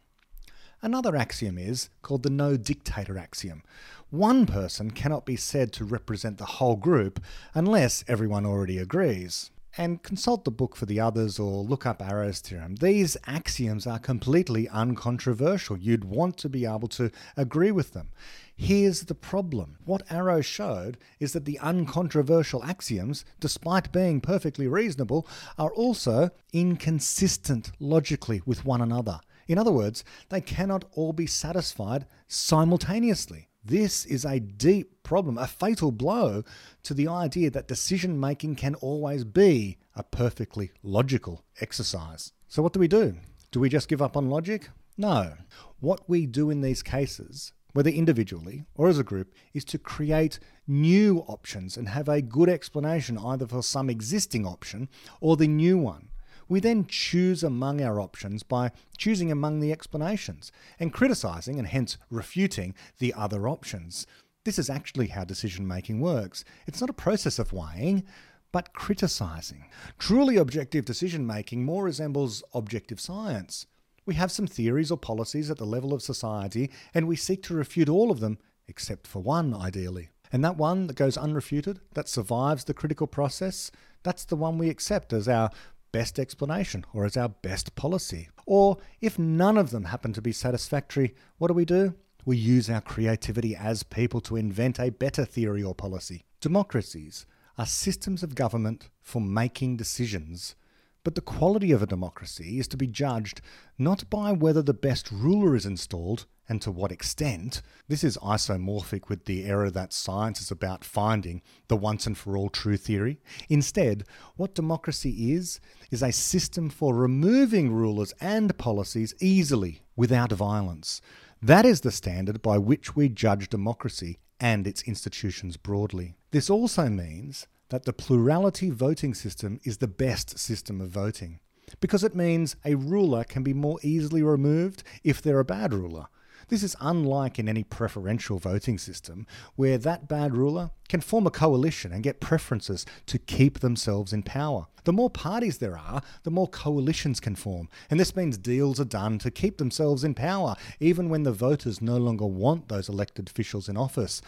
Another 0.82 1.15
axiom 1.15 1.57
is 1.57 1.90
called 2.02 2.24
the 2.24 2.30
no 2.30 2.57
dictator 2.57 3.18
axiom. 3.18 3.64
One 4.10 4.45
person 4.45 4.91
cannot 4.91 5.26
be 5.26 5.38
said 5.38 5.72
to 5.74 5.86
represent 5.86 6.38
the 6.38 6.45
whole 6.45 6.76
group 6.76 7.22
unless 7.53 8.03
everyone 8.07 8.45
already 8.45 8.78
agrees. 8.78 9.49
And 9.76 10.03
consult 10.03 10.45
the 10.45 10.52
book 10.52 10.76
for 10.76 10.86
the 10.86 10.99
others 10.99 11.40
or 11.40 11.64
look 11.64 11.88
up 11.88 11.99
Arrow's 11.99 12.41
theorem. 12.41 12.76
These 12.76 13.18
axioms 13.26 13.88
are 13.88 13.98
completely 13.98 14.70
uncontroversial. 14.70 15.78
You'd 15.78 16.03
want 16.03 16.38
to 16.40 16.49
be 16.49 16.64
able 16.65 16.90
to 16.90 17.10
agree 17.36 17.72
with 17.72 17.94
them. 17.94 18.11
Here's 18.56 19.06
the 19.06 19.15
problem. 19.15 19.78
What 19.84 20.03
Arrow 20.11 20.41
showed 20.41 20.99
is 21.20 21.34
that 21.34 21.45
the 21.45 21.57
uncontroversial 21.57 22.64
axioms, 22.64 23.26
despite 23.40 23.91
being 23.91 24.22
perfectly 24.22 24.68
reasonable, 24.68 25.28
are 25.57 25.74
also 25.74 26.30
inconsistent 26.52 27.72
logically 27.80 28.44
with 28.45 28.65
one 28.65 28.82
another. 28.82 29.22
In 29.48 29.57
other 29.57 29.72
words, 29.72 30.03
they 30.30 30.41
cannot 30.41 30.86
all 30.94 31.14
be 31.14 31.28
satisfied 31.28 32.06
simultaneously. 32.28 33.49
This 33.65 34.06
is 34.06 34.26
a 34.26 34.40
deep 34.40 35.03
problem, 35.03 35.38
a 35.38 35.48
fatal 35.48 35.91
blow 35.91 36.44
to 36.84 36.94
the 36.94 37.07
idea 37.07 37.49
that 37.52 37.68
decision 37.68 38.20
making 38.20 38.56
can 38.56 38.76
always 38.76 39.24
be 39.24 39.78
a 39.95 40.03
perfectly 40.03 40.72
logical 40.82 41.45
exercise. 41.61 42.34
So, 42.48 42.61
what 42.61 42.74
do 42.74 42.80
we 42.80 42.90
do? 42.90 43.15
Do 43.52 43.60
we 43.60 43.70
just 43.70 43.88
give 43.88 44.02
up 44.02 44.18
on 44.18 44.30
logic? 44.30 44.70
No. 44.98 45.34
What 45.80 46.10
we 46.10 46.26
do 46.26 46.49
in 46.49 46.61
these 46.61 46.84
cases, 46.84 47.53
whether 47.72 47.90
individually 47.90 48.65
or 48.76 48.90
as 48.90 48.99
a 48.99 49.03
group, 49.03 49.34
is 49.53 49.64
to 49.65 49.78
create 49.78 50.40
new 50.68 51.20
options 51.28 51.78
and 51.78 51.88
have 51.88 52.10
a 52.10 52.22
good 52.22 52.49
explanation 52.49 53.18
either 53.18 53.48
for 53.48 53.64
some 53.64 53.90
existing 53.90 54.45
option 54.45 54.90
or 55.22 55.38
the 55.38 55.48
new 55.48 55.78
one. 55.78 56.10
We 56.54 56.60
then 56.60 56.86
choose 56.86 57.42
among 57.42 57.82
our 57.82 58.00
options 58.00 58.44
by 58.44 58.74
choosing 58.96 59.32
among 59.32 59.60
the 59.60 59.72
explanations 59.72 60.52
and 60.80 60.94
criticizing 60.94 61.58
and 61.58 61.68
hence 61.68 61.98
refuting 62.12 62.76
the 63.00 63.12
other 63.18 63.48
options. 63.48 64.06
This 64.44 64.60
is 64.60 64.70
actually 64.70 65.08
how 65.08 65.24
decision 65.24 65.68
making 65.68 66.00
works. 66.00 66.46
It's 66.68 66.80
not 66.80 66.92
a 66.92 66.94
process 66.94 67.40
of 67.40 67.54
weighing, 67.54 68.04
but 68.52 68.72
criticizing. 68.72 69.66
Truly 69.98 70.38
objective 70.38 70.86
decision 70.86 71.26
making 71.26 71.66
more 71.66 71.86
resembles 71.86 72.44
objective 72.54 73.00
science. 73.00 73.66
We 74.06 74.14
have 74.14 74.32
some 74.32 74.46
theories 74.46 74.92
or 74.92 74.98
policies 75.00 75.50
at 75.50 75.58
the 75.58 75.66
level 75.66 75.92
of 75.92 76.04
society, 76.04 76.70
and 76.94 77.08
we 77.08 77.16
seek 77.16 77.42
to 77.46 77.56
refute 77.56 77.90
all 77.90 78.12
of 78.12 78.20
them, 78.20 78.38
except 78.68 79.08
for 79.08 79.24
one, 79.24 79.56
ideally. 79.56 80.10
And 80.32 80.46
that 80.46 80.58
one 80.58 80.86
that 80.86 80.98
goes 80.98 81.18
unrefuted, 81.18 81.80
that 81.96 82.08
survives 82.08 82.66
the 82.66 82.76
critical 82.76 83.08
process, 83.08 83.72
that's 84.04 84.26
the 84.26 84.36
one 84.36 84.58
we 84.58 84.70
accept 84.70 85.14
as 85.14 85.28
our 85.28 85.50
best 85.94 86.20
explanation 86.20 86.84
or 86.94 87.06
as 87.06 87.15
our 87.15 87.30
best 87.30 87.76
policy. 87.76 88.28
Or 88.45 88.80
if 88.99 89.18
none 89.18 89.57
of 89.57 89.70
them 89.72 89.86
happen 89.86 90.11
to 90.11 90.22
be 90.22 90.34
satisfactory, 90.34 91.15
what 91.38 91.48
do 91.48 91.53
we 91.53 91.64
do? 91.64 91.95
We 92.26 92.36
use 92.36 92.70
our 92.70 92.82
creativity 92.82 93.56
as 93.56 93.84
people 93.84 94.20
to 94.22 94.36
invent 94.36 94.78
a 94.78 94.90
better 94.90 95.24
theory 95.24 95.64
or 95.64 95.74
policy. 95.74 96.26
Democracies 96.41 97.26
are 97.57 97.65
systems 97.65 98.24
of 98.24 98.36
government 98.36 98.90
for 99.02 99.22
making 99.22 99.78
decisions 99.78 100.56
but 101.03 101.15
the 101.15 101.22
quality 101.22 101.72
of 101.72 101.84
a 101.84 101.88
democracy 101.88 102.60
is 102.60 102.68
to 102.70 102.78
be 102.78 102.88
judged 102.88 103.41
not 103.78 104.10
by 104.10 104.32
whether 104.32 104.61
the 104.61 104.74
best 104.74 105.11
ruler 105.11 105.56
is 105.56 105.65
installed 105.65 106.26
and 106.49 106.61
to 106.61 106.72
what 106.72 106.91
extent. 106.91 107.61
This 107.88 108.03
is 108.03 108.18
isomorphic 108.18 109.10
with 109.10 109.26
the 109.26 109.45
error 109.45 109.70
that 109.72 109.94
science 109.94 110.41
is 110.41 110.52
about 110.52 110.84
finding 110.84 111.41
the 111.68 111.76
once 111.76 112.06
and 112.06 112.18
for 112.18 112.38
all 112.38 112.49
true 112.49 112.78
theory. 112.78 113.20
Instead, 113.49 114.03
what 114.36 114.56
democracy 114.56 115.34
is, 115.34 115.60
is 115.91 116.03
a 116.03 116.11
system 116.11 116.70
for 116.70 116.95
removing 116.95 117.72
rulers 117.72 118.14
and 118.20 118.57
policies 118.57 119.14
easily 119.22 119.82
without 119.95 120.32
violence. 120.32 121.02
That 121.41 121.65
is 121.65 121.82
the 121.82 121.91
standard 121.91 122.41
by 122.41 122.57
which 122.57 122.95
we 122.95 123.10
judge 123.10 123.49
democracy 123.49 124.20
and 124.40 124.68
its 124.68 124.84
institutions 124.84 125.57
broadly. 125.57 126.15
This 126.32 126.49
also 126.49 126.90
means 126.90 127.48
that 127.70 127.86
the 127.86 127.94
plurality 127.94 128.70
voting 128.70 129.14
system 129.14 129.60
is 129.64 129.78
the 129.78 129.88
best 129.88 130.38
system 130.38 130.82
of 130.82 130.90
voting 130.90 131.40
because 131.80 132.03
it 132.03 132.15
means 132.15 132.56
a 132.65 132.76
ruler 132.76 133.24
can 133.24 133.44
be 133.44 133.53
more 133.53 133.80
easily 133.82 134.22
removed 134.22 134.84
if 135.03 135.22
they're 135.22 135.40
a 135.40 135.45
bad 135.45 135.74
ruler. 135.74 136.07
This 136.54 136.62
is 136.62 136.76
unlike 136.80 137.40
in 137.40 137.50
any 137.50 137.64
preferential 137.64 138.38
voting 138.38 138.78
system, 138.78 139.26
where 139.56 139.80
that 139.80 140.08
bad 140.08 140.38
ruler 140.38 140.70
can 140.88 141.02
form 141.02 141.26
a 141.26 141.32
coalition 141.32 141.92
and 141.92 142.04
get 142.04 142.20
preferences 142.20 142.86
to 143.08 143.18
keep 143.18 143.62
themselves 143.62 144.14
in 144.14 144.22
power. 144.22 144.68
The 144.84 144.94
more 144.94 145.10
parties 145.10 145.58
there 145.58 145.76
are, 145.76 146.04
the 146.22 146.30
more 146.30 146.48
coalitions 146.48 147.20
can 147.20 147.34
form, 147.34 147.70
and 147.90 148.00
this 148.00 148.16
means 148.16 148.38
deals 148.38 148.80
are 148.80 148.86
done 148.86 149.18
to 149.18 149.32
keep 149.32 149.58
themselves 149.58 150.04
in 150.04 150.14
power, 150.14 150.56
even 150.80 151.10
when 151.10 151.24
the 151.24 151.32
voters 151.32 151.82
no 151.82 151.98
longer 151.98 152.28
want 152.28 152.70
those 152.70 152.88
elected 152.88 153.30
officials 153.30 153.68
in 153.68 153.76
office. 153.76 154.22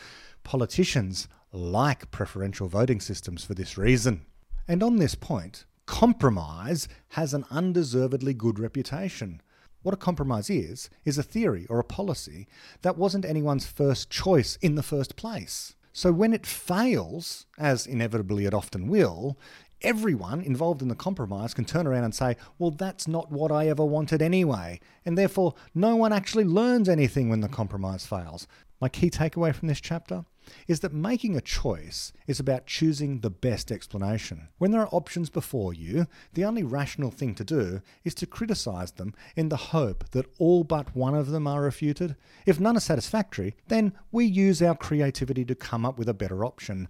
Politicians 0.43 1.27
like 1.51 2.09
preferential 2.09 2.67
voting 2.67 3.01
systems 3.01 3.45
for 3.45 3.53
this 3.53 3.77
reason. 3.77 4.25
And 4.67 4.81
on 4.81 4.95
this 4.95 5.13
point, 5.13 5.65
compromise 5.85 6.87
has 7.09 7.35
an 7.35 7.45
undeservedly 7.51 8.33
good 8.33 8.57
reputation. 8.57 9.43
What 9.85 9.93
a 9.93 9.97
compromise 9.97 10.49
is, 10.49 10.89
is 11.05 11.19
a 11.19 11.21
theory 11.21 11.67
or 11.69 11.77
a 11.77 11.83
policy 11.83 12.47
that 12.81 12.97
wasn't 12.97 13.23
anyone's 13.23 13.67
first 13.67 14.09
choice 14.09 14.57
in 14.59 14.73
the 14.73 14.81
first 14.81 15.15
place. 15.15 15.75
So 15.93 16.11
when 16.11 16.33
it 16.33 16.47
fails, 16.47 17.45
as 17.59 17.85
inevitably 17.85 18.45
it 18.45 18.53
often 18.55 18.87
will, 18.87 19.37
everyone 19.83 20.41
involved 20.41 20.81
in 20.81 20.87
the 20.87 20.95
compromise 20.95 21.53
can 21.53 21.65
turn 21.65 21.85
around 21.85 22.03
and 22.03 22.15
say, 22.15 22.35
well, 22.57 22.71
that's 22.71 23.07
not 23.07 23.31
what 23.31 23.51
I 23.51 23.67
ever 23.67 23.85
wanted 23.85 24.23
anyway. 24.23 24.79
And 25.05 25.15
therefore, 25.15 25.53
no 25.75 25.95
one 25.95 26.11
actually 26.11 26.45
learns 26.45 26.89
anything 26.89 27.29
when 27.29 27.41
the 27.41 27.47
compromise 27.47 28.07
fails. 28.07 28.47
My 28.81 28.89
key 28.89 29.11
takeaway 29.11 29.53
from 29.53 29.67
this 29.67 29.81
chapter 29.81 30.25
is 30.67 30.79
that 30.81 30.93
making 30.93 31.35
a 31.35 31.41
choice 31.41 32.13
is 32.27 32.39
about 32.39 32.67
choosing 32.67 33.19
the 33.19 33.29
best 33.29 33.71
explanation. 33.71 34.47
When 34.57 34.71
there 34.71 34.81
are 34.81 34.89
options 34.91 35.29
before 35.29 35.73
you, 35.73 36.07
the 36.33 36.45
only 36.45 36.63
rational 36.63 37.11
thing 37.11 37.35
to 37.35 37.43
do 37.43 37.81
is 38.03 38.15
to 38.15 38.25
criticize 38.25 38.91
them 38.91 39.13
in 39.35 39.49
the 39.49 39.57
hope 39.57 40.09
that 40.11 40.27
all 40.39 40.63
but 40.63 40.95
one 40.95 41.15
of 41.15 41.27
them 41.27 41.47
are 41.47 41.61
refuted. 41.61 42.15
If 42.45 42.59
none 42.59 42.77
are 42.77 42.81
satisfactory, 42.81 43.55
then 43.67 43.93
we 44.11 44.25
use 44.25 44.61
our 44.61 44.75
creativity 44.75 45.45
to 45.45 45.55
come 45.55 45.85
up 45.85 45.97
with 45.97 46.09
a 46.09 46.13
better 46.13 46.45
option. 46.45 46.87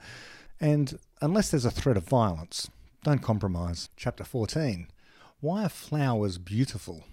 And 0.59 0.97
unless 1.21 1.51
there's 1.51 1.65
a 1.65 1.71
threat 1.71 1.97
of 1.97 2.07
violence, 2.07 2.69
don't 3.03 3.21
compromise. 3.21 3.89
Chapter 3.95 4.23
14 4.23 4.87
Why 5.39 5.65
are 5.65 5.69
flowers 5.69 6.37
beautiful? 6.37 7.03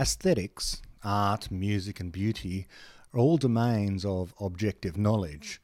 Aesthetics, 0.00 0.82
art, 1.04 1.50
music, 1.50 2.00
and 2.00 2.10
beauty 2.10 2.66
are 3.12 3.20
all 3.20 3.36
domains 3.36 4.04
of 4.04 4.34
objective 4.40 4.96
knowledge. 4.96 5.60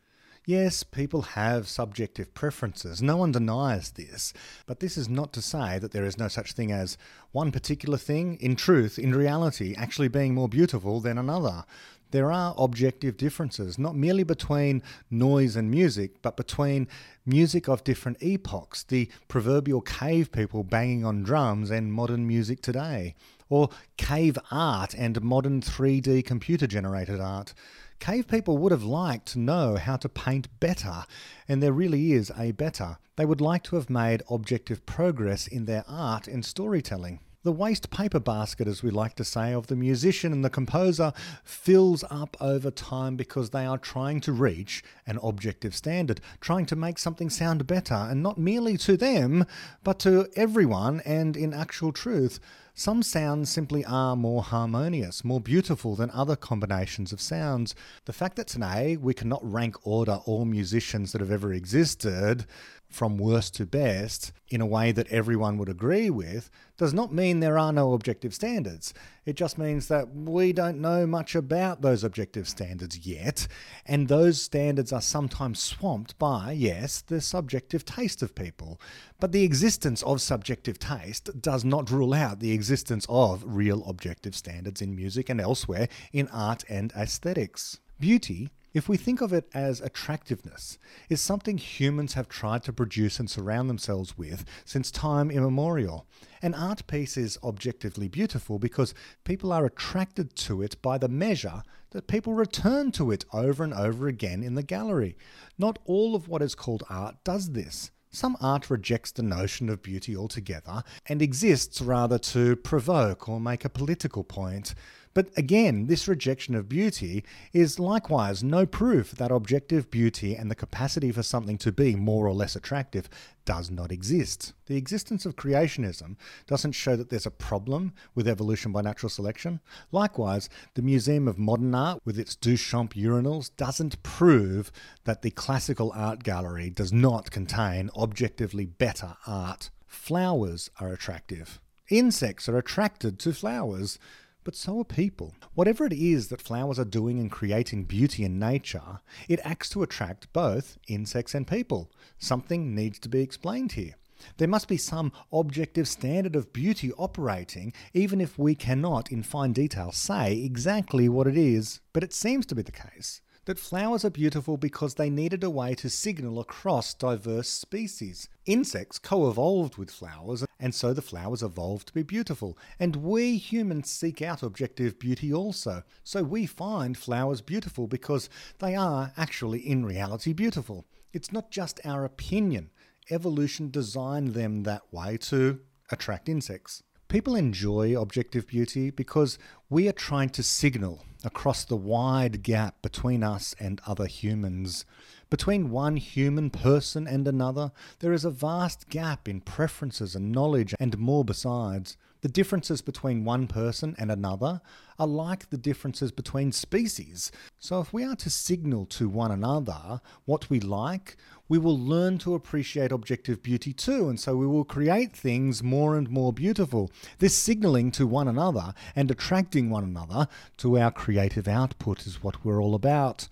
Yes, 0.47 0.83
people 0.83 1.23
have 1.23 1.69
subjective 1.69 2.35
preferences, 2.35 3.01
no 3.01 3.16
one 3.16 3.33
denies 3.33 3.93
this, 3.93 4.35
but 4.66 4.79
this 4.79 4.99
is 4.99 5.09
not 5.09 5.33
to 5.33 5.41
say 5.41 5.79
that 5.79 5.93
there 5.93 6.05
is 6.05 6.19
no 6.19 6.29
such 6.29 6.53
thing 6.53 6.71
as 6.71 6.99
one 7.33 7.51
particular 7.51 7.97
thing, 7.97 8.37
in 8.43 8.55
truth, 8.55 8.99
in 8.99 9.15
reality, 9.15 9.75
actually 9.75 10.09
being 10.09 10.35
more 10.35 10.49
beautiful 10.51 11.01
than 11.01 11.16
another. 11.16 11.65
There 12.11 12.31
are 12.31 12.55
objective 12.59 13.16
differences, 13.16 13.79
not 13.79 13.97
merely 13.97 14.23
between 14.23 14.83
noise 15.11 15.57
and 15.57 15.71
music, 15.71 16.21
but 16.21 16.37
between 16.37 16.89
music 17.25 17.66
of 17.66 17.83
different 17.83 18.19
epochs, 18.21 18.83
the 18.83 19.11
proverbial 19.29 19.81
cave 19.81 20.31
people 20.31 20.62
banging 20.62 21.07
on 21.07 21.23
drums, 21.23 21.71
and 21.71 21.91
modern 21.91 22.27
music 22.27 22.61
today 22.61 23.15
or 23.49 23.69
cave 23.97 24.39
art 24.51 24.95
and 24.95 25.23
modern 25.23 25.61
3D 25.61 26.25
computer 26.25 26.66
generated 26.66 27.21
art. 27.21 27.55
Cave 27.99 28.29
people 28.29 28.59
would 28.59 28.73
have 28.73 28.85
liked 28.85 29.27
to 29.29 29.39
know 29.39 29.77
how 29.77 29.97
to 29.97 30.09
paint 30.09 30.49
better, 30.61 31.05
and 31.49 31.62
there 31.62 31.73
really 31.73 32.12
is 32.12 32.31
a 32.37 32.53
better. 32.53 32.99
They 33.16 33.25
would 33.25 33.41
like 33.41 33.62
to 33.65 33.77
have 33.77 33.89
made 33.89 34.23
objective 34.29 34.85
progress 34.85 35.47
in 35.47 35.65
their 35.65 35.85
art 35.89 36.29
and 36.29 36.45
storytelling. 36.45 37.21
The 37.45 37.53
waste 37.53 37.91
paper 37.91 38.21
basket, 38.21 38.66
as 38.66 38.83
we 38.83 38.89
like 38.89 39.16
to 39.16 39.25
say, 39.25 39.53
of 39.53 39.66
the 39.66 39.77
musician 39.77 40.33
and 40.33 40.43
the 40.43 40.49
composer 40.49 41.12
fills 41.45 42.03
up 42.11 42.39
over 42.41 42.71
time 42.71 43.16
because 43.16 43.51
they 43.51 43.66
are 43.66 43.77
trying 43.77 44.23
to 44.23 44.33
reach 44.33 44.83
an 45.07 45.19
objective 45.23 45.75
standard, 45.75 46.23
trying 46.41 46.65
to 46.65 46.75
make 46.75 46.99
something 46.99 47.29
sound 47.29 47.66
better, 47.66 47.93
and 47.93 48.23
not 48.23 48.39
merely 48.39 48.79
to 48.79 48.97
them, 48.97 49.45
but 49.83 49.99
to 49.99 50.27
everyone, 50.35 51.03
and 51.05 51.37
in 51.37 51.53
actual 51.53 51.93
truth, 51.93 52.41
some 52.77 53.05
sounds 53.05 53.51
simply 53.51 53.85
are 53.85 54.16
more 54.16 54.43
harmonious, 54.43 55.23
more 55.23 55.41
beautiful 55.41 55.95
than 55.95 56.11
other 56.11 56.35
combinations 56.35 57.12
of 57.12 57.21
sounds. 57.21 57.75
The 58.07 58.12
fact 58.12 58.35
that 58.35 58.49
today 58.49 58.97
we 58.97 59.15
cannot 59.15 59.49
rank 59.49 59.77
order 59.87 60.19
all 60.25 60.45
musicians 60.45 61.12
that 61.12 61.21
have 61.21 61.31
ever 61.31 61.53
existed 61.53 62.47
from 62.95 63.19
worst 63.19 63.55
to 63.57 63.66
best 63.66 64.33
in 64.49 64.61
a 64.61 64.66
way 64.66 64.93
that 64.93 65.09
everyone 65.09 65.59
would 65.59 65.69
agree 65.69 66.09
with 66.09 66.49
does 66.77 66.95
not 66.95 67.12
mean 67.12 67.41
there 67.41 67.59
are 67.59 67.73
no 67.73 67.93
objective 67.93 68.33
standards. 68.33 68.95
It 69.27 69.35
just 69.35 69.59
means 69.59 69.89
that 69.89 70.15
we 70.15 70.53
don't 70.53 70.81
know 70.81 71.05
much 71.07 71.35
about 71.35 71.83
those 71.83 72.05
objective 72.05 72.49
standards 72.49 73.05
yet, 73.05 73.49
and 73.85 74.07
those 74.07 74.41
standards 74.41 74.93
are 74.93 75.01
sometimes 75.01 75.59
swamped 75.59 76.16
by, 76.19 76.53
yes, 76.53 77.01
the 77.01 77.21
subjective 77.21 77.85
taste 77.85 78.23
of 78.23 78.35
people. 78.35 78.81
But 79.19 79.33
the 79.33 79.43
existence 79.43 80.03
of 80.05 80.21
subjective 80.21 80.79
taste 80.79 81.41
does 81.41 81.65
not 81.65 81.91
rule 81.91 82.15
out 82.15 82.39
the 82.39 82.53
existence 82.53 83.07
of 83.09 83.43
real 83.45 83.85
objective 83.87 84.37
standards 84.37 84.81
in 84.81 84.95
music 84.95 85.29
and 85.29 85.41
elsewhere 85.41 85.89
in 86.12 86.29
art 86.29 86.65
and 86.69 86.93
aesthetics. 86.93 87.81
Beauty 87.99 88.51
if 88.75 88.89
we 88.89 88.97
think 88.97 89.21
of 89.21 89.33
it 89.33 89.49
as 89.55 89.81
attractiveness, 89.81 90.79
is 91.09 91.21
something 91.21 91.59
humans 91.59 92.15
have 92.15 92.29
tried 92.29 92.65
to 92.65 92.73
produce 92.73 93.21
and 93.21 93.31
surround 93.31 93.71
themselves 93.71 94.19
with 94.19 94.45
since 94.65 94.91
time 94.91 95.31
immemorial. 95.31 96.07
An 96.43 96.55
art 96.55 96.87
piece 96.89 97.17
is 97.17 97.39
objectively 97.45 98.09
beautiful 98.09 98.59
because 98.59 98.93
people 99.23 99.53
are 99.53 99.65
attracted 99.65 100.35
to 100.37 100.61
it 100.61 100.83
by 100.83 100.99
the 100.99 101.09
measure 101.09 101.63
that 101.93 102.09
people 102.09 102.35
return 102.35 102.91
to 102.93 103.13
it 103.13 103.25
over 103.33 103.63
and 103.63 103.73
over 103.73 104.09
again 104.09 104.43
in 104.43 104.57
the 104.57 104.63
gallery. 104.65 105.17
Not 105.57 105.79
all 105.85 106.17
of 106.17 106.29
what 106.29 106.43
is 106.43 106.57
called 106.57 106.83
art 106.91 107.15
does 107.23 107.53
this. 107.53 107.93
Some 108.11 108.37
art 108.41 108.71
rejects 108.71 109.11
the 109.11 109.25
notion 109.25 109.69
of 109.69 109.83
beauty 109.83 110.17
altogether 110.17 110.85
and 111.07 111.21
exists 111.21 111.81
rather 111.81 112.19
to 112.19 112.55
provoke 112.55 113.29
or 113.29 113.41
make 113.41 113.65
a 113.65 113.69
political 113.69 114.23
point. 114.23 114.75
But 115.15 115.28
again, 115.36 115.86
this 115.86 116.09
rejection 116.09 116.57
of 116.57 116.69
beauty 116.69 117.24
is 117.53 117.78
likewise 117.78 118.43
no 118.43 118.66
proof 118.66 119.12
that 119.12 119.31
objective 119.31 119.89
beauty 119.89 120.35
and 120.35 120.51
the 120.51 120.57
capacity 120.57 121.12
for 121.12 121.23
something 121.23 121.57
to 121.59 121.70
be 121.70 121.95
more 121.95 122.27
or 122.27 122.35
less 122.35 122.57
attractive 122.57 123.09
does 123.45 123.70
not 123.70 123.93
exist. 123.93 124.55
The 124.66 124.77
existence 124.77 125.24
of 125.24 125.36
creationism 125.36 126.16
doesn't 126.49 126.73
show 126.73 126.97
that 126.97 127.11
there's 127.11 127.27
a 127.27 127.31
problem 127.31 127.93
with 128.16 128.27
evolution 128.27 128.73
by 128.73 128.82
natural 128.82 129.09
selection. 129.09 129.61
Likewise, 129.93 130.49
the 130.74 130.82
Museum 130.82 131.28
of 131.28 131.39
Modern 131.39 131.74
Art, 131.77 132.01
with 132.05 132.19
its 132.19 132.35
Duchamp 132.35 132.95
urinals, 132.95 133.51
doesn't 133.57 134.03
prove 134.03 134.73
that 135.05 135.23
the 135.23 135.31
classical 135.31 135.93
art 135.95 136.24
gallery 136.24 136.70
does 136.70 136.93
not 136.93 137.31
contain 137.31 137.89
objectively 137.97 138.66
better 138.66 139.16
art. 139.28 139.70
Flowers 139.86 140.70
are 140.81 140.93
attractive. 140.93 141.61
Insects 141.91 142.49
are 142.49 142.57
attracted 142.57 143.19
to 143.20 143.32
flowers 143.32 143.99
but 144.45 144.55
so 144.55 144.81
are 144.81 144.85
people. 144.85 145.35
Whatever 145.55 145.85
it 145.87 145.93
is 145.93 146.29
that 146.29 146.43
flowers 146.43 146.79
are 146.79 146.85
doing 146.85 147.19
in 147.19 147.31
creating 147.31 147.85
beauty 147.85 148.25
in 148.25 148.39
nature, 148.39 149.01
it 149.29 149.41
acts 149.43 149.71
to 149.71 149.83
attract 149.83 150.33
both 150.33 150.79
insects 150.87 151.35
and 151.35 151.47
people. 151.47 151.91
Something 152.19 152.75
needs 152.75 152.99
to 153.01 153.09
be 153.09 153.21
explained 153.21 153.73
here. 153.73 153.95
There 154.37 154.49
must 154.49 154.69
be 154.69 154.77
some 154.77 155.12
objective 155.33 155.89
standard 155.89 156.37
of 156.37 156.53
beauty 156.53 156.93
operating, 156.93 157.73
even 157.93 158.21
if 158.21 158.39
we 158.39 158.55
cannot, 158.55 159.11
in 159.11 159.23
fine 159.23 159.53
detail, 159.53 159.93
say 159.93 160.41
exactly 160.43 161.09
what 161.09 161.27
it 161.27 161.37
is. 161.37 161.81
But 161.93 162.05
it 162.05 162.12
seems 162.12 162.47
to 162.47 162.55
be 162.55 162.62
the 162.62 162.73
case 162.73 163.21
that 163.47 163.59
flowers 163.59 164.05
are 164.05 164.11
beautiful 164.11 164.57
because 164.57 164.95
they 164.95 165.11
needed 165.11 165.45
a 165.45 165.51
way 165.51 165.75
to 165.75 165.91
signal 165.91 166.41
across 166.41 166.95
diverse 166.95 167.49
species. 167.49 168.29
Insects 168.47 168.99
co 168.99 169.29
evolved 169.29 169.77
with 169.77 169.91
flowers, 169.91 170.45
and 170.59 170.75
so 170.75 170.93
the 170.93 171.03
flowers 171.03 171.43
evolved 171.43 171.89
to 171.89 171.95
be 171.95 172.03
beautiful. 172.03 172.57
And 172.79 172.97
we 172.97 173.37
humans 173.37 173.91
seek 173.91 174.23
out 174.23 174.43
objective 174.43 174.99
beauty 174.99 175.33
also. 175.33 175.83
So 176.03 176.23
we 176.23 176.47
find 176.47 176.97
flowers 176.97 177.41
beautiful 177.41 177.87
because 177.87 178.29
they 178.59 178.75
are 178.75 179.12
actually, 179.16 179.61
in 179.61 179.85
reality, 179.85 180.33
beautiful. 180.33 180.87
It's 181.12 181.33
not 181.33 181.51
just 181.51 181.81
our 181.85 182.05
opinion. 182.05 182.71
Evolution 183.11 183.71
designed 183.71 184.35
them 184.35 184.62
that 184.62 184.83
way 184.93 185.19
to 185.19 185.61
attract 185.91 186.29
insects. 186.29 186.83
People 187.09 187.37
enjoy 187.37 188.01
objective 188.01 188.47
beauty 188.47 188.91
because 188.91 189.39
we 189.69 189.87
are 189.89 189.93
trying 189.93 190.31
to 190.31 190.43
signal 190.43 191.05
across 191.25 191.65
the 191.65 191.77
wide 191.77 192.43
gap 192.43 192.83
between 192.83 193.23
us 193.23 193.55
and 193.59 193.81
other 193.87 194.07
humans. 194.07 194.85
Between 195.31 195.71
one 195.71 195.97
human 195.97 196.51
person 196.51 197.07
and 197.07 197.27
another, 197.27 197.73
there 198.01 198.13
is 198.13 198.25
a 198.25 198.31
vast 198.31 198.89
gap 198.89 199.29
in 199.29 199.41
preferences 199.41 200.15
and 200.15 200.31
knowledge 200.31 200.75
and 200.79 200.99
more 200.99 201.25
besides. 201.25 201.97
The 202.25 202.31
differences 202.31 202.81
between 202.81 203.27
one 203.27 203.47
person 203.47 203.95
and 203.99 204.11
another 204.11 204.63
are 204.99 205.07
like 205.07 205.51
the 205.51 205.59
differences 205.59 206.11
between 206.11 206.53
species. 206.53 207.31
So, 207.59 207.81
if 207.81 207.93
we 207.93 208.03
are 208.03 208.17
to 208.17 208.31
signal 208.31 208.87
to 208.87 209.11
one 209.11 209.31
another 209.31 210.01
what 210.25 210.49
we 210.49 210.59
like, 210.59 211.19
we 211.51 211.59
will 211.59 211.79
learn 211.79 212.17
to 212.21 212.33
appreciate 212.33 212.93
objective 212.93 213.43
beauty 213.43 213.75
too, 213.75 214.09
and 214.09 214.19
so 214.19 214.39
we 214.39 214.47
will 214.47 214.65
create 214.65 215.13
things 215.13 215.63
more 215.63 215.99
and 215.99 216.09
more 216.09 216.33
beautiful. 216.33 216.91
This 217.19 217.37
signaling 217.37 217.91
to 217.91 218.07
one 218.07 218.27
another 218.27 218.73
and 218.97 219.11
attracting 219.11 219.69
one 219.69 219.85
another 219.85 220.27
to 220.57 220.79
our 220.79 220.91
creative 220.91 221.47
output 221.47 222.07
is 222.07 222.23
what 222.23 222.43
we're 222.43 222.63
all 222.63 222.75
about. 222.75 223.29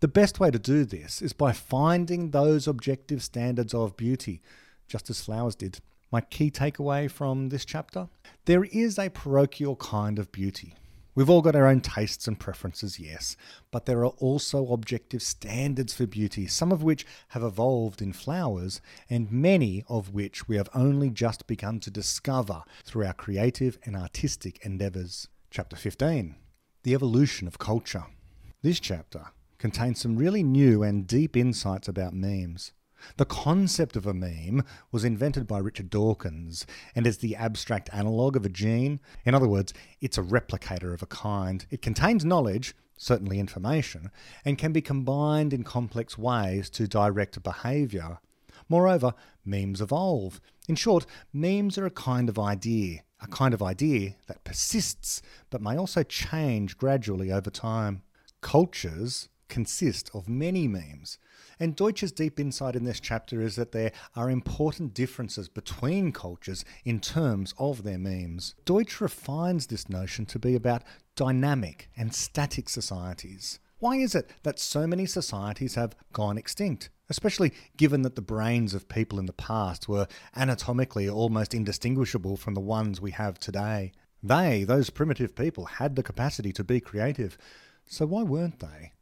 The 0.00 0.08
best 0.08 0.40
way 0.40 0.50
to 0.50 0.58
do 0.58 0.86
this 0.86 1.20
is 1.20 1.34
by 1.34 1.52
finding 1.52 2.30
those 2.30 2.66
objective 2.66 3.22
standards 3.22 3.74
of 3.74 3.98
beauty, 3.98 4.40
just 4.88 5.10
as 5.10 5.20
flowers 5.20 5.56
did. 5.56 5.80
My 6.12 6.20
key 6.20 6.50
takeaway 6.50 7.08
from 7.08 7.50
this 7.50 7.64
chapter 7.64 8.08
there 8.46 8.64
is 8.64 8.98
a 8.98 9.10
parochial 9.10 9.76
kind 9.76 10.18
of 10.18 10.32
beauty. 10.32 10.74
We've 11.14 11.30
all 11.30 11.40
got 11.40 11.54
our 11.54 11.68
own 11.68 11.82
tastes 11.82 12.26
and 12.26 12.38
preferences, 12.38 12.98
yes, 12.98 13.36
but 13.70 13.86
there 13.86 14.00
are 14.00 14.16
also 14.18 14.72
objective 14.72 15.22
standards 15.22 15.94
for 15.94 16.06
beauty, 16.06 16.48
some 16.48 16.72
of 16.72 16.82
which 16.82 17.06
have 17.28 17.44
evolved 17.44 18.02
in 18.02 18.12
flowers, 18.12 18.80
and 19.08 19.30
many 19.30 19.84
of 19.88 20.12
which 20.12 20.48
we 20.48 20.56
have 20.56 20.68
only 20.74 21.10
just 21.10 21.46
begun 21.46 21.78
to 21.80 21.90
discover 21.90 22.62
through 22.84 23.06
our 23.06 23.12
creative 23.12 23.78
and 23.84 23.94
artistic 23.94 24.64
endeavours. 24.64 25.28
Chapter 25.50 25.76
15 25.76 26.34
The 26.82 26.94
Evolution 26.94 27.46
of 27.46 27.58
Culture. 27.58 28.06
This 28.62 28.80
chapter 28.80 29.26
contains 29.58 30.00
some 30.00 30.16
really 30.16 30.42
new 30.42 30.82
and 30.82 31.06
deep 31.06 31.36
insights 31.36 31.86
about 31.86 32.14
memes. 32.14 32.72
The 33.16 33.24
concept 33.24 33.96
of 33.96 34.06
a 34.06 34.14
meme 34.14 34.64
was 34.92 35.04
invented 35.04 35.46
by 35.46 35.58
Richard 35.58 35.90
Dawkins 35.90 36.66
and 36.94 37.06
is 37.06 37.18
the 37.18 37.36
abstract 37.36 37.90
analogue 37.92 38.36
of 38.36 38.44
a 38.44 38.48
gene. 38.48 39.00
In 39.24 39.34
other 39.34 39.48
words, 39.48 39.72
it's 40.00 40.18
a 40.18 40.22
replicator 40.22 40.92
of 40.92 41.02
a 41.02 41.06
kind. 41.06 41.66
It 41.70 41.82
contains 41.82 42.24
knowledge, 42.24 42.74
certainly 42.96 43.38
information, 43.38 44.10
and 44.44 44.58
can 44.58 44.72
be 44.72 44.82
combined 44.82 45.52
in 45.52 45.64
complex 45.64 46.18
ways 46.18 46.68
to 46.70 46.86
direct 46.86 47.42
behaviour. 47.42 48.18
Moreover, 48.68 49.14
memes 49.44 49.80
evolve. 49.80 50.40
In 50.68 50.76
short, 50.76 51.06
memes 51.32 51.76
are 51.76 51.86
a 51.86 51.90
kind 51.90 52.28
of 52.28 52.38
idea, 52.38 53.00
a 53.20 53.26
kind 53.26 53.52
of 53.52 53.62
idea 53.62 54.16
that 54.28 54.44
persists 54.44 55.22
but 55.50 55.60
may 55.60 55.76
also 55.76 56.02
change 56.02 56.76
gradually 56.76 57.32
over 57.32 57.50
time. 57.50 58.02
Cultures 58.40 59.28
consist 59.48 60.10
of 60.14 60.28
many 60.28 60.68
memes. 60.68 61.18
And 61.62 61.76
Deutsch's 61.76 62.10
deep 62.10 62.40
insight 62.40 62.74
in 62.74 62.84
this 62.84 63.00
chapter 63.00 63.42
is 63.42 63.56
that 63.56 63.72
there 63.72 63.92
are 64.16 64.30
important 64.30 64.94
differences 64.94 65.46
between 65.50 66.10
cultures 66.10 66.64
in 66.86 67.00
terms 67.00 67.52
of 67.58 67.82
their 67.82 67.98
memes. 67.98 68.54
Deutsch 68.64 68.98
refines 68.98 69.66
this 69.66 69.90
notion 69.90 70.24
to 70.24 70.38
be 70.38 70.54
about 70.54 70.82
dynamic 71.16 71.90
and 71.94 72.14
static 72.14 72.70
societies. 72.70 73.60
Why 73.78 73.96
is 73.96 74.14
it 74.14 74.30
that 74.42 74.58
so 74.58 74.86
many 74.86 75.04
societies 75.04 75.74
have 75.74 75.94
gone 76.14 76.38
extinct? 76.38 76.88
Especially 77.10 77.52
given 77.76 78.02
that 78.02 78.14
the 78.14 78.22
brains 78.22 78.72
of 78.72 78.88
people 78.88 79.18
in 79.18 79.26
the 79.26 79.32
past 79.34 79.86
were 79.86 80.06
anatomically 80.34 81.10
almost 81.10 81.52
indistinguishable 81.52 82.38
from 82.38 82.54
the 82.54 82.60
ones 82.60 83.02
we 83.02 83.10
have 83.10 83.38
today. 83.38 83.92
They, 84.22 84.64
those 84.64 84.88
primitive 84.88 85.34
people, 85.34 85.66
had 85.66 85.94
the 85.94 86.02
capacity 86.02 86.52
to 86.54 86.64
be 86.64 86.80
creative. 86.80 87.36
So 87.84 88.06
why 88.06 88.22
weren't 88.22 88.60
they? 88.60 88.92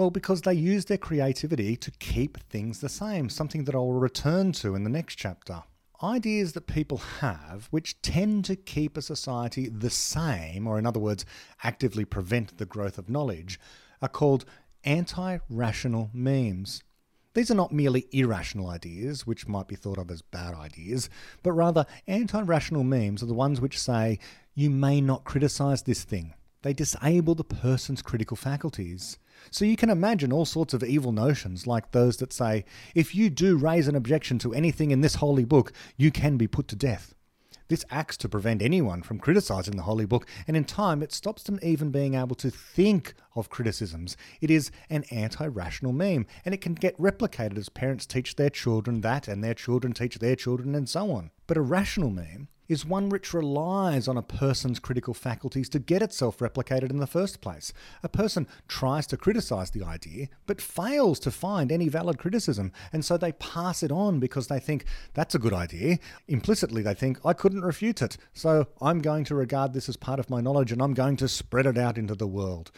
Well, 0.00 0.10
because 0.10 0.40
they 0.40 0.54
use 0.54 0.86
their 0.86 0.96
creativity 0.96 1.76
to 1.76 1.90
keep 1.90 2.38
things 2.44 2.80
the 2.80 2.88
same, 2.88 3.28
something 3.28 3.64
that 3.64 3.74
I'll 3.74 3.92
return 3.92 4.52
to 4.52 4.74
in 4.74 4.82
the 4.82 4.88
next 4.88 5.16
chapter. 5.16 5.64
ideas 6.02 6.54
that 6.54 6.66
people 6.66 6.96
have 7.20 7.68
which 7.70 8.00
tend 8.00 8.46
to 8.46 8.56
keep 8.56 8.96
a 8.96 9.02
society 9.02 9.68
the 9.68 9.90
same, 9.90 10.66
or 10.66 10.78
in 10.78 10.86
other 10.86 10.98
words, 10.98 11.26
actively 11.62 12.06
prevent 12.06 12.56
the 12.56 12.64
growth 12.64 12.96
of 12.96 13.10
knowledge, 13.10 13.60
are 14.00 14.08
called 14.08 14.46
anti 14.84 15.36
rational 15.50 16.08
memes. 16.14 16.82
These 17.34 17.50
are 17.50 17.54
not 17.62 17.70
merely 17.70 18.06
irrational 18.10 18.70
ideas, 18.70 19.26
which 19.26 19.48
might 19.48 19.68
be 19.68 19.76
thought 19.76 19.98
of 19.98 20.10
as 20.10 20.22
bad 20.22 20.54
ideas, 20.54 21.10
but 21.42 21.52
rather 21.52 21.84
anti 22.06 22.40
rational 22.40 22.84
memes 22.84 23.22
are 23.22 23.26
the 23.26 23.34
ones 23.34 23.60
which 23.60 23.78
say, 23.78 24.18
you 24.54 24.70
may 24.70 25.02
not 25.02 25.24
criticize 25.24 25.82
this 25.82 26.04
thing. 26.04 26.32
They 26.62 26.72
disable 26.72 27.34
the 27.34 27.44
person's 27.44 28.00
critical 28.00 28.38
faculties. 28.38 29.18
So 29.50 29.64
you 29.64 29.76
can 29.76 29.90
imagine 29.90 30.32
all 30.32 30.44
sorts 30.44 30.74
of 30.74 30.84
evil 30.84 31.12
notions, 31.12 31.66
like 31.66 31.90
those 31.90 32.18
that 32.18 32.32
say, 32.32 32.64
if 32.94 33.14
you 33.14 33.30
do 33.30 33.56
raise 33.56 33.88
an 33.88 33.96
objection 33.96 34.38
to 34.40 34.54
anything 34.54 34.90
in 34.90 35.00
this 35.00 35.16
holy 35.16 35.44
book, 35.44 35.72
you 35.96 36.10
can 36.10 36.36
be 36.36 36.46
put 36.46 36.68
to 36.68 36.76
death. 36.76 37.14
This 37.70 37.84
acts 37.88 38.16
to 38.16 38.28
prevent 38.28 38.62
anyone 38.62 39.00
from 39.00 39.20
criticizing 39.20 39.76
the 39.76 39.84
Holy 39.84 40.04
Book, 40.04 40.26
and 40.48 40.56
in 40.56 40.64
time 40.64 41.04
it 41.04 41.12
stops 41.12 41.44
them 41.44 41.60
even 41.62 41.92
being 41.92 42.14
able 42.14 42.34
to 42.34 42.50
think 42.50 43.14
of 43.36 43.48
criticisms. 43.48 44.16
It 44.40 44.50
is 44.50 44.72
an 44.90 45.04
anti 45.12 45.46
rational 45.46 45.92
meme, 45.92 46.26
and 46.44 46.52
it 46.52 46.60
can 46.60 46.74
get 46.74 46.98
replicated 46.98 47.56
as 47.56 47.68
parents 47.68 48.06
teach 48.06 48.34
their 48.34 48.50
children 48.50 49.02
that, 49.02 49.28
and 49.28 49.44
their 49.44 49.54
children 49.54 49.92
teach 49.92 50.18
their 50.18 50.34
children, 50.34 50.74
and 50.74 50.88
so 50.88 51.12
on. 51.12 51.30
But 51.46 51.58
a 51.58 51.62
rational 51.62 52.10
meme 52.10 52.48
is 52.70 52.86
one 52.86 53.08
which 53.08 53.34
relies 53.34 54.06
on 54.06 54.16
a 54.16 54.22
person's 54.22 54.78
critical 54.78 55.12
faculties 55.12 55.68
to 55.68 55.80
get 55.80 56.02
itself 56.02 56.38
replicated 56.38 56.88
in 56.90 56.98
the 56.98 57.06
first 57.06 57.40
place. 57.40 57.72
A 58.04 58.08
person 58.08 58.46
tries 58.68 59.08
to 59.08 59.16
criticize 59.16 59.72
the 59.72 59.82
idea, 59.82 60.28
but 60.46 60.60
fails 60.60 61.18
to 61.18 61.32
find 61.32 61.72
any 61.72 61.88
valid 61.88 62.16
criticism, 62.16 62.70
and 62.92 63.04
so 63.04 63.16
they 63.16 63.32
pass 63.32 63.82
it 63.82 63.90
on 63.90 64.20
because 64.20 64.46
they 64.46 64.60
think 64.60 64.84
that's 65.14 65.34
a 65.34 65.38
good 65.40 65.52
idea. 65.52 65.98
Implicitly, 66.28 66.80
they 66.80 66.94
think, 66.94 67.18
I 67.24 67.32
couldn't 67.32 67.62
refute 67.62 68.02
it, 68.02 68.16
so 68.32 68.68
I'm 68.80 69.00
going 69.00 69.24
to 69.24 69.34
regard 69.34 69.72
this 69.72 69.88
as 69.88 69.96
part 69.96 70.20
of 70.20 70.30
my 70.30 70.40
knowledge 70.40 70.70
and 70.70 70.80
I'm 70.80 70.94
going 70.94 71.16
to 71.16 71.26
spread 71.26 71.66
it 71.66 71.76
out 71.76 71.98
into 71.98 72.14
the 72.14 72.28
world. 72.28 72.70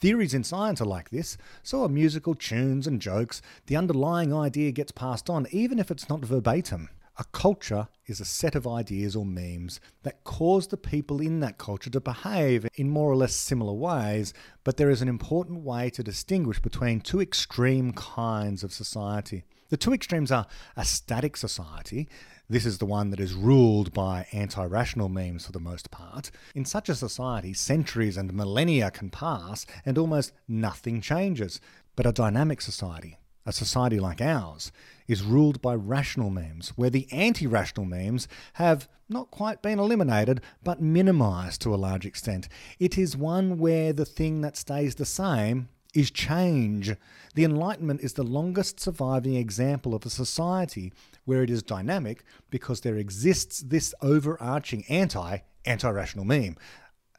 Theories 0.00 0.32
in 0.32 0.44
science 0.44 0.80
are 0.80 0.86
like 0.86 1.10
this, 1.10 1.36
so 1.64 1.82
are 1.82 1.88
musical 1.88 2.36
tunes 2.36 2.86
and 2.86 3.02
jokes. 3.02 3.42
The 3.66 3.76
underlying 3.76 4.32
idea 4.32 4.70
gets 4.70 4.92
passed 4.92 5.28
on, 5.28 5.48
even 5.50 5.80
if 5.80 5.90
it's 5.90 6.08
not 6.08 6.24
verbatim. 6.24 6.88
A 7.20 7.24
culture 7.32 7.88
is 8.06 8.18
a 8.18 8.24
set 8.24 8.54
of 8.54 8.66
ideas 8.66 9.14
or 9.14 9.26
memes 9.26 9.78
that 10.04 10.24
cause 10.24 10.68
the 10.68 10.78
people 10.78 11.20
in 11.20 11.40
that 11.40 11.58
culture 11.58 11.90
to 11.90 12.00
behave 12.00 12.66
in 12.76 12.88
more 12.88 13.10
or 13.12 13.14
less 13.16 13.34
similar 13.34 13.74
ways, 13.74 14.32
but 14.64 14.78
there 14.78 14.88
is 14.88 15.02
an 15.02 15.08
important 15.08 15.62
way 15.62 15.90
to 15.90 16.02
distinguish 16.02 16.60
between 16.60 17.02
two 17.02 17.20
extreme 17.20 17.92
kinds 17.92 18.64
of 18.64 18.72
society. 18.72 19.44
The 19.68 19.76
two 19.76 19.92
extremes 19.92 20.32
are 20.32 20.46
a 20.78 20.84
static 20.86 21.36
society. 21.36 22.08
This 22.48 22.64
is 22.64 22.78
the 22.78 22.86
one 22.86 23.10
that 23.10 23.20
is 23.20 23.34
ruled 23.34 23.92
by 23.92 24.26
anti 24.32 24.64
rational 24.64 25.10
memes 25.10 25.44
for 25.44 25.52
the 25.52 25.60
most 25.60 25.90
part. 25.90 26.30
In 26.54 26.64
such 26.64 26.88
a 26.88 26.94
society, 26.94 27.52
centuries 27.52 28.16
and 28.16 28.32
millennia 28.32 28.90
can 28.90 29.10
pass 29.10 29.66
and 29.84 29.98
almost 29.98 30.32
nothing 30.48 31.02
changes. 31.02 31.60
But 31.96 32.06
a 32.06 32.12
dynamic 32.12 32.62
society, 32.62 33.18
a 33.46 33.52
society 33.52 33.98
like 33.98 34.20
ours, 34.20 34.72
is 35.08 35.22
ruled 35.22 35.60
by 35.60 35.74
rational 35.74 36.30
memes, 36.30 36.70
where 36.76 36.90
the 36.90 37.08
anti 37.10 37.46
rational 37.46 37.86
memes 37.86 38.28
have 38.54 38.88
not 39.08 39.30
quite 39.30 39.60
been 39.60 39.78
eliminated, 39.78 40.40
but 40.62 40.80
minimized 40.80 41.60
to 41.62 41.74
a 41.74 41.76
large 41.76 42.06
extent. 42.06 42.48
It 42.78 42.96
is 42.96 43.16
one 43.16 43.58
where 43.58 43.92
the 43.92 44.04
thing 44.04 44.40
that 44.42 44.56
stays 44.56 44.94
the 44.94 45.04
same 45.04 45.68
is 45.94 46.10
change. 46.10 46.94
The 47.34 47.44
Enlightenment 47.44 48.00
is 48.02 48.12
the 48.12 48.22
longest 48.22 48.78
surviving 48.78 49.34
example 49.34 49.94
of 49.94 50.06
a 50.06 50.10
society 50.10 50.92
where 51.24 51.42
it 51.42 51.50
is 51.50 51.62
dynamic 51.62 52.22
because 52.50 52.80
there 52.80 52.96
exists 52.96 53.60
this 53.60 53.94
overarching 54.00 54.84
anti 54.88 55.38
anti 55.66 55.90
rational 55.90 56.24
meme 56.24 56.56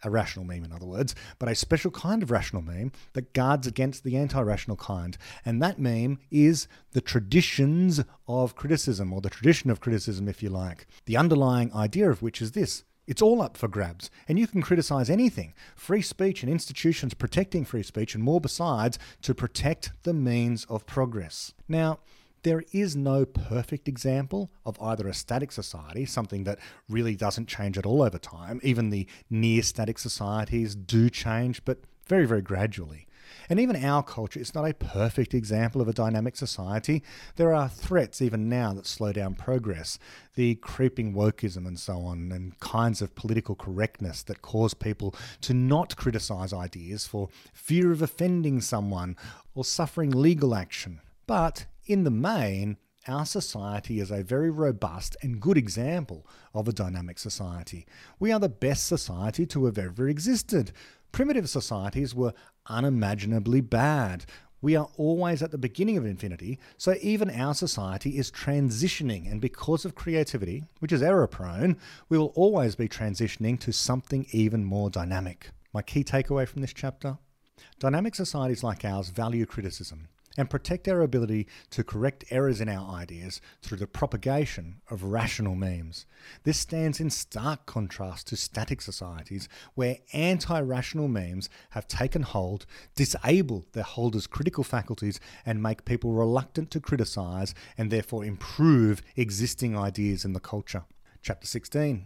a 0.03 0.09
rational 0.09 0.45
meme, 0.45 0.63
in 0.63 0.71
other 0.71 0.85
words, 0.85 1.15
but 1.39 1.49
a 1.49 1.55
special 1.55 1.91
kind 1.91 2.23
of 2.23 2.31
rational 2.31 2.61
meme 2.61 2.91
that 3.13 3.33
guards 3.33 3.67
against 3.67 4.03
the 4.03 4.17
anti 4.17 4.41
rational 4.41 4.77
kind. 4.77 5.17
And 5.45 5.61
that 5.61 5.79
meme 5.79 6.19
is 6.29 6.67
the 6.91 7.01
traditions 7.01 8.03
of 8.27 8.55
criticism, 8.55 9.13
or 9.13 9.21
the 9.21 9.29
tradition 9.29 9.69
of 9.69 9.81
criticism, 9.81 10.27
if 10.27 10.41
you 10.41 10.49
like. 10.49 10.87
The 11.05 11.17
underlying 11.17 11.73
idea 11.73 12.09
of 12.09 12.21
which 12.21 12.41
is 12.41 12.51
this 12.51 12.83
it's 13.07 13.21
all 13.21 13.41
up 13.41 13.57
for 13.57 13.67
grabs, 13.67 14.09
and 14.27 14.39
you 14.39 14.47
can 14.47 14.61
criticize 14.61 15.09
anything 15.09 15.53
free 15.75 16.01
speech 16.01 16.43
and 16.43 16.51
institutions 16.51 17.13
protecting 17.13 17.65
free 17.65 17.83
speech, 17.83 18.15
and 18.15 18.23
more 18.23 18.39
besides, 18.39 18.99
to 19.23 19.33
protect 19.33 19.91
the 20.03 20.13
means 20.13 20.65
of 20.65 20.85
progress. 20.85 21.53
Now, 21.67 21.99
there 22.43 22.63
is 22.72 22.95
no 22.95 23.26
perfect 23.26 23.88
example 23.88 24.51
of 24.65 24.81
either 24.81 25.07
a 25.07 25.13
static 25.13 25.51
society, 25.51 26.05
something 26.05 26.43
that 26.45 26.59
really 26.89 27.15
doesn't 27.15 27.47
change 27.47 27.77
at 27.77 27.85
all 27.85 28.01
over 28.01 28.18
time. 28.18 28.59
Even 28.63 28.89
the 28.89 29.07
near 29.30 29.61
static 29.61 29.99
societies 29.99 30.76
do 30.76 31.09
change, 31.09 31.63
but 31.65 31.80
very, 32.07 32.26
very 32.26 32.41
gradually. 32.41 33.07
And 33.49 33.59
even 33.59 33.84
our 33.84 34.03
culture 34.03 34.39
is 34.39 34.55
not 34.55 34.65
a 34.65 34.73
perfect 34.73 35.34
example 35.34 35.81
of 35.81 35.88
a 35.88 35.93
dynamic 35.93 36.35
society. 36.35 37.03
There 37.35 37.53
are 37.53 37.69
threats 37.69 38.22
even 38.22 38.49
now 38.49 38.73
that 38.73 38.85
slow 38.85 39.13
down 39.13 39.35
progress. 39.35 39.99
The 40.35 40.55
creeping 40.55 41.13
wokeism 41.13 41.65
and 41.68 41.80
so 41.80 41.99
on, 41.99 42.31
and 42.31 42.59
kinds 42.59 43.01
of 43.01 43.15
political 43.15 43.55
correctness 43.55 44.23
that 44.23 44.41
cause 44.41 44.73
people 44.73 45.15
to 45.41 45.53
not 45.53 45.95
criticize 45.95 46.53
ideas 46.53 47.05
for 47.05 47.30
fear 47.53 47.91
of 47.91 48.01
offending 48.01 48.61
someone 48.61 49.15
or 49.53 49.63
suffering 49.63 50.11
legal 50.11 50.55
action. 50.55 51.01
But 51.27 51.65
in 51.85 52.03
the 52.03 52.11
main, 52.11 52.77
our 53.07 53.25
society 53.25 53.99
is 53.99 54.11
a 54.11 54.23
very 54.23 54.51
robust 54.51 55.17
and 55.21 55.39
good 55.39 55.57
example 55.57 56.27
of 56.53 56.67
a 56.67 56.73
dynamic 56.73 57.17
society. 57.17 57.87
We 58.19 58.31
are 58.31 58.39
the 58.39 58.49
best 58.49 58.85
society 58.85 59.45
to 59.47 59.65
have 59.65 59.77
ever 59.77 60.07
existed. 60.07 60.71
Primitive 61.11 61.49
societies 61.49 62.13
were 62.13 62.33
unimaginably 62.67 63.61
bad. 63.61 64.25
We 64.61 64.75
are 64.75 64.89
always 64.95 65.41
at 65.41 65.49
the 65.49 65.57
beginning 65.57 65.97
of 65.97 66.05
infinity, 66.05 66.59
so 66.77 66.95
even 67.01 67.31
our 67.31 67.55
society 67.55 68.19
is 68.19 68.29
transitioning, 68.29 69.29
and 69.29 69.41
because 69.41 69.85
of 69.85 69.95
creativity, 69.95 70.63
which 70.77 70.91
is 70.91 71.01
error 71.01 71.25
prone, 71.25 71.77
we 72.09 72.19
will 72.19 72.31
always 72.35 72.75
be 72.75 72.87
transitioning 72.87 73.59
to 73.61 73.73
something 73.73 74.27
even 74.31 74.63
more 74.63 74.91
dynamic. 74.91 75.49
My 75.73 75.81
key 75.81 76.03
takeaway 76.03 76.47
from 76.47 76.61
this 76.61 76.73
chapter 76.73 77.17
dynamic 77.79 78.13
societies 78.13 78.63
like 78.63 78.85
ours 78.85 79.09
value 79.09 79.45
criticism 79.45 80.07
and 80.37 80.49
protect 80.49 80.87
our 80.87 81.01
ability 81.01 81.47
to 81.69 81.83
correct 81.83 82.23
errors 82.29 82.61
in 82.61 82.69
our 82.69 82.95
ideas 82.95 83.41
through 83.61 83.77
the 83.77 83.87
propagation 83.87 84.81
of 84.89 85.03
rational 85.03 85.55
memes. 85.55 86.05
This 86.43 86.59
stands 86.59 86.99
in 86.99 87.09
stark 87.09 87.65
contrast 87.65 88.27
to 88.27 88.37
static 88.37 88.81
societies 88.81 89.49
where 89.75 89.97
anti 90.13 90.59
rational 90.59 91.07
memes 91.07 91.49
have 91.71 91.87
taken 91.87 92.23
hold, 92.23 92.65
disable 92.95 93.65
their 93.73 93.83
holders' 93.83 94.27
critical 94.27 94.63
faculties, 94.63 95.19
and 95.45 95.61
make 95.61 95.85
people 95.85 96.13
reluctant 96.13 96.71
to 96.71 96.79
criticize 96.79 97.53
and 97.77 97.91
therefore 97.91 98.23
improve 98.23 99.01
existing 99.15 99.77
ideas 99.77 100.23
in 100.25 100.33
the 100.33 100.39
culture. 100.39 100.83
Chapter 101.21 101.47
16 101.47 102.05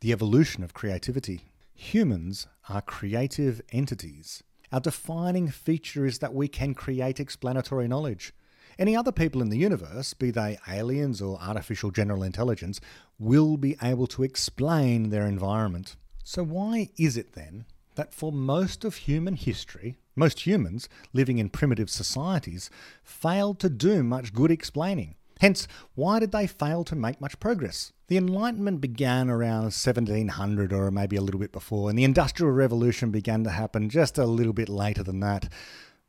The 0.00 0.12
Evolution 0.12 0.62
of 0.62 0.74
Creativity. 0.74 1.42
Humans 1.74 2.46
are 2.70 2.80
creative 2.80 3.60
entities 3.70 4.42
our 4.72 4.80
defining 4.80 5.48
feature 5.48 6.06
is 6.06 6.18
that 6.18 6.34
we 6.34 6.48
can 6.48 6.74
create 6.74 7.20
explanatory 7.20 7.88
knowledge. 7.88 8.32
Any 8.78 8.94
other 8.94 9.12
people 9.12 9.40
in 9.40 9.48
the 9.48 9.58
universe, 9.58 10.12
be 10.12 10.30
they 10.30 10.58
aliens 10.68 11.22
or 11.22 11.40
artificial 11.40 11.90
general 11.90 12.22
intelligence, 12.22 12.80
will 13.18 13.56
be 13.56 13.76
able 13.82 14.06
to 14.08 14.22
explain 14.22 15.08
their 15.08 15.26
environment. 15.26 15.96
So, 16.24 16.42
why 16.42 16.90
is 16.98 17.16
it 17.16 17.32
then 17.32 17.64
that 17.94 18.12
for 18.12 18.30
most 18.30 18.84
of 18.84 18.96
human 18.96 19.36
history, 19.36 19.96
most 20.14 20.46
humans 20.46 20.88
living 21.14 21.38
in 21.38 21.48
primitive 21.48 21.88
societies 21.88 22.68
failed 23.02 23.58
to 23.60 23.70
do 23.70 24.02
much 24.02 24.34
good 24.34 24.50
explaining? 24.50 25.14
Hence, 25.40 25.68
why 25.94 26.18
did 26.18 26.32
they 26.32 26.46
fail 26.46 26.84
to 26.84 26.96
make 26.96 27.20
much 27.20 27.40
progress? 27.40 27.92
The 28.08 28.16
Enlightenment 28.16 28.80
began 28.80 29.28
around 29.28 29.72
1700 29.74 30.72
or 30.72 30.92
maybe 30.92 31.16
a 31.16 31.20
little 31.20 31.40
bit 31.40 31.50
before, 31.50 31.90
and 31.90 31.98
the 31.98 32.04
Industrial 32.04 32.52
Revolution 32.52 33.10
began 33.10 33.42
to 33.42 33.50
happen 33.50 33.90
just 33.90 34.16
a 34.16 34.26
little 34.26 34.52
bit 34.52 34.68
later 34.68 35.02
than 35.02 35.18
that. 35.20 35.52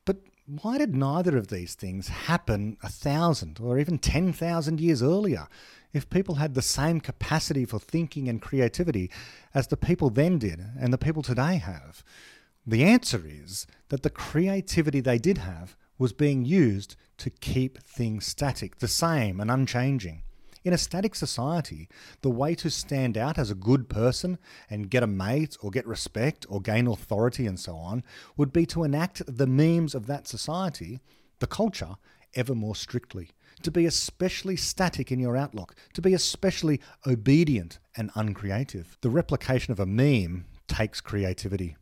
But 0.06 0.18
why 0.45 0.78
did 0.78 0.95
neither 0.95 1.36
of 1.38 1.48
these 1.48 1.74
things 1.74 2.07
happen 2.07 2.78
a 2.84 2.90
thousand 2.90 3.60
or 3.60 3.80
even 3.80 3.98
10,000 3.98 4.80
years 4.80 5.02
earlier 5.02 5.48
if 5.91 6.07
people 6.11 6.36
had 6.36 6.53
the 6.53 6.61
same 6.61 7.02
capacity 7.02 7.65
for 7.65 7.80
thinking 7.80 8.30
and 8.30 8.44
creativity 8.44 9.10
as 9.56 9.65
the 9.68 9.78
people 9.78 10.11
then 10.11 10.38
did 10.38 10.64
and 10.80 10.94
the 10.94 10.99
people 10.99 11.24
today 11.24 11.56
have? 11.56 12.03
The 12.64 12.84
answer 12.84 13.24
is 13.26 13.65
that 13.90 14.03
the 14.03 14.11
creativity 14.11 14.99
they 14.99 15.18
did 15.18 15.40
have 15.40 15.76
was 15.98 16.14
being 16.14 16.45
used 16.45 16.95
to 17.18 17.32
keep 17.32 17.82
things 17.82 18.28
static, 18.28 18.78
the 18.78 18.88
same 18.88 19.40
and 19.40 19.49
unchanging. 19.49 20.22
In 20.68 20.73
a 20.73 20.77
static 20.77 21.15
society, 21.15 21.88
the 22.23 22.30
way 22.30 22.53
to 22.56 22.69
stand 22.69 23.18
out 23.18 23.38
as 23.38 23.49
a 23.49 23.56
good 23.56 23.88
person 23.88 24.38
and 24.69 24.89
get 24.89 25.02
a 25.02 25.07
mate 25.07 25.56
or 25.61 25.72
get 25.72 25.88
respect 25.88 26.45
or 26.49 26.60
gain 26.60 26.88
authority 26.88 27.48
and 27.48 27.57
so 27.57 27.77
on 27.77 28.03
would 28.35 28.52
be 28.52 28.65
to 28.65 28.84
enact 28.84 29.22
the 29.26 29.48
memes 29.48 29.95
of 29.95 30.07
that 30.07 30.27
society, 30.27 30.99
the 31.39 31.48
culture, 31.48 31.95
ever 32.35 32.53
more 32.53 32.76
strictly, 32.76 33.30
to 33.61 33.72
be 33.72 33.85
especially 33.85 34.57
static 34.57 35.10
in 35.10 35.22
your 35.22 35.38
outlook, 35.38 35.73
to 35.94 36.02
be 36.02 36.14
especially 36.14 36.81
obedient 37.06 37.80
and 37.95 38.11
uncreative. 38.14 38.98
The 38.99 39.10
replication 39.10 39.72
of 39.72 39.80
a 39.80 39.85
meme 39.85 40.48
takes 40.68 40.99
creativity. 40.99 41.77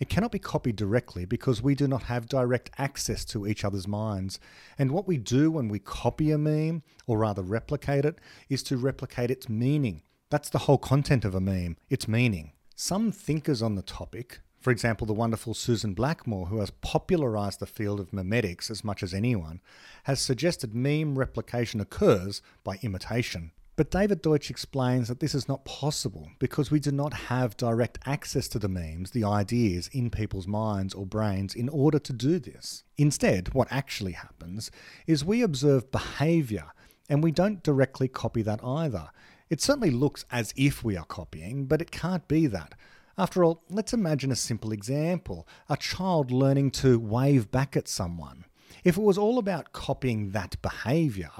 It 0.00 0.08
cannot 0.08 0.32
be 0.32 0.38
copied 0.38 0.76
directly 0.76 1.26
because 1.26 1.62
we 1.62 1.74
do 1.74 1.86
not 1.86 2.04
have 2.04 2.26
direct 2.26 2.70
access 2.78 3.22
to 3.26 3.46
each 3.46 3.64
other's 3.66 3.86
minds. 3.86 4.40
And 4.78 4.92
what 4.92 5.06
we 5.06 5.18
do 5.18 5.50
when 5.50 5.68
we 5.68 5.78
copy 5.78 6.30
a 6.30 6.38
meme, 6.38 6.82
or 7.06 7.18
rather 7.18 7.42
replicate 7.42 8.06
it, 8.06 8.18
is 8.48 8.62
to 8.64 8.78
replicate 8.78 9.30
its 9.30 9.50
meaning. 9.50 10.00
That's 10.30 10.48
the 10.48 10.60
whole 10.60 10.78
content 10.78 11.26
of 11.26 11.34
a 11.34 11.40
meme, 11.40 11.76
its 11.90 12.08
meaning. 12.08 12.52
Some 12.74 13.12
thinkers 13.12 13.60
on 13.60 13.74
the 13.74 13.82
topic, 13.82 14.40
for 14.58 14.70
example, 14.70 15.06
the 15.06 15.12
wonderful 15.12 15.52
Susan 15.52 15.92
Blackmore, 15.92 16.46
who 16.46 16.60
has 16.60 16.70
popularized 16.70 17.60
the 17.60 17.66
field 17.66 18.00
of 18.00 18.10
memetics 18.10 18.70
as 18.70 18.82
much 18.82 19.02
as 19.02 19.12
anyone, 19.12 19.60
has 20.04 20.20
suggested 20.20 20.74
meme 20.74 21.18
replication 21.18 21.78
occurs 21.78 22.40
by 22.64 22.78
imitation. 22.80 23.52
But 23.80 23.90
David 23.90 24.20
Deutsch 24.20 24.50
explains 24.50 25.08
that 25.08 25.20
this 25.20 25.34
is 25.34 25.48
not 25.48 25.64
possible 25.64 26.28
because 26.38 26.70
we 26.70 26.80
do 26.80 26.92
not 26.92 27.14
have 27.14 27.56
direct 27.56 27.98
access 28.04 28.46
to 28.48 28.58
the 28.58 28.68
memes, 28.68 29.12
the 29.12 29.24
ideas 29.24 29.88
in 29.90 30.10
people's 30.10 30.46
minds 30.46 30.92
or 30.92 31.06
brains 31.06 31.54
in 31.54 31.70
order 31.70 31.98
to 31.98 32.12
do 32.12 32.38
this. 32.38 32.84
Instead, 32.98 33.54
what 33.54 33.68
actually 33.70 34.12
happens 34.12 34.70
is 35.06 35.24
we 35.24 35.40
observe 35.40 35.90
behavior 35.90 36.74
and 37.08 37.24
we 37.24 37.32
don't 37.32 37.62
directly 37.62 38.06
copy 38.06 38.42
that 38.42 38.62
either. 38.62 39.08
It 39.48 39.62
certainly 39.62 39.90
looks 39.90 40.26
as 40.30 40.52
if 40.58 40.84
we 40.84 40.94
are 40.98 41.06
copying, 41.06 41.64
but 41.64 41.80
it 41.80 41.90
can't 41.90 42.28
be 42.28 42.46
that. 42.48 42.74
After 43.16 43.42
all, 43.42 43.62
let's 43.70 43.94
imagine 43.94 44.30
a 44.30 44.36
simple 44.36 44.72
example 44.72 45.48
a 45.70 45.78
child 45.78 46.30
learning 46.30 46.72
to 46.72 46.98
wave 46.98 47.50
back 47.50 47.78
at 47.78 47.88
someone. 47.88 48.44
If 48.84 48.96
it 48.96 49.02
was 49.02 49.18
all 49.18 49.38
about 49.38 49.72
copying 49.72 50.30
that 50.30 50.60
behavior, 50.62 51.30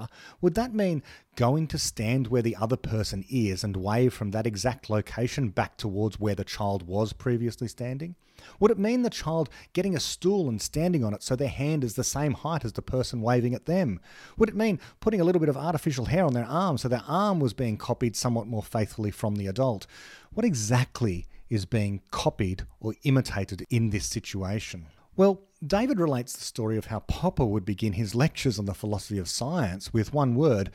would 0.40 0.54
that 0.54 0.74
mean 0.74 1.02
going 1.36 1.66
to 1.68 1.78
stand 1.78 2.26
where 2.26 2.42
the 2.42 2.56
other 2.56 2.76
person 2.76 3.24
is 3.28 3.64
and 3.64 3.76
wave 3.76 4.12
from 4.12 4.30
that 4.32 4.46
exact 4.46 4.90
location 4.90 5.48
back 5.48 5.76
towards 5.76 6.20
where 6.20 6.34
the 6.34 6.44
child 6.44 6.86
was 6.86 7.12
previously 7.12 7.68
standing? 7.68 8.14
Would 8.58 8.70
it 8.70 8.78
mean 8.78 9.02
the 9.02 9.10
child 9.10 9.50
getting 9.72 9.94
a 9.94 10.00
stool 10.00 10.48
and 10.48 10.60
standing 10.60 11.04
on 11.04 11.14
it 11.14 11.22
so 11.22 11.36
their 11.36 11.48
hand 11.48 11.84
is 11.84 11.94
the 11.94 12.04
same 12.04 12.32
height 12.32 12.64
as 12.64 12.72
the 12.72 12.82
person 12.82 13.20
waving 13.20 13.54
at 13.54 13.66
them? 13.66 14.00
Would 14.36 14.48
it 14.48 14.56
mean 14.56 14.80
putting 15.00 15.20
a 15.20 15.24
little 15.24 15.40
bit 15.40 15.48
of 15.48 15.56
artificial 15.56 16.06
hair 16.06 16.24
on 16.24 16.32
their 16.32 16.46
arm 16.46 16.78
so 16.78 16.88
their 16.88 17.04
arm 17.06 17.40
was 17.40 17.52
being 17.52 17.76
copied 17.76 18.16
somewhat 18.16 18.46
more 18.46 18.62
faithfully 18.62 19.10
from 19.10 19.36
the 19.36 19.46
adult? 19.46 19.86
What 20.32 20.46
exactly 20.46 21.26
is 21.48 21.66
being 21.66 22.00
copied 22.10 22.64
or 22.80 22.94
imitated 23.02 23.66
in 23.70 23.90
this 23.90 24.06
situation? 24.06 24.86
Well, 25.16 25.42
David 25.64 26.00
relates 26.00 26.32
the 26.32 26.44
story 26.44 26.78
of 26.78 26.86
how 26.86 27.00
Popper 27.00 27.44
would 27.44 27.64
begin 27.64 27.94
his 27.94 28.14
lectures 28.14 28.58
on 28.58 28.64
the 28.64 28.74
philosophy 28.74 29.18
of 29.18 29.28
science 29.28 29.92
with 29.92 30.14
one 30.14 30.34
word. 30.34 30.70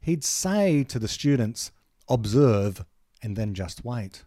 He'd 0.00 0.24
say 0.24 0.84
to 0.84 0.98
the 0.98 1.08
students, 1.08 1.72
observe, 2.08 2.84
and 3.22 3.36
then 3.36 3.52
just 3.54 3.84
wait. 3.84 4.24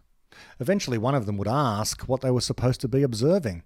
Eventually, 0.60 0.98
one 0.98 1.14
of 1.14 1.26
them 1.26 1.36
would 1.36 1.48
ask 1.48 2.02
what 2.02 2.20
they 2.20 2.30
were 2.30 2.40
supposed 2.40 2.80
to 2.82 2.88
be 2.88 3.02
observing. 3.02 3.62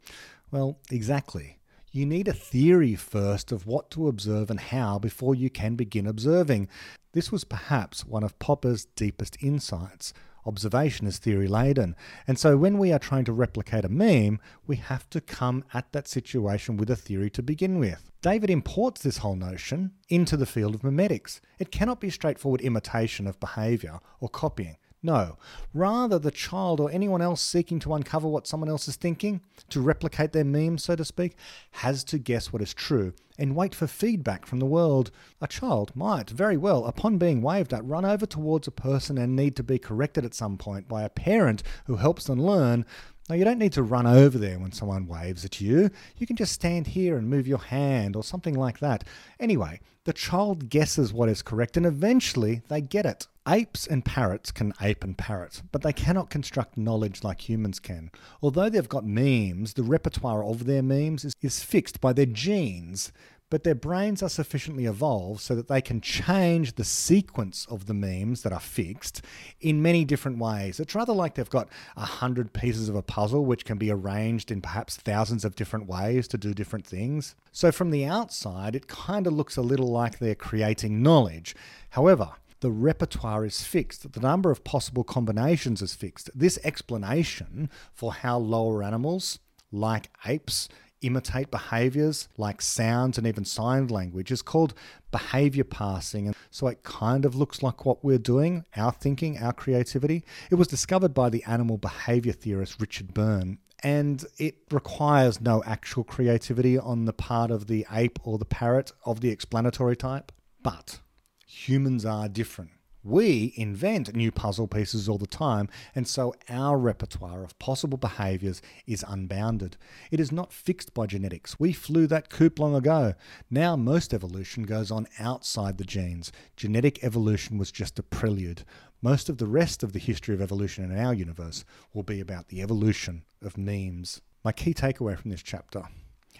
Well, 0.50 0.78
exactly. 0.90 1.58
You 1.90 2.06
need 2.06 2.28
a 2.28 2.34
theory 2.34 2.94
first 2.94 3.50
of 3.52 3.66
what 3.66 3.90
to 3.92 4.08
observe 4.08 4.50
and 4.50 4.60
how 4.60 4.98
before 4.98 5.34
you 5.34 5.50
can 5.50 5.74
begin 5.74 6.06
observing. 6.06 6.68
This 7.12 7.32
was 7.32 7.44
perhaps 7.44 8.04
one 8.04 8.22
of 8.22 8.38
Popper's 8.38 8.84
deepest 8.84 9.36
insights. 9.42 10.12
Observation 10.48 11.06
is 11.06 11.18
theory 11.18 11.46
laden. 11.46 11.94
And 12.26 12.38
so 12.38 12.56
when 12.56 12.78
we 12.78 12.90
are 12.90 12.98
trying 12.98 13.26
to 13.26 13.34
replicate 13.34 13.84
a 13.84 13.90
meme, 13.90 14.40
we 14.66 14.76
have 14.76 15.08
to 15.10 15.20
come 15.20 15.62
at 15.74 15.92
that 15.92 16.08
situation 16.08 16.78
with 16.78 16.90
a 16.90 16.96
theory 16.96 17.28
to 17.30 17.42
begin 17.42 17.78
with. 17.78 18.10
David 18.22 18.48
imports 18.48 19.02
this 19.02 19.18
whole 19.18 19.36
notion 19.36 19.92
into 20.08 20.38
the 20.38 20.46
field 20.46 20.74
of 20.74 20.80
memetics. 20.80 21.40
It 21.58 21.70
cannot 21.70 22.00
be 22.00 22.08
straightforward 22.08 22.62
imitation 22.62 23.26
of 23.26 23.38
behavior 23.38 24.00
or 24.20 24.30
copying. 24.30 24.78
No, 25.02 25.38
rather 25.72 26.18
the 26.18 26.32
child 26.32 26.80
or 26.80 26.90
anyone 26.90 27.22
else 27.22 27.40
seeking 27.40 27.78
to 27.80 27.94
uncover 27.94 28.26
what 28.26 28.48
someone 28.48 28.68
else 28.68 28.88
is 28.88 28.96
thinking, 28.96 29.40
to 29.70 29.80
replicate 29.80 30.32
their 30.32 30.44
meme, 30.44 30.78
so 30.78 30.96
to 30.96 31.04
speak, 31.04 31.36
has 31.70 32.02
to 32.04 32.18
guess 32.18 32.52
what 32.52 32.62
is 32.62 32.74
true 32.74 33.12
and 33.38 33.54
wait 33.54 33.74
for 33.74 33.86
feedback 33.86 34.44
from 34.44 34.58
the 34.58 34.66
world. 34.66 35.12
A 35.40 35.46
child 35.46 35.94
might 35.94 36.30
very 36.30 36.56
well, 36.56 36.84
upon 36.86 37.18
being 37.18 37.40
waved 37.40 37.72
at, 37.72 37.84
run 37.84 38.04
over 38.04 38.26
towards 38.26 38.66
a 38.66 38.72
person 38.72 39.16
and 39.16 39.36
need 39.36 39.54
to 39.56 39.62
be 39.62 39.78
corrected 39.78 40.24
at 40.24 40.34
some 40.34 40.58
point 40.58 40.88
by 40.88 41.04
a 41.04 41.08
parent 41.08 41.62
who 41.86 41.96
helps 41.96 42.24
them 42.24 42.42
learn 42.42 42.84
now, 43.28 43.34
you 43.34 43.44
don't 43.44 43.58
need 43.58 43.74
to 43.74 43.82
run 43.82 44.06
over 44.06 44.38
there 44.38 44.58
when 44.58 44.72
someone 44.72 45.06
waves 45.06 45.44
at 45.44 45.60
you. 45.60 45.90
You 46.16 46.26
can 46.26 46.36
just 46.36 46.52
stand 46.52 46.86
here 46.86 47.18
and 47.18 47.28
move 47.28 47.46
your 47.46 47.58
hand 47.58 48.16
or 48.16 48.24
something 48.24 48.54
like 48.54 48.78
that. 48.78 49.04
Anyway, 49.38 49.80
the 50.08 50.14
child 50.14 50.70
guesses 50.70 51.12
what 51.12 51.28
is 51.28 51.42
correct 51.42 51.76
and 51.76 51.84
eventually 51.84 52.62
they 52.68 52.80
get 52.80 53.04
it. 53.04 53.26
Apes 53.46 53.86
and 53.86 54.02
parrots 54.02 54.50
can 54.50 54.72
ape 54.80 55.04
and 55.04 55.18
parrot, 55.18 55.60
but 55.70 55.82
they 55.82 55.92
cannot 55.92 56.30
construct 56.30 56.78
knowledge 56.78 57.22
like 57.22 57.46
humans 57.46 57.78
can. 57.78 58.10
Although 58.40 58.70
they've 58.70 58.88
got 58.88 59.04
memes, 59.04 59.74
the 59.74 59.82
repertoire 59.82 60.42
of 60.42 60.64
their 60.64 60.80
memes 60.82 61.26
is, 61.26 61.34
is 61.42 61.62
fixed 61.62 62.00
by 62.00 62.14
their 62.14 62.24
genes 62.24 63.12
but 63.50 63.64
their 63.64 63.74
brains 63.74 64.22
are 64.22 64.28
sufficiently 64.28 64.84
evolved 64.84 65.40
so 65.40 65.54
that 65.54 65.68
they 65.68 65.80
can 65.80 66.00
change 66.00 66.74
the 66.74 66.84
sequence 66.84 67.66
of 67.70 67.86
the 67.86 67.94
memes 67.94 68.42
that 68.42 68.52
are 68.52 68.60
fixed 68.60 69.22
in 69.60 69.82
many 69.82 70.04
different 70.04 70.38
ways. 70.38 70.78
It's 70.80 70.94
rather 70.94 71.12
like 71.12 71.34
they've 71.34 71.48
got 71.48 71.68
a 71.96 72.04
hundred 72.04 72.52
pieces 72.52 72.88
of 72.88 72.94
a 72.94 73.02
puzzle 73.02 73.44
which 73.44 73.64
can 73.64 73.78
be 73.78 73.90
arranged 73.90 74.50
in 74.50 74.60
perhaps 74.60 74.96
thousands 74.96 75.44
of 75.44 75.56
different 75.56 75.86
ways 75.86 76.28
to 76.28 76.38
do 76.38 76.52
different 76.52 76.86
things. 76.86 77.34
So 77.52 77.72
from 77.72 77.90
the 77.90 78.04
outside, 78.04 78.76
it 78.76 78.88
kind 78.88 79.26
of 79.26 79.32
looks 79.32 79.56
a 79.56 79.62
little 79.62 79.90
like 79.90 80.18
they're 80.18 80.34
creating 80.34 81.02
knowledge. 81.02 81.56
However, 81.90 82.32
the 82.60 82.70
repertoire 82.70 83.44
is 83.44 83.62
fixed, 83.62 84.12
the 84.12 84.20
number 84.20 84.50
of 84.50 84.64
possible 84.64 85.04
combinations 85.04 85.80
is 85.80 85.94
fixed. 85.94 86.28
This 86.34 86.58
explanation 86.64 87.70
for 87.92 88.12
how 88.12 88.38
lower 88.38 88.82
animals, 88.82 89.38
like 89.70 90.10
apes, 90.26 90.68
imitate 91.02 91.50
behaviors 91.50 92.28
like 92.36 92.60
sounds 92.60 93.18
and 93.18 93.26
even 93.26 93.44
sign 93.44 93.86
language 93.88 94.30
is 94.30 94.42
called 94.42 94.74
behavior 95.10 95.64
parsing. 95.64 96.26
And 96.26 96.36
so 96.50 96.66
it 96.66 96.82
kind 96.82 97.24
of 97.24 97.34
looks 97.34 97.62
like 97.62 97.84
what 97.84 98.04
we're 98.04 98.18
doing, 98.18 98.64
our 98.76 98.92
thinking, 98.92 99.38
our 99.38 99.52
creativity. 99.52 100.24
It 100.50 100.56
was 100.56 100.68
discovered 100.68 101.14
by 101.14 101.30
the 101.30 101.44
animal 101.44 101.78
behavior 101.78 102.32
theorist 102.32 102.80
Richard 102.80 103.14
Byrne. 103.14 103.58
And 103.82 104.24
it 104.38 104.56
requires 104.72 105.40
no 105.40 105.62
actual 105.64 106.02
creativity 106.02 106.76
on 106.76 107.04
the 107.04 107.12
part 107.12 107.52
of 107.52 107.68
the 107.68 107.86
ape 107.92 108.18
or 108.24 108.36
the 108.36 108.44
parrot 108.44 108.92
of 109.04 109.20
the 109.20 109.30
explanatory 109.30 109.96
type. 109.96 110.32
But 110.62 110.98
humans 111.46 112.04
are 112.04 112.28
different. 112.28 112.72
We 113.04 113.54
invent 113.56 114.14
new 114.14 114.32
puzzle 114.32 114.66
pieces 114.66 115.08
all 115.08 115.18
the 115.18 115.26
time, 115.26 115.68
and 115.94 116.06
so 116.06 116.34
our 116.48 116.76
repertoire 116.76 117.44
of 117.44 117.58
possible 117.58 117.96
behaviours 117.96 118.60
is 118.86 119.04
unbounded. 119.06 119.76
It 120.10 120.18
is 120.18 120.32
not 120.32 120.52
fixed 120.52 120.94
by 120.94 121.06
genetics. 121.06 121.60
We 121.60 121.72
flew 121.72 122.08
that 122.08 122.28
coop 122.28 122.58
long 122.58 122.74
ago. 122.74 123.14
Now 123.50 123.76
most 123.76 124.12
evolution 124.12 124.64
goes 124.64 124.90
on 124.90 125.06
outside 125.18 125.78
the 125.78 125.84
genes. 125.84 126.32
Genetic 126.56 127.02
evolution 127.04 127.56
was 127.56 127.70
just 127.70 127.98
a 128.00 128.02
prelude. 128.02 128.64
Most 129.00 129.28
of 129.28 129.38
the 129.38 129.46
rest 129.46 129.84
of 129.84 129.92
the 129.92 130.00
history 130.00 130.34
of 130.34 130.42
evolution 130.42 130.84
in 130.84 130.98
our 130.98 131.14
universe 131.14 131.64
will 131.94 132.02
be 132.02 132.18
about 132.18 132.48
the 132.48 132.60
evolution 132.60 133.22
of 133.40 133.56
memes. 133.56 134.20
My 134.44 134.50
key 134.50 134.74
takeaway 134.74 135.16
from 135.16 135.30
this 135.30 135.42
chapter 135.42 135.84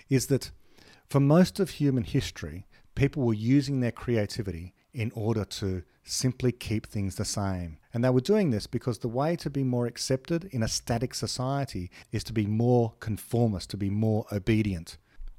is 0.08 0.26
that 0.26 0.50
for 1.08 1.20
most 1.20 1.60
of 1.60 1.70
human 1.70 2.04
history, 2.04 2.66
people 2.96 3.22
were 3.22 3.32
using 3.32 3.78
their 3.78 3.92
creativity 3.92 4.74
in 4.92 5.12
order 5.14 5.44
to 5.44 5.82
simply 6.04 6.52
keep 6.52 6.86
things 6.86 7.16
the 7.16 7.24
same. 7.24 7.78
And 7.92 8.02
they 8.02 8.10
were 8.10 8.20
doing 8.20 8.50
this 8.50 8.66
because 8.66 8.98
the 8.98 9.08
way 9.08 9.36
to 9.36 9.50
be 9.50 9.62
more 9.62 9.86
accepted 9.86 10.44
in 10.52 10.62
a 10.62 10.68
static 10.68 11.14
society 11.14 11.90
is 12.12 12.24
to 12.24 12.32
be 12.32 12.46
more 12.46 12.94
conformist, 13.00 13.70
to 13.70 13.76
be 13.76 13.90
more 13.90 14.26
obedient. 14.32 14.96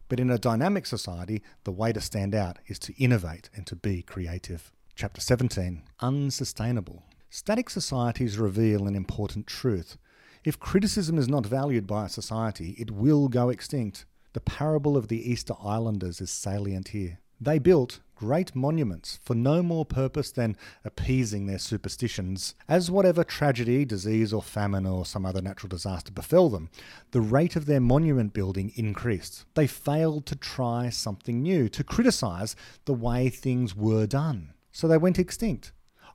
But 0.07 0.19
in 0.19 0.29
a 0.29 0.37
dynamic 0.37 0.85
society, 0.85 1.41
the 1.63 1.71
way 1.71 1.93
to 1.93 2.01
stand 2.01 2.33
out 2.33 2.59
is 2.67 2.79
to 2.79 2.93
innovate 3.01 3.49
and 3.55 3.65
to 3.67 3.75
be 3.75 4.01
creative. 4.01 4.71
Chapter 4.95 5.21
17 5.21 5.83
Unsustainable. 5.99 7.03
Static 7.29 7.69
societies 7.69 8.37
reveal 8.37 8.87
an 8.87 8.95
important 8.95 9.45
truth. 9.45 9.97
If 10.43 10.59
criticism 10.59 11.17
is 11.17 11.27
not 11.27 11.45
valued 11.45 11.85
by 11.85 12.05
a 12.05 12.09
society, 12.09 12.75
it 12.79 12.91
will 12.91 13.27
go 13.27 13.49
extinct. 13.49 14.05
The 14.33 14.39
parable 14.39 14.97
of 14.97 15.07
the 15.07 15.29
Easter 15.29 15.53
Islanders 15.63 16.21
is 16.21 16.31
salient 16.31 16.89
here. 16.89 17.19
They 17.41 17.57
built 17.57 18.01
great 18.15 18.53
monuments 18.53 19.17
for 19.23 19.33
no 19.33 19.63
more 19.63 19.85
purpose 19.85 20.29
than 20.29 20.57
appeasing 20.83 21.45
their 21.45 21.57
superstitions. 21.57 22.53
As 22.67 22.91
whatever 22.91 23.23
tragedy, 23.23 23.85
disease, 23.85 24.33
or 24.33 24.41
famine, 24.41 24.85
or 24.85 25.05
some 25.05 25.25
other 25.25 25.41
natural 25.41 25.69
disaster 25.69 26.11
befell 26.11 26.49
them, 26.49 26.69
the 27.11 27.21
rate 27.21 27.55
of 27.55 27.65
their 27.65 27.79
monument 27.79 28.33
building 28.33 28.73
increased. 28.75 29.45
They 29.53 29.67
failed 29.67 30.25
to 30.25 30.35
try 30.35 30.89
something 30.89 31.41
new, 31.41 31.69
to 31.69 31.83
criticize 31.83 32.57
the 32.83 32.93
way 32.93 33.29
things 33.29 33.73
were 33.73 34.05
done. 34.05 34.51
So 34.73 34.89
they 34.89 34.97
went 34.97 35.17
extinct. 35.17 35.71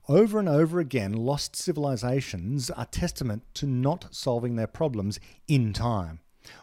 Over 0.07 0.37
and 0.37 0.47
over 0.47 0.79
again, 0.79 1.13
lost 1.13 1.55
civilizations 1.55 2.69
are 2.69 2.85
testament 2.85 3.41
to 3.55 3.65
not 3.65 4.13
solving 4.13 4.55
their 4.55 4.67
problems 4.67 5.19
in 5.47 5.73
time. 5.73 6.19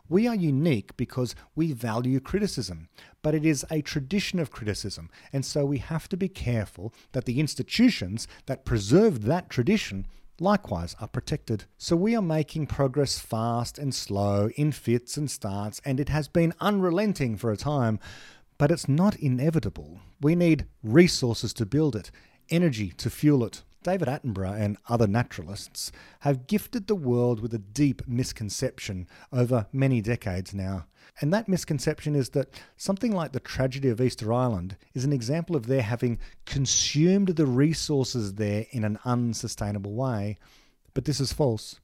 We 0.08 0.26
are 0.26 0.34
unique 0.34 0.96
because 0.96 1.34
we 1.54 1.72
value 1.72 2.20
criticism, 2.20 2.88
but 3.22 3.34
it 3.34 3.44
is 3.44 3.64
a 3.70 3.82
tradition 3.82 4.38
of 4.38 4.50
criticism, 4.50 5.10
and 5.32 5.44
so 5.44 5.64
we 5.64 5.78
have 5.78 6.08
to 6.10 6.16
be 6.16 6.28
careful 6.28 6.92
that 7.12 7.24
the 7.24 7.40
institutions 7.40 8.26
that 8.46 8.64
preserve 8.64 9.22
that 9.24 9.50
tradition 9.50 10.06
likewise 10.40 10.96
are 11.00 11.08
protected. 11.08 11.64
So 11.78 11.94
we 11.96 12.16
are 12.16 12.22
making 12.22 12.66
progress 12.66 13.18
fast 13.18 13.78
and 13.78 13.94
slow, 13.94 14.50
in 14.56 14.72
fits 14.72 15.16
and 15.16 15.30
starts, 15.30 15.80
and 15.84 16.00
it 16.00 16.08
has 16.08 16.28
been 16.28 16.54
unrelenting 16.60 17.36
for 17.36 17.52
a 17.52 17.56
time, 17.56 17.98
but 18.58 18.70
it's 18.70 18.88
not 18.88 19.16
inevitable. 19.16 20.00
We 20.20 20.34
need 20.34 20.66
resources 20.82 21.52
to 21.54 21.66
build 21.66 21.96
it, 21.96 22.10
energy 22.50 22.90
to 22.98 23.10
fuel 23.10 23.44
it. 23.44 23.62
David 23.82 24.08
Attenborough 24.08 24.58
and 24.58 24.76
other 24.88 25.06
naturalists 25.06 25.92
have 26.20 26.46
gifted 26.46 26.86
the 26.86 26.94
world 26.94 27.40
with 27.40 27.52
a 27.54 27.58
deep 27.58 28.06
misconception 28.06 29.06
over 29.32 29.66
many 29.72 30.00
decades 30.00 30.54
now. 30.54 30.86
And 31.20 31.32
that 31.32 31.48
misconception 31.48 32.14
is 32.14 32.30
that 32.30 32.48
something 32.76 33.12
like 33.12 33.32
the 33.32 33.40
tragedy 33.40 33.88
of 33.88 34.00
Easter 34.00 34.32
Island 34.32 34.76
is 34.94 35.04
an 35.04 35.12
example 35.12 35.56
of 35.56 35.66
their 35.66 35.82
having 35.82 36.18
consumed 36.46 37.28
the 37.28 37.46
resources 37.46 38.34
there 38.34 38.66
in 38.70 38.84
an 38.84 38.98
unsustainable 39.04 39.94
way. 39.94 40.38
But 40.94 41.04
this 41.04 41.20
is 41.20 41.32
false. 41.32 41.80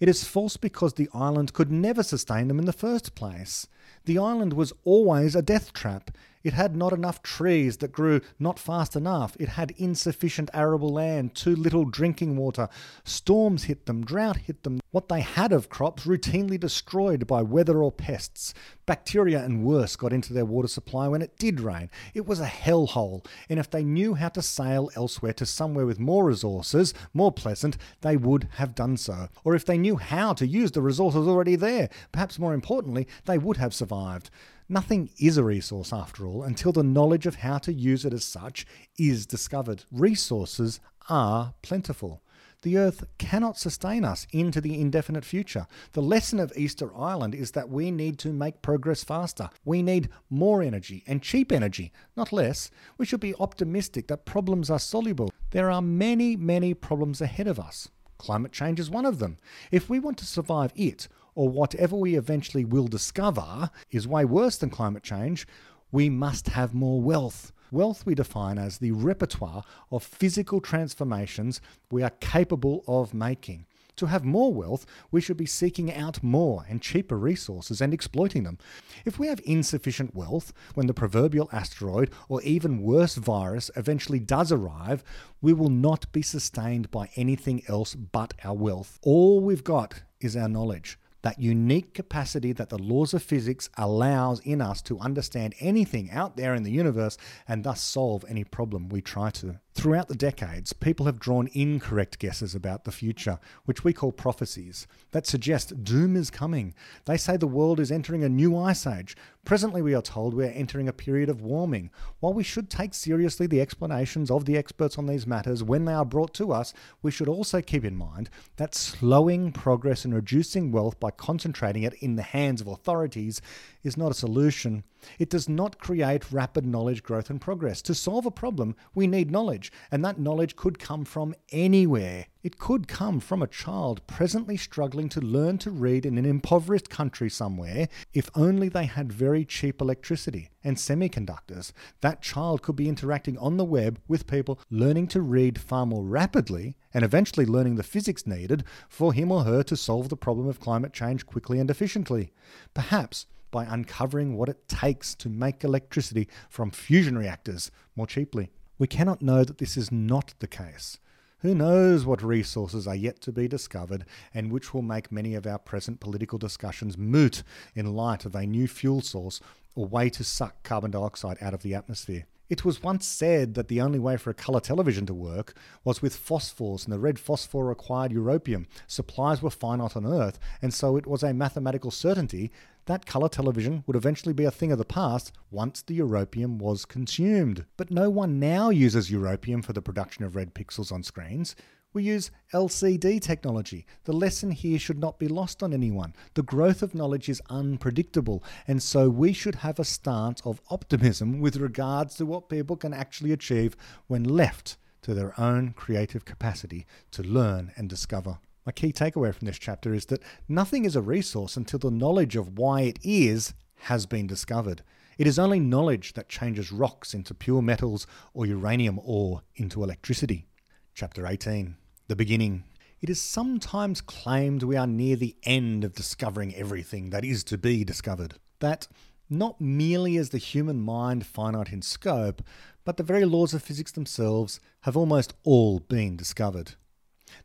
It 0.00 0.08
is 0.08 0.24
false 0.24 0.56
because 0.56 0.94
the 0.94 1.08
island 1.14 1.52
could 1.52 1.70
never 1.70 2.02
sustain 2.02 2.48
them 2.48 2.58
in 2.58 2.66
the 2.66 2.72
first 2.72 3.14
place. 3.14 3.66
The 4.04 4.18
island 4.18 4.52
was 4.52 4.72
always 4.84 5.34
a 5.34 5.42
death 5.42 5.72
trap. 5.72 6.10
It 6.44 6.52
had 6.54 6.74
not 6.76 6.92
enough 6.92 7.22
trees 7.22 7.76
that 7.78 7.92
grew 7.92 8.20
not 8.38 8.58
fast 8.58 8.96
enough. 8.96 9.36
It 9.38 9.50
had 9.50 9.72
insufficient 9.76 10.50
arable 10.52 10.90
land, 10.90 11.34
too 11.34 11.54
little 11.54 11.84
drinking 11.84 12.36
water. 12.36 12.68
Storms 13.04 13.64
hit 13.64 13.86
them, 13.86 14.04
drought 14.04 14.36
hit 14.38 14.62
them. 14.62 14.80
What 14.90 15.08
they 15.08 15.20
had 15.20 15.52
of 15.52 15.68
crops 15.68 16.04
routinely 16.04 16.58
destroyed 16.58 17.26
by 17.26 17.42
weather 17.42 17.82
or 17.82 17.92
pests. 17.92 18.52
Bacteria 18.84 19.42
and 19.42 19.64
worse 19.64 19.96
got 19.96 20.12
into 20.12 20.32
their 20.32 20.44
water 20.44 20.68
supply 20.68 21.08
when 21.08 21.22
it 21.22 21.38
did 21.38 21.60
rain. 21.60 21.88
It 22.12 22.26
was 22.26 22.40
a 22.40 22.46
hellhole, 22.46 23.24
and 23.48 23.58
if 23.58 23.70
they 23.70 23.84
knew 23.84 24.14
how 24.14 24.28
to 24.30 24.42
sail 24.42 24.90
elsewhere 24.96 25.32
to 25.34 25.46
somewhere 25.46 25.86
with 25.86 26.00
more 26.00 26.24
resources, 26.24 26.92
more 27.14 27.32
pleasant, 27.32 27.76
they 28.00 28.16
would 28.16 28.48
have 28.56 28.74
done 28.74 28.96
so. 28.96 29.28
Or 29.44 29.54
if 29.54 29.64
they 29.64 29.78
knew 29.78 29.96
how 29.96 30.32
to 30.34 30.46
use 30.46 30.72
the 30.72 30.82
resources 30.82 31.26
already 31.26 31.56
there, 31.56 31.88
perhaps 32.10 32.38
more 32.38 32.52
importantly, 32.52 33.06
they 33.24 33.38
would 33.38 33.56
have 33.56 33.72
survived. 33.72 34.30
Nothing 34.68 35.10
is 35.18 35.36
a 35.36 35.44
resource, 35.44 35.92
after 35.92 36.26
all, 36.26 36.42
until 36.42 36.72
the 36.72 36.82
knowledge 36.82 37.26
of 37.26 37.36
how 37.36 37.58
to 37.58 37.72
use 37.72 38.04
it 38.04 38.14
as 38.14 38.24
such 38.24 38.66
is 38.98 39.26
discovered. 39.26 39.84
Resources 39.90 40.80
are 41.08 41.54
plentiful. 41.62 42.22
The 42.62 42.78
Earth 42.78 43.04
cannot 43.18 43.58
sustain 43.58 44.04
us 44.04 44.26
into 44.30 44.60
the 44.60 44.80
indefinite 44.80 45.24
future. 45.24 45.66
The 45.94 46.00
lesson 46.00 46.38
of 46.38 46.52
Easter 46.56 46.96
Island 46.96 47.34
is 47.34 47.50
that 47.52 47.68
we 47.68 47.90
need 47.90 48.20
to 48.20 48.32
make 48.32 48.62
progress 48.62 49.02
faster. 49.02 49.50
We 49.64 49.82
need 49.82 50.10
more 50.30 50.62
energy 50.62 51.02
and 51.08 51.22
cheap 51.22 51.50
energy, 51.50 51.90
not 52.16 52.32
less. 52.32 52.70
We 52.98 53.04
should 53.04 53.18
be 53.18 53.34
optimistic 53.40 54.06
that 54.06 54.26
problems 54.26 54.70
are 54.70 54.78
soluble. 54.78 55.32
There 55.50 55.72
are 55.72 55.82
many, 55.82 56.36
many 56.36 56.72
problems 56.72 57.20
ahead 57.20 57.48
of 57.48 57.58
us. 57.58 57.88
Climate 58.16 58.52
change 58.52 58.78
is 58.78 58.88
one 58.88 59.06
of 59.06 59.18
them. 59.18 59.38
If 59.72 59.90
we 59.90 59.98
want 59.98 60.16
to 60.18 60.24
survive 60.24 60.72
it, 60.76 61.08
or 61.34 61.48
whatever 61.48 61.96
we 61.96 62.16
eventually 62.16 62.64
will 62.64 62.88
discover 62.88 63.70
is 63.90 64.06
way 64.06 64.24
worse 64.24 64.58
than 64.58 64.70
climate 64.70 65.02
change, 65.02 65.46
we 65.90 66.08
must 66.08 66.48
have 66.48 66.74
more 66.74 67.00
wealth. 67.00 67.52
Wealth 67.70 68.04
we 68.04 68.14
define 68.14 68.58
as 68.58 68.78
the 68.78 68.92
repertoire 68.92 69.64
of 69.90 70.02
physical 70.02 70.60
transformations 70.60 71.60
we 71.90 72.02
are 72.02 72.10
capable 72.20 72.84
of 72.86 73.14
making. 73.14 73.66
To 73.96 74.06
have 74.06 74.24
more 74.24 74.52
wealth, 74.52 74.86
we 75.10 75.20
should 75.20 75.36
be 75.36 75.46
seeking 75.46 75.92
out 75.92 76.22
more 76.22 76.64
and 76.68 76.80
cheaper 76.80 77.16
resources 77.16 77.80
and 77.80 77.92
exploiting 77.92 78.42
them. 78.42 78.58
If 79.04 79.18
we 79.18 79.26
have 79.26 79.40
insufficient 79.44 80.14
wealth, 80.14 80.52
when 80.74 80.86
the 80.86 80.94
proverbial 80.94 81.50
asteroid 81.52 82.10
or 82.28 82.42
even 82.42 82.82
worse 82.82 83.16
virus 83.16 83.70
eventually 83.76 84.18
does 84.18 84.50
arrive, 84.50 85.04
we 85.40 85.52
will 85.52 85.70
not 85.70 86.10
be 86.12 86.22
sustained 86.22 86.90
by 86.90 87.10
anything 87.16 87.62
else 87.68 87.94
but 87.94 88.34
our 88.42 88.54
wealth. 88.54 88.98
All 89.02 89.40
we've 89.40 89.64
got 89.64 90.02
is 90.20 90.36
our 90.36 90.48
knowledge 90.48 90.98
that 91.22 91.38
unique 91.38 91.94
capacity 91.94 92.52
that 92.52 92.68
the 92.68 92.78
laws 92.78 93.14
of 93.14 93.22
physics 93.22 93.70
allows 93.78 94.40
in 94.40 94.60
us 94.60 94.82
to 94.82 94.98
understand 94.98 95.54
anything 95.60 96.10
out 96.10 96.36
there 96.36 96.54
in 96.54 96.62
the 96.62 96.70
universe 96.70 97.16
and 97.48 97.64
thus 97.64 97.80
solve 97.80 98.24
any 98.28 98.44
problem 98.44 98.88
we 98.88 99.00
try 99.00 99.30
to. 99.30 99.58
Throughout 99.74 100.08
the 100.08 100.14
decades, 100.14 100.74
people 100.74 101.06
have 101.06 101.18
drawn 101.18 101.48
incorrect 101.54 102.18
guesses 102.18 102.54
about 102.54 102.84
the 102.84 102.92
future, 102.92 103.38
which 103.64 103.82
we 103.82 103.92
call 103.92 104.12
prophecies, 104.12 104.86
that 105.12 105.26
suggest 105.26 105.82
doom 105.82 106.14
is 106.14 106.30
coming. 106.30 106.74
They 107.06 107.16
say 107.16 107.36
the 107.36 107.46
world 107.46 107.80
is 107.80 107.90
entering 107.90 108.22
a 108.22 108.28
new 108.28 108.56
ice 108.56 108.86
age. 108.86 109.16
Presently, 109.44 109.82
we 109.82 109.94
are 109.94 110.02
told 110.02 110.34
we 110.34 110.44
are 110.44 110.50
entering 110.50 110.88
a 110.88 110.92
period 110.92 111.28
of 111.28 111.40
warming. 111.40 111.90
While 112.20 112.34
we 112.34 112.44
should 112.44 112.70
take 112.70 112.94
seriously 112.94 113.46
the 113.46 113.60
explanations 113.60 114.30
of 114.30 114.44
the 114.44 114.56
experts 114.56 114.98
on 114.98 115.06
these 115.06 115.26
matters 115.26 115.64
when 115.64 115.84
they 115.84 115.94
are 115.94 116.04
brought 116.04 116.32
to 116.34 116.52
us, 116.52 116.72
we 117.02 117.10
should 117.10 117.28
also 117.28 117.60
keep 117.60 117.84
in 117.84 117.96
mind 117.96 118.30
that 118.56 118.74
slowing 118.74 119.50
progress 119.50 120.04
and 120.04 120.14
reducing 120.14 120.70
wealth 120.70 121.00
by 121.00 121.10
concentrating 121.10 121.82
it 121.82 121.94
in 121.94 122.14
the 122.14 122.22
hands 122.22 122.60
of 122.60 122.68
authorities 122.68 123.40
is 123.82 123.96
not 123.96 124.12
a 124.12 124.14
solution. 124.14 124.84
It 125.18 125.30
does 125.30 125.48
not 125.48 125.78
create 125.78 126.30
rapid 126.30 126.64
knowledge 126.64 127.02
growth 127.02 127.28
and 127.28 127.40
progress. 127.40 127.82
To 127.82 127.94
solve 127.94 128.26
a 128.26 128.30
problem, 128.30 128.76
we 128.94 129.06
need 129.06 129.30
knowledge, 129.30 129.61
and 129.90 130.04
that 130.04 130.18
knowledge 130.18 130.56
could 130.56 130.78
come 130.78 131.04
from 131.04 131.34
anywhere. 131.50 132.26
It 132.42 132.58
could 132.58 132.88
come 132.88 133.20
from 133.20 133.42
a 133.42 133.46
child 133.46 134.04
presently 134.06 134.56
struggling 134.56 135.08
to 135.10 135.20
learn 135.20 135.58
to 135.58 135.70
read 135.70 136.04
in 136.04 136.18
an 136.18 136.24
impoverished 136.24 136.90
country 136.90 137.30
somewhere 137.30 137.88
if 138.12 138.30
only 138.34 138.68
they 138.68 138.86
had 138.86 139.12
very 139.12 139.44
cheap 139.44 139.80
electricity 139.80 140.50
and 140.64 140.76
semiconductors. 140.76 141.72
That 142.00 142.22
child 142.22 142.62
could 142.62 142.74
be 142.74 142.88
interacting 142.88 143.38
on 143.38 143.58
the 143.58 143.64
web 143.64 144.00
with 144.08 144.26
people 144.26 144.58
learning 144.70 145.06
to 145.08 145.20
read 145.20 145.60
far 145.60 145.86
more 145.86 146.02
rapidly 146.02 146.76
and 146.92 147.04
eventually 147.04 147.46
learning 147.46 147.76
the 147.76 147.82
physics 147.82 148.26
needed 148.26 148.64
for 148.88 149.12
him 149.12 149.30
or 149.30 149.44
her 149.44 149.62
to 149.62 149.76
solve 149.76 150.08
the 150.08 150.16
problem 150.16 150.48
of 150.48 150.58
climate 150.58 150.92
change 150.92 151.26
quickly 151.26 151.60
and 151.60 151.70
efficiently. 151.70 152.32
Perhaps 152.74 153.26
by 153.52 153.64
uncovering 153.66 154.36
what 154.36 154.48
it 154.48 154.66
takes 154.66 155.14
to 155.14 155.28
make 155.28 155.62
electricity 155.62 156.26
from 156.48 156.72
fusion 156.72 157.16
reactors 157.16 157.70
more 157.94 158.06
cheaply. 158.08 158.50
We 158.78 158.86
cannot 158.86 159.22
know 159.22 159.44
that 159.44 159.58
this 159.58 159.76
is 159.76 159.92
not 159.92 160.34
the 160.38 160.46
case. 160.46 160.98
Who 161.40 161.54
knows 161.54 162.06
what 162.06 162.22
resources 162.22 162.86
are 162.86 162.94
yet 162.94 163.20
to 163.22 163.32
be 163.32 163.48
discovered 163.48 164.04
and 164.32 164.52
which 164.52 164.72
will 164.72 164.82
make 164.82 165.10
many 165.10 165.34
of 165.34 165.46
our 165.46 165.58
present 165.58 165.98
political 165.98 166.38
discussions 166.38 166.96
moot 166.96 167.42
in 167.74 167.94
light 167.94 168.24
of 168.24 168.36
a 168.36 168.46
new 168.46 168.68
fuel 168.68 169.00
source 169.00 169.40
or 169.74 169.86
way 169.86 170.08
to 170.10 170.22
suck 170.22 170.62
carbon 170.62 170.92
dioxide 170.92 171.38
out 171.40 171.52
of 171.52 171.62
the 171.62 171.74
atmosphere. 171.74 172.26
It 172.52 172.66
was 172.66 172.82
once 172.82 173.06
said 173.06 173.54
that 173.54 173.68
the 173.68 173.80
only 173.80 173.98
way 173.98 174.18
for 174.18 174.28
a 174.28 174.34
colour 174.34 174.60
television 174.60 175.06
to 175.06 175.14
work 175.14 175.54
was 175.84 176.02
with 176.02 176.14
phosphors, 176.14 176.84
and 176.84 176.92
the 176.92 176.98
red 176.98 177.18
phosphor 177.18 177.64
required 177.64 178.12
europium. 178.12 178.66
Supplies 178.86 179.40
were 179.40 179.48
finite 179.48 179.96
on 179.96 180.04
Earth, 180.04 180.38
and 180.60 180.74
so 180.74 180.98
it 180.98 181.06
was 181.06 181.22
a 181.22 181.32
mathematical 181.32 181.90
certainty 181.90 182.52
that 182.84 183.06
colour 183.06 183.30
television 183.30 183.84
would 183.86 183.96
eventually 183.96 184.34
be 184.34 184.44
a 184.44 184.50
thing 184.50 184.70
of 184.70 184.76
the 184.76 184.84
past 184.84 185.32
once 185.50 185.80
the 185.80 185.98
europium 185.98 186.58
was 186.58 186.84
consumed. 186.84 187.64
But 187.78 187.90
no 187.90 188.10
one 188.10 188.38
now 188.38 188.68
uses 188.68 189.10
europium 189.10 189.64
for 189.64 189.72
the 189.72 189.80
production 189.80 190.22
of 190.22 190.36
red 190.36 190.52
pixels 190.52 190.92
on 190.92 191.02
screens. 191.02 191.56
We 191.94 192.04
use 192.04 192.30
LCD 192.54 193.20
technology. 193.20 193.84
The 194.04 194.14
lesson 194.14 194.50
here 194.50 194.78
should 194.78 194.98
not 194.98 195.18
be 195.18 195.28
lost 195.28 195.62
on 195.62 195.74
anyone. 195.74 196.14
The 196.32 196.42
growth 196.42 196.82
of 196.82 196.94
knowledge 196.94 197.28
is 197.28 197.42
unpredictable, 197.50 198.42
and 198.66 198.82
so 198.82 199.10
we 199.10 199.34
should 199.34 199.56
have 199.56 199.78
a 199.78 199.84
stance 199.84 200.40
of 200.46 200.62
optimism 200.70 201.38
with 201.38 201.56
regards 201.56 202.14
to 202.14 202.24
what 202.24 202.48
people 202.48 202.76
can 202.76 202.94
actually 202.94 203.30
achieve 203.30 203.76
when 204.06 204.24
left 204.24 204.78
to 205.02 205.12
their 205.12 205.38
own 205.38 205.74
creative 205.74 206.24
capacity 206.24 206.86
to 207.10 207.22
learn 207.22 207.72
and 207.76 207.90
discover. 207.90 208.38
My 208.64 208.72
key 208.72 208.92
takeaway 208.94 209.34
from 209.34 209.46
this 209.46 209.58
chapter 209.58 209.92
is 209.92 210.06
that 210.06 210.22
nothing 210.48 210.86
is 210.86 210.96
a 210.96 211.02
resource 211.02 211.58
until 211.58 211.80
the 211.80 211.90
knowledge 211.90 212.36
of 212.36 212.56
why 212.56 212.82
it 212.82 213.00
is 213.02 213.52
has 213.80 214.06
been 214.06 214.26
discovered. 214.26 214.82
It 215.18 215.26
is 215.26 215.38
only 215.38 215.60
knowledge 215.60 216.14
that 216.14 216.30
changes 216.30 216.72
rocks 216.72 217.12
into 217.12 217.34
pure 217.34 217.60
metals 217.60 218.06
or 218.32 218.46
uranium 218.46 218.98
ore 219.04 219.42
into 219.56 219.82
electricity. 219.82 220.46
Chapter 220.94 221.26
18 221.26 221.76
the 222.08 222.16
beginning. 222.16 222.64
It 223.00 223.10
is 223.10 223.20
sometimes 223.20 224.00
claimed 224.00 224.62
we 224.62 224.76
are 224.76 224.86
near 224.86 225.16
the 225.16 225.36
end 225.42 225.84
of 225.84 225.94
discovering 225.94 226.54
everything 226.54 227.10
that 227.10 227.24
is 227.24 227.42
to 227.44 227.58
be 227.58 227.84
discovered. 227.84 228.34
That 228.60 228.86
not 229.28 229.60
merely 229.60 230.16
is 230.16 230.30
the 230.30 230.38
human 230.38 230.80
mind 230.80 231.26
finite 231.26 231.72
in 231.72 231.82
scope, 231.82 232.42
but 232.84 232.96
the 232.96 233.02
very 233.02 233.24
laws 233.24 233.54
of 233.54 233.62
physics 233.62 233.92
themselves 233.92 234.60
have 234.82 234.96
almost 234.96 235.34
all 235.42 235.80
been 235.80 236.16
discovered. 236.16 236.74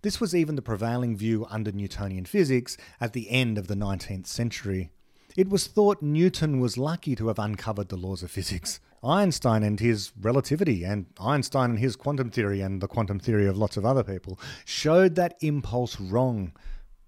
This 0.02 0.20
was 0.20 0.36
even 0.36 0.56
the 0.56 0.62
prevailing 0.62 1.16
view 1.16 1.48
under 1.50 1.72
Newtonian 1.72 2.26
physics 2.26 2.78
at 3.00 3.14
the 3.14 3.30
end 3.30 3.58
of 3.58 3.68
the 3.68 3.76
19th 3.76 4.28
century. 4.28 4.92
It 5.36 5.50
was 5.50 5.68
thought 5.68 6.02
Newton 6.02 6.60
was 6.60 6.78
lucky 6.78 7.16
to 7.16 7.28
have 7.28 7.40
uncovered 7.40 7.90
the 7.90 7.96
laws 7.96 8.22
of 8.22 8.32
physics. 8.32 8.80
Einstein 9.08 9.64
and 9.64 9.80
his 9.80 10.12
relativity, 10.20 10.84
and 10.84 11.06
Einstein 11.20 11.72
and 11.72 11.80
his 11.80 11.96
quantum 11.96 12.30
theory, 12.30 12.62
and 12.62 12.82
the 12.82 12.88
quantum 12.88 13.20
theory 13.20 13.48
of 13.48 13.58
lots 13.58 13.78
of 13.78 13.86
other 13.86 14.04
people, 14.04 14.40
showed 14.66 15.16
that 15.16 15.38
impulse 15.42 16.00
wrong. 16.00 16.52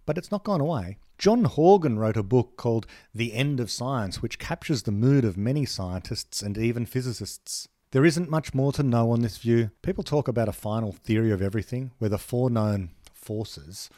But 0.06 0.18
it's 0.18 0.32
not 0.32 0.44
gone 0.44 0.62
away. 0.62 0.98
John 1.18 1.44
Horgan 1.44 2.00
wrote 2.00 2.16
a 2.16 2.24
book 2.24 2.56
called 2.56 2.88
The 3.14 3.34
End 3.34 3.60
of 3.60 3.70
Science, 3.70 4.22
which 4.22 4.40
captures 4.40 4.84
the 4.84 4.92
mood 4.92 5.26
of 5.26 5.36
many 5.36 5.66
scientists 5.66 6.42
and 6.42 6.58
even 6.58 6.86
physicists. 6.86 7.68
There 7.92 8.06
isn't 8.06 8.30
much 8.30 8.54
more 8.54 8.72
to 8.74 8.84
know 8.84 9.12
on 9.12 9.22
this 9.22 9.38
view. 9.38 9.72
People 9.82 10.04
talk 10.04 10.28
about 10.28 10.48
a 10.48 10.54
final 10.54 10.94
theory 10.94 11.32
of 11.32 11.42
everything, 11.42 11.92
where 11.98 12.10
the 12.10 12.18
four 12.18 12.50
known 12.50 12.92
forces 13.14 13.90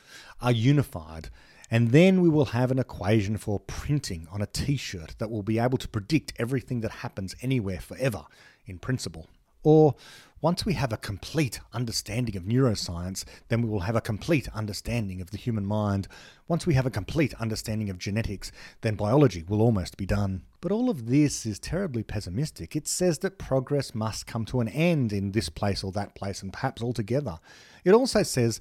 are 0.41 0.51
unified, 0.51 1.29
and 1.71 1.91
then 1.91 2.21
we 2.21 2.27
will 2.27 2.45
have 2.45 2.69
an 2.69 2.79
equation 2.79 3.37
for 3.37 3.61
printing 3.61 4.27
on 4.29 4.41
a 4.41 4.45
t 4.45 4.75
shirt 4.75 5.15
that 5.17 5.31
will 5.31 5.41
be 5.41 5.57
able 5.57 5.77
to 5.77 5.87
predict 5.87 6.33
everything 6.37 6.81
that 6.81 6.91
happens 6.91 7.33
anywhere 7.41 7.79
forever, 7.79 8.25
in 8.67 8.77
principle. 8.77 9.27
Or 9.63 9.95
once 10.41 10.65
we 10.65 10.73
have 10.73 10.91
a 10.91 10.97
complete 10.97 11.59
understanding 11.71 12.35
of 12.35 12.43
neuroscience, 12.43 13.23
then 13.47 13.61
we 13.61 13.69
will 13.69 13.81
have 13.81 13.95
a 13.95 14.01
complete 14.01 14.49
understanding 14.55 15.21
of 15.21 15.29
the 15.29 15.37
human 15.37 15.65
mind. 15.65 16.07
Once 16.47 16.65
we 16.65 16.73
have 16.73 16.87
a 16.87 16.91
complete 16.91 17.33
understanding 17.35 17.89
of 17.89 17.99
genetics, 17.99 18.51
then 18.81 18.95
biology 18.95 19.43
will 19.47 19.61
almost 19.61 19.97
be 19.97 20.05
done. 20.05 20.41
But 20.59 20.71
all 20.71 20.89
of 20.89 21.05
this 21.05 21.45
is 21.45 21.59
terribly 21.59 22.03
pessimistic. 22.03 22.75
It 22.75 22.87
says 22.87 23.19
that 23.19 23.37
progress 23.37 23.93
must 23.93 24.25
come 24.25 24.43
to 24.45 24.61
an 24.61 24.67
end 24.67 25.13
in 25.13 25.31
this 25.31 25.49
place 25.49 25.83
or 25.83 25.91
that 25.91 26.15
place, 26.15 26.41
and 26.41 26.51
perhaps 26.51 26.81
altogether. 26.81 27.39
It 27.85 27.93
also 27.93 28.23
says 28.23 28.59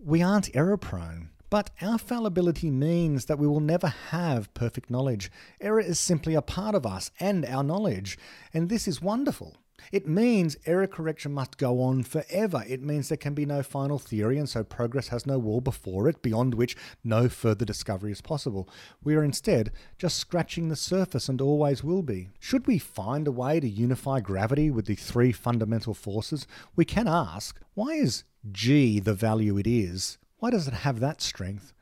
we 0.00 0.22
aren't 0.22 0.56
error 0.56 0.78
prone. 0.78 1.28
But 1.50 1.70
our 1.80 1.98
fallibility 1.98 2.70
means 2.70 3.24
that 3.24 3.38
we 3.38 3.46
will 3.46 3.60
never 3.60 3.88
have 3.88 4.52
perfect 4.52 4.90
knowledge. 4.90 5.30
Error 5.60 5.80
is 5.80 5.98
simply 5.98 6.34
a 6.34 6.42
part 6.42 6.74
of 6.74 6.84
us 6.84 7.10
and 7.18 7.46
our 7.46 7.64
knowledge, 7.64 8.18
and 8.52 8.68
this 8.68 8.86
is 8.86 9.00
wonderful. 9.00 9.56
It 9.92 10.06
means 10.06 10.56
error 10.66 10.86
correction 10.86 11.32
must 11.32 11.56
go 11.56 11.80
on 11.80 12.02
forever. 12.02 12.64
It 12.68 12.82
means 12.82 13.08
there 13.08 13.16
can 13.16 13.32
be 13.32 13.46
no 13.46 13.62
final 13.62 13.98
theory, 13.98 14.36
and 14.36 14.48
so 14.48 14.62
progress 14.64 15.08
has 15.08 15.24
no 15.24 15.38
wall 15.38 15.60
before 15.60 16.08
it 16.08 16.20
beyond 16.20 16.54
which 16.54 16.76
no 17.02 17.28
further 17.28 17.64
discovery 17.64 18.12
is 18.12 18.20
possible. 18.20 18.68
We 19.02 19.14
are 19.14 19.24
instead 19.24 19.72
just 19.96 20.18
scratching 20.18 20.68
the 20.68 20.76
surface 20.76 21.28
and 21.28 21.40
always 21.40 21.82
will 21.82 22.02
be. 22.02 22.28
Should 22.40 22.66
we 22.66 22.78
find 22.78 23.26
a 23.26 23.32
way 23.32 23.60
to 23.60 23.68
unify 23.68 24.20
gravity 24.20 24.70
with 24.70 24.86
the 24.86 24.96
three 24.96 25.32
fundamental 25.32 25.94
forces, 25.94 26.46
we 26.76 26.84
can 26.84 27.08
ask 27.08 27.58
why 27.74 27.92
is 27.92 28.24
G 28.50 29.00
the 29.00 29.14
value 29.14 29.56
it 29.56 29.66
is? 29.66 30.18
Why 30.38 30.50
does 30.50 30.68
it 30.68 30.74
have 30.74 31.00
that 31.00 31.20
strength? 31.20 31.72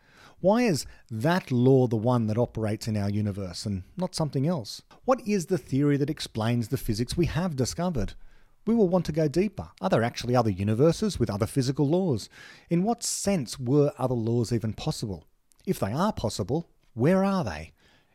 Why 0.40 0.62
is 0.62 0.86
that 1.10 1.50
law 1.50 1.86
the 1.86 1.96
one 1.96 2.26
that 2.26 2.38
operates 2.38 2.88
in 2.88 2.96
our 2.96 3.10
universe 3.10 3.66
and 3.66 3.82
not 3.96 4.14
something 4.14 4.46
else? 4.46 4.82
What 5.04 5.20
is 5.26 5.46
the 5.46 5.58
theory 5.58 5.98
that 5.98 6.08
explains 6.10 6.68
the 6.68 6.78
physics 6.78 7.16
we 7.16 7.26
have 7.26 7.56
discovered? 7.56 8.14
We 8.66 8.74
will 8.74 8.88
want 8.88 9.04
to 9.06 9.12
go 9.12 9.28
deeper. 9.28 9.68
Are 9.80 9.90
there 9.90 10.02
actually 10.02 10.34
other 10.34 10.50
universes 10.50 11.18
with 11.18 11.30
other 11.30 11.46
physical 11.46 11.86
laws? 11.86 12.30
In 12.70 12.82
what 12.82 13.02
sense 13.02 13.58
were 13.58 13.92
other 13.98 14.14
laws 14.14 14.52
even 14.52 14.72
possible? 14.72 15.26
If 15.66 15.78
they 15.78 15.92
are 15.92 16.12
possible, 16.12 16.70
where 16.94 17.24
are 17.24 17.44
they? 17.44 17.72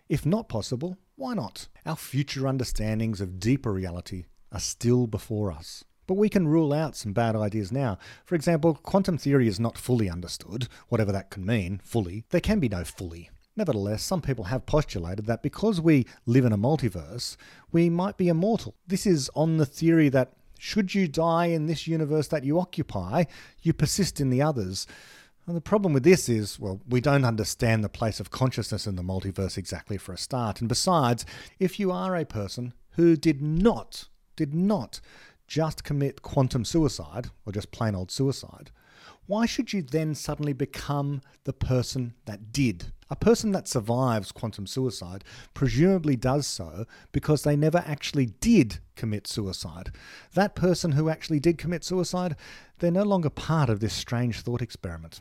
If 0.09 0.25
not 0.25 0.49
possible, 0.49 0.97
why 1.15 1.35
not? 1.35 1.67
Our 1.85 1.95
future 1.95 2.47
understandings 2.47 3.21
of 3.21 3.39
deeper 3.39 3.71
reality 3.71 4.25
are 4.51 4.59
still 4.59 5.05
before 5.05 5.51
us. 5.51 5.83
But 6.11 6.17
we 6.17 6.27
can 6.27 6.49
rule 6.49 6.73
out 6.73 6.97
some 6.97 7.13
bad 7.13 7.37
ideas 7.37 7.71
now. 7.71 7.97
For 8.25 8.35
example, 8.35 8.73
quantum 8.73 9.17
theory 9.17 9.47
is 9.47 9.61
not 9.61 9.77
fully 9.77 10.09
understood, 10.09 10.67
whatever 10.89 11.13
that 11.13 11.29
can 11.29 11.45
mean, 11.45 11.79
fully. 11.85 12.25
There 12.31 12.41
can 12.41 12.59
be 12.59 12.67
no 12.67 12.83
fully. 12.83 13.29
Nevertheless, 13.55 14.03
some 14.03 14.21
people 14.21 14.43
have 14.43 14.65
postulated 14.65 15.25
that 15.27 15.41
because 15.41 15.79
we 15.79 16.05
live 16.25 16.43
in 16.43 16.51
a 16.51 16.57
multiverse, 16.57 17.37
we 17.71 17.89
might 17.89 18.17
be 18.17 18.27
immortal. 18.27 18.75
This 18.85 19.07
is 19.07 19.29
on 19.35 19.55
the 19.55 19.65
theory 19.65 20.09
that 20.09 20.33
should 20.59 20.93
you 20.93 21.07
die 21.07 21.45
in 21.45 21.67
this 21.67 21.87
universe 21.87 22.27
that 22.27 22.43
you 22.43 22.59
occupy, 22.59 23.23
you 23.61 23.71
persist 23.71 24.19
in 24.19 24.29
the 24.29 24.41
others. 24.41 24.85
And 25.47 25.55
the 25.55 25.61
problem 25.61 25.93
with 25.93 26.03
this 26.03 26.27
is, 26.27 26.59
well, 26.59 26.81
we 26.89 26.99
don't 26.99 27.23
understand 27.23 27.85
the 27.85 27.87
place 27.87 28.19
of 28.19 28.31
consciousness 28.31 28.85
in 28.85 28.97
the 28.97 29.01
multiverse 29.01 29.57
exactly 29.57 29.97
for 29.97 30.11
a 30.11 30.17
start. 30.17 30.59
And 30.59 30.67
besides, 30.67 31.25
if 31.57 31.79
you 31.79 31.89
are 31.89 32.17
a 32.17 32.25
person 32.25 32.73
who 32.95 33.15
did 33.15 33.41
not, 33.41 34.09
did 34.35 34.53
not 34.53 34.99
just 35.51 35.83
commit 35.83 36.21
quantum 36.21 36.63
suicide, 36.63 37.29
or 37.45 37.51
just 37.51 37.71
plain 37.71 37.93
old 37.93 38.09
suicide, 38.09 38.71
why 39.27 39.45
should 39.45 39.73
you 39.73 39.81
then 39.81 40.15
suddenly 40.15 40.53
become 40.53 41.21
the 41.43 41.51
person 41.51 42.13
that 42.23 42.53
did? 42.53 42.85
A 43.09 43.17
person 43.17 43.51
that 43.51 43.67
survives 43.67 44.31
quantum 44.31 44.65
suicide 44.65 45.25
presumably 45.53 46.15
does 46.15 46.47
so 46.47 46.85
because 47.11 47.43
they 47.43 47.57
never 47.57 47.83
actually 47.85 48.27
did 48.27 48.79
commit 48.95 49.27
suicide. 49.27 49.91
That 50.35 50.55
person 50.55 50.93
who 50.93 51.09
actually 51.09 51.41
did 51.41 51.57
commit 51.57 51.83
suicide, 51.83 52.37
they're 52.79 52.89
no 52.89 53.03
longer 53.03 53.29
part 53.29 53.69
of 53.69 53.81
this 53.81 53.93
strange 53.93 54.39
thought 54.39 54.61
experiment. 54.61 55.19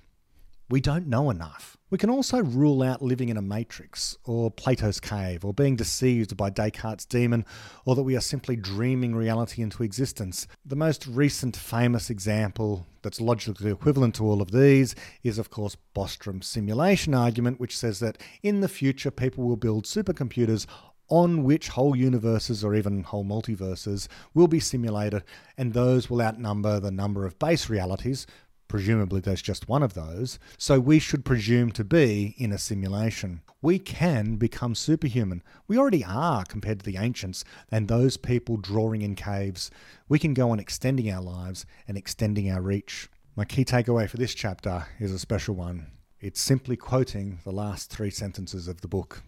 We 0.70 0.80
don't 0.80 1.08
know 1.08 1.30
enough. 1.30 1.76
We 1.90 1.98
can 1.98 2.10
also 2.10 2.40
rule 2.40 2.84
out 2.84 3.02
living 3.02 3.28
in 3.28 3.36
a 3.36 3.42
matrix, 3.42 4.16
or 4.24 4.52
Plato's 4.52 5.00
cave, 5.00 5.44
or 5.44 5.52
being 5.52 5.74
deceived 5.74 6.36
by 6.36 6.48
Descartes' 6.50 7.04
demon, 7.04 7.44
or 7.84 7.96
that 7.96 8.04
we 8.04 8.14
are 8.14 8.20
simply 8.20 8.54
dreaming 8.54 9.16
reality 9.16 9.62
into 9.62 9.82
existence. 9.82 10.46
The 10.64 10.76
most 10.76 11.08
recent 11.08 11.56
famous 11.56 12.08
example 12.08 12.86
that's 13.02 13.20
logically 13.20 13.72
equivalent 13.72 14.14
to 14.14 14.24
all 14.24 14.40
of 14.40 14.52
these 14.52 14.94
is, 15.24 15.38
of 15.38 15.50
course, 15.50 15.76
Bostrom's 15.92 16.46
simulation 16.46 17.14
argument, 17.14 17.58
which 17.58 17.76
says 17.76 17.98
that 17.98 18.18
in 18.44 18.60
the 18.60 18.68
future 18.68 19.10
people 19.10 19.42
will 19.42 19.56
build 19.56 19.86
supercomputers 19.86 20.66
on 21.08 21.42
which 21.42 21.70
whole 21.70 21.96
universes 21.96 22.62
or 22.62 22.76
even 22.76 23.02
whole 23.02 23.24
multiverses 23.24 24.06
will 24.34 24.46
be 24.46 24.60
simulated, 24.60 25.24
and 25.58 25.72
those 25.72 26.08
will 26.08 26.22
outnumber 26.22 26.78
the 26.78 26.92
number 26.92 27.26
of 27.26 27.36
base 27.40 27.68
realities, 27.68 28.28
Presumably, 28.70 29.20
there's 29.20 29.42
just 29.42 29.68
one 29.68 29.82
of 29.82 29.94
those, 29.94 30.38
so 30.56 30.78
we 30.78 31.00
should 31.00 31.24
presume 31.24 31.72
to 31.72 31.82
be 31.82 32.36
in 32.38 32.52
a 32.52 32.56
simulation. 32.56 33.40
We 33.60 33.80
can 33.80 34.36
become 34.36 34.76
superhuman. 34.76 35.42
We 35.66 35.76
already 35.76 36.04
are 36.04 36.44
compared 36.44 36.78
to 36.78 36.86
the 36.86 36.96
ancients 36.96 37.44
and 37.72 37.88
those 37.88 38.16
people 38.16 38.58
drawing 38.58 39.02
in 39.02 39.16
caves. 39.16 39.72
We 40.08 40.20
can 40.20 40.34
go 40.34 40.52
on 40.52 40.60
extending 40.60 41.10
our 41.10 41.20
lives 41.20 41.66
and 41.88 41.98
extending 41.98 42.48
our 42.48 42.62
reach. 42.62 43.08
My 43.34 43.44
key 43.44 43.64
takeaway 43.64 44.08
for 44.08 44.18
this 44.18 44.34
chapter 44.34 44.86
is 45.00 45.10
a 45.10 45.18
special 45.18 45.56
one. 45.56 45.88
It's 46.20 46.40
simply 46.40 46.76
quoting 46.76 47.40
the 47.42 47.50
last 47.50 47.90
three 47.90 48.10
sentences 48.10 48.68
of 48.68 48.82
the 48.82 48.88
book. 48.88 49.24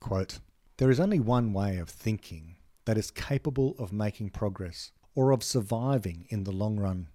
Quote, 0.00 0.38
There 0.76 0.90
is 0.90 1.00
only 1.00 1.18
one 1.18 1.54
way 1.54 1.78
of 1.78 1.88
thinking 1.88 2.56
that 2.84 2.98
is 2.98 3.10
capable 3.10 3.74
of 3.78 3.90
making 3.90 4.30
progress 4.32 4.92
or 5.14 5.30
of 5.30 5.42
surviving 5.42 6.26
in 6.28 6.44
the 6.44 6.52
long 6.52 6.78
run. 6.78 7.08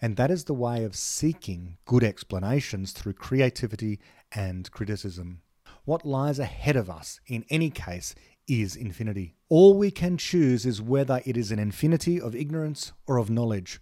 And 0.00 0.16
that 0.16 0.30
is 0.30 0.44
the 0.44 0.54
way 0.54 0.84
of 0.84 0.96
seeking 0.96 1.78
good 1.84 2.04
explanations 2.04 2.92
through 2.92 3.14
creativity 3.14 4.00
and 4.32 4.70
criticism. 4.70 5.42
What 5.84 6.04
lies 6.04 6.38
ahead 6.38 6.76
of 6.76 6.90
us, 6.90 7.20
in 7.26 7.44
any 7.48 7.70
case, 7.70 8.14
is 8.46 8.76
infinity. 8.76 9.34
All 9.48 9.76
we 9.76 9.90
can 9.90 10.16
choose 10.16 10.64
is 10.66 10.82
whether 10.82 11.20
it 11.24 11.36
is 11.36 11.50
an 11.50 11.58
infinity 11.58 12.20
of 12.20 12.34
ignorance 12.34 12.92
or 13.06 13.18
of 13.18 13.30
knowledge, 13.30 13.80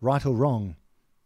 right 0.00 0.24
or 0.24 0.34
wrong, 0.34 0.76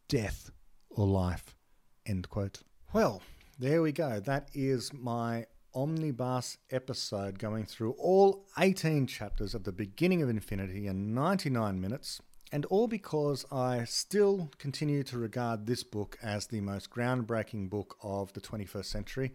death 0.09 0.51
or 0.91 1.07
life. 1.07 1.57
End 2.05 2.29
quote. 2.29 2.61
Well, 2.93 3.23
there 3.59 3.83
we 3.83 3.93
go. 3.93 4.21
That 4.21 4.49
is 4.53 4.93
my 4.93 5.47
omnibus 5.75 6.59
episode 6.71 7.39
going 7.39 7.65
through 7.65 7.93
all 7.93 8.45
18 8.59 9.07
chapters 9.07 9.55
of 9.55 9.65
the 9.65 9.73
beginning 9.73 10.23
of 10.23 10.29
Infinity 10.29 10.87
in 10.87 11.15
99 11.15 11.81
minutes 11.81 12.21
and 12.53 12.67
all 12.67 12.87
because 12.87 13.47
I 13.51 13.85
still 13.85 14.51
continue 14.59 15.03
to 15.05 15.19
regard 15.19 15.67
this 15.67 15.83
book 15.83 16.19
as 16.23 16.47
the 16.47 16.61
most 16.61 16.91
groundbreaking 16.91 17.71
book 17.71 17.97
of 18.03 18.35
the 18.35 18.43
21st 18.43 18.85
century. 18.85 19.33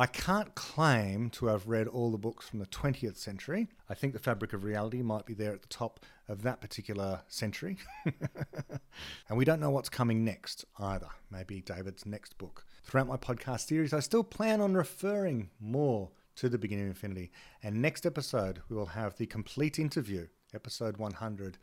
I 0.00 0.06
can't 0.06 0.54
claim 0.54 1.30
to 1.30 1.46
have 1.46 1.66
read 1.66 1.88
all 1.88 2.12
the 2.12 2.18
books 2.18 2.48
from 2.48 2.60
the 2.60 2.66
20th 2.66 3.16
century. 3.16 3.68
I 3.88 3.94
think 3.94 4.12
The 4.12 4.20
Fabric 4.20 4.52
of 4.52 4.62
Reality 4.62 5.02
might 5.02 5.26
be 5.26 5.34
there 5.34 5.52
at 5.52 5.62
the 5.62 5.68
top 5.68 5.98
of 6.28 6.42
that 6.42 6.60
particular 6.60 7.22
century. 7.26 7.78
and 8.04 9.36
we 9.36 9.44
don't 9.44 9.58
know 9.58 9.70
what's 9.70 9.88
coming 9.88 10.24
next 10.24 10.64
either. 10.78 11.08
Maybe 11.32 11.62
David's 11.62 12.06
next 12.06 12.38
book. 12.38 12.64
Throughout 12.84 13.08
my 13.08 13.16
podcast 13.16 13.66
series, 13.66 13.92
I 13.92 14.00
still 14.00 14.22
plan 14.22 14.60
on 14.60 14.74
referring 14.74 15.50
more 15.58 16.10
to 16.36 16.48
the 16.48 16.58
beginning 16.58 16.84
of 16.84 16.90
infinity. 16.90 17.32
And 17.62 17.82
next 17.82 18.06
episode, 18.06 18.60
we 18.68 18.76
will 18.76 18.86
have 18.86 19.16
the 19.16 19.26
complete 19.26 19.80
interview, 19.80 20.28
episode 20.54 20.98
100 20.98 21.58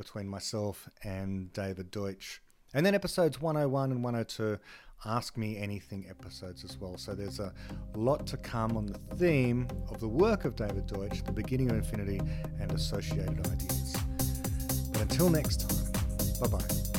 between 0.00 0.26
myself 0.26 0.88
and 1.04 1.52
David 1.52 1.90
Deutsch. 1.90 2.40
And 2.72 2.86
then 2.86 2.94
episodes 2.94 3.38
101 3.38 3.92
and 3.92 4.02
102 4.02 4.58
Ask 5.04 5.36
Me 5.36 5.58
Anything 5.58 6.06
episodes 6.08 6.64
as 6.64 6.78
well. 6.78 6.96
So 6.96 7.14
there's 7.14 7.38
a 7.38 7.52
lot 7.94 8.26
to 8.28 8.38
come 8.38 8.78
on 8.78 8.86
the 8.86 8.98
theme 9.16 9.68
of 9.90 10.00
the 10.00 10.08
work 10.08 10.46
of 10.46 10.56
David 10.56 10.86
Deutsch, 10.86 11.22
the 11.22 11.32
beginning 11.32 11.70
of 11.70 11.76
infinity, 11.76 12.20
and 12.58 12.72
associated 12.72 13.46
ideas. 13.46 13.96
But 14.90 15.02
until 15.02 15.28
next 15.28 15.68
time, 15.68 15.92
bye 16.40 16.56
bye. 16.56 16.89